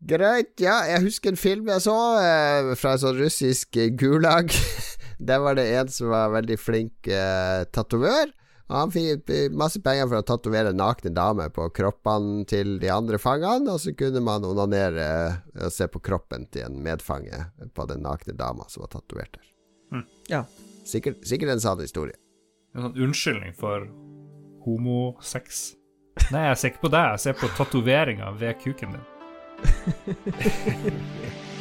Greit, 0.04 0.56
ja, 0.60 0.80
jeg 0.88 1.04
husker 1.06 1.32
en 1.32 1.40
film 1.40 1.68
jeg 1.70 1.80
så 1.84 1.94
eh, 2.20 2.72
fra 2.76 2.96
en 2.96 3.04
sånn 3.04 3.20
russisk 3.20 3.78
gulag. 4.00 4.50
Der 5.18 5.42
var 5.44 5.58
det 5.58 5.68
en 5.76 5.92
som 5.92 6.10
var 6.12 6.32
veldig 6.34 6.56
flink 6.60 7.08
eh, 7.08 7.64
tatovør. 7.74 8.32
Og 8.64 8.76
han 8.78 8.92
fikk 8.94 9.28
masse 9.52 9.80
penger 9.84 10.08
for 10.08 10.22
å 10.22 10.26
tatovere 10.26 10.72
nakne 10.72 11.12
damer 11.12 11.50
på 11.52 11.66
kroppene 11.76 12.46
til 12.48 12.78
de 12.80 12.88
andre 12.88 13.20
fangene, 13.20 13.74
og 13.74 13.82
så 13.82 13.92
kunne 13.96 14.22
man 14.24 14.46
onanere 14.48 15.04
eh, 15.04 15.66
og 15.66 15.74
se 15.74 15.88
på 15.90 16.00
kroppen 16.04 16.48
til 16.52 16.70
en 16.70 16.80
medfange 16.84 17.44
på 17.76 17.88
den 17.90 18.00
nakne 18.06 18.36
dama 18.38 18.64
som 18.72 18.86
var 18.86 18.94
tatovert 18.96 19.36
der. 19.36 19.50
Ja. 20.32 20.44
Sikkert, 20.84 21.22
sikkert 21.28 21.54
en 21.54 21.62
sann 21.62 21.80
historie. 21.80 22.16
En 22.74 22.88
sånn 22.88 22.98
unnskyldning 23.06 23.54
for 23.56 23.86
homosex. 24.64 25.74
Nei, 26.32 26.48
jeg 26.48 26.58
ser 26.60 26.72
ikke 26.72 26.86
på 26.86 26.94
deg, 26.94 27.14
jeg 27.14 27.22
ser 27.24 27.38
på 27.38 27.50
tatoveringa 27.58 28.32
ved 28.40 28.58
kuken 28.64 28.96
din. 28.96 29.10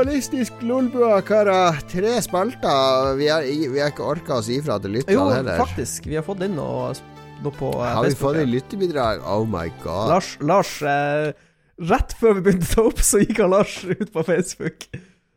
Minimalistisk 0.00 0.62
lolbua, 0.64 1.18
karer. 1.20 1.76
Tre 1.90 2.14
spalter. 2.24 3.10
Vi 3.18 3.26
har, 3.28 3.44
vi 3.44 3.80
har 3.82 3.90
ikke 3.92 4.06
orka 4.08 4.38
å 4.38 4.44
si 4.46 4.54
ifra 4.56 4.78
til 4.80 4.94
Jo, 4.94 5.02
lytterne 5.02 5.34
heller. 5.34 5.58
faktisk. 5.60 6.06
Vi 6.08 6.16
har 6.16 6.24
fått 6.24 6.40
inn 6.46 6.54
noe, 6.56 6.94
noe 7.44 7.52
på 7.52 7.68
Facebook. 7.68 7.84
Har 7.84 8.06
vi 8.06 8.08
Facebook. 8.08 8.22
fått 8.22 8.38
inn 8.40 8.48
lyttebidrag? 8.54 9.20
Oh 9.28 9.44
my 9.44 9.66
god. 9.82 10.08
Lars, 10.14 10.30
Lars 10.40 10.70
eh, 10.88 11.34
Rett 11.90 12.16
før 12.16 12.38
vi 12.38 12.46
begynte 12.46 12.70
å 12.70 12.72
ta 12.78 12.86
opp, 12.88 13.04
så 13.10 13.20
gikk 13.20 13.42
han 13.44 13.52
Lars 13.52 13.76
ut 13.84 14.08
på 14.14 14.24
Facebook. 14.24 14.88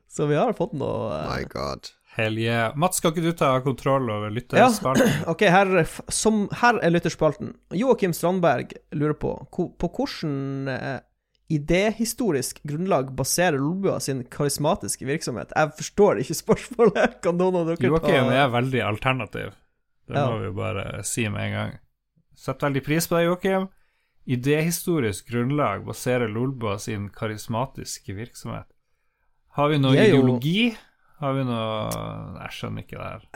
Så 0.07 0.29
vi 0.31 0.39
har 0.39 0.55
fått 0.55 0.79
noe 0.79 1.11
eh, 1.11 1.27
My 1.27 1.43
god. 1.51 1.91
Hell 2.15 2.39
yeah. 2.39 2.71
Mats, 2.79 3.03
skal 3.03 3.11
ikke 3.11 3.25
du 3.27 3.35
ta 3.35 3.51
kontroll 3.67 4.07
over 4.15 4.31
Ja. 4.55 4.69
Ok, 5.33 5.43
her, 5.43 5.75
som, 6.07 6.45
her 6.63 6.79
er 6.79 6.95
lytterspalten. 6.95 7.51
Joakim 7.75 8.15
Strandberg 8.15 8.71
lurer 8.95 9.19
på 9.19 9.35
På 9.51 9.91
hvordan 9.91 10.71
eh, 10.71 11.01
idéhistorisk 11.57 12.59
grunnlag 12.67 13.11
baserer 13.15 13.57
Lolbua 13.61 13.99
sin 14.03 14.23
karismatiske 14.23 15.05
virksomhet? 15.07 15.53
Jeg 15.55 15.71
forstår 15.79 16.21
ikke 16.23 16.37
spørsmålet. 16.39 17.17
Kan 17.23 17.37
noen 17.39 17.55
av 17.61 17.69
dere 17.71 17.89
Joakim 17.91 18.29
ta 18.31 18.41
er 18.43 18.49
veldig 18.53 18.81
alternativ. 18.87 19.53
Det 20.09 20.17
Ja. 20.19 20.25
må 20.29 20.39
vi 20.41 20.49
jo 20.49 20.53
bare 20.57 21.03
si 21.07 21.27
med 21.29 21.45
en 21.47 21.53
gang. 21.57 21.77
Setter 22.35 22.67
veldig 22.69 22.83
pris 22.85 23.07
på 23.07 23.15
deg, 23.19 23.29
Joakim. 23.29 23.69
Idéhistorisk 24.27 25.27
grunnlag 25.31 25.83
baserer 25.85 26.27
Lolbua 26.31 26.77
sin 26.79 27.09
karismatiske 27.09 28.15
virksomhet. 28.15 28.67
Har 29.57 29.69
vi 29.69 29.77
noe 29.79 29.93
jo- 29.95 30.03
ideologi? 30.09 30.77
Har 31.19 31.33
vi 31.37 31.43
noe 31.43 31.89
Jeg 32.41 32.49
skjønner 32.57 32.83
ikke 32.83 32.97
det 32.97 33.09
her. 33.09 33.27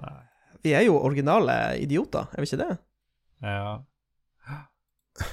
Nei. 0.00 0.18
Vi 0.62 0.72
er 0.76 0.82
jo 0.84 0.98
originale 1.00 1.54
idioter, 1.80 2.28
er 2.32 2.40
vi 2.44 2.46
ikke 2.50 2.60
det? 2.60 2.78
Ja. 3.42 3.78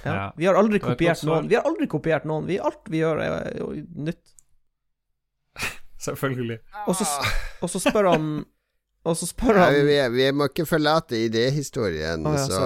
Ja. 0.06 0.32
Vi 0.38 0.48
har 0.48 0.58
aldri 0.60 0.82
er 0.82 0.86
kopiert 0.90 1.24
noen. 1.28 1.48
Vi 1.50 1.58
har 1.58 1.68
aldri 1.68 1.88
kopiert 1.92 2.28
noen. 2.28 2.48
Vi, 2.50 2.60
alt 2.60 2.92
vi 2.92 3.02
gjør, 3.02 3.22
er 3.24 3.58
jo 3.60 3.72
nytt. 4.08 4.22
Selvfølgelig. 6.08 6.60
Og 6.88 7.00
så, 7.00 7.08
og 7.62 7.72
så 7.74 7.82
spør 7.82 8.12
han 8.14 8.30
Og 9.08 9.16
så 9.18 9.28
spør 9.30 9.58
han 9.62 9.76
vi, 9.88 9.98
vi 10.14 10.30
må 10.36 10.50
ikke 10.52 10.68
forlate 10.68 11.20
idéhistorien. 11.26 12.26
Oh, 12.28 12.36
ja, 12.36 12.46
så 12.46 12.62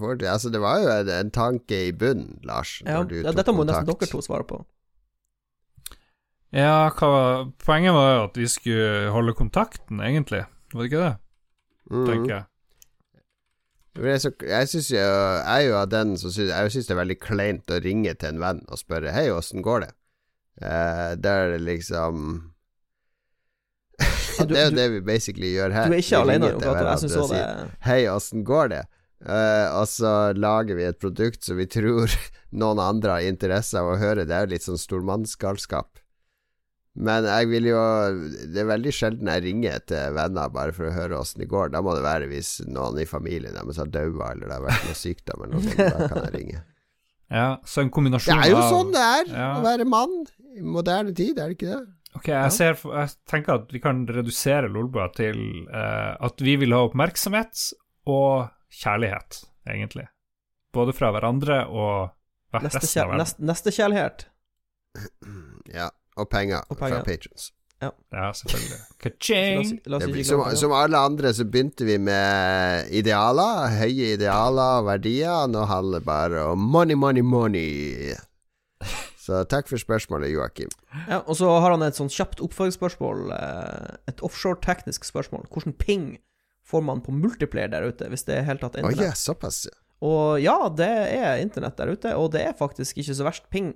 for, 0.00 0.20
altså, 0.28 0.52
det 0.52 0.60
var 0.60 0.82
jo 0.82 0.90
en, 0.92 1.12
en 1.14 1.30
tanke 1.32 1.86
i 1.88 1.92
bunnen, 1.96 2.38
Lars. 2.44 2.78
ja, 2.84 2.98
når 2.98 3.10
du 3.10 3.14
ja, 3.20 3.28
tok 3.30 3.38
Dette 3.40 3.54
må 3.56 3.64
nesten 3.68 3.88
dere 3.92 4.10
to 4.10 4.24
svare 4.24 4.48
på. 4.48 4.60
Ja, 6.56 6.88
hva 6.94 7.48
Poenget 7.64 7.96
var 7.96 8.10
jo 8.12 8.20
at 8.28 8.36
vi 8.38 8.48
skulle 8.48 9.08
holde 9.12 9.34
kontakten, 9.36 10.00
egentlig. 10.04 10.44
Var 10.72 10.82
det 10.82 10.90
ikke 10.92 11.02
det? 11.02 11.14
Mm. 11.90 12.06
Tenker 12.06 12.32
jeg. 12.34 12.44
Så, 13.96 14.30
jeg 14.44 14.68
synes 14.68 14.90
jo 14.92 14.98
Jeg 15.00 15.46
er 15.56 15.62
jo 15.70 15.76
av 15.80 15.86
den 15.88 16.16
som 16.20 16.30
syns, 16.30 16.50
Jeg 16.52 16.70
synes 16.74 16.86
det 16.88 16.94
er 16.94 16.98
veldig 17.00 17.16
kleint 17.22 17.72
å 17.72 17.78
ringe 17.80 18.12
til 18.20 18.28
en 18.34 18.42
venn 18.42 18.58
og 18.68 18.76
spørre 18.80 19.12
Hei, 19.14 19.28
åssen 19.32 19.64
går 19.64 19.86
det? 19.86 19.92
Eh, 20.60 21.14
der 21.20 21.46
er 21.46 21.54
det 21.56 21.62
liksom 21.64 22.20
Ja, 24.00 24.44
du- 24.44 24.52
Det 24.54 24.60
er 24.60 24.68
jo 24.70 24.76
det 24.76 24.86
vi 24.92 25.00
basically 25.00 25.54
gjør 25.54 25.72
her. 25.72 25.88
Du 25.88 25.94
er 25.96 26.02
ikke 26.02 26.20
alene, 26.20 26.50
til 26.52 26.60
Gato. 26.60 26.84
Jeg 26.90 26.98
syns 27.06 27.16
òg 27.16 27.30
det 27.30 27.40
sier, 27.40 27.70
Hei, 27.88 28.00
åssen 28.12 28.44
går 28.44 28.68
det? 28.74 28.82
Eh, 29.26 29.68
og 29.80 29.86
så 29.88 30.10
lager 30.36 30.76
vi 30.76 30.84
et 30.84 30.98
produkt 31.00 31.46
som 31.48 31.56
vi 31.56 31.64
tror 31.72 32.12
noen 32.60 32.82
andre 32.84 33.16
har 33.16 33.24
interesse 33.30 33.78
av 33.80 33.94
å 33.94 33.96
høre. 34.00 34.26
Det 34.28 34.36
er 34.36 34.44
jo 34.44 34.52
litt 34.52 34.66
sånn 34.66 34.80
stormannsgalskap. 34.80 36.02
Men 36.96 37.26
jeg 37.28 37.48
vil 37.50 37.66
jo 37.68 37.80
Det 38.52 38.62
er 38.62 38.68
veldig 38.70 38.92
sjelden 38.94 39.28
jeg 39.28 39.42
ringer 39.44 39.82
til 39.84 40.14
venner 40.16 40.48
bare 40.54 40.72
for 40.72 40.88
å 40.88 40.94
høre 40.94 41.18
åssen 41.18 41.42
det 41.42 41.50
går. 41.52 41.68
Da 41.74 41.82
må 41.84 41.92
det 41.96 42.04
være 42.06 42.28
hvis 42.30 42.54
noen 42.66 42.96
i 43.02 43.04
familien 43.08 43.52
deres 43.58 43.76
har 43.82 43.90
daua, 43.92 44.30
eller 44.32 44.48
det 44.48 44.56
har 44.56 44.64
vært 44.64 44.86
noe 44.88 44.96
sykdom 44.96 45.44
eller 45.44 45.58
noe 45.58 45.66
sånt. 45.66 45.82
Da 45.82 46.08
kan 46.14 46.24
jeg 46.28 46.34
ringe. 46.40 46.62
Ja, 47.26 47.56
så 47.66 47.80
en 47.82 47.88
kombinasjon 47.90 48.36
av 48.36 48.44
Det 48.44 48.46
er 48.46 48.52
jo 48.52 48.58
av 48.62 48.68
sånn 48.70 48.92
det 48.94 49.00
er 49.02 49.30
Ja. 49.34 49.46
å 49.58 49.62
være 49.64 49.84
mann 49.90 50.12
i 50.54 50.60
moderne 50.62 51.10
tid, 51.10 51.40
er 51.42 51.50
det 51.50 51.56
ikke 51.56 51.72
det? 51.72 51.80
Ok, 52.14 52.28
jeg, 52.30 52.52
ser, 52.54 52.76
jeg 52.78 53.10
tenker 53.26 53.56
at 53.58 53.72
vi 53.74 53.80
kan 53.82 54.04
redusere 54.06 54.70
Lolbua 54.70 55.08
til 55.12 55.40
eh, 55.66 56.12
at 56.22 56.38
vi 56.46 56.54
vil 56.62 56.70
ha 56.76 56.84
oppmerksomhet 56.86 57.64
og 58.06 58.46
kjærlighet, 58.78 59.40
egentlig. 59.66 60.06
Både 60.70 60.94
fra 60.94 61.10
hverandre 61.16 61.64
og 61.66 62.14
resten 62.54 63.02
av 63.02 63.10
verden. 63.10 63.50
Nestekjærlighet. 63.50 64.26
Neste 64.94 65.74
Ja. 65.82 65.90
Og 66.16 66.28
penger, 66.32 66.62
Og 66.70 66.78
penger. 66.78 67.02
fra 67.02 67.04
patrons. 67.04 67.52
Ja, 67.82 67.90
selvfølgelig. 68.32 68.78
La 69.04 69.58
oss, 69.60 69.72
la 69.86 69.98
ikke 70.00 70.12
blir- 70.14 70.24
Som, 70.24 70.44
som 70.56 70.72
alle 70.72 70.96
andre 70.98 71.28
så 71.36 71.44
begynte 71.44 71.84
vi 71.84 71.98
med 72.00 72.88
idealer, 72.96 73.66
høye 73.82 74.14
idealer 74.16 74.78
og 74.80 74.86
verdier. 74.88 75.44
Nå 75.52 75.66
handler 75.68 76.00
det 76.00 76.06
bare 76.08 76.46
om 76.54 76.58
money, 76.72 76.94
money, 76.96 77.20
money. 77.22 78.14
Så 79.26 79.40
takk 79.50 79.66
for 79.68 79.76
spørsmålet, 79.82 80.30
Joakim. 80.32 80.70
Ja, 81.08 81.18
og 81.26 81.34
så 81.36 81.48
har 81.60 81.72
han 81.74 81.82
et 81.82 81.96
sånn 81.98 82.08
kjapt 82.12 82.40
oppfølgingsspørsmål. 82.46 83.32
eh, 83.34 83.96
Et 84.08 84.22
offshore-teknisk 84.22 85.04
spørsmål. 85.04 85.48
Hvordan 85.50 85.74
ping 85.76 86.18
får 86.66 86.82
man 86.86 87.00
på 87.02 87.12
multiplayer 87.12 87.68
der 87.70 87.88
ute, 87.90 88.08
hvis 88.08 88.24
det 88.24 88.38
er 88.38 88.42
helt 88.46 88.60
tatt 88.62 88.76
internett? 88.78 88.98
Oh, 88.98 89.02
yeah, 89.02 89.14
såpass. 89.14 89.64
ja. 89.66 89.74
Og 90.06 90.40
ja, 90.42 90.68
det 90.68 90.86
er 90.88 91.40
internett 91.42 91.76
der 91.76 91.90
ute, 91.92 92.14
og 92.16 92.30
det 92.32 92.42
er 92.46 92.52
faktisk 92.52 92.98
ikke 93.00 93.14
så 93.16 93.24
verst 93.24 93.46
ping. 93.50 93.74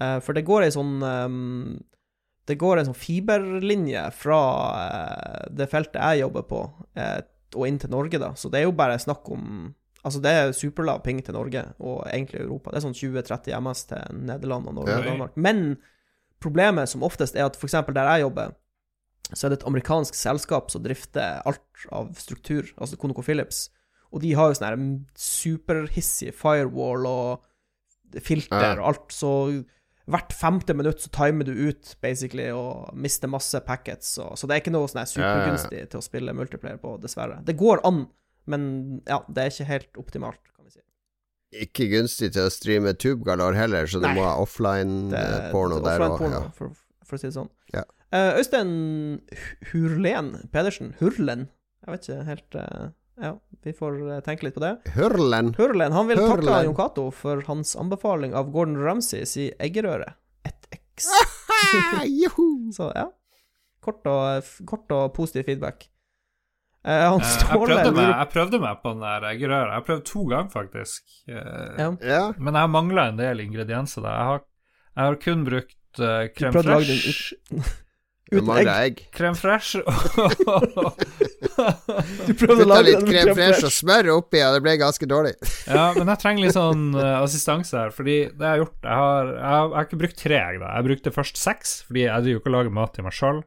Eh, 0.00 0.18
for 0.24 0.36
det 0.36 0.46
går 0.46 0.66
ei 0.66 0.74
sånn 0.74 1.00
Det 2.48 2.54
går 2.56 2.78
en 2.78 2.86
sånn 2.88 2.96
fiberlinje 2.96 4.04
fra 4.16 4.42
eh, 4.84 5.48
det 5.58 5.66
feltet 5.68 5.98
jeg 5.98 6.22
jobber 6.22 6.46
på, 6.48 6.62
eh, 6.96 7.18
og 7.56 7.66
inn 7.66 7.80
til 7.82 7.92
Norge, 7.92 8.20
da. 8.22 8.32
Så 8.38 8.48
det 8.52 8.62
er 8.62 8.68
jo 8.68 8.78
bare 8.78 9.00
snakk 9.02 9.28
om 9.34 9.74
Altså, 10.06 10.20
det 10.22 10.30
er 10.30 10.52
superlav 10.54 11.02
ping 11.02 11.18
til 11.26 11.34
Norge, 11.34 11.60
og 11.82 12.04
egentlig 12.06 12.38
Europa. 12.40 12.70
Det 12.70 12.78
er 12.78 12.84
sånn 12.84 12.94
20-30 12.96 13.56
MS 13.58 13.80
til 13.90 14.20
Nederland 14.28 14.68
og 14.70 14.76
Norge 14.76 14.94
og 14.94 15.08
Danmark. 15.08 15.34
Men 15.36 15.74
problemet 16.40 16.88
som 16.88 17.02
oftest 17.04 17.36
er 17.36 17.48
at 17.48 17.58
eksempel 17.66 17.96
der 17.96 18.06
jeg 18.14 18.22
jobber, 18.22 18.54
så 19.34 19.44
er 19.44 19.52
det 19.52 19.58
et 19.58 19.66
amerikansk 19.68 20.16
selskap 20.16 20.70
som 20.72 20.84
drifter 20.86 21.42
alt 21.44 21.88
av 21.92 22.14
struktur, 22.16 22.70
altså 22.78 22.96
ConocoPhillips. 22.96 23.66
Og 24.14 24.22
de 24.22 24.32
har 24.38 24.48
jo 24.48 24.56
sånn 24.56 24.86
superhissig 25.18 26.32
firewall 26.38 27.04
og 27.10 28.22
filter 28.24 28.78
og 28.80 28.86
alt, 28.92 29.12
så 29.12 29.32
hvert 30.08 30.32
femte 30.32 30.74
minutt 30.76 31.02
så 31.04 31.10
timer 31.12 31.44
du 31.44 31.52
ut, 31.68 31.94
basically, 32.04 32.46
og 32.54 32.88
mister 32.96 33.28
masse 33.28 33.60
packets. 33.66 34.14
Og, 34.24 34.36
så 34.40 34.48
det 34.48 34.56
er 34.56 34.62
ikke 34.62 34.72
noe 34.72 34.88
sånn 34.88 35.04
supergunstig 35.10 35.82
til 35.92 36.00
å 36.00 36.04
spille 36.04 36.32
multiplayer 36.36 36.78
på, 36.80 36.94
dessverre. 37.02 37.42
Det 37.44 37.56
går 37.60 37.82
an, 37.88 38.06
men 38.48 38.62
ja, 39.08 39.20
det 39.28 39.42
er 39.44 39.52
ikke 39.52 39.68
helt 39.68 40.00
optimalt, 40.00 40.40
kan 40.56 40.64
vi 40.64 40.72
si. 40.78 40.82
Ikke 41.64 41.88
gunstig 41.92 42.32
til 42.34 42.46
å 42.48 42.52
streame 42.52 42.94
Tubegalor 42.96 43.54
heller, 43.56 43.86
så 43.88 44.00
du 44.00 44.08
må 44.08 44.24
ha 44.24 44.34
offline-porno 44.40 45.78
det- 45.82 45.84
der 45.84 46.00
offline 46.00 46.10
òg. 46.10 46.18
porno, 46.18 46.40
Ja. 46.42 46.50
for, 46.56 46.72
for 47.04 47.16
å 47.16 47.20
si 47.20 47.26
det 47.28 47.34
sånn. 47.36 47.50
Ja. 47.74 47.84
Uh, 48.12 48.38
Øystein 48.40 49.20
Hurlen 49.72 50.48
Pedersen. 50.52 50.94
Hurlen? 51.00 51.48
Jeg 51.84 51.92
vet 51.92 52.08
ikke 52.08 52.24
helt 52.28 52.54
eh, 52.56 52.88
Ja, 53.20 53.32
vi 53.66 53.72
får 53.74 53.96
eh, 54.12 54.20
tenke 54.26 54.46
litt 54.46 54.54
på 54.54 54.62
det. 54.62 54.72
Hurlen. 54.94 55.52
Hurlen 55.58 55.92
han 55.96 56.06
vil 56.10 56.20
takke 56.20 56.36
Hurlen. 56.38 56.64
Jon 56.68 56.76
Cato 56.78 57.08
for 57.10 57.42
hans 57.48 57.74
anbefaling 57.76 58.34
av 58.38 58.50
Gordon 58.54 58.78
Ramsays 58.78 59.32
si 59.34 59.48
eggerøre. 59.58 60.12
1X. 60.46 61.08
Ah. 61.12 62.02
Så 62.76 62.90
ja. 62.94 63.08
Kort 63.84 64.06
og, 64.10 64.50
kort 64.68 64.92
og 64.94 65.14
positiv 65.16 65.48
feedback. 65.48 65.88
Eh, 66.86 67.04
han 67.10 67.18
Eh, 67.20 67.32
Jeg 67.50 67.58
prøvde, 67.64 67.90
meg, 67.96 68.06
jeg 68.12 68.28
prøvde 68.32 68.60
meg 68.62 68.78
på 68.82 68.92
den 68.94 69.02
der 69.02 69.26
eggerøra. 69.32 69.74
Jeg 69.78 69.86
prøvde 69.88 70.06
to 70.12 70.22
ganger, 70.30 70.50
faktisk. 70.54 71.02
Eh, 71.26 71.82
ja. 72.06 72.22
Men 72.38 72.54
jeg 72.60 72.70
mangla 72.70 73.08
en 73.10 73.18
del 73.18 73.42
ingredienser. 73.44 74.02
der. 74.06 74.14
Jeg 74.14 74.30
har, 74.30 74.44
jeg 74.94 75.04
har 75.10 75.18
kun 75.26 75.44
brukt 75.44 75.76
uh, 75.98 76.06
Du 76.06 76.32
crème 76.38 76.62
fraîche. 76.62 77.34
ut, 78.28 78.38
uten 78.38 78.52
egg. 78.54 78.68
egg. 78.72 79.02
Crème 79.16 79.38
fresh. 79.38 79.78
Du 82.28 82.34
prøvde 82.38 82.64
å 82.64 82.68
lage 82.68 82.84
litt 82.86 83.06
crème 83.08 83.34
fresh 83.34 83.66
og 83.66 83.72
smør 83.74 84.10
oppi, 84.14 84.40
og 84.46 84.54
det 84.54 84.62
ble 84.62 84.76
ganske 84.80 85.08
dårlig. 85.10 85.34
Ja, 85.78 85.90
men 85.96 86.08
jeg 86.12 86.22
trenger 86.22 86.46
litt 86.46 86.56
sånn 86.56 86.84
eh, 86.96 87.14
assistanse 87.18 87.76
her, 87.76 87.90
fordi 87.94 88.16
det 88.30 88.44
jeg 88.44 88.48
har 88.48 88.60
gjort 88.62 88.86
Jeg 88.86 89.00
har, 89.02 89.30
jeg 89.32 89.48
har, 89.52 89.64
jeg 89.66 89.76
har 89.78 89.88
ikke 89.88 90.00
brukt 90.04 90.20
tre 90.22 90.38
egg, 90.38 90.60
da. 90.62 90.70
Jeg 90.76 90.88
brukte 90.88 91.14
først 91.14 91.40
seks, 91.40 91.74
fordi 91.88 92.04
jeg 92.06 92.26
driver 92.26 92.36
jo 92.36 92.42
ikke 92.42 92.52
og 92.52 92.56
lager 92.56 92.76
mat 92.78 92.94
til 92.96 93.08
meg 93.08 93.16
sjøl. 93.18 93.42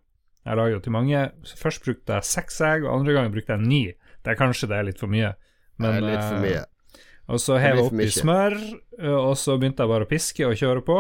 Jeg 0.48 0.58
lager 0.58 0.76
jo 0.76 0.82
til 0.86 0.96
mange. 0.98 1.24
Så 1.48 1.58
først 1.62 1.86
brukte 1.86 2.18
jeg 2.18 2.30
seks 2.32 2.60
egg, 2.66 2.86
og 2.86 2.94
andre 3.00 3.16
gangen 3.18 3.34
brukte 3.34 3.56
jeg 3.56 3.66
ni. 3.66 3.82
Det 4.22 4.34
er 4.34 4.40
kanskje 4.40 4.70
det 4.72 4.78
er 4.78 4.88
litt 4.90 5.02
for 5.02 5.12
mye. 5.12 5.34
det 5.82 5.96
er 5.96 6.06
litt 6.06 6.20
eh, 6.20 6.28
for 6.28 6.46
mye. 6.46 6.64
Og 7.32 7.40
så 7.40 7.58
hev 7.62 7.80
jeg 7.80 7.88
oppi 7.88 8.08
smør, 8.12 8.58
eh, 9.00 9.18
og 9.18 9.36
så 9.40 9.56
begynte 9.60 9.86
jeg 9.86 9.94
bare 9.94 10.08
å 10.08 10.10
piske 10.10 10.48
og 10.50 10.58
kjøre 10.60 10.86
på. 10.86 11.00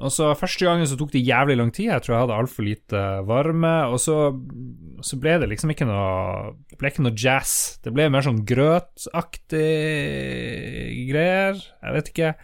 Og 0.00 0.08
så 0.12 0.30
Første 0.38 0.64
gangen 0.64 0.88
så 0.88 0.96
tok 0.96 1.12
det 1.12 1.24
jævlig 1.26 1.58
lang 1.58 1.72
tid, 1.74 1.90
jeg 1.90 2.04
tror 2.04 2.14
jeg 2.14 2.22
hadde 2.24 2.38
altfor 2.40 2.66
lite 2.66 3.02
varme. 3.28 3.74
Og 3.92 4.00
så, 4.00 4.16
så 5.04 5.18
ble 5.20 5.36
det 5.42 5.50
liksom 5.52 5.74
ikke 5.74 5.88
noe 5.88 6.54
Det 6.70 6.80
ble 6.80 6.92
ikke 6.92 7.04
noe 7.04 7.18
jazz. 7.18 7.78
Det 7.84 7.92
ble 7.94 8.08
mer 8.12 8.24
sånn 8.24 8.42
grøtaktig 8.48 9.68
greier. 11.12 11.60
Jeg 11.60 11.96
vet 11.98 12.12
ikke. 12.14 12.34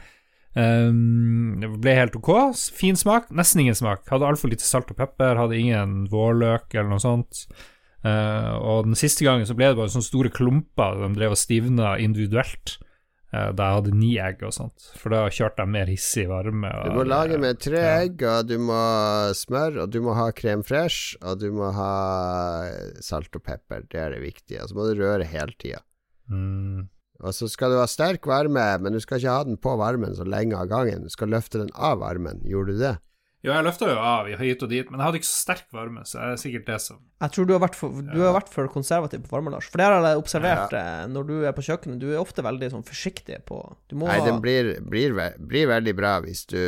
Um, 0.58 1.58
det 1.62 1.70
ble 1.78 1.96
helt 1.96 2.18
ok. 2.18 2.32
Fin 2.76 2.98
smak. 2.98 3.32
Nesten 3.34 3.64
ingen 3.64 3.78
smak. 3.78 4.04
Hadde 4.10 4.28
altfor 4.28 4.52
lite 4.52 4.66
salt 4.66 4.90
og 4.92 4.98
pepper. 5.00 5.38
Hadde 5.40 5.58
ingen 5.58 6.04
vårløk 6.12 6.74
eller 6.74 6.90
noe 6.92 7.02
sånt. 7.02 7.46
Uh, 8.04 8.54
og 8.62 8.86
den 8.86 8.98
siste 8.98 9.26
gangen 9.26 9.46
så 9.48 9.56
ble 9.58 9.72
det 9.72 9.78
bare 9.78 9.90
sånne 9.90 10.06
store 10.06 10.30
klumper 10.30 11.00
de 11.00 11.10
drev 11.16 11.34
og 11.34 11.40
stivna 11.40 11.96
individuelt. 12.02 12.78
Eh, 13.32 13.50
da 13.52 13.66
jeg 13.68 13.76
hadde 13.78 13.94
ni 13.98 14.10
egg 14.18 14.42
og 14.42 14.52
sånt. 14.56 14.86
For 14.96 15.10
da 15.14 15.24
kjørte 15.28 15.64
jeg 15.64 15.68
mer 15.74 15.86
hissig 15.92 16.26
varme. 16.30 16.70
Du 16.84 16.92
må 16.96 17.04
lage 17.06 17.38
med 17.38 17.58
tre 17.60 17.80
Ja. 17.82 17.96
egg, 18.02 18.22
og 18.22 18.46
du 18.48 18.56
må 18.58 18.78
smør, 19.36 19.82
og 19.84 19.90
du 19.90 20.00
må 20.02 20.14
ha 20.14 20.30
krem 20.32 20.62
fresh, 20.64 21.16
og 21.22 21.38
du 21.40 21.50
må 21.52 21.72
ha 21.72 21.92
salt 23.04 23.34
og 23.36 23.42
pepper. 23.44 23.82
Det 23.90 24.00
er 24.00 24.10
det 24.16 24.22
viktige. 24.22 24.62
Og 24.62 24.68
så 24.70 24.74
må 24.78 24.86
du 24.94 25.02
røre 25.02 25.24
hele 25.28 25.52
tida. 25.58 25.80
mm, 26.30 26.88
Og 27.20 27.32
så 27.34 27.48
skal 27.50 27.70
du 27.72 27.78
ha 27.80 27.86
sterk 27.86 28.22
varme, 28.30 28.78
men 28.80 28.92
du 28.92 29.00
skal 29.00 29.18
ikke 29.18 29.32
ha 29.32 29.42
den 29.44 29.56
på 29.56 29.72
varmen 29.76 30.14
så 30.14 30.22
lenge 30.24 30.54
av 30.54 30.68
gangen. 30.70 31.02
Du 31.02 31.08
skal 31.10 31.28
løfte 31.28 31.58
den 31.58 31.70
av 31.74 31.98
varmen. 31.98 32.42
Gjorde 32.46 32.76
du 32.76 32.78
det? 32.78 32.98
Jo, 33.38 33.52
jeg 33.52 33.62
løfta 33.62 33.86
jo 33.86 33.98
av 34.02 34.26
i 34.26 34.34
hit 34.34 34.62
og 34.66 34.70
dit, 34.72 34.88
men 34.90 34.98
jeg 34.98 35.06
hadde 35.06 35.18
ikke 35.20 35.28
så 35.28 35.36
sterk 35.44 35.68
varme, 35.70 36.00
så 36.02 36.18
det 36.18 36.30
er 36.32 36.40
sikkert 36.42 36.64
det 36.66 36.78
som 36.82 36.98
Jeg 37.22 37.34
tror 37.36 37.46
du 37.46 37.52
har 37.54 37.60
vært 37.62 37.76
for, 37.78 38.00
du 38.02 38.18
har 38.24 38.34
vært 38.34 38.50
for 38.50 38.70
konservativ 38.72 39.22
på 39.22 39.30
varme, 39.30 39.52
Lars. 39.54 39.68
For 39.70 39.78
det 39.78 39.86
har 39.86 40.02
jeg 40.02 40.18
observert 40.18 40.74
ja. 40.74 41.06
når 41.06 41.28
du 41.28 41.34
er 41.46 41.54
på 41.54 41.62
kjøkkenet. 41.68 42.00
Du 42.02 42.08
er 42.10 42.18
ofte 42.18 42.42
veldig 42.42 42.72
sånn 42.74 42.82
forsiktig 42.86 43.38
på 43.46 43.60
Du 43.86 43.94
må 44.00 44.10
Nei, 44.10 44.18
den 44.26 44.42
blir, 44.42 44.72
blir, 44.82 45.14
blir 45.38 45.70
veldig 45.70 45.94
bra 45.98 46.16
hvis 46.26 46.48
du, 46.50 46.58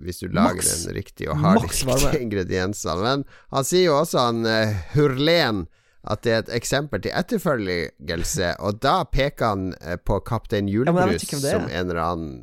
hvis 0.00 0.24
du 0.24 0.30
lager 0.30 0.62
Max. 0.62 0.86
den 0.86 0.96
riktig 0.96 1.28
og 1.28 1.44
har 1.44 1.60
de 1.60 1.68
riktige 1.68 2.24
ingrediensene. 2.24 3.04
Men 3.04 3.28
han 3.52 3.68
sier 3.68 3.90
jo 3.90 4.00
også, 4.00 4.30
han 4.30 4.48
uh, 4.48 4.80
Hurlen, 4.96 5.66
at 6.08 6.24
det 6.24 6.32
er 6.32 6.44
et 6.46 6.54
eksempel 6.56 7.04
til 7.04 7.12
etterfølgelse, 7.12 8.54
og 8.64 8.80
da 8.80 9.02
peker 9.04 9.52
han 9.52 9.72
eh, 9.82 9.98
på 10.00 10.22
Kaptein 10.24 10.70
Julebrus, 10.72 11.26
er. 11.34 11.42
som 11.42 11.66
en 11.68 11.90
eller 11.90 12.00
annen 12.00 12.38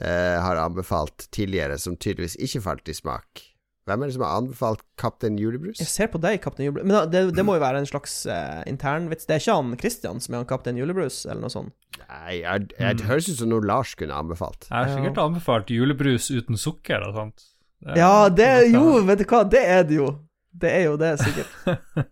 eh, 0.00 0.38
har 0.42 0.56
anbefalt 0.62 1.26
tidligere, 1.34 1.78
som 1.78 1.96
tydeligvis 1.96 2.36
ikke 2.40 2.62
falt 2.64 2.88
i 2.88 2.94
smak. 2.96 3.48
Hvem 3.84 4.02
er 4.04 4.06
det 4.06 4.14
som 4.14 4.22
har 4.22 4.36
anbefalt 4.38 4.82
Kaptein 4.96 5.34
Julebrus? 5.42 5.80
Jeg 5.82 5.88
ser 5.90 6.06
på 6.12 6.20
deg, 6.22 6.36
Kaptein 6.44 6.68
Julebrus. 6.68 6.86
Men 6.86 7.10
det, 7.10 7.22
det 7.34 7.42
må 7.44 7.56
jo 7.56 7.62
være 7.64 7.80
en 7.82 7.88
slags 7.90 8.12
uh, 8.30 8.60
internvits. 8.70 9.26
Det 9.26 9.34
er 9.34 9.40
ikke 9.42 9.56
han 9.58 9.72
Christian 9.80 10.20
som 10.22 10.34
er 10.36 10.38
han 10.44 10.46
Kaptein 10.52 10.78
Julebrus, 10.78 11.24
eller 11.26 11.42
noe 11.42 11.50
sånt? 11.50 11.74
Nei, 11.98 12.36
jeg, 12.44 12.68
jeg, 12.78 12.98
det 13.00 13.08
høres 13.08 13.26
ut 13.32 13.40
som 13.40 13.50
noe 13.50 13.66
Lars 13.66 13.96
kunne 13.98 14.14
anbefalt. 14.14 14.68
Jeg 14.70 14.76
har 14.78 14.92
sikkert 14.94 15.18
anbefalt 15.24 15.72
julebrus 15.74 16.30
uten 16.30 16.56
sukker 16.60 17.02
og 17.08 17.18
sånt. 17.18 17.48
Det- 17.82 17.98
Ja, 17.98 18.28
det 18.30 18.46
er 18.46 18.68
jo 18.70 18.84
Vet 19.08 19.18
du 19.18 19.24
hva, 19.26 19.42
det 19.50 19.64
er 19.66 19.82
det 19.88 19.98
jo. 19.98 20.06
Det 20.54 20.70
er 20.70 20.84
jo 20.86 20.96
det, 21.02 21.12
sikkert. 21.18 21.52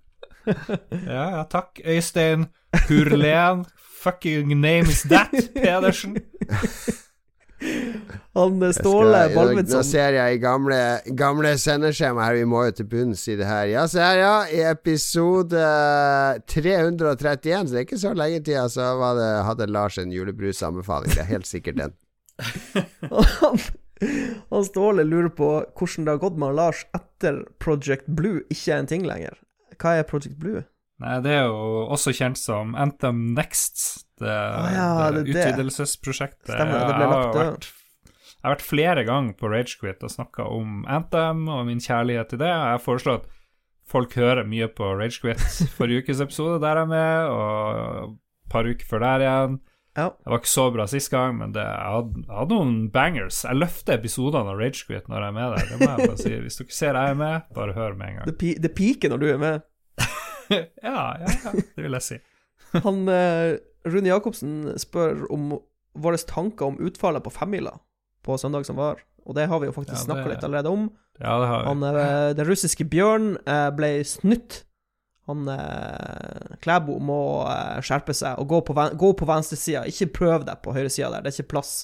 Ja, 1.06 1.24
ja, 1.36 1.42
takk, 1.46 1.78
Øystein 1.84 2.48
Hurlen. 2.88 3.64
Fucking 4.00 4.48
name 4.60 4.88
is 4.90 5.02
that, 5.12 5.30
Pedersen. 5.54 6.16
Han 8.34 8.62
eh, 8.62 8.72
Ståle 8.72 9.18
skal- 9.30 9.58
Nå 9.68 9.80
ser 9.84 10.14
jeg 10.16 10.36
i 10.36 10.40
gamle, 10.42 10.78
gamle 11.18 11.50
sendeskjema 11.60 12.24
her, 12.24 12.38
vi 12.40 12.46
må 12.48 12.62
jo 12.68 12.76
til 12.78 12.88
bunns 12.88 13.26
i 13.28 13.36
det 13.36 13.46
her. 13.48 13.66
Ja, 13.72 13.82
se 13.90 14.00
her, 14.00 14.20
ja. 14.22 14.34
I 14.48 14.62
episode 14.70 15.60
331, 16.48 17.68
så 17.68 17.74
det 17.74 17.82
er 17.82 17.86
ikke 17.88 18.00
så 18.00 18.14
lenge 18.16 18.40
til, 18.46 18.60
så 18.72 18.92
var 19.00 19.18
det, 19.18 19.28
hadde 19.48 19.68
Lars 19.70 19.98
en 20.00 20.12
julebrusanbefaling. 20.14 21.12
Det 21.14 21.24
er 21.24 21.30
helt 21.34 21.50
sikkert 21.50 21.80
den. 21.82 21.94
han, 23.40 23.60
han 24.50 24.64
Ståle 24.64 25.04
lurer 25.04 25.28
på 25.36 25.50
hvordan 25.76 26.06
det 26.08 26.14
har 26.14 26.22
gått 26.22 26.38
med 26.40 26.56
Lars 26.56 26.84
etter 26.96 27.42
Project 27.60 28.08
Blue 28.08 28.40
ikke 28.48 28.72
er 28.72 28.78
en 28.84 28.88
ting 28.90 29.04
lenger. 29.08 29.36
Hva 29.80 29.98
er 30.00 30.08
Project 30.08 30.38
Blue? 30.40 30.62
Nei, 31.00 31.16
det 31.24 31.32
er 31.32 31.46
jo 31.48 31.84
også 31.92 32.12
kjent 32.16 32.36
som 32.40 32.74
Anthem 32.76 33.30
Next. 33.36 34.06
Det, 34.20 34.38
ja, 34.76 34.88
det, 35.14 35.24
det 35.24 35.34
utvidelsesprosjektet. 35.34 36.52
Stemmer, 36.52 36.86
det 36.86 36.96
ble 36.96 37.10
lagt 37.10 37.38
død. 37.38 37.68
Jeg 38.40 38.48
har 38.48 38.54
vært 38.54 38.64
flere 38.64 39.04
ganger 39.04 39.36
på 39.36 39.50
Ragequit 39.52 40.04
og 40.06 40.12
snakka 40.12 40.46
om 40.48 40.84
Anthem 40.88 41.42
og 41.52 41.66
min 41.68 41.82
kjærlighet 41.84 42.30
til 42.32 42.40
det. 42.40 42.48
Jeg 42.48 42.80
foreslår 42.86 43.18
at 43.20 43.26
folk 43.90 44.14
hører 44.16 44.48
mye 44.48 44.68
på 44.72 44.94
Ragequit 44.96 45.42
forrige 45.76 46.06
ukes 46.06 46.22
episode, 46.24 46.60
der 46.62 46.80
jeg 46.80 46.86
er 46.86 46.92
med, 46.94 47.34
og 47.34 48.14
et 48.14 48.54
par 48.54 48.68
uker 48.68 48.88
før 48.88 49.04
der 49.04 49.26
igjen. 49.26 49.60
Ja. 49.98 50.06
Det 50.14 50.30
var 50.30 50.40
ikke 50.40 50.52
så 50.52 50.64
bra 50.72 50.86
sist 50.88 51.10
gang, 51.12 51.36
men 51.36 51.52
det, 51.52 51.66
jeg, 51.66 51.92
hadde, 51.96 52.22
jeg 52.22 52.36
hadde 52.38 52.56
noen 52.56 52.74
bangers. 52.94 53.42
Jeg 53.44 53.58
løfter 53.58 53.98
episodene 53.98 54.54
av 54.54 54.60
Ragequit 54.62 55.10
når 55.10 55.20
jeg 55.20 55.34
er 55.34 55.36
med 55.36 55.56
der. 55.56 55.68
Det 55.68 55.80
må 55.80 55.90
jeg 55.90 56.10
bare 56.12 56.22
si. 56.22 56.34
Hvis 56.46 56.60
dere 56.60 56.76
ser 56.78 57.00
jeg 57.00 57.14
er 57.16 57.20
med, 57.20 57.48
bare 57.56 57.76
hør 57.76 57.96
med 57.98 58.12
en 58.12 58.20
gang. 58.20 58.30
Det, 58.30 58.36
pi 58.40 58.54
det 58.62 58.72
piker 58.78 59.12
når 59.12 59.20
du 59.20 59.28
er 59.34 59.40
med. 59.42 59.66
ja, 60.56 61.00
ja, 61.20 61.28
ja, 61.28 61.56
det 61.58 61.84
vil 61.84 61.98
jeg 61.98 62.06
si. 62.06 62.20
Han 62.72 63.08
eh, 63.08 63.58
Rune 63.88 64.10
Jacobsen 64.10 64.78
spør 64.78 65.24
om 65.32 65.54
våre 65.98 66.18
tanker 66.28 66.68
om 66.70 66.80
utfallet 66.86 67.24
på 67.24 67.32
femmila 67.34 67.74
på 68.24 68.36
søndag 68.38 68.66
som 68.68 68.78
var. 68.78 69.00
Og 69.26 69.36
det 69.36 69.48
har 69.50 69.60
vi 69.60 69.68
jo 69.68 69.74
faktisk 69.74 69.98
Ja, 69.98 70.06
snakka 70.06 70.28
litt 70.32 70.44
allerede 70.46 70.72
om. 70.72 70.88
Ja, 71.20 71.36
det 71.40 71.48
har 71.50 71.62
vi. 71.62 71.68
Han, 71.68 71.82
eh, 71.90 72.30
den 72.38 72.48
russiske 72.48 72.86
Bjørn 72.88 73.34
eh, 73.44 73.68
ble 73.76 73.92
snytt. 74.08 74.62
Han 75.28 75.48
eh, 75.52 76.56
Klæbo 76.64 76.98
må 77.02 77.20
eh, 77.50 77.80
skjerpe 77.84 78.14
seg 78.16 78.40
og 78.40 78.48
gå 78.50 78.62
på, 78.68 78.76
ven 78.78 78.96
gå 79.00 79.12
på 79.18 79.28
venstresida. 79.28 79.84
Ikke 79.90 80.10
prøv 80.20 80.46
deg 80.48 80.62
på 80.64 80.74
høyresida 80.76 81.10
der, 81.12 81.24
det 81.26 81.32
er 81.32 81.38
ikke 81.40 81.54
plass. 81.56 81.74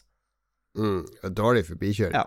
Mm, 0.77 1.05
dårlig 1.37 1.67
forbikjøring. 1.69 2.17
Ja. 2.17 2.27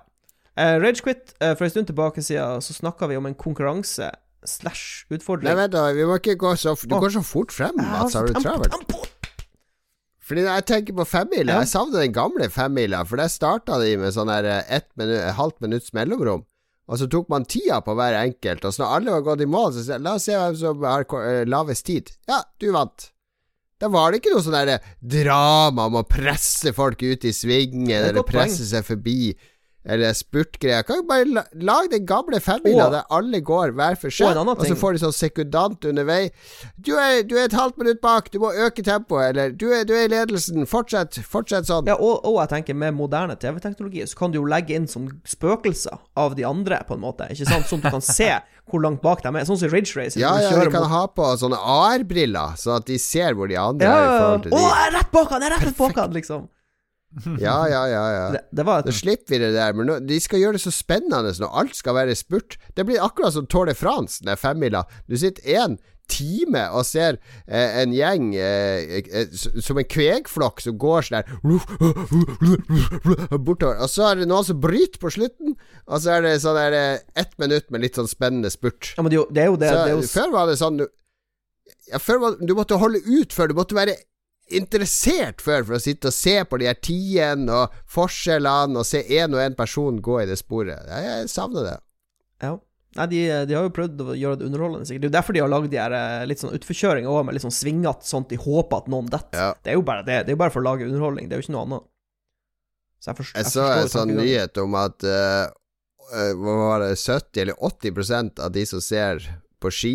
Eh, 0.60 0.76
Ragequit, 0.82 1.34
eh, 1.40 1.56
for 1.56 1.68
en 1.68 1.74
stund 1.74 1.90
tilbake 1.90 2.24
siden 2.26 2.62
så 2.66 2.74
snakka 2.76 3.08
vi 3.08 3.18
om 3.20 3.30
en 3.30 3.38
konkurranse 3.38 4.10
slash 4.48 5.06
utfordring. 5.12 5.50
Nei, 5.50 5.56
vent 5.60 5.74
da, 5.76 5.88
vi 5.96 6.06
må 6.08 6.18
ikke 6.20 6.38
gå 6.40 6.54
så 6.60 6.76
Du 6.80 6.96
går 7.00 7.16
så 7.18 7.24
fort 7.26 7.52
frem, 7.56 7.76
Mats. 7.80 8.14
Har 8.16 8.28
du 8.30 8.34
travelt? 8.40 8.72
tempo! 8.76 9.06
Fordi 10.30 10.44
når 10.46 10.60
jeg 10.60 10.66
tenker 10.70 10.94
på 11.00 11.06
femmila, 11.10 11.54
Ja. 11.56 11.60
jeg 11.64 11.72
savner 11.72 12.04
den 12.04 12.14
gamle 12.14 12.50
femmila, 12.54 13.04
for 13.10 13.18
der 13.18 13.32
starta 13.34 13.80
de 13.82 13.96
med 13.98 14.14
sånn 14.14 14.30
her 14.30 14.46
eh, 14.46 14.64
ett 14.78 14.86
minu 14.96 15.16
et 15.18 15.34
halvt 15.34 15.60
minutts 15.66 15.94
mellomrom. 15.98 16.44
Og 16.90 16.98
så 17.02 17.08
tok 17.10 17.30
man 17.30 17.46
tida 17.46 17.82
på 17.86 17.94
hver 17.98 18.14
enkelt, 18.18 18.64
og 18.66 18.74
så 18.74 18.84
når 18.84 18.94
alle 18.96 19.12
var 19.16 19.22
gått 19.26 19.42
i 19.42 19.50
mål, 19.50 19.74
så 19.74 19.84
sa 19.86 19.98
la 19.98 20.14
oss 20.18 20.24
se 20.30 20.38
hvem 20.38 20.56
som 20.58 20.84
har 20.86 21.06
eh, 21.26 21.46
lavest 21.50 21.86
tid. 21.86 22.12
Ja, 22.30 22.44
du 22.62 22.72
vant. 22.72 23.10
Da 23.80 23.88
var 23.88 24.12
det 24.12 24.20
ikke 24.22 24.34
noe 24.36 24.44
sånn 24.44 24.80
drama 25.02 25.86
om 25.88 25.98
å 26.02 26.04
presse 26.06 26.74
folk 26.76 27.02
ut 27.02 27.26
i 27.26 27.32
svingen, 27.34 27.90
er 27.90 28.10
eller 28.10 28.26
presse 28.28 28.66
seg 28.70 28.86
forbi, 28.86 29.34
eller 29.90 30.14
spurtgreier. 30.18 30.86
Kan 30.88 31.02
jo 31.02 31.06
bare 31.10 31.26
la, 31.28 31.44
lage 31.54 31.92
den 31.96 32.06
gamle 32.10 32.40
femmila 32.44 32.90
der 32.94 33.08
alle 33.16 33.42
går 33.46 33.74
hver 33.78 33.98
for 34.00 34.14
seg, 34.14 34.38
og 34.38 34.54
og 34.54 34.66
så 34.68 34.78
får 34.80 34.96
de 34.98 35.02
sånn 35.04 35.16
sekundant 35.16 35.86
undervei. 35.90 36.22
Du 36.78 36.94
du 36.94 37.36
er 37.38 37.48
et 37.48 37.58
halvt 37.58 37.78
minutt 37.82 38.02
bak, 38.04 38.30
du 38.34 38.40
må 38.44 38.52
øke 38.54 38.84
tempoet, 38.86 39.32
eller 39.32 39.52
du 39.52 39.68
er, 39.74 39.84
du 39.88 39.94
er 39.98 40.08
i 40.08 40.12
ledelsen, 40.12 40.66
fortsett, 40.70 41.20
fortsett 41.26 41.68
sånn. 41.70 41.90
Ja, 41.90 41.98
og, 41.98 42.22
og 42.28 42.40
jeg 42.44 42.52
tenker 42.54 42.78
med 42.78 42.96
moderne 42.98 43.36
TV-teknologi 43.40 44.06
så 44.10 44.18
kan 44.20 44.34
du 44.34 44.40
jo 44.40 44.46
legge 44.50 44.76
inn 44.78 44.88
sånn 44.90 45.10
spøkelser 45.28 45.98
av 46.20 46.36
de 46.38 46.46
andre, 46.48 46.82
på 46.88 46.98
en 46.98 47.04
måte. 47.04 47.28
Ikke 47.34 47.50
sant? 47.50 47.68
Sånn 47.70 47.84
du 47.84 47.90
kan 47.90 48.04
se 48.06 48.30
hvor 48.70 48.84
langt 48.84 49.02
bak 49.02 49.24
de 49.26 49.32
er. 49.34 49.48
Sånn 49.50 49.58
som 49.58 49.72
Ridge 49.74 49.96
Race. 49.98 50.20
Ja, 50.20 50.36
ja, 50.42 50.52
de 50.54 50.70
kan 50.70 50.84
mot- 50.86 50.92
ha 50.94 51.04
på 51.10 51.26
sånne 51.42 51.58
AR-briller, 51.58 52.58
sånn 52.60 52.78
at 52.80 52.86
de 52.90 53.00
ser 53.02 53.34
hvor 53.38 53.50
de 53.50 53.58
andre 53.60 53.88
ja, 53.90 53.98
er 53.98 54.06
i 54.06 54.20
forhold 54.20 54.46
Å, 54.46 54.50
de. 54.50 54.64
jeg 54.64 54.88
er 54.88 54.96
rett 55.00 55.12
bak 55.16 55.34
han! 55.34 55.46
Jeg 55.46 55.52
er 55.56 55.66
rett 55.66 55.78
bak 55.80 56.02
han, 56.04 56.16
liksom. 56.20 56.48
Ja, 57.42 57.68
ja, 57.70 57.84
ja. 57.90 58.02
ja. 58.14 58.26
Det, 58.36 58.42
det 58.54 58.66
var 58.68 58.84
Da 58.86 58.94
slipper 58.94 59.34
vi 59.34 59.40
det 59.42 59.54
der. 59.56 59.74
Men 59.74 59.90
nå, 59.90 60.00
de 60.06 60.20
skal 60.22 60.44
gjøre 60.44 60.60
det 60.60 60.66
så 60.66 60.74
spennende 60.74 61.34
når 61.42 61.56
alt 61.64 61.78
skal 61.78 61.98
være 61.98 62.18
spurt. 62.18 62.60
Det 62.78 62.86
blir 62.86 63.02
akkurat 63.04 63.34
som 63.34 63.48
Tour 63.50 63.70
de 63.70 63.76
France, 63.78 64.22
den 64.26 64.38
femmila. 64.38 64.86
Du 65.10 65.18
sitter 65.18 65.42
én 65.50 65.80
time 66.10 66.64
og 66.74 66.86
ser 66.90 67.20
eh, 67.46 67.82
en 67.84 67.94
gjeng 67.94 68.32
eh, 68.34 69.00
eh, 69.00 69.28
som 69.62 69.78
en 69.78 69.86
kvegflokk 69.86 70.64
som 70.66 70.78
går 70.82 71.06
sånn 71.06 71.20
der 71.20 71.26
bortover. 73.38 73.78
Og 73.78 73.90
så 73.92 74.08
er 74.10 74.22
det 74.22 74.30
noen 74.30 74.48
som 74.48 74.62
bryter 74.62 75.02
på 75.02 75.14
slutten, 75.14 75.54
og 75.86 76.02
så 76.02 76.18
er 76.18 76.26
det 76.26 76.36
sånn 76.44 76.58
der 76.58 76.78
eh, 76.78 77.04
ett 77.20 77.36
minutt 77.42 77.70
med 77.70 77.86
litt 77.86 78.00
sånn 78.00 78.10
spennende 78.10 78.50
spurt. 78.54 78.96
Ja, 78.98 79.06
men 79.06 79.14
det 79.14 79.22
det. 79.62 79.70
Så, 79.70 80.14
før 80.18 80.34
var 80.34 80.50
det 80.50 80.58
sånn 80.62 80.82
du, 80.82 80.88
ja, 81.90 82.02
før 82.02 82.24
var, 82.24 82.40
du 82.42 82.54
måtte 82.58 82.80
holde 82.82 83.02
ut 83.06 83.34
før. 83.36 83.52
Du 83.52 83.58
måtte 83.58 83.78
være 83.78 83.98
interessert 84.56 85.44
før 85.44 85.66
for 85.68 85.78
å 85.78 85.82
sitte 85.84 86.10
og 86.10 86.16
se 86.16 86.38
på 86.48 86.60
de 86.62 86.70
her 86.70 86.80
tidene 86.80 87.54
og 87.54 87.76
forskjellene 87.92 88.82
og 88.82 88.88
se 88.88 89.04
én 89.06 89.36
og 89.36 89.44
én 89.44 89.58
person 89.58 90.02
gå 90.04 90.22
i 90.24 90.28
det 90.30 90.40
sporet. 90.42 90.90
Jeg, 90.90 91.30
savner 91.34 91.72
det. 91.72 91.78
ja. 92.46 92.58
Nei, 92.98 93.06
de, 93.06 93.20
de 93.46 93.54
har 93.54 93.68
jo 93.68 93.70
prøvd 93.70 94.00
å 94.02 94.14
gjøre 94.18 94.40
det 94.40 94.48
underholdende, 94.48 94.88
sikkert. 94.90 95.04
Det 95.04 95.08
er 95.08 95.12
jo 95.12 95.14
derfor 95.20 95.36
de 95.36 95.42
har 95.44 95.52
lagd 95.52 95.68
de 95.70 95.78
her 95.78 95.94
eh, 95.94 96.24
litt 96.26 96.42
sånn 96.42 96.56
utforkjøringer 96.58 97.12
òg, 97.14 97.20
med 97.28 97.36
litt 97.38 97.44
sånn 97.44 97.54
svingete 97.54 98.08
sånt 98.10 98.34
i 98.34 98.40
håp 98.42 98.74
at 98.74 98.90
noen 98.90 99.12
detter. 99.14 99.38
Ja. 99.38 99.52
Det 99.62 99.72
er 99.72 99.78
jo 99.78 99.84
bare 99.86 100.02
det. 100.08 100.16
Det 100.26 100.34
er 100.34 100.36
jo 100.36 100.40
bare 100.42 100.54
for 100.56 100.64
å 100.64 100.66
lage 100.72 100.88
underholdning. 100.88 101.28
Det 101.30 101.38
er 101.38 101.44
jo 101.44 101.46
ikke 101.46 101.54
noe 101.54 101.68
annet. 101.68 101.86
Så 102.98 103.12
jeg, 103.12 103.20
forst, 103.20 103.36
Jeg 103.38 103.46
jeg 103.46 103.54
så 103.54 103.68
en 103.76 103.92
sånn 103.94 104.16
nyhet 104.18 104.58
om 104.60 104.74
at 104.76 105.06
Hva 105.06 106.56
var 106.58 106.82
det 106.82 106.96
70 106.98 107.44
eller 107.46 107.62
80% 107.70 108.42
av 108.42 108.58
de 108.58 108.66
som 108.68 108.82
ser 108.82 109.22
på 109.62 109.70
ski 109.72 109.94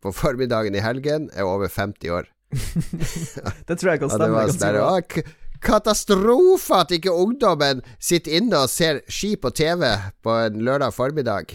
på 0.00 0.12
formiddagen 0.16 0.74
i 0.74 0.80
helgen, 0.80 1.28
er 1.36 1.44
over 1.44 1.68
50 1.68 2.14
år. 2.16 2.30
Det 3.68 3.76
tror 3.78 3.92
jeg 3.94 4.00
kan 4.02 4.10
Ja, 4.10 4.16
det 4.16 4.20
stemme. 4.20 4.34
var 4.34 4.50
sånn 4.50 4.62
der, 4.64 4.78
bra. 4.78 4.90
«Å, 4.96 5.00
k- 5.06 5.24
Katastrofe 5.60 6.78
at 6.80 6.92
ikke 6.96 7.12
ungdommen 7.12 7.82
sitter 8.00 8.38
inne 8.38 8.62
og 8.64 8.70
ser 8.72 9.02
ski 9.12 9.34
på 9.36 9.50
TV 9.52 9.84
på 10.24 10.36
en 10.46 10.56
lørdag 10.64 10.94
formiddag. 10.96 11.52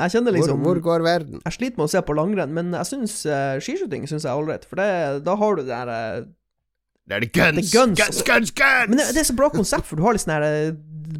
Jeg 0.00 0.14
kjenner 0.14 0.32
liksom 0.32 0.62
hvor, 0.62 0.78
hvor 0.78 0.80
går 0.86 1.04
verden? 1.04 1.40
Jeg 1.44 1.52
sliter 1.58 1.76
med 1.82 1.88
å 1.88 1.92
se 1.92 2.00
på 2.06 2.14
langrenn, 2.16 2.52
men 2.56 2.70
jeg 2.78 2.88
syns 2.88 3.18
uh, 3.28 3.58
skiskyting 3.60 4.06
synes 4.08 4.24
jeg 4.24 4.30
er 4.32 4.40
ålreit. 4.40 4.64
For 4.70 4.80
det, 4.80 4.88
da 5.26 5.34
har 5.36 5.58
du 5.58 5.62
det 5.66 5.68
der 5.74 5.90
uh, 5.92 6.28
Det 7.10 7.18
er 7.18 7.24
det 7.26 7.30
guns! 7.36 7.58
Det 7.58 7.66
guns, 7.74 7.98
guns, 8.00 8.22
guns, 8.30 8.54
guns! 8.56 8.88
Men 8.88 9.02
det, 9.02 9.08
det 9.18 9.20
er 9.24 9.28
så 9.28 9.36
bra 9.36 9.50
konsept, 9.52 9.84
for 9.90 10.00
du 10.00 10.06
har 10.06 10.16
litt 10.16 10.24
sånn 10.24 10.36
her 10.38 10.46
eh, 10.48 10.72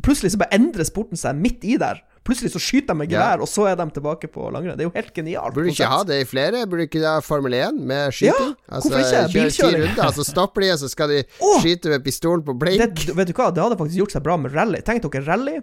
Plutselig 0.07 0.31
så 0.33 0.41
bare 0.41 0.55
endrer 0.57 0.87
sporten 0.89 1.19
seg 1.19 1.37
midt 1.37 1.67
i 1.67 1.75
der. 1.83 1.99
Plutselig 2.31 2.53
så 2.55 2.61
skyter 2.63 2.95
de 2.95 2.99
med 3.03 3.11
Ja. 3.13 3.25
og 3.43 3.49
så 3.51 3.67
er 3.67 3.75
de 3.81 3.87
tilbake 3.97 4.31
på 4.31 4.47
langrenn. 4.55 4.77
Det 4.79 4.85
er 4.87 4.89
jo 4.91 4.95
helt 4.95 5.13
genialt. 5.17 5.55
Burde 5.57 5.67
du 5.67 5.75
ikke 5.75 5.89
ha 5.91 6.01
det 6.07 6.21
i 6.23 6.29
flere? 6.31 6.63
Burde 6.71 6.87
du 6.87 6.89
ikke 6.89 7.03
ha 7.03 7.17
Formel 7.27 7.55
1 7.59 7.81
med 7.91 8.15
skyting? 8.15 8.55
Ja, 8.55 8.79
hvorfor 8.79 9.03
ikke? 9.03 9.25
Bilkjøring. 9.35 9.83
runder, 9.89 10.15
så 10.15 10.25
stopper 10.31 10.63
de, 10.63 10.71
og 10.77 10.79
så 10.85 10.89
skal 10.95 11.09
de 11.11 11.21
oh, 11.43 11.59
skyte 11.61 11.91
med 11.91 12.05
pistol 12.07 12.39
på 12.47 12.55
blink. 12.55 12.79
det, 12.79 13.17
vet 13.19 13.27
du 13.29 13.35
hva, 13.35 13.51
det 13.51 13.63
hadde 13.67 13.77
faktisk 13.83 13.99
gjort 14.05 14.15
seg 14.15 14.23
bra 14.31 14.39
med 14.39 14.55
rally. 14.55 14.81
Tenk 14.87 15.03
dere 15.11 15.27
rally. 15.27 15.59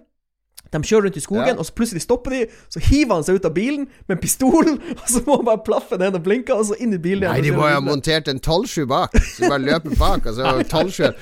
De 0.68 0.82
kjører 0.84 1.06
rundt 1.08 1.16
i 1.16 1.22
skogen, 1.24 1.48
Ja. 1.48 1.56
og 1.56 1.64
så 1.64 1.72
plutselig 1.78 2.02
stopper 2.04 2.34
de. 2.36 2.40
Så 2.68 2.82
hiver 2.84 3.14
han 3.16 3.24
seg 3.24 3.38
ut 3.40 3.46
av 3.48 3.54
bilen 3.56 3.86
med 4.10 4.18
en 4.18 4.20
pistol, 4.20 4.68
og 5.00 5.06
så 5.08 5.22
må 5.24 5.38
han 5.40 5.46
bare 5.48 5.64
plaffe 5.64 5.96
ned 6.02 6.12
og 6.20 6.26
blinke, 6.26 6.52
og 6.52 6.66
så 6.68 6.76
inn 6.84 6.92
i 6.92 7.00
bilen 7.00 7.24
Nei, 7.32 7.40
de 7.46 7.54
må 7.56 7.64
jo 7.70 7.78
ha 7.78 7.80
montert 7.80 8.28
en 8.28 8.42
12-7 8.44 8.84
bak. 8.92 9.16
Så 9.16 9.46
de 9.46 9.52
bare 9.54 9.64
løper 9.64 9.96
bak, 9.96 10.28
og 10.28 10.34
så 10.36 10.44
12-7 10.68 11.16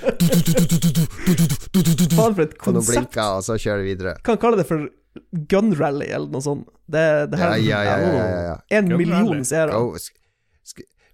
Faen 2.15 2.33
for 2.33 2.41
et 2.45 2.53
og 2.65 2.73
nå 2.77 2.81
blinker, 2.87 3.21
og 3.37 3.43
så 3.45 3.57
kjører 3.59 3.83
de 3.83 3.89
videre. 3.91 4.15
Kan 4.25 4.37
kalle 4.41 4.57
det 4.57 4.65
for 4.69 4.87
gun 5.49 5.73
rally, 5.79 6.07
eller 6.11 6.27
noe 6.31 6.41
sånt. 6.43 6.67
Det, 6.87 7.31
det 7.31 7.39
Ja, 7.39 7.49
her 7.49 7.57
ja, 7.57 7.79
ja. 7.83 7.97
ja, 7.97 8.13
ja, 8.13 8.41
ja. 8.49 8.57
En 8.77 8.89
Gun 8.89 8.97
million 8.97 9.43
seere. 9.45 9.71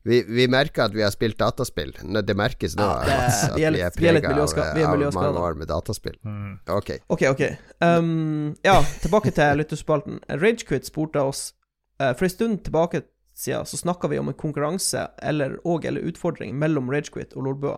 Vi, 0.03 0.23
vi 0.25 0.47
merker 0.49 0.87
at 0.87 0.95
vi 0.95 1.03
har 1.05 1.11
spilt 1.13 1.37
dataspill. 1.37 1.91
Det 2.25 2.33
merkes 2.37 2.73
nå 2.75 2.81
Ja, 2.83 3.03
det- 3.05 3.83
at 3.85 3.97
vi 3.99 4.07
er 4.09 4.17
prega 4.21 4.31
av, 4.33 4.39
av 4.41 5.13
mange 5.13 5.39
år 5.39 5.57
med 5.59 5.67
dataspill. 5.69 6.17
Mm. 6.25 6.59
Ok. 6.67 6.89
Ok, 7.07 7.21
ok. 7.29 7.43
Um, 7.81 8.55
ja, 8.65 8.79
tilbake 9.03 9.31
til 9.31 9.61
lytterspalten. 9.61 10.19
Ragequit 10.41 10.85
spurte 10.89 11.21
oss 11.21 11.53
eh, 11.99 12.13
For 12.15 12.25
en 12.25 12.33
stund 12.33 12.63
tilbake 12.65 13.03
siden 13.37 13.65
så 13.65 13.77
snakka 13.77 14.09
vi 14.09 14.17
om 14.19 14.27
en 14.27 14.33
konkurranse 14.37 15.07
eller, 15.21 15.59
og 15.65 15.85
eller 15.85 16.01
utfordring 16.01 16.57
mellom 16.57 16.89
Ragequit 16.89 17.33
og 17.37 17.43
Lolbua. 17.45 17.77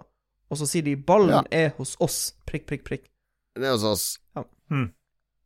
Og 0.50 0.58
så 0.58 0.68
sier 0.70 0.84
de 0.84 0.95
'ballen 0.95 1.45
er 1.52 1.74
hos 1.78 1.95
oss', 2.00 2.34
prikk, 2.45 2.68
prikk, 2.68 2.84
prikk. 2.86 3.10
Det 3.56 3.66
er 3.68 3.72
hos 3.72 3.84
oss. 3.84 4.20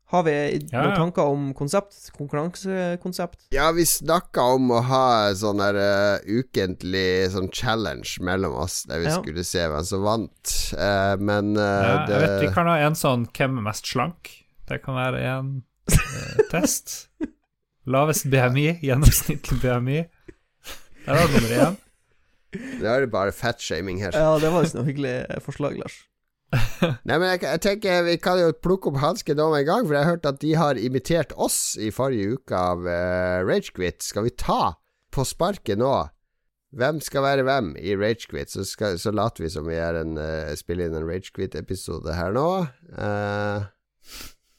Har 0.08 0.24
vi 0.24 0.34
Ja, 0.72 0.82
noen 0.86 0.96
tanker 0.96 1.28
om 1.28 1.50
konsept? 1.54 1.98
Konkurransekonsept? 2.16 3.42
Ja, 3.52 3.72
vi 3.76 3.84
snakka 3.86 4.46
om 4.56 4.70
å 4.72 4.80
ha 4.88 5.34
sånn 5.36 5.60
der 5.60 5.76
uh, 5.76 6.20
ukentlig 6.24 7.28
sånn 7.34 7.50
challenge 7.52 8.16
mellom 8.24 8.56
oss, 8.64 8.84
der 8.88 9.00
vi 9.04 9.10
Ja. 9.10 9.18
skulle 9.20 9.44
se 9.44 9.66
hvem 9.68 9.84
som 9.84 10.06
vant. 10.08 10.54
uh, 10.80 11.16
men 11.20 11.58
uh, 11.60 11.64
Ja, 11.64 12.06
det 12.08 12.14
jeg 12.22 12.24
vet 12.30 12.42
vi 12.46 12.54
kan 12.56 12.68
ha 12.72 12.78
en 12.88 12.96
sånn 12.96 13.28
'Hvem 13.28 13.58
er 13.60 13.68
mest 13.68 13.86
slank?' 13.86 14.32
Det 14.68 14.82
kan 14.84 14.96
være 14.96 15.20
en 15.24 15.64
eh, 15.92 16.42
test. 16.52 17.10
Lavest 17.88 18.26
BMI, 18.28 18.80
gjennomsnittlig 18.84 19.62
BMI. 19.62 20.00
Der 21.06 21.16
har 21.16 21.28
du 21.28 21.34
nummer 21.40 21.54
én. 21.56 21.78
Det 22.52 22.84
er 22.84 23.06
bare 23.08 23.32
fatshaming 23.32 24.00
her. 24.04 24.12
Ja, 24.12 24.38
det 24.40 24.52
var 24.52 24.64
visst 24.64 24.76
noe 24.76 24.84
hyggelig 24.84 25.14
eh, 25.30 25.40
forslag, 25.40 25.78
Lars. 25.80 26.02
Nei, 26.52 27.18
men 27.20 27.26
jeg, 27.34 27.42
jeg 27.44 27.60
tenker 27.66 28.04
vi 28.08 28.14
kan 28.24 28.40
jo 28.40 28.52
plukke 28.64 28.88
opp 28.92 29.00
hansken 29.02 29.36
nå 29.40 29.50
med 29.52 29.66
en 29.66 29.68
gang, 29.68 29.88
for 29.88 29.98
jeg 29.98 30.04
har 30.06 30.14
hørt 30.16 30.28
at 30.30 30.38
de 30.40 30.54
har 30.56 30.80
imitert 30.80 31.34
oss 31.36 31.76
i 31.82 31.90
forrige 31.92 32.38
uke 32.38 32.56
av 32.56 32.86
uh, 32.88 33.42
Ragequit. 33.48 34.00
Skal 34.06 34.28
vi 34.30 34.32
ta 34.40 34.76
på 35.12 35.26
sparket 35.28 35.80
nå? 35.82 35.92
Hvem 36.78 36.98
skal 37.04 37.24
være 37.24 37.44
hvem 37.48 37.74
i 37.80 37.96
Ragequit? 38.00 38.52
Så, 38.54 38.64
skal- 38.68 39.00
så 39.02 39.12
later 39.16 39.44
vi 39.46 39.52
som 39.52 39.68
vi 39.68 39.76
er 39.80 40.00
en, 40.02 40.16
uh, 40.20 40.54
spiller 40.60 40.88
inn 40.88 40.96
en 41.02 41.08
Ragequit-episode 41.10 42.16
her 42.16 42.32
nå. 42.36 42.48
Uh, 42.96 43.68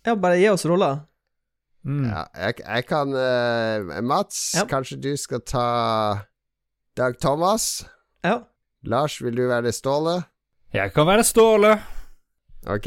Ja, 0.08 0.14
bare 0.16 0.38
gi 0.40 0.48
oss 0.52 0.64
roller. 0.68 1.02
Mm. 1.88 2.04
ja, 2.10 2.22
jeg, 2.36 2.58
jeg 2.64 2.84
kan 2.88 3.12
uh, 3.16 4.00
Mats, 4.04 4.38
Ja. 4.58 4.64
kanskje 4.68 4.96
du 5.00 5.12
skal 5.20 5.40
ta 5.46 5.66
Dag 6.98 7.16
Thomas? 7.22 7.86
Ja. 8.26 8.40
Lars, 8.84 9.20
vil 9.24 9.36
du 9.38 9.46
være 9.48 9.72
Ståle? 9.72 10.18
Jeg 10.74 10.92
kan 10.92 11.06
være 11.08 11.24
Ståle. 11.24 11.70
Ok, 12.68 12.86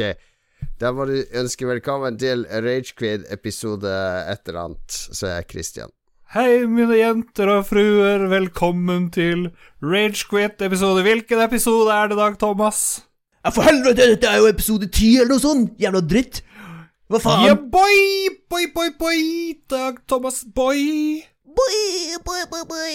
da 0.78 0.92
må 0.94 1.08
du 1.10 1.16
ønske 1.40 1.66
velkommen 1.66 2.20
til 2.22 2.44
Ragequid 2.46 3.24
episode 3.34 3.90
et 4.30 4.52
eller 4.52 4.68
annet, 4.68 4.94
så 4.94 5.26
er 5.26 5.40
jeg 5.40 5.48
Christian. 5.50 5.90
Hei, 6.36 6.62
mine 6.70 7.00
jenter 7.00 7.50
og 7.50 7.66
fruer, 7.72 8.28
velkommen 8.30 9.10
til 9.12 9.50
Ragequit-episode. 9.82 11.02
Hvilken 11.02 11.42
episode 11.42 11.90
er 11.96 12.08
det, 12.12 12.20
i 12.20 12.22
Dag 12.22 12.38
Thomas? 12.40 13.02
ja, 13.42 13.50
for 13.50 13.66
helvete, 13.66 14.12
dette 14.14 14.30
er 14.30 14.38
jo 14.38 14.54
episode 14.54 14.88
ti 14.94 15.16
eller 15.18 15.34
noe 15.34 15.42
sånt! 15.42 15.74
Jævla 15.82 16.06
dritt! 16.06 16.44
Hva 17.10 17.20
faen? 17.20 17.48
Yeah, 17.50 17.58
boy! 17.74 17.98
Boy, 18.46 18.70
boy, 18.76 18.94
boy! 19.00 19.22
Dag 19.74 20.04
Thomas, 20.08 20.44
boy! 20.46 20.78
Boy, 21.50 22.18
boy, 22.22 22.46
boy, 22.54 22.68
boy. 22.70 22.94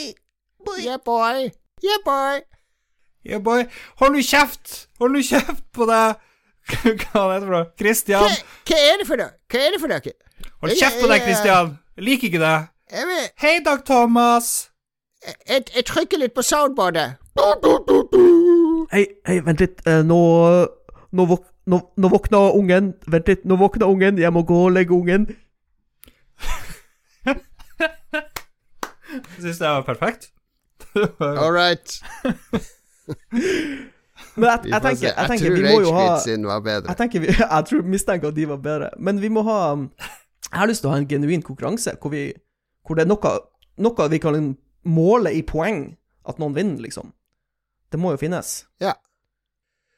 Boy. 0.63 0.85
Yeah, 0.87 1.03
boy! 1.03 1.51
Yeah, 1.83 1.99
boy! 2.07 2.47
Yeah, 3.27 3.41
bare 3.43 3.67
Hold 4.01 4.15
nå 4.17 4.23
kjeft! 4.23 4.87
Hold 5.03 5.17
nå 5.17 5.23
kjeft 5.27 5.65
på 5.75 5.89
deg! 5.91 6.23
Hva 7.03 7.25
er 7.35 7.41
det 7.41 7.47
for 7.47 7.53
noe? 7.57 7.67
Kristian? 7.79 8.23
Hva, 8.23 8.31
hva 8.71 8.79
er 8.93 8.97
det 9.03 9.07
for 9.09 9.21
noe? 9.23 9.31
Hva 9.51 9.61
er 9.67 9.75
det 9.77 9.81
for 9.83 9.93
noe? 9.93 10.15
Hold 10.63 10.79
kjeft 10.79 11.03
på 11.03 11.11
deg, 11.11 11.25
Kristian! 11.27 11.75
Jeg 11.97 12.07
liker 12.11 12.31
ikke 12.31 12.43
det. 12.43 12.55
Jeg, 12.93 13.07
vet- 13.11 13.33
Hei, 13.43 13.55
Dag 13.67 13.85
Thomas! 13.89 14.51
jeg, 15.49 15.65
jeg 15.75 15.85
trykker 15.89 16.21
litt 16.23 16.35
på 16.37 16.43
soundboardet. 16.47 17.17
Hei, 18.93 19.03
hei, 19.27 19.41
vent 19.47 19.61
litt. 19.65 19.81
Eh, 19.91 20.03
nå, 20.07 20.19
nå, 21.17 21.27
våk, 21.33 21.43
nå, 21.73 21.81
nå 21.99 22.11
våkna 22.13 22.41
ungen. 22.55 22.93
Vent 23.11 23.29
litt, 23.33 23.43
nå 23.49 23.59
våkna 23.61 23.89
ungen. 23.91 24.21
Jeg 24.23 24.33
må 24.35 24.45
gå 24.47 24.61
og 24.69 24.73
legge 24.77 24.95
ungen. 24.95 25.27
Jeg 29.17 29.41
syns 29.43 29.59
det 29.63 29.69
var 29.69 29.83
perfekt. 29.87 30.31
All 31.21 31.53
right. 31.53 32.01
Men 34.37 34.49
jeg, 34.49 34.71
jeg 34.73 34.83
tenker, 34.85 35.07
jeg 35.11 35.29
tenker 35.31 35.47
tror 35.47 35.57
vi 35.57 35.65
må 35.65 35.81
jo 35.85 35.93
ha 35.97 36.07
sin 36.25 36.47
var 36.49 36.63
bedre. 36.65 36.93
Jeg 36.93 37.01
tenker 37.01 37.25
vi, 37.25 37.33
jeg 37.43 37.69
tror 37.71 37.91
mistenker 37.95 38.33
at 38.33 38.39
de 38.39 38.47
var 38.49 38.63
bedre. 38.65 38.91
Men 38.99 39.21
vi 39.23 39.31
må 39.33 39.45
ha 39.47 39.59
Jeg 39.77 40.61
har 40.61 40.71
lyst 40.71 40.85
til 40.85 40.91
å 40.91 40.95
ha 40.95 41.01
en 41.03 41.09
genuin 41.11 41.45
konkurranse 41.45 41.97
hvor, 42.01 42.13
vi, 42.15 42.31
hvor 42.87 42.99
det 42.99 43.07
er 43.07 43.11
noe, 43.11 43.33
noe 43.83 44.09
vi 44.13 44.21
kan 44.23 44.55
måle 44.87 45.33
i 45.35 45.43
poeng 45.47 45.89
at 46.27 46.41
noen 46.43 46.55
vinner, 46.57 46.81
liksom. 46.83 47.13
Det 47.93 48.01
må 48.03 48.13
jo 48.15 48.21
finnes. 48.21 48.61
Ja. 48.83 48.95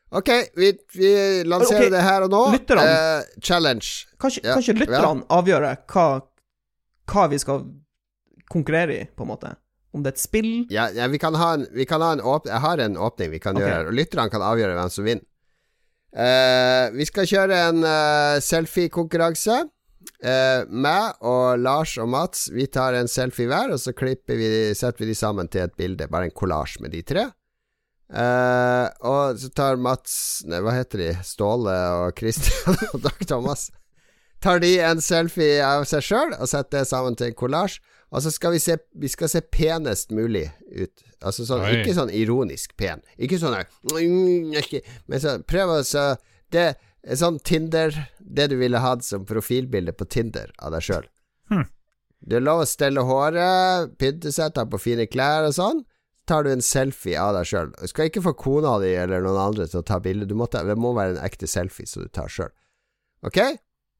Ok, 0.08 0.28
vi, 0.56 0.72
vi 0.96 1.10
lanserer 1.44 1.86
okay. 1.86 1.92
det 1.92 2.02
her 2.04 2.24
og 2.24 2.32
nå. 2.32 2.42
lytterne. 2.52 2.84
Eh, 2.84 3.40
challenge. 3.44 4.08
Kanskje, 4.20 4.44
Ja, 4.44 4.56
kanskje 4.56 4.76
lytterne 4.78 5.26
avgjøre 5.32 5.74
hva, 5.92 6.06
hva 7.12 7.24
vi 7.32 7.40
skal 7.40 7.64
konkurrere 8.48 8.96
i, 8.96 9.08
på 9.12 9.26
en 9.26 9.32
måte. 9.32 9.52
Om 9.98 10.04
det 10.06 10.12
er 10.12 10.16
et 10.16 10.22
spill 10.22 10.52
Ja, 10.72 10.88
ja 10.94 11.08
vi 11.10 11.18
kan 11.20 11.34
ha 11.38 11.50
en, 11.58 11.66
vi 11.74 11.86
kan 11.88 12.04
ha 12.04 12.12
en 12.14 12.22
åpning 12.22 12.54
Jeg 12.54 12.64
har 12.64 12.84
en 12.84 13.00
åpning 13.08 13.32
vi 13.34 13.42
kan 13.42 13.58
okay. 13.58 13.66
gjøre 13.66 13.80
her, 13.80 13.90
og 13.90 13.98
lytterne 13.98 14.32
kan 14.32 14.44
avgjøre 14.46 14.78
hvem 14.78 14.94
som 14.94 15.08
vinner. 15.08 15.26
Uh, 16.08 16.88
vi 16.96 17.04
skal 17.04 17.26
kjøre 17.28 17.58
en 17.68 17.82
uh, 17.84 18.38
selfie-konkurranse. 18.42 19.58
Eh, 20.18 20.64
meg 20.66 21.20
og 21.26 21.60
Lars 21.62 21.92
og 22.02 22.08
Mats 22.10 22.48
Vi 22.50 22.64
tar 22.74 22.96
en 22.98 23.06
selfie 23.10 23.46
hver, 23.46 23.70
og 23.74 23.78
så 23.78 23.92
klipper 23.94 24.38
vi, 24.38 24.48
setter 24.74 25.04
vi 25.04 25.12
de 25.12 25.16
sammen 25.18 25.50
til 25.50 25.66
et 25.66 25.76
bilde. 25.78 26.08
Bare 26.10 26.30
en 26.30 26.34
kollasj 26.34 26.78
med 26.82 26.94
de 26.96 27.02
tre. 27.06 27.28
Uh, 28.08 28.88
og 29.04 29.36
så 29.36 29.50
tar 29.52 29.76
Mats 29.76 30.40
Nei, 30.48 30.62
hva 30.64 30.72
heter 30.72 31.02
de? 31.02 31.10
Ståle 31.28 31.74
og 32.00 32.16
Christian 32.16 32.78
og 32.94 33.04
Dag 33.04 33.26
Thomas. 33.28 33.68
Tar 34.42 34.62
de 34.62 34.72
en 34.86 35.02
selfie 35.02 35.60
av 35.66 35.84
seg 35.90 36.06
sjøl 36.06 36.34
og 36.38 36.46
setter 36.48 36.80
det 36.80 36.90
sammen 36.90 37.18
til 37.18 37.30
en 37.30 37.38
kollasj. 37.38 37.78
Og 38.08 38.22
så 38.24 38.32
skal 38.32 38.54
vi 38.54 38.60
se 38.62 38.78
Vi 38.96 39.08
skal 39.08 39.28
se 39.28 39.40
penest 39.40 40.12
mulig 40.14 40.46
ut. 40.72 41.04
Altså 41.20 41.44
sånn, 41.48 41.64
Ikke 41.80 41.96
sånn 41.96 42.12
ironisk 42.14 42.76
pen. 42.80 43.02
Ikke 43.18 43.40
sånn 43.40 43.56
her 43.58 43.68
Men 45.06 45.22
så 45.22 45.38
prøv 45.44 45.74
å 45.78 45.80
så 45.86 46.10
Det 46.52 46.70
er 46.70 47.20
sånn 47.20 47.40
Tinder 47.44 47.94
Det 48.18 48.48
du 48.52 48.56
ville 48.60 48.80
hatt 48.82 49.04
som 49.04 49.26
profilbilde 49.28 49.92
på 49.96 50.08
Tinder 50.08 50.52
av 50.58 50.72
deg 50.76 50.86
sjøl. 50.88 51.06
Hm. 51.52 51.68
Det 52.18 52.40
er 52.40 52.42
lov 52.44 52.64
å 52.64 52.66
stelle 52.66 53.04
håret, 53.06 53.94
pynte 54.00 54.32
seg, 54.34 54.50
ta 54.56 54.64
på 54.66 54.80
fine 54.82 55.06
klær 55.06 55.46
og 55.46 55.54
sånn. 55.54 55.84
Tar 56.28 56.44
du 56.44 56.50
en 56.50 56.64
selfie 56.64 57.16
av 57.16 57.36
deg 57.36 57.46
sjøl. 57.48 57.70
Du 57.78 57.88
skal 57.88 58.10
ikke 58.10 58.24
få 58.26 58.34
kona 58.36 58.74
di 58.82 58.90
eller 58.98 59.22
noen 59.24 59.38
andre 59.46 59.68
til 59.70 59.80
å 59.80 59.86
ta 59.86 60.00
bilde. 60.02 60.26
Du 60.26 60.34
det 60.34 60.76
må 60.76 60.92
være 60.96 61.14
en 61.14 61.22
ekte 61.24 61.46
selfie 61.48 61.86
som 61.86 62.04
du 62.04 62.10
tar 62.12 62.28
sjøl. 62.28 62.50
Ok? 63.24 63.38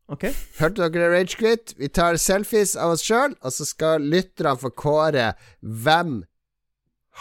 OK? 0.09 0.25
Hørte 0.59 0.89
dere 0.89 1.11
Ragequit? 1.13 1.75
Vi 1.77 1.91
tar 1.93 2.17
selfies 2.21 2.73
av 2.81 2.95
oss 2.97 3.05
sjøl, 3.05 3.35
og 3.45 3.53
så 3.53 3.67
skal 3.69 4.07
lytterne 4.09 4.57
få 4.61 4.71
kåre 4.73 5.33
hvem 5.61 6.23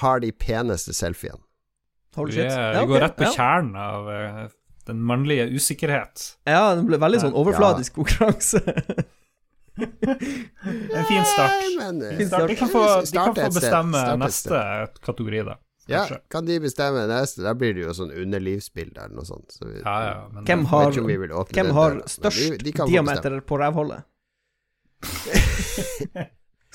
har 0.02 0.22
de 0.24 0.32
peneste 0.32 0.96
selfiene. 0.96 1.42
Holy 2.18 2.32
Vi, 2.32 2.40
shit. 2.40 2.52
er, 2.52 2.74
Ja, 2.74 2.86
vi 2.86 2.94
går 2.94 3.04
rett 3.04 3.18
på 3.18 3.28
ja. 3.28 3.34
kjernen 3.36 3.76
av 3.78 4.08
uh, 4.10 4.48
den 4.88 5.04
mannlige 5.06 5.50
usikkerhet. 5.52 6.24
Ja, 6.48 6.72
det 6.78 6.88
ble 6.88 6.98
veldig 7.02 7.20
sånn 7.28 7.36
overfladisk 7.38 8.00
konkurranse. 8.00 8.64
En 9.78 11.06
fin 11.06 11.26
start. 11.28 11.60
Nei, 11.62 11.76
Men, 11.78 12.02
eh, 12.02 12.16
Fin 12.18 12.28
Start. 12.32 12.48
De 12.50 12.56
kan 12.58 12.70
få, 12.72 12.84
de 13.06 13.14
kan 13.14 13.36
få 13.38 13.50
bestemme 13.54 14.02
neste 14.18 14.62
kategori, 15.06 15.44
da. 15.46 15.60
Ja, 15.88 16.02
Kanskje. 16.04 16.18
kan 16.30 16.46
de 16.46 16.60
bestemme 16.60 17.06
neste? 17.08 17.42
Da 17.46 17.54
blir 17.56 17.74
det 17.74 17.86
jo 17.86 17.94
sånn 17.96 18.12
underlivsbilde 18.12 19.00
eller 19.06 19.16
noe 19.16 19.26
sånt. 19.28 19.52
Så 19.56 19.66
vi, 19.70 19.80
Ja, 19.80 19.96
ja, 20.04 20.16
men 20.34 20.44
Hvem 20.46 20.66
har, 20.68 20.92
hvem 20.92 21.72
har 21.78 21.96
der, 21.96 22.08
størst 22.12 22.58
de- 22.60 22.72
de 22.72 22.72
diameter 22.92 23.40
på 23.42 23.60
rævhullet? 23.62 24.04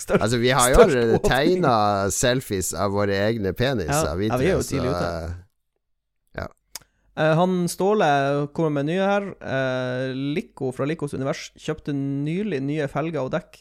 Størst 0.03 0.23
Altså, 0.25 0.39
vi 0.41 0.51
har 0.51 0.71
jo 0.73 0.81
allerede 0.83 1.19
tegna 1.27 1.73
selfies 2.11 2.73
av 2.75 2.95
våre 2.97 3.15
egne 3.29 3.53
peniser. 3.55 4.09
Ja, 4.09 4.15
vi 4.19 4.29
ja, 4.31 4.39
vi 4.41 4.47
er 4.49 4.55
jo 4.57 4.63
tre, 4.63 4.69
tidlig 4.71 4.91
så, 4.91 4.97
ute. 4.97 5.35
ja. 6.41 6.47
Uh, 7.13 7.35
han 7.39 7.59
Ståle 7.69 8.09
kommer 8.57 8.73
med 8.81 8.89
nye 8.89 9.05
her. 9.07 9.29
Uh, 9.45 10.15
Lico 10.35 10.73
fra 10.73 10.89
Licos 10.89 11.13
univers 11.15 11.51
kjøpte 11.61 11.93
nylig 11.95 12.63
nye 12.65 12.89
felger 12.91 13.21
og 13.27 13.35
dekk. 13.37 13.61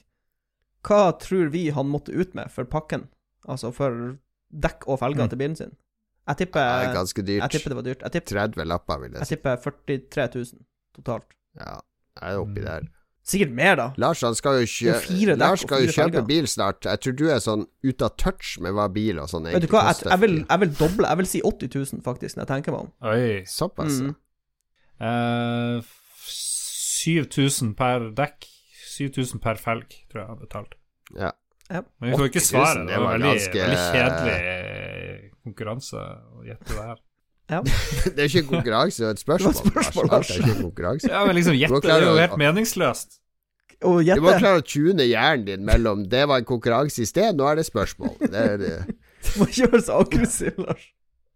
Hva 0.88 1.02
tror 1.22 1.52
vi 1.54 1.68
han 1.76 1.92
måtte 1.92 2.16
ut 2.16 2.32
med 2.34 2.50
for 2.50 2.66
pakken? 2.66 3.10
Altså 3.46 3.74
for 3.76 4.16
dekk 4.54 4.88
og 4.88 5.00
felger 5.00 5.24
Mm. 5.26 5.30
til 5.30 5.38
bilen 5.38 5.56
sin? 5.56 5.72
Jeg 6.28 6.38
det 6.38 6.42
er 6.42 6.46
tipper, 6.46 6.94
ganske 6.94 7.22
dyrt. 7.26 7.42
jeg 7.42 7.50
tipper 7.52 7.70
det 7.70 7.76
var 7.76 7.84
dyrt. 7.84 8.02
Jeg 8.02 8.12
tipper, 8.12 8.36
30 8.54 8.66
lapper, 8.68 8.98
vil 9.02 9.12
jeg 9.12 9.20
jeg 9.20 9.28
si. 9.28 9.36
tipper 9.36 9.56
43 9.56 10.28
000 10.36 10.66
totalt. 10.96 11.24
Ja, 11.60 11.80
jeg 12.22 12.34
er 12.34 12.38
oppi 12.40 12.62
der. 12.62 12.82
Sikkert 13.24 13.52
mer, 13.54 13.76
da. 13.76 13.86
Lars 13.98 14.22
han 14.22 14.34
skal 14.36 14.60
jo, 14.62 14.66
kjø 14.66 14.94
fire 15.02 15.36
dekk 15.36 15.40
Lars 15.40 15.62
og 15.64 15.68
skal 15.70 15.82
jo 15.86 15.92
kjøpe 15.92 16.12
felger. 16.12 16.26
bil 16.28 16.48
snart. 16.48 16.82
Jeg 16.86 17.00
tror 17.02 17.16
du 17.18 17.26
er 17.30 17.38
sånn 17.40 17.66
ute 17.84 18.02
av 18.06 18.16
touch 18.18 18.60
med 18.60 18.74
hva 18.74 18.88
bil 18.92 19.20
og 19.20 19.30
sånn 19.30 19.46
egentlig 19.46 19.70
jeg, 19.70 19.70
koster. 19.70 20.10
jeg, 20.10 20.20
vil, 20.20 20.46
jeg 20.50 20.60
vil 20.60 20.74
doble. 20.80 21.08
Jeg 21.08 21.18
vil 21.18 21.26
si 21.28 21.42
80 21.42 21.70
000, 21.94 22.02
faktisk, 22.02 22.36
når 22.38 22.42
jeg 22.46 22.48
tenker 22.48 22.72
meg 22.72 22.82
om. 22.82 22.92
Oi. 23.02 23.44
Såpass. 23.46 24.00
Mm. 24.02 24.16
Uh, 25.02 25.82
7000 26.26 27.76
per 27.78 28.10
dekk. 28.18 28.48
7000 28.92 29.40
per 29.42 29.56
felg, 29.58 29.88
tror 30.12 30.22
jeg 30.22 30.26
jeg 30.26 30.32
har 30.34 30.42
betalt. 30.42 30.74
Ja. 31.18 31.32
Men 32.02 32.12
vi 32.12 32.18
får 32.18 32.30
ikke 32.32 32.42
80 32.42 32.52
000, 32.52 32.52
svaret. 32.52 32.82
Det 32.88 32.94
det 32.96 33.00
var 33.02 33.14
veldig, 33.16 33.30
ganske- 33.32 33.62
veldig 33.62 33.80
kjedelig 33.94 34.36
eh, 34.42 35.32
konkurranse 35.46 36.02
å 36.02 36.44
gjette 36.50 36.76
det 36.76 36.84
her. 36.90 37.00
Det 38.16 38.20
er 38.24 38.28
ikke 38.30 38.40
en 38.46 38.52
konkurranse, 38.52 39.02
det 39.02 39.08
er 39.10 39.16
et 39.18 39.20
spørsmål. 39.20 39.54
Det 39.54 39.72
spørsmål, 39.74 40.06
Lars. 40.12 40.30
Alt 40.32 40.38
er 40.38 40.46
ikke 40.46 40.62
konkurranse. 40.62 41.10
Ja, 41.12 41.26
men 41.28 41.36
liksom 41.36 41.58
gjette 41.60 41.82
det 41.84 41.92
er 41.92 42.06
jo 42.06 42.14
helt 42.16 42.38
meningsløst. 42.40 43.18
Og 43.82 44.06
Du 44.06 44.22
må 44.22 44.34
klare 44.38 44.62
å 44.62 44.64
tune 44.64 45.04
hjernen 45.10 45.46
din 45.48 45.66
mellom 45.66 46.04
'det 46.08 46.28
var 46.30 46.38
en 46.38 46.46
konkurranse 46.46 47.02
i 47.02 47.06
sted', 47.10 47.34
nå 47.36 47.48
er 47.50 47.56
det 47.60 47.66
spørsmål. 47.66 48.14
Det 48.22 48.42
er 48.54 48.58
det. 48.58 48.76
Du 49.26 49.40
må 49.40 49.46
ikke 49.50 49.72
være 49.72 49.82
så 49.86 50.00
aggressiv, 50.02 50.54
Lars. 50.58 50.86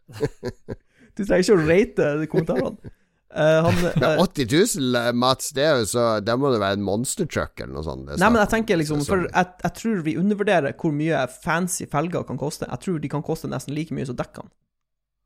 Du 1.17 1.23
trenger 1.25 1.43
ikke 1.43 1.55
å 1.55 1.67
rate 1.69 2.27
kommentarene. 2.31 2.91
Eh, 3.35 3.61
han, 3.65 3.79
eh, 4.03 4.21
80 4.23 4.79
000, 4.79 5.15
Mats, 5.19 5.49
det 5.55 5.63
er 5.67 5.81
jo 5.81 5.87
så 5.91 6.03
Da 6.23 6.37
må 6.39 6.53
det 6.53 6.61
være 6.61 6.77
en 6.79 6.85
monster 6.87 7.27
truck 7.27 7.59
eller 7.59 7.73
noe 7.75 7.83
sånt. 7.83 8.05
det 8.07 8.19
Nei, 8.21 8.29
men 8.31 8.39
jeg 8.39 8.51
tenker 8.53 8.79
liksom 8.79 9.01
For 9.03 9.25
jeg, 9.27 9.49
jeg 9.65 9.75
tror 9.81 10.03
vi 10.05 10.13
undervurderer 10.21 10.77
hvor 10.79 10.95
mye 10.95 11.25
fancy 11.43 11.89
felger 11.91 12.23
kan 12.29 12.39
koste. 12.39 12.69
Jeg 12.69 12.83
tror 12.85 13.01
de 13.03 13.11
kan 13.11 13.25
koste 13.25 13.51
nesten 13.51 13.75
like 13.75 13.95
mye 13.95 14.07
som 14.07 14.15
dekkene. 14.19 14.51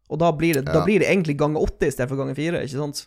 Og 0.10 0.18
da 0.24 0.32
blir 0.34 0.58
det, 0.58 0.66
da 0.66 0.82
blir 0.82 1.04
det 1.04 1.12
egentlig 1.12 1.38
ganger 1.38 1.62
åtte 1.62 1.86
i 1.86 1.94
stedet 1.94 2.10
for 2.10 2.18
ganger 2.18 2.34
4, 2.34 2.64
ikke 2.66 2.80
sant? 2.82 3.04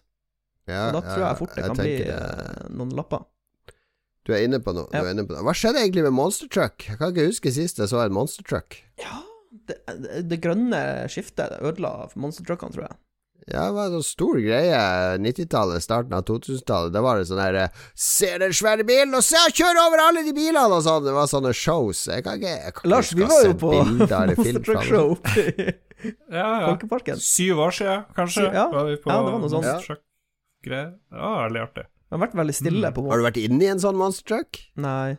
Ja, 0.70 0.86
Og 0.86 0.94
da 0.94 1.00
ja, 1.02 1.08
tror 1.08 1.24
jeg 1.24 1.38
fort 1.40 1.56
det 1.56 1.64
kan 1.66 1.80
bli 1.80 1.94
det. 1.98 2.14
eh, 2.14 2.66
noen 2.78 2.92
lapper. 2.94 3.24
Du 4.22 4.30
er 4.30 4.44
inne 4.46 4.60
på 4.62 4.70
noe. 4.76 4.86
Du 4.92 5.00
er 5.00 5.10
inne 5.10 5.24
på 5.26 5.34
noe. 5.34 5.42
Hva 5.48 5.54
skjedde 5.58 5.82
egentlig 5.82 6.04
med 6.06 6.14
monster 6.14 6.46
truck? 6.46 6.86
Jeg 6.86 7.00
kan 7.00 7.10
ikke 7.10 7.26
huske 7.26 7.50
sist 7.50 7.82
jeg 7.82 7.90
så 7.90 8.04
en 8.04 8.14
monster 8.14 8.46
truck. 8.46 8.78
Ja, 9.02 9.18
det, 9.66 9.80
det, 10.30 10.38
grønne 10.44 11.08
skiftet 11.10 11.58
ødela 11.58 12.06
monstertruckene, 12.14 12.70
tror 12.76 12.86
jeg. 12.86 13.00
Ja, 13.50 13.64
det 13.66 13.74
var 13.74 13.88
en 13.88 13.94
sånn 13.96 14.04
stor 14.06 14.36
greie 14.38 14.78
90-tallet, 15.18 15.82
starten 15.82 16.12
av 16.14 16.22
2000-tallet. 16.28 16.92
Da 16.94 17.00
var 17.02 17.18
det 17.18 17.24
sånn 17.26 17.40
her 17.42 17.56
Se 17.98 18.28
den 18.38 18.52
svære 18.54 18.84
bilen, 18.86 19.14
og 19.18 19.24
se 19.26 19.34
han 19.40 19.50
kjører 19.50 19.80
over 19.82 20.02
alle 20.04 20.22
de 20.22 20.34
bilene! 20.36 20.62
Og 20.70 20.84
sånn. 20.86 21.02
Det 21.08 21.14
var 21.16 21.26
sånne 21.30 21.50
shows. 21.58 22.04
Jeg 22.06 22.22
kan 22.26 22.38
ikke, 22.38 22.52
jeg 22.68 22.74
kan 22.76 22.90
Lars, 22.92 23.10
vi 23.18 23.26
var 23.26 23.42
jo 23.48 23.56
på 23.58 23.72
Monster 23.80 24.62
Truck. 24.68 24.84
Show 24.86 25.16
Ja, 26.02 26.46
ja. 26.46 26.68
Folkeparken. 26.68 27.18
Syv 27.22 27.60
år 27.66 27.74
siden, 27.76 28.04
kanskje, 28.16 28.46
ja. 28.54 28.68
var 28.72 28.86
vi 28.90 28.96
på 29.02 29.10
Ja, 29.10 29.18
det 29.26 29.32
var 29.34 29.42
noe 29.42 29.50
sånt. 29.52 29.66
Monster 29.66 29.88
Truck-greier. 29.90 30.94
Det 31.10 31.20
var 31.26 31.42
veldig 31.48 31.62
artig. 31.66 31.84
Det 31.86 32.16
har 32.18 32.22
vært 32.26 32.34
veldig 32.42 32.54
stille 32.58 32.88
Mm. 32.90 32.94
på 32.96 33.04
Har 33.10 33.20
du 33.22 33.24
vært 33.26 33.38
inne 33.42 33.64
i 33.64 33.70
en 33.72 33.80
sånn 33.82 33.96
monster 33.98 34.26
truck? 34.32 34.58
Nei. 34.76 35.16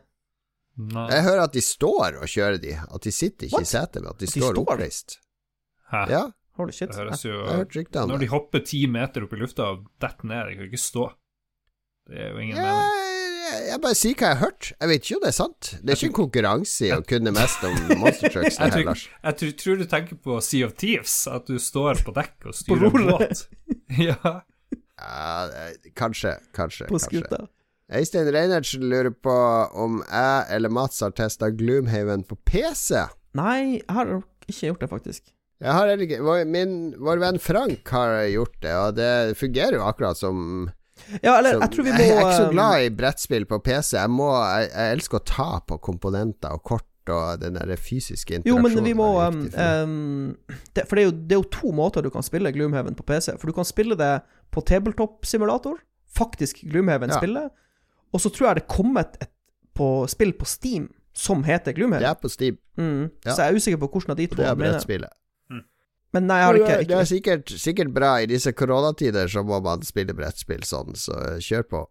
Nei. 0.78 1.06
Jeg 1.12 1.24
hører 1.28 1.44
at 1.48 1.54
de 1.56 1.62
står 1.64 2.20
og 2.22 2.28
kjører 2.30 2.60
de. 2.62 2.74
At 2.84 3.02
de 3.06 3.12
sitter 3.14 3.48
ikke 3.48 3.60
What? 3.62 3.68
i 3.68 3.72
setet, 3.72 4.00
men 4.04 4.12
at 4.12 4.20
de 4.20 4.28
At 4.28 4.34
de 4.34 4.40
står 4.42 4.54
står? 4.56 4.62
oppreist. 4.64 5.18
Hæ? 5.94 6.04
Ja, 6.12 6.24
Holy 6.60 6.72
shit. 6.76 6.90
Det 6.94 7.00
høres 7.02 7.24
jo 7.26 7.34
jeg 7.34 8.08
Når 8.10 8.20
de 8.22 8.28
hopper 8.30 8.62
ti 8.68 8.84
meter 8.88 9.24
opp 9.26 9.34
i 9.34 9.40
lufta 9.42 9.72
og 9.74 9.88
detter 10.04 10.28
ned, 10.30 10.52
de 10.52 10.58
kan 10.60 10.68
ikke 10.70 10.82
stå. 10.84 11.08
Det 12.10 12.20
er 12.20 12.30
jo 12.36 12.44
ingen 12.44 12.58
Ja, 12.60 12.68
mening. 12.68 13.48
jeg, 13.48 13.64
jeg 13.72 13.82
bare 13.86 13.98
sier 13.98 14.14
hva 14.20 14.28
jeg 14.30 14.38
har 14.38 14.42
hørt. 14.44 14.70
Jeg 14.76 14.92
vet 14.92 15.04
ikke 15.08 15.16
om 15.18 15.24
det 15.24 15.32
er 15.32 15.38
sant. 15.40 15.70
Det 15.82 15.90
er 15.94 15.98
ikke 15.98 16.10
en 16.12 16.16
konkurranse 16.20 16.86
i 16.86 16.92
å 16.94 17.00
kunne 17.10 17.34
mest 17.34 17.64
om 17.70 17.78
monster 18.04 18.30
trucks. 18.36 18.58
Det 18.60 18.68
Jeg 18.70 18.76
her, 18.78 18.86
Lars. 18.92 19.06
jeg 19.24 19.40
tror, 19.42 19.54
tror 19.64 19.82
du 19.82 19.86
tenker 19.96 20.20
på 20.30 20.38
Sea 20.46 20.68
of 20.70 20.76
Thieves, 20.84 21.16
at 21.32 21.50
du 21.50 21.58
står 21.64 22.04
på 22.06 22.14
dekk 22.20 22.50
og 22.52 22.58
styrer 22.60 22.90
en 22.92 23.10
båt. 23.10 23.46
ja. 24.10 24.36
Ja, 25.04 25.50
kanskje, 25.98 26.36
kanskje. 26.56 26.86
På 26.92 27.00
skuta. 27.02 27.46
Øystein 27.94 28.30
Reinertsen 28.34 28.86
lurer 28.90 29.12
på 29.12 29.34
om 29.84 30.00
jeg 30.06 30.46
eller 30.56 30.72
Mats 30.72 31.02
har 31.04 31.12
testa 31.18 31.50
Gloomhaven 31.52 32.24
på 32.30 32.38
PC. 32.48 33.02
Nei, 33.38 33.80
jeg 33.82 33.90
har 33.98 34.14
ikke 34.48 34.70
gjort 34.70 34.86
det, 34.86 34.90
faktisk. 34.94 35.34
Ikke 35.64 36.46
min, 36.50 36.94
vår 37.00 37.22
venn 37.22 37.40
Frank 37.42 37.92
har 37.96 38.24
gjort 38.32 38.56
det, 38.64 38.74
og 38.78 38.96
det 39.00 39.12
fungerer 39.40 39.80
jo 39.80 39.84
akkurat 39.88 40.20
som, 40.20 40.70
Ja, 41.22 41.38
eller 41.38 41.60
jeg 41.60 41.72
tror 41.74 41.86
vi 41.88 41.94
må 41.94 42.00
jeg, 42.00 42.16
er 42.16 42.22
ikke 42.22 42.38
så 42.38 42.48
um, 42.48 42.56
glad 42.56 42.86
i 42.86 42.90
brettspill 42.96 43.46
på 43.50 43.60
PC. 43.66 43.94
Jeg, 43.98 44.12
må, 44.12 44.30
jeg, 44.40 44.70
jeg 44.72 44.98
elsker 44.98 45.20
å 45.20 45.26
ta 45.28 45.50
på 45.68 45.80
komponenter 45.84 46.56
og 46.56 46.64
kort 46.64 46.90
og 47.12 47.42
den 47.42 47.58
der 47.58 47.76
fysiske 47.76 48.38
Jo, 48.48 48.58
men 48.64 48.78
vi 48.80 48.94
må 48.96 49.10
um, 49.20 49.42
um, 49.60 50.38
det, 50.72 50.86
For 50.88 50.96
det 50.96 51.02
er, 51.04 51.10
jo, 51.10 51.16
det 51.18 51.36
er 51.36 51.42
jo 51.42 51.50
to 51.52 51.74
måter 51.76 52.06
du 52.06 52.08
kan 52.14 52.24
spille 52.24 52.52
Gloomhaven 52.56 52.96
på 52.96 53.04
PC. 53.04 53.34
For 53.42 53.52
du 53.52 53.56
kan 53.58 53.68
spille 53.68 53.98
det 54.00 54.14
på 54.56 54.64
tabletop-simulator, 54.64 55.82
faktisk 56.16 56.62
Gloomhaven-spillet. 56.64 57.52
Og 58.14 58.22
så 58.22 58.32
tror 58.32 58.52
jeg 58.52 58.62
det 58.62 58.66
er 58.70 59.00
et, 59.02 59.18
et 59.26 59.34
på, 59.76 59.90
spill 60.08 60.32
på 60.38 60.48
Steam 60.48 60.88
som 61.14 61.44
heter 61.44 61.76
Gloomhaven. 61.76 62.06
det 62.06 62.10
er 62.10 62.22
på 62.22 62.32
Steam, 62.32 62.58
Mm. 62.78 63.12
Ja. 63.26 63.36
Så 63.36 63.44
jeg 63.44 63.52
er 63.52 63.56
usikker 63.56 63.78
på 63.78 63.88
hvordan 63.88 64.12
av 64.12 64.18
de 64.18 64.24
og 64.26 64.32
to 64.32 64.38
det 64.40 64.46
er 64.50 64.56
brettspillet. 64.58 65.12
Men 66.14 66.28
nei, 66.30 66.38
jeg 66.40 66.46
har 66.46 66.58
ikke, 66.60 66.78
det, 66.88 66.98
er 67.00 67.08
sikkert, 67.10 67.54
sikkert 67.58 67.90
bra. 67.94 68.12
I 68.22 68.28
disse 68.30 68.52
koronatider 68.54 69.28
så 69.34 69.42
må 69.44 69.58
man 69.66 69.82
spille 69.88 70.14
brettspill 70.14 70.62
sånn, 70.68 70.94
så 71.00 71.18
kjør 71.42 71.68
på. 71.72 71.84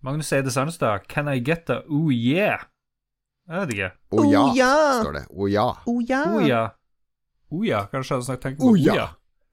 Magnus 0.00 0.28
Eide 0.32 0.50
Sandstad, 0.54 1.08
can 1.10 1.26
I 1.26 1.40
get 1.42 1.66
a 1.74 1.80
oh 1.90 2.06
yeah? 2.14 2.60
Jeg 3.50 3.64
vet 3.64 3.72
ikke. 3.74 3.88
Oh 4.14 4.22
ja, 4.30 4.42
Oh, 4.44 4.52
ja. 4.54 4.68
står 5.02 5.16
det. 5.16 5.22
Oh 5.34 5.48
ja. 5.50 5.64
Oh 5.90 5.98
ja! 6.06 6.20
Oh 6.30 6.44
ja. 6.46 6.60
Oh 7.50 7.64
ja, 7.66 7.80
kanskje 7.90 8.12
jeg 8.12 8.20
hadde 8.20 8.26
snakket 8.28 8.44
tenkt 8.46 8.60
på 8.60 8.68
Oh 8.68 8.78
ja. 8.78 9.08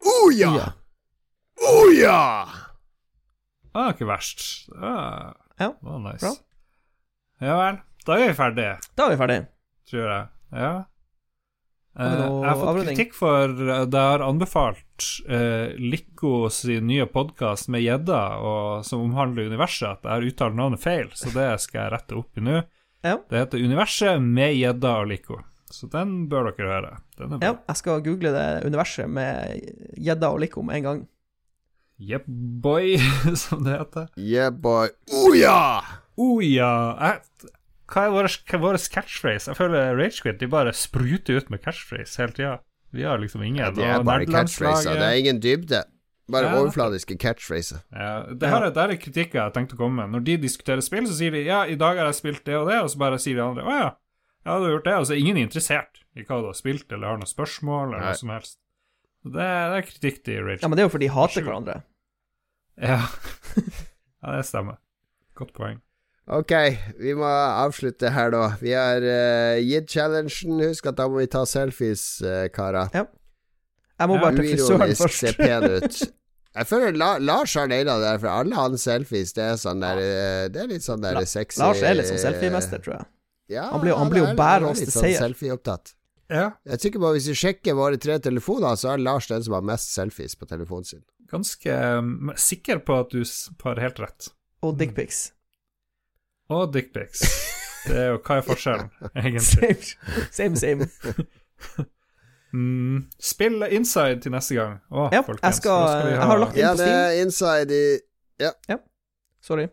oh 0.06 0.30
ja. 0.38 0.52
ja. 0.60 0.68
Å 0.70 0.76
ja! 0.78 0.86
Det 1.56 1.72
var 1.74 1.94
ja! 1.98 2.20
Ah, 3.76 3.90
ikke 3.96 4.06
verst. 4.08 4.44
Ah, 4.78 5.34
Ja, 5.58 5.72
det 5.74 5.90
var 5.90 6.00
nice. 6.06 6.22
bra. 6.22 6.36
Ja 7.48 7.56
vel. 7.64 7.82
Da 8.06 8.20
er 8.22 8.28
vi 8.30 8.38
ferdige, 8.38 8.76
Da 8.96 9.08
er 9.10 9.16
vi 9.16 9.20
ferdige. 9.24 9.48
tror 9.90 10.06
jeg. 10.12 10.28
Ja. 10.62 10.74
Eh, 11.96 12.14
noe 12.20 12.42
jeg 12.44 12.50
har 12.50 12.60
fått 12.60 12.70
avrunding? 12.72 12.98
kritikk 12.98 13.14
for 13.16 13.54
at 13.72 13.94
jeg 13.96 14.12
har 14.12 14.24
anbefalt 14.26 15.10
uh, 15.30 15.72
Lico 15.80 16.50
sin 16.52 16.90
nye 16.90 17.08
podkast 17.08 17.70
med 17.72 17.86
gjedda, 17.86 18.22
som 18.84 19.06
omhandler 19.06 19.48
universet, 19.48 20.00
at 20.00 20.08
jeg 20.08 20.12
har 20.12 20.30
uttalt 20.30 20.60
navnet 20.60 20.84
feil, 20.84 21.08
så 21.16 21.32
det 21.32 21.50
skal 21.64 21.86
jeg 21.86 21.96
rette 21.96 22.20
opp 22.20 22.42
i 22.42 22.46
nå. 22.46 22.62
Ja. 23.06 23.20
Det 23.30 23.38
heter 23.38 23.62
Universet 23.62 24.22
med 24.22 24.56
gjedda 24.58 24.96
og 25.04 25.12
Lico. 25.12 25.44
Så 25.70 25.88
den 25.92 26.26
bør 26.30 26.52
dere 26.52 26.72
høre. 26.72 26.94
Den 27.20 27.36
er 27.36 27.42
bra. 27.42 27.48
Ja, 27.48 27.58
jeg 27.70 27.80
skal 27.82 28.04
google 28.06 28.32
det 28.34 28.48
universet 28.66 29.10
med 29.12 29.68
gjedda 30.02 30.32
og 30.34 30.42
Likom 30.42 30.72
en 30.74 30.88
gang. 30.88 31.04
Yep, 32.02 32.26
boy, 32.64 32.98
som 33.44 33.64
det 33.64 33.78
heter. 33.78 34.10
Yeah, 34.20 34.52
boy. 34.52 34.90
Oh 35.16 35.32
ja! 35.38 35.80
Oh 36.18 36.42
ja! 36.44 36.72
Jeg, 37.00 37.52
hva 37.92 38.06
er 38.08 38.14
vår, 38.16 38.30
vår 38.62 38.78
catchphrase? 38.92 39.52
Jeg 39.52 39.58
føler 39.60 39.96
Ragequit 40.00 40.40
de 40.42 40.48
bare 40.50 40.74
spruter 40.74 41.38
ut 41.38 41.52
med 41.54 41.62
catchphrase 41.62 42.18
hele 42.22 42.34
tida. 42.38 42.54
Vi 42.96 43.04
har 43.04 43.20
liksom 43.20 43.44
ingen. 43.44 43.76
Det 43.76 43.84
er 43.86 44.04
bare 44.08 44.26
catchphraser. 44.26 44.96
Det 44.98 45.10
er 45.10 45.20
ingen 45.20 45.42
dybde. 45.44 45.84
Bare 46.32 46.48
Ja. 46.50 46.56
overfladiske 46.58 47.18
catchphraser. 47.22 47.84
Ja, 47.94 48.24
det 48.34 48.50
her 48.50 48.64
er, 48.66 48.72
der 48.74 48.90
er 48.90 48.98
kritikk 48.98 49.36
jeg 49.36 49.42
har 49.44 49.52
tenkt 49.54 49.76
å 49.76 49.78
komme 49.78 50.02
med. 50.02 50.10
Når 50.16 50.24
de 50.26 50.38
diskuterer 50.38 50.82
spill, 50.82 51.06
så 51.06 51.14
sier 51.14 51.32
de 51.36 51.44
ja, 51.46 51.66
i 51.70 51.76
dag 51.78 51.98
har 52.02 52.10
jeg 52.10 52.18
spilt 52.18 52.44
det 52.46 52.56
og 52.58 52.68
det, 52.72 52.80
og 52.82 52.90
så 52.90 52.98
bare 52.98 53.20
sier 53.22 53.36
de 53.38 53.44
andre 53.46 53.62
å 53.68 53.76
ja, 53.76 53.92
ja, 54.46 54.58
du 54.58 54.66
har 54.66 54.72
gjort 54.78 54.88
det, 54.90 54.96
og 54.98 55.06
så 55.06 55.14
er 55.14 55.22
ingen 55.22 55.38
interessert 55.38 56.02
i 56.16 56.24
hva 56.24 56.40
du 56.42 56.48
har 56.50 56.58
spilt, 56.58 56.92
eller 56.92 57.08
har 57.14 57.18
noe 57.22 57.30
spørsmål, 57.30 57.92
eller 57.94 58.00
Nei. 58.02 58.10
noe 58.10 58.18
som 58.24 58.30
helst. 58.34 58.58
Så 59.22 59.32
Det, 59.34 59.46
det 59.46 59.78
er 59.78 59.88
kritikk 59.92 60.24
til 60.26 60.42
Rage. 60.46 60.62
Ja, 60.64 60.68
men 60.68 60.78
det 60.78 60.84
er 60.84 60.90
jo 60.90 60.94
fordi 60.98 61.08
de 61.10 61.14
hater 61.14 61.46
hverandre. 61.46 61.78
Ja. 62.82 63.00
ja, 64.26 64.36
det 64.36 64.46
stemmer. 64.50 64.78
Godt 65.38 65.54
poeng. 65.54 65.82
Ok, 66.26 66.52
vi 66.98 67.14
må 67.14 67.28
avslutte 67.30 68.10
her, 68.10 68.32
da. 68.34 68.46
Vi 68.58 68.72
har 68.74 69.04
uh, 69.06 69.60
gitt 69.62 69.92
challengen. 69.94 70.62
Husk 70.66 70.88
at 70.90 70.98
da 70.98 71.06
må 71.12 71.20
vi 71.22 71.28
ta 71.30 71.44
selfies, 71.46 72.06
uh, 72.26 72.48
karer. 72.54 72.90
Jeg 72.96 74.10
må 74.10 74.18
Ja, 74.18 74.22
bare 74.24 74.40
til 74.40 74.56
frisøren 74.56 74.96
først. 74.98 75.20
se 75.22 75.34
pen 75.38 75.68
ut. 75.70 76.00
Jeg 76.56 76.68
føler 76.70 76.96
La 76.98 77.10
Lars 77.20 77.54
har 77.60 77.68
naila 77.68 77.98
det, 78.00 78.08
der, 78.08 78.18
for 78.24 78.32
alle 78.32 78.56
hans 78.58 78.84
selfies, 78.88 79.34
det 79.36 79.44
er 79.44 79.58
sånn 79.60 79.82
der 79.84 80.00
eh, 80.00 80.44
Det 80.48 80.62
er 80.62 80.70
litt 80.72 80.86
sånn 80.86 81.02
der 81.04 81.18
La- 81.18 81.26
sexy 81.28 81.60
Lars 81.60 81.82
er 81.84 81.98
litt 82.00 82.08
sånn 82.08 82.22
selfiemester, 82.22 82.80
tror 82.80 82.94
jeg. 82.96 83.08
Ja, 83.58 83.66
Han 83.74 83.84
blir 83.84 83.98
han 84.00 84.08
blir 84.14 84.22
jo 84.24 84.30
er- 84.30 84.38
bærer 84.40 84.64
er 84.64 84.72
oss 84.72 84.80
til 84.80 84.94
sånn 84.94 85.04
seier. 85.04 85.20
Selfie-opptatt. 85.26 85.92
Ja. 86.32 86.46
Jeg 86.64 86.78
er 86.78 86.82
sikker 86.82 87.04
på 87.04 87.10
at 87.12 87.18
Hvis 87.20 87.28
vi 87.28 87.36
sjekker 87.44 87.76
våre 87.78 88.00
tre 88.02 88.16
telefoner, 88.24 88.80
så 88.80 88.94
er 88.96 89.04
Lars 89.04 89.28
den 89.28 89.44
som 89.46 89.54
har 89.60 89.68
mest 89.68 89.92
selfies 89.94 90.34
på 90.40 90.48
telefonen 90.50 90.88
sin. 90.88 91.04
Ganske 91.30 91.76
um, 92.00 92.32
sikker 92.40 92.80
på 92.88 92.98
at 93.04 93.12
du 93.12 93.20
har 93.68 93.84
helt 93.84 94.00
rett. 94.00 94.30
Og 94.64 94.80
dickpics. 94.80 95.26
Og 96.50 96.74
dickpics. 96.74 97.22
Det 97.88 97.96
er 97.98 98.08
jo 98.14 98.18
Hva 98.26 98.38
er 98.38 98.46
forskjellen, 98.50 98.90
egentlig? 99.16 99.76
Same, 100.32 100.56
same. 100.58 100.88
same. 100.90 101.26
Mm, 102.56 103.02
spill 103.20 103.66
inside 103.68 104.22
til 104.24 104.32
neste 104.32 104.56
gang. 104.56 104.78
Å, 104.88 105.10
Ja, 105.12 105.20
folkens. 105.28 105.42
jeg 105.44 105.54
skal- 105.58 105.88
skal 105.90 106.08
jeg 106.12 106.20
ha- 106.22 106.26
har 106.30 106.38
lagt- 106.40 106.56
Ja, 106.56 106.70
på 106.72 106.78
det 106.78 106.88
er 106.88 107.22
inside 107.26 107.72
i, 107.72 108.00
Ja, 108.40 108.78
Sorry. 109.42 109.68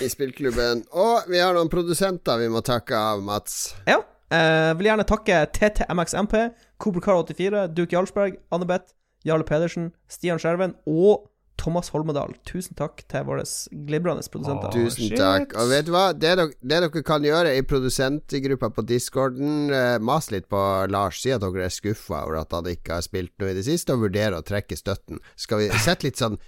i 0.00 0.08
spillklubben. 0.08 0.84
Og 0.92 1.22
vi 1.28 1.38
har 1.38 1.52
noen 1.54 1.68
produsenter 1.68 2.38
vi 2.38 2.46
må 2.48 2.60
takke 2.62 2.92
av, 2.94 3.20
Mats. 3.22 3.74
Ja. 3.88 3.98
Eh, 4.30 4.72
vil 4.74 4.86
gjerne 4.86 5.04
takke 5.04 5.46
TTMXMP, 5.52 6.54
Kobrkar84, 6.78 7.74
Duke 7.74 7.90
Jarlsberg, 7.92 8.36
Annebeth, 8.52 8.92
Jarle 9.24 9.42
Pedersen, 9.44 9.92
Stian 10.08 10.38
Skjerven 10.38 10.74
og 10.86 11.28
Thomas 11.58 11.90
Holmedal. 11.92 12.34
Tusen 12.46 12.76
takk 12.78 13.02
til 13.10 13.24
våre 13.26 13.42
glimrende 13.88 14.22
produsenter. 14.30 14.70
Oh, 14.70 14.74
Tusen 14.74 15.08
shit. 15.10 15.18
takk. 15.18 15.56
Og 15.58 15.72
vet 15.72 15.88
du 15.88 15.92
hva? 15.94 16.04
Det 16.14 16.30
dere, 16.38 16.46
det 16.62 16.80
dere 16.84 17.02
kan 17.06 17.26
gjøre 17.26 17.56
i 17.58 17.64
produsentgruppa 17.66 18.70
på 18.76 18.84
discorden, 18.86 19.72
eh, 19.74 19.96
mas 19.98 20.30
litt 20.34 20.48
på 20.48 20.60
Lars. 20.90 21.22
Si 21.24 21.34
at 21.34 21.42
dere 21.42 21.66
er 21.66 21.74
skuffa 21.74 22.22
over 22.22 22.38
at 22.42 22.54
han 22.54 22.70
ikke 22.70 23.00
har 23.00 23.06
spilt 23.06 23.34
noe 23.42 23.50
i 23.52 23.58
det 23.58 23.66
siste, 23.66 23.96
og 23.96 24.06
vurdere 24.06 24.38
å 24.38 24.46
trekke 24.46 24.78
støtten. 24.78 25.18
Skal 25.36 25.64
vi 25.64 25.68
sette 25.82 26.06
litt 26.06 26.22
sånn 26.22 26.38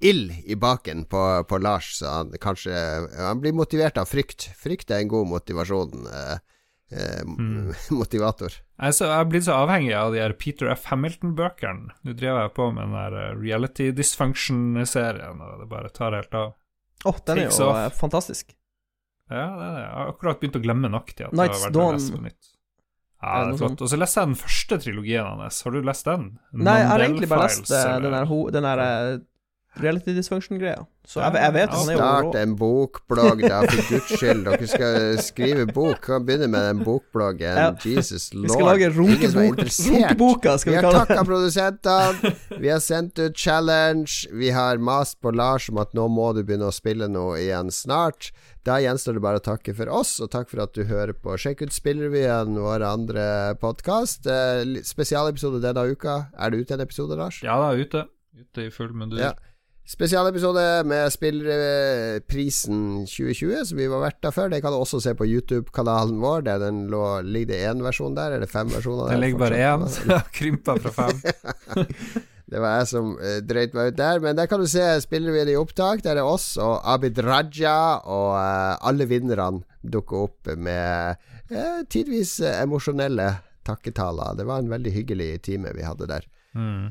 ild 0.00 0.32
i 0.48 0.56
baken 0.56 1.04
på, 1.10 1.44
på 1.44 1.58
Lars, 1.60 1.98
så 1.98 2.14
han 2.14 2.30
kanskje 2.40 2.72
Han 3.18 3.42
blir 3.42 3.52
motivert 3.52 3.98
av 4.00 4.08
frykt. 4.08 4.48
Frykt 4.56 4.90
er 4.90 5.02
en 5.02 5.12
god 5.12 5.28
motivasjon. 5.34 6.06
Eh, 6.08 6.38
eh, 6.96 7.22
Motivator. 8.00 8.54
Jeg 8.80 8.88
er, 8.88 8.94
så, 8.96 9.08
jeg 9.12 9.28
blitt 9.28 9.44
så 9.44 9.56
avhengig 9.60 9.92
av 9.92 10.14
de 10.14 10.22
her 10.22 10.32
Peter 10.40 10.70
F. 10.72 10.86
Hamilton-bøkene. 10.88 11.92
Nå 12.06 12.14
driver 12.16 12.46
jeg 12.46 12.52
på 12.56 12.68
med 12.72 12.86
den 12.86 12.94
der 12.96 13.16
eh, 13.20 13.34
Reality 13.36 13.90
Dysfunction-serien, 13.92 15.42
og 15.44 15.58
det 15.60 15.68
bare 15.68 15.90
tar 15.92 16.16
helt 16.16 16.32
av. 16.38 16.54
Åh, 17.04 17.18
den 17.28 17.42
er 17.42 17.48
Takes 17.50 17.58
jo 17.60 17.66
off. 17.68 17.80
eh, 17.82 17.90
fantastisk. 17.98 18.54
Ja, 19.30 19.44
det 19.44 19.66
er 19.66 19.74
det. 19.76 19.82
Jeg 19.84 19.92
har 19.98 20.14
akkurat 20.14 20.40
begynt 20.40 20.56
å 20.56 20.62
glemme 20.64 20.90
nok 20.92 21.12
til 21.12 21.28
at 21.28 21.36
Night's 21.36 21.60
det 21.60 21.68
har 21.68 21.92
vært 21.92 21.98
lest 22.00 22.14
på 22.16 22.22
nytt. 22.24 22.50
Ja, 23.20 23.34
det 23.44 23.52
er 23.52 23.60
flott. 23.60 23.82
Og 23.84 23.92
så 23.92 23.98
leste 24.00 24.22
jeg 24.22 24.30
den 24.30 24.38
første 24.40 24.78
trilogien 24.80 25.26
hans. 25.28 25.60
Har 25.66 25.76
du 25.76 25.82
lest 25.84 26.08
den? 26.08 26.24
Nei, 26.56 26.78
jeg 26.80 26.88
har 26.88 27.04
egentlig 27.04 27.28
bare 27.28 27.50
lest 27.50 27.74
eh, 27.76 27.90
den 28.00 28.16
der, 28.16 28.32
den 28.56 28.68
der 28.70 29.20
reality 29.78 30.14
dysfunction-greia. 30.16 30.82
Så 31.06 31.20
jeg, 31.22 31.34
jeg 31.40 31.52
vet 31.54 31.70
at 31.70 31.74
han 31.74 31.88
er 31.88 31.94
jo 31.94 31.98
Start 32.00 32.36
en 32.40 32.52
bokblogg, 32.58 33.40
da, 33.42 33.60
for 33.64 33.88
guds 33.88 34.10
skyld. 34.18 34.42
Dere 34.46 34.68
skal 34.68 34.98
skrive 35.24 35.64
bok. 35.70 36.02
Kan 36.04 36.26
begynne 36.26 36.48
med 36.52 36.66
den 36.68 36.82
bokbloggen. 36.86 37.56
Ja. 37.58 37.70
Jesus 37.84 38.28
lord. 38.34 38.44
Vi 38.44 38.52
skal 38.52 38.68
lage 38.68 38.90
runkebok, 38.94 39.62
runkeboka, 39.64 40.54
skal 40.60 40.72
Vi 40.72 40.76
vi 40.76 40.80
har 40.80 40.86
kalle 40.86 41.02
takka 41.06 41.24
produsentene. 41.26 42.34
Vi 42.60 42.70
har 42.70 42.82
sendt 42.84 43.18
ut 43.18 43.38
challenge. 43.38 44.28
Vi 44.36 44.52
har 44.54 44.78
mast 44.78 45.20
på 45.22 45.32
Lars 45.34 45.70
om 45.72 45.80
at 45.82 45.94
nå 45.96 46.06
må 46.12 46.30
du 46.36 46.44
begynne 46.44 46.68
å 46.68 46.74
spille 46.74 47.08
noe 47.10 47.40
igjen 47.40 47.72
snart. 47.74 48.30
Da 48.66 48.76
gjenstår 48.82 49.16
det 49.16 49.24
bare 49.24 49.40
å 49.40 49.44
takke 49.44 49.72
for 49.74 49.88
oss, 49.88 50.18
og 50.20 50.30
takk 50.34 50.50
for 50.52 50.60
at 50.66 50.74
du 50.76 50.84
hører 50.84 51.16
på. 51.16 51.32
Sjekk 51.40 51.64
ut 51.64 51.72
Spillrevyen, 51.74 52.58
vår 52.60 52.84
andre 52.84 53.26
podkast. 53.62 54.28
Spesialepisode 54.84 55.62
denne 55.64 55.86
uka. 55.90 56.26
Er 56.36 56.52
det 56.52 56.66
ute 56.66 56.76
en 56.76 56.84
episode, 56.84 57.16
Lars? 57.16 57.40
Ja, 57.42 57.56
det 57.62 57.70
er 57.70 57.86
ute. 57.86 58.08
Ute 58.40 58.68
i 58.68 58.74
full 58.74 58.92
mundur. 58.94 59.18
Ja. 59.24 59.32
Spesialepisode 59.90 60.84
med 60.86 61.10
spillprisen 61.10 62.82
2020, 63.10 63.64
som 63.66 63.78
vi 63.80 63.88
var 63.90 64.04
verter 64.04 64.30
for. 64.34 64.50
Det 64.52 64.60
kan 64.62 64.70
du 64.70 64.78
også 64.78 65.00
se 65.02 65.16
på 65.18 65.26
YouTube-kanalen 65.26 66.20
vår. 66.22 66.44
Der 66.46 66.60
den 66.62 66.84
lå, 66.92 67.02
ligger 67.26 67.50
det 67.50 67.64
én 67.72 67.82
versjon 67.82 68.14
der, 68.14 68.36
eller 68.36 68.46
fem 68.46 68.70
versjoner? 68.70 69.08
Det 69.08 69.16
der 69.16 69.24
ligger 69.24 69.40
bare 69.40 69.58
én, 69.58 69.88
så 69.90 70.04
jeg 70.06 70.14
har 70.14 70.30
krympa 70.36 70.76
fra 70.84 70.92
fem. 70.94 71.16
Det 72.50 72.58
var 72.58 72.80
jeg 72.80 72.86
som 72.90 73.12
uh, 73.14 73.36
drøyt 73.46 73.76
meg 73.78 73.92
ut 73.92 73.98
der. 73.98 74.22
Men 74.22 74.38
der 74.38 74.48
kan 74.50 74.58
du 74.58 74.66
se 74.66 74.82
spillerevyen 75.04 75.52
i 75.52 75.58
opptak. 75.58 76.02
Der 76.02 76.18
er 76.18 76.26
oss 76.26 76.56
og 76.58 76.80
Abid 76.82 77.20
Raja 77.22 78.02
og 78.02 78.32
uh, 78.34 78.74
alle 78.90 79.06
vinnerne 79.06 79.62
dukker 79.86 80.24
opp 80.26 80.50
med 80.58 81.14
uh, 81.52 81.82
tidvis 81.86 82.40
uh, 82.42 82.56
emosjonelle 82.56 83.28
takketaler. 83.66 84.34
Det 84.38 84.48
var 84.50 84.64
en 84.64 84.72
veldig 84.72 84.94
hyggelig 84.96 85.30
time 85.46 85.70
vi 85.78 85.86
hadde 85.86 86.10
der. 86.10 86.26
Mm. 86.58 86.90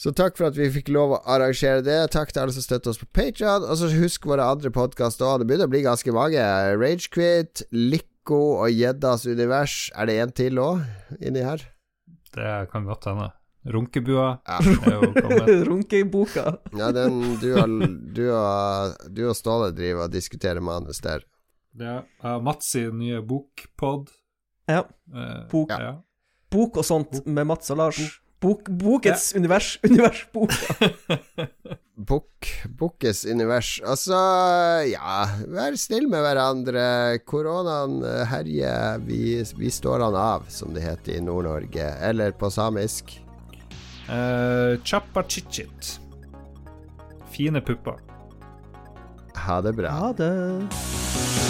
Så 0.00 0.14
takk 0.16 0.38
for 0.38 0.48
at 0.48 0.56
vi 0.56 0.70
fikk 0.72 0.88
lov 0.94 1.12
å 1.12 1.20
arrangere 1.28 1.82
det. 1.84 1.98
Takk 2.14 2.30
til 2.32 2.40
alle 2.40 2.54
som 2.56 2.64
støtter 2.64 2.88
oss 2.94 3.00
på 3.02 3.08
Patreon 3.12 3.66
Og 3.68 3.76
så 3.76 3.90
husk 3.92 4.24
våre 4.30 4.46
andre 4.48 4.70
podkaster 4.72 5.26
òg. 5.28 5.42
Det 5.42 5.48
begynner 5.50 5.68
å 5.68 5.72
bli 5.74 5.82
ganske 5.84 6.14
mange. 6.16 6.44
Ragequit, 6.80 7.66
Lico 7.76 8.38
og 8.62 8.72
Gjeddas 8.72 9.26
univers. 9.28 9.74
Er 9.92 10.08
det 10.08 10.16
en 10.22 10.32
til 10.40 10.62
òg 10.62 10.86
inni 11.20 11.44
her? 11.44 11.66
Det 12.32 12.54
kan 12.72 12.88
godt 12.88 13.10
hende. 13.10 13.28
Runkebua 13.68 14.40
Ja. 14.48 14.56
er 14.64 14.94
jo 14.94 15.10
kommet. 15.12 15.50
Runkeboka. 15.68 16.46
Ja, 16.80 16.88
den 16.96 17.36
du 17.42 17.50
og, 17.60 17.76
du 18.16 18.22
og, 18.32 18.96
du 19.12 19.26
og 19.28 19.36
Ståle 19.36 19.68
driver 19.76 20.06
og 20.06 20.14
diskuterer 20.14 20.64
manus 20.64 21.02
der. 21.04 21.26
Ja. 21.76 22.00
er 22.24 22.40
Mats 22.40 22.72
sin 22.72 22.96
nye 23.02 23.20
bokpod. 23.20 24.08
Ja. 24.64 24.86
Eh, 25.12 25.44
Bok. 25.52 25.76
Ja. 25.76 25.98
Bok 26.50 26.80
og 26.80 26.88
sånt 26.88 27.20
med 27.26 27.46
Mats 27.52 27.68
og 27.70 27.82
Lars. 27.82 28.00
Bok, 28.00 28.19
bokets 28.40 29.32
univers. 29.36 29.78
Universboka. 29.90 30.88
Bok, 32.00 32.48
bokets 32.78 33.24
univers. 33.24 33.80
Altså, 33.84 34.16
ja 34.88 35.26
Vær 35.52 35.76
snill 35.76 36.08
med 36.08 36.24
hverandre. 36.24 36.84
Koronaen 37.28 38.00
eh, 38.06 38.22
herjer. 38.30 39.02
Vi, 39.04 39.22
vi 39.58 39.72
står 39.72 40.06
han 40.06 40.16
av, 40.16 40.48
som 40.48 40.72
det 40.76 40.86
heter 40.86 41.18
i 41.18 41.24
Nord-Norge. 41.24 41.90
Eller 42.08 42.32
på 42.32 42.50
samisk. 42.50 43.18
Uh, 44.08 44.80
Chappa 44.82 45.22
chichit. 45.28 46.00
Fine 47.30 47.60
pupper. 47.60 48.00
Ha 49.46 49.60
det 49.60 49.76
bra. 49.76 49.90
Ha 49.90 50.12
det. 50.16 51.49